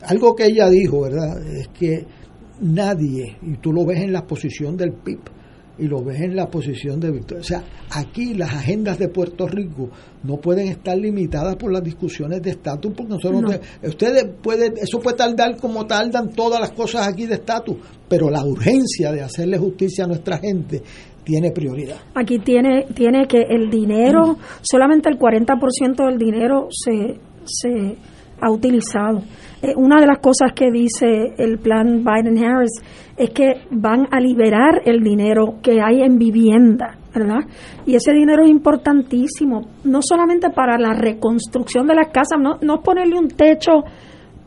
algo 0.02 0.34
que 0.34 0.46
ella 0.46 0.68
dijo, 0.68 1.02
¿verdad? 1.02 1.42
Es 1.46 1.68
que 1.68 2.06
nadie, 2.60 3.36
y 3.42 3.56
tú 3.58 3.72
lo 3.72 3.84
ves 3.84 4.00
en 4.00 4.12
la 4.12 4.26
posición 4.26 4.76
del 4.76 4.92
PIB, 4.92 5.20
y 5.78 5.86
lo 5.86 6.02
ves 6.02 6.20
en 6.20 6.36
la 6.36 6.48
posición 6.48 7.00
de 7.00 7.10
Victoria. 7.10 7.40
O 7.40 7.44
sea, 7.44 7.64
aquí 7.90 8.34
las 8.34 8.52
agendas 8.52 8.98
de 8.98 9.08
Puerto 9.08 9.46
Rico 9.46 9.90
no 10.22 10.36
pueden 10.36 10.68
estar 10.68 10.96
limitadas 10.96 11.56
por 11.56 11.72
las 11.72 11.82
discusiones 11.82 12.42
de 12.42 12.50
estatus, 12.50 12.92
porque 12.96 13.14
nosotros 13.14 13.60
ustedes 13.82 14.26
pueden, 14.42 14.74
eso 14.76 15.00
puede 15.00 15.16
tardar 15.16 15.56
como 15.56 15.86
tardan 15.86 16.30
todas 16.30 16.60
las 16.60 16.72
cosas 16.72 17.08
aquí 17.08 17.26
de 17.26 17.34
estatus, 17.34 17.76
pero 18.08 18.30
la 18.30 18.44
urgencia 18.44 19.12
de 19.12 19.22
hacerle 19.22 19.58
justicia 19.58 20.04
a 20.04 20.08
nuestra 20.08 20.38
gente 20.38 20.82
tiene 21.24 21.50
prioridad. 21.50 21.96
Aquí 22.14 22.38
tiene, 22.38 22.86
tiene 22.94 23.26
que 23.26 23.42
el 23.48 23.70
dinero, 23.70 24.36
solamente 24.62 25.08
el 25.08 25.18
40% 25.18 26.06
del 26.06 26.18
dinero 26.18 26.68
se, 26.70 27.18
se 27.44 27.96
ha 28.40 28.50
utilizado. 28.50 29.22
Eh, 29.62 29.72
una 29.76 30.00
de 30.00 30.06
las 30.06 30.18
cosas 30.18 30.52
que 30.54 30.70
dice 30.70 31.34
el 31.38 31.58
plan 31.58 32.04
Biden-Harris 32.04 32.82
es 33.16 33.30
que 33.30 33.62
van 33.70 34.08
a 34.10 34.20
liberar 34.20 34.82
el 34.84 35.02
dinero 35.02 35.56
que 35.62 35.80
hay 35.80 36.02
en 36.02 36.18
vivienda, 36.18 36.98
¿verdad? 37.14 37.40
Y 37.86 37.94
ese 37.94 38.12
dinero 38.12 38.42
es 38.42 38.50
importantísimo, 38.50 39.62
no 39.84 40.00
solamente 40.02 40.50
para 40.50 40.78
la 40.78 40.94
reconstrucción 40.94 41.86
de 41.86 41.94
las 41.94 42.08
casas, 42.08 42.38
no, 42.40 42.58
no 42.60 42.80
ponerle 42.82 43.18
un 43.18 43.28
techo 43.28 43.84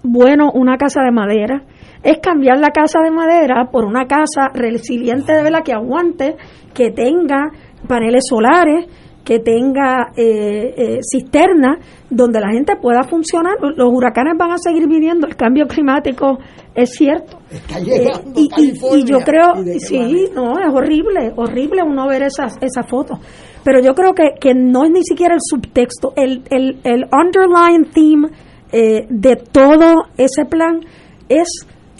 bueno, 0.03 0.51
una 0.53 0.77
casa 0.77 1.01
de 1.01 1.11
madera, 1.11 1.63
es 2.03 2.19
cambiar 2.19 2.59
la 2.59 2.69
casa 2.69 2.99
de 3.01 3.11
madera 3.11 3.69
por 3.71 3.85
una 3.85 4.05
casa 4.05 4.49
resiliente 4.53 5.33
de 5.33 5.43
vela 5.43 5.61
que 5.61 5.73
aguante, 5.73 6.35
que 6.73 6.91
tenga 6.91 7.51
paneles 7.87 8.23
solares, 8.29 8.85
que 9.27 9.39
tenga 9.39 10.13
eh, 10.15 10.73
eh, 10.77 10.99
cisternas 11.01 11.79
donde 12.09 12.39
la 12.39 12.49
gente 12.49 12.77
pueda 12.81 13.03
funcionar. 13.03 13.55
Los 13.59 13.91
huracanes 13.91 14.35
van 14.39 14.51
a 14.51 14.57
seguir 14.57 14.87
viniendo, 14.87 15.27
el 15.27 15.35
cambio 15.35 15.67
climático 15.67 16.37
es 16.73 16.91
cierto. 16.91 17.37
Está 17.51 17.77
llegando 17.77 18.39
eh, 18.39 18.47
y, 18.93 19.03
yo 19.03 19.19
creo, 19.19 19.55
sí, 19.79 20.29
no, 20.33 20.53
es 20.53 20.73
horrible, 20.73 21.33
horrible 21.35 21.83
uno 21.83 22.07
ver 22.07 22.23
esas, 22.23 22.55
esas 22.61 22.89
fotos. 22.89 23.19
Pero 23.65 23.81
yo 23.81 23.93
creo 23.93 24.13
que, 24.13 24.39
que 24.39 24.53
no 24.53 24.85
es 24.85 24.91
ni 24.91 25.03
siquiera 25.03 25.33
el 25.33 25.41
subtexto, 25.41 26.13
el, 26.15 26.43
el, 26.49 26.79
el 26.85 27.03
underlying 27.11 27.91
theme 27.93 28.29
eh, 28.71 29.07
de 29.09 29.35
todo 29.35 30.05
ese 30.17 30.45
plan 30.45 30.79
es 31.27 31.49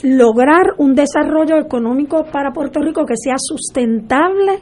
lograr 0.02 0.76
un 0.78 0.96
desarrollo 0.96 1.58
económico 1.58 2.24
para 2.32 2.54
Puerto 2.54 2.80
Rico 2.80 3.06
que 3.06 3.16
sea 3.18 3.36
sustentable 3.38 4.60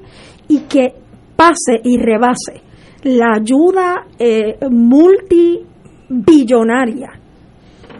y 0.48 0.62
que 0.62 0.96
pase 1.36 1.82
y 1.84 1.98
rebase 1.98 2.62
la 3.06 3.36
ayuda 3.36 4.08
eh, 4.18 4.58
multibillonaria 4.70 7.12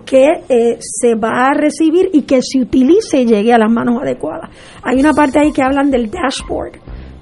que 0.04 0.26
eh, 0.50 0.78
se 0.80 1.14
va 1.16 1.48
a 1.48 1.54
recibir 1.54 2.10
y 2.14 2.24
que 2.24 2.42
se 2.42 2.60
utilice 2.62 3.22
y 3.22 3.26
llegue 3.26 3.54
a 3.54 3.58
las 3.58 3.72
manos 3.72 4.02
adecuadas. 4.02 4.50
Hay 4.84 5.00
una 5.00 5.14
parte 5.14 5.40
ahí 5.40 5.52
que 5.52 5.64
hablan 5.64 5.92
del 5.92 6.12
dashboard, 6.12 6.74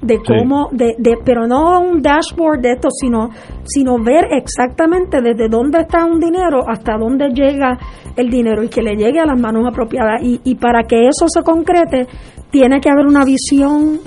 de 0.01 0.17
cómo, 0.17 0.69
de, 0.71 0.95
de, 0.97 1.17
pero 1.23 1.47
no 1.47 1.79
un 1.79 2.01
dashboard 2.01 2.61
de 2.61 2.71
esto, 2.73 2.89
sino, 2.91 3.29
sino 3.63 4.03
ver 4.03 4.25
exactamente 4.31 5.21
desde 5.21 5.47
dónde 5.47 5.81
está 5.81 6.03
un 6.05 6.19
dinero 6.19 6.67
hasta 6.67 6.97
dónde 6.97 7.29
llega 7.29 7.77
el 8.17 8.29
dinero 8.29 8.63
y 8.63 8.69
que 8.69 8.81
le 8.81 8.95
llegue 8.95 9.19
a 9.19 9.25
las 9.25 9.39
manos 9.39 9.65
apropiadas. 9.65 10.21
Y, 10.21 10.41
y 10.43 10.55
para 10.55 10.83
que 10.83 11.07
eso 11.07 11.27
se 11.27 11.41
concrete, 11.41 12.07
tiene 12.51 12.81
que 12.81 12.89
haber 12.89 13.05
una 13.05 13.23
visión 13.23 14.01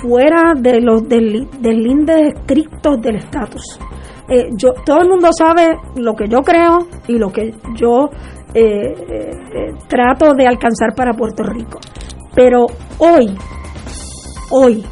fuera 0.00 0.54
de 0.56 0.80
los 0.80 1.08
del, 1.08 1.48
del 1.60 1.86
índice 1.86 2.28
estrictos 2.28 3.00
del 3.00 3.16
estatus. 3.16 3.78
Eh, 4.28 4.48
yo, 4.56 4.70
todo 4.84 5.02
el 5.02 5.08
mundo 5.08 5.28
sabe 5.36 5.76
lo 5.96 6.14
que 6.14 6.26
yo 6.28 6.40
creo 6.42 6.86
y 7.06 7.16
lo 7.16 7.30
que 7.30 7.54
yo 7.76 8.10
eh, 8.54 8.94
eh, 9.08 9.74
trato 9.86 10.34
de 10.34 10.46
alcanzar 10.46 10.94
para 10.96 11.12
Puerto 11.12 11.44
Rico. 11.44 11.78
Pero 12.34 12.66
hoy, 12.98 13.36
hoy, 14.50 14.84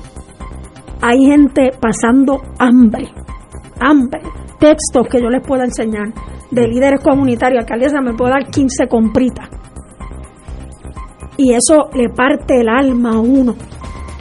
hay 1.00 1.18
gente 1.26 1.70
pasando 1.80 2.40
hambre, 2.58 3.08
hambre. 3.80 4.22
Textos 4.58 5.08
que 5.08 5.20
yo 5.20 5.28
les 5.28 5.46
pueda 5.46 5.64
enseñar 5.64 6.06
de 6.50 6.68
líderes 6.68 7.00
comunitarios, 7.02 7.64
alcaldesa, 7.64 8.00
me 8.00 8.14
puedo 8.14 8.30
dar 8.30 8.48
15 8.48 8.86
compritas. 8.88 9.48
Y 11.36 11.52
eso 11.52 11.90
le 11.94 12.08
parte 12.10 12.60
el 12.60 12.68
alma 12.68 13.14
a 13.14 13.18
uno. 13.18 13.54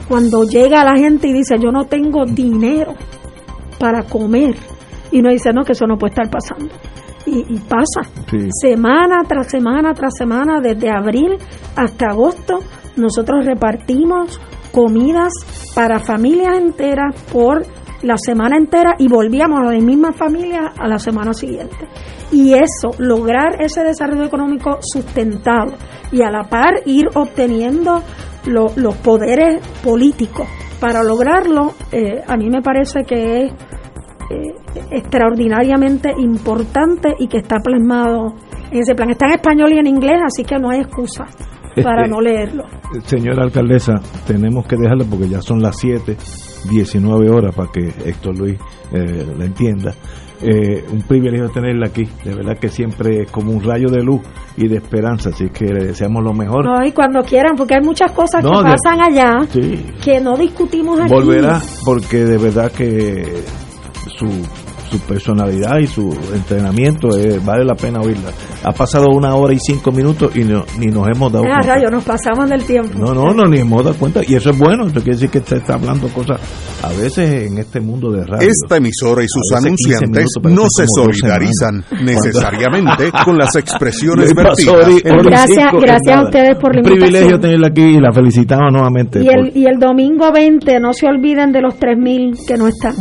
Cuando 0.08 0.44
llega 0.44 0.84
la 0.84 0.96
gente 0.96 1.28
y 1.28 1.32
dice, 1.32 1.56
yo 1.58 1.70
no 1.70 1.84
tengo 1.86 2.24
dinero 2.26 2.94
para 3.78 4.02
comer. 4.02 4.54
Y 5.10 5.20
uno 5.20 5.30
dice, 5.30 5.52
no, 5.52 5.62
que 5.64 5.72
eso 5.72 5.86
no 5.86 5.96
puede 5.96 6.12
estar 6.12 6.30
pasando. 6.30 6.74
Y, 7.26 7.54
y 7.54 7.58
pasa. 7.60 8.02
Sí. 8.30 8.48
Semana 8.60 9.22
tras 9.26 9.50
semana 9.50 9.94
tras 9.94 10.14
semana, 10.16 10.60
desde 10.60 10.90
abril 10.90 11.36
hasta 11.76 12.08
agosto, 12.08 12.60
nosotros 12.96 13.44
repartimos 13.46 14.40
comidas 14.72 15.32
para 15.74 16.00
familias 16.00 16.58
enteras 16.58 17.14
por 17.32 17.64
la 18.02 18.16
semana 18.18 18.56
entera 18.56 18.94
y 18.98 19.08
volvíamos 19.08 19.60
a 19.60 19.72
las 19.72 19.82
mismas 19.82 20.16
familias 20.16 20.72
a 20.78 20.86
la 20.86 20.98
semana 20.98 21.32
siguiente. 21.32 21.88
Y 22.30 22.52
eso, 22.52 22.90
lograr 22.98 23.62
ese 23.62 23.82
desarrollo 23.82 24.24
económico 24.24 24.78
sustentado 24.80 25.72
y 26.12 26.22
a 26.22 26.30
la 26.30 26.44
par 26.44 26.82
ir 26.84 27.06
obteniendo 27.14 28.02
lo- 28.46 28.72
los 28.76 28.94
poderes 28.96 29.60
políticos 29.82 30.46
para 30.80 31.02
lograrlo, 31.02 31.72
eh, 31.92 32.22
a 32.26 32.36
mí 32.36 32.48
me 32.50 32.60
parece 32.62 33.04
que 33.04 33.44
es 33.46 33.52
eh, 34.30 34.54
extraordinariamente 34.90 36.10
importante 36.18 37.14
y 37.18 37.28
que 37.28 37.38
está 37.38 37.56
plasmado 37.62 38.34
en 38.70 38.78
ese 38.80 38.94
plan. 38.94 39.10
Está 39.10 39.26
en 39.26 39.32
español 39.34 39.72
y 39.72 39.78
en 39.78 39.86
inglés, 39.86 40.18
así 40.26 40.44
que 40.44 40.58
no 40.58 40.70
hay 40.70 40.80
excusa 40.80 41.24
para 41.82 42.06
no 42.06 42.20
leerlo. 42.20 42.64
Señora 43.04 43.42
alcaldesa, 43.44 43.94
tenemos 44.26 44.66
que 44.66 44.76
dejarlo 44.76 45.04
porque 45.10 45.28
ya 45.28 45.40
son 45.42 45.60
las 45.60 45.76
7, 45.78 46.16
19 46.70 47.30
horas 47.30 47.54
para 47.54 47.70
que 47.70 47.80
Héctor 48.08 48.38
Luis 48.38 48.58
eh, 48.92 49.26
la 49.36 49.44
entienda. 49.44 49.92
Eh, 50.46 50.84
un 50.92 51.00
privilegio 51.02 51.48
tenerla 51.48 51.86
aquí, 51.86 52.06
de 52.22 52.34
verdad 52.34 52.58
que 52.60 52.68
siempre 52.68 53.22
es 53.22 53.30
como 53.30 53.50
un 53.52 53.62
rayo 53.62 53.88
de 53.88 54.02
luz 54.02 54.20
y 54.58 54.68
de 54.68 54.76
esperanza, 54.76 55.30
así 55.30 55.48
que 55.48 55.64
le 55.64 55.86
deseamos 55.86 56.22
lo 56.22 56.34
mejor. 56.34 56.66
No, 56.66 56.84
y 56.86 56.92
cuando 56.92 57.22
quieran, 57.22 57.56
porque 57.56 57.74
hay 57.76 57.80
muchas 57.82 58.12
cosas 58.12 58.44
No, 58.44 58.50
que 58.62 58.68
de- 58.68 58.74
pasan 58.76 59.00
allá 59.00 59.42
Sí, 59.50 59.86
que 60.04 60.20
no 60.20 60.36
discutimos 60.36 61.00
aquí. 61.00 61.10
volverá 61.10 61.60
porque 61.84 62.24
de 62.26 62.36
verdad 62.36 62.70
que 62.70 63.42
su, 64.18 64.26
su 64.94 65.00
personalidad 65.00 65.78
y 65.78 65.86
su 65.86 66.08
entrenamiento 66.34 67.16
eh, 67.16 67.40
vale 67.44 67.64
la 67.64 67.74
pena 67.74 68.00
oírla. 68.00 68.30
Ha 68.62 68.72
pasado 68.72 69.06
una 69.10 69.34
hora 69.34 69.52
y 69.52 69.58
cinco 69.58 69.90
minutos 69.90 70.34
y 70.36 70.44
no- 70.44 70.64
ni 70.78 70.86
nos 70.86 71.08
hemos 71.08 71.32
dado 71.32 71.44
Ah, 71.46 71.56
cuenta. 71.58 71.74
rayo, 71.74 71.90
nos 71.90 72.04
pasamos 72.04 72.48
del 72.48 72.62
tiempo. 72.64 72.96
No, 72.98 73.12
no, 73.14 73.34
no, 73.34 73.44
ni 73.46 73.58
hemos 73.58 73.84
dado 73.84 73.96
cuenta. 73.96 74.20
Y 74.26 74.34
eso 74.34 74.50
es 74.50 74.58
bueno. 74.58 74.84
Eso 74.86 74.94
quiere 74.94 75.12
decir 75.12 75.30
que 75.30 75.40
se 75.40 75.56
está 75.56 75.74
hablando 75.74 76.08
cosas 76.08 76.38
a 76.82 76.88
veces 76.92 77.48
en 77.50 77.58
este 77.58 77.80
mundo 77.80 78.10
de 78.12 78.24
radio. 78.24 78.48
Esta 78.48 78.76
emisora 78.76 79.22
y 79.24 79.26
sus 79.28 79.52
A 79.52 79.60
veces 79.60 79.76
15 79.76 79.96
anunciantes 80.04 80.26
no 80.52 80.66
se 80.68 80.86
solidarizan 80.86 81.84
necesariamente 82.04 83.10
con 83.24 83.36
las 83.38 83.54
expresiones 83.56 84.32
vertidas. 84.34 84.76
Gracias- 85.24 85.72
gracias 85.80 86.16
a 86.16 86.22
ustedes 86.24 86.56
por 86.58 86.74
la 86.74 86.80
Un 86.80 86.84
privilegio 86.86 87.08
invitación. 87.36 87.40
tenerla 87.40 87.66
aquí 87.68 87.82
y 87.82 88.00
la 88.00 88.12
felicitamos 88.12 88.72
nuevamente. 88.72 89.22
Y 89.22 89.28
el, 89.28 89.56
y 89.56 89.66
el 89.66 89.78
domingo 89.78 90.30
20, 90.32 90.78
no 90.80 90.92
se 90.92 91.06
olviden 91.06 91.52
de 91.52 91.60
los 91.62 91.74
3.000 91.74 92.34
que 92.46 92.56
no 92.56 92.68
están. 92.68 92.94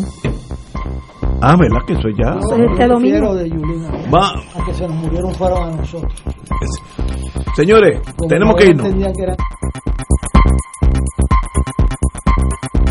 Ah, 1.45 1.57
¿verdad 1.60 1.80
que 1.86 1.94
eso 1.94 2.07
ya? 2.10 2.40
Este 2.40 2.88
domingo. 2.88 3.36
de 3.36 3.49
Yulina. 3.49 3.90
Va. 4.14 4.30
A 4.60 4.65
que 4.65 4.74
se 4.74 4.88
nos 4.88 4.95
murieron 4.95 5.34
fueron 5.36 5.61
a 5.61 5.76
nosotros. 5.76 6.24
Señores, 7.56 7.99
Como 8.15 8.30
tenemos 8.30 8.56
que 8.56 8.65
irnos. 8.68 8.86
entendían 8.86 9.14
que 9.14 9.24
era- 9.24 9.36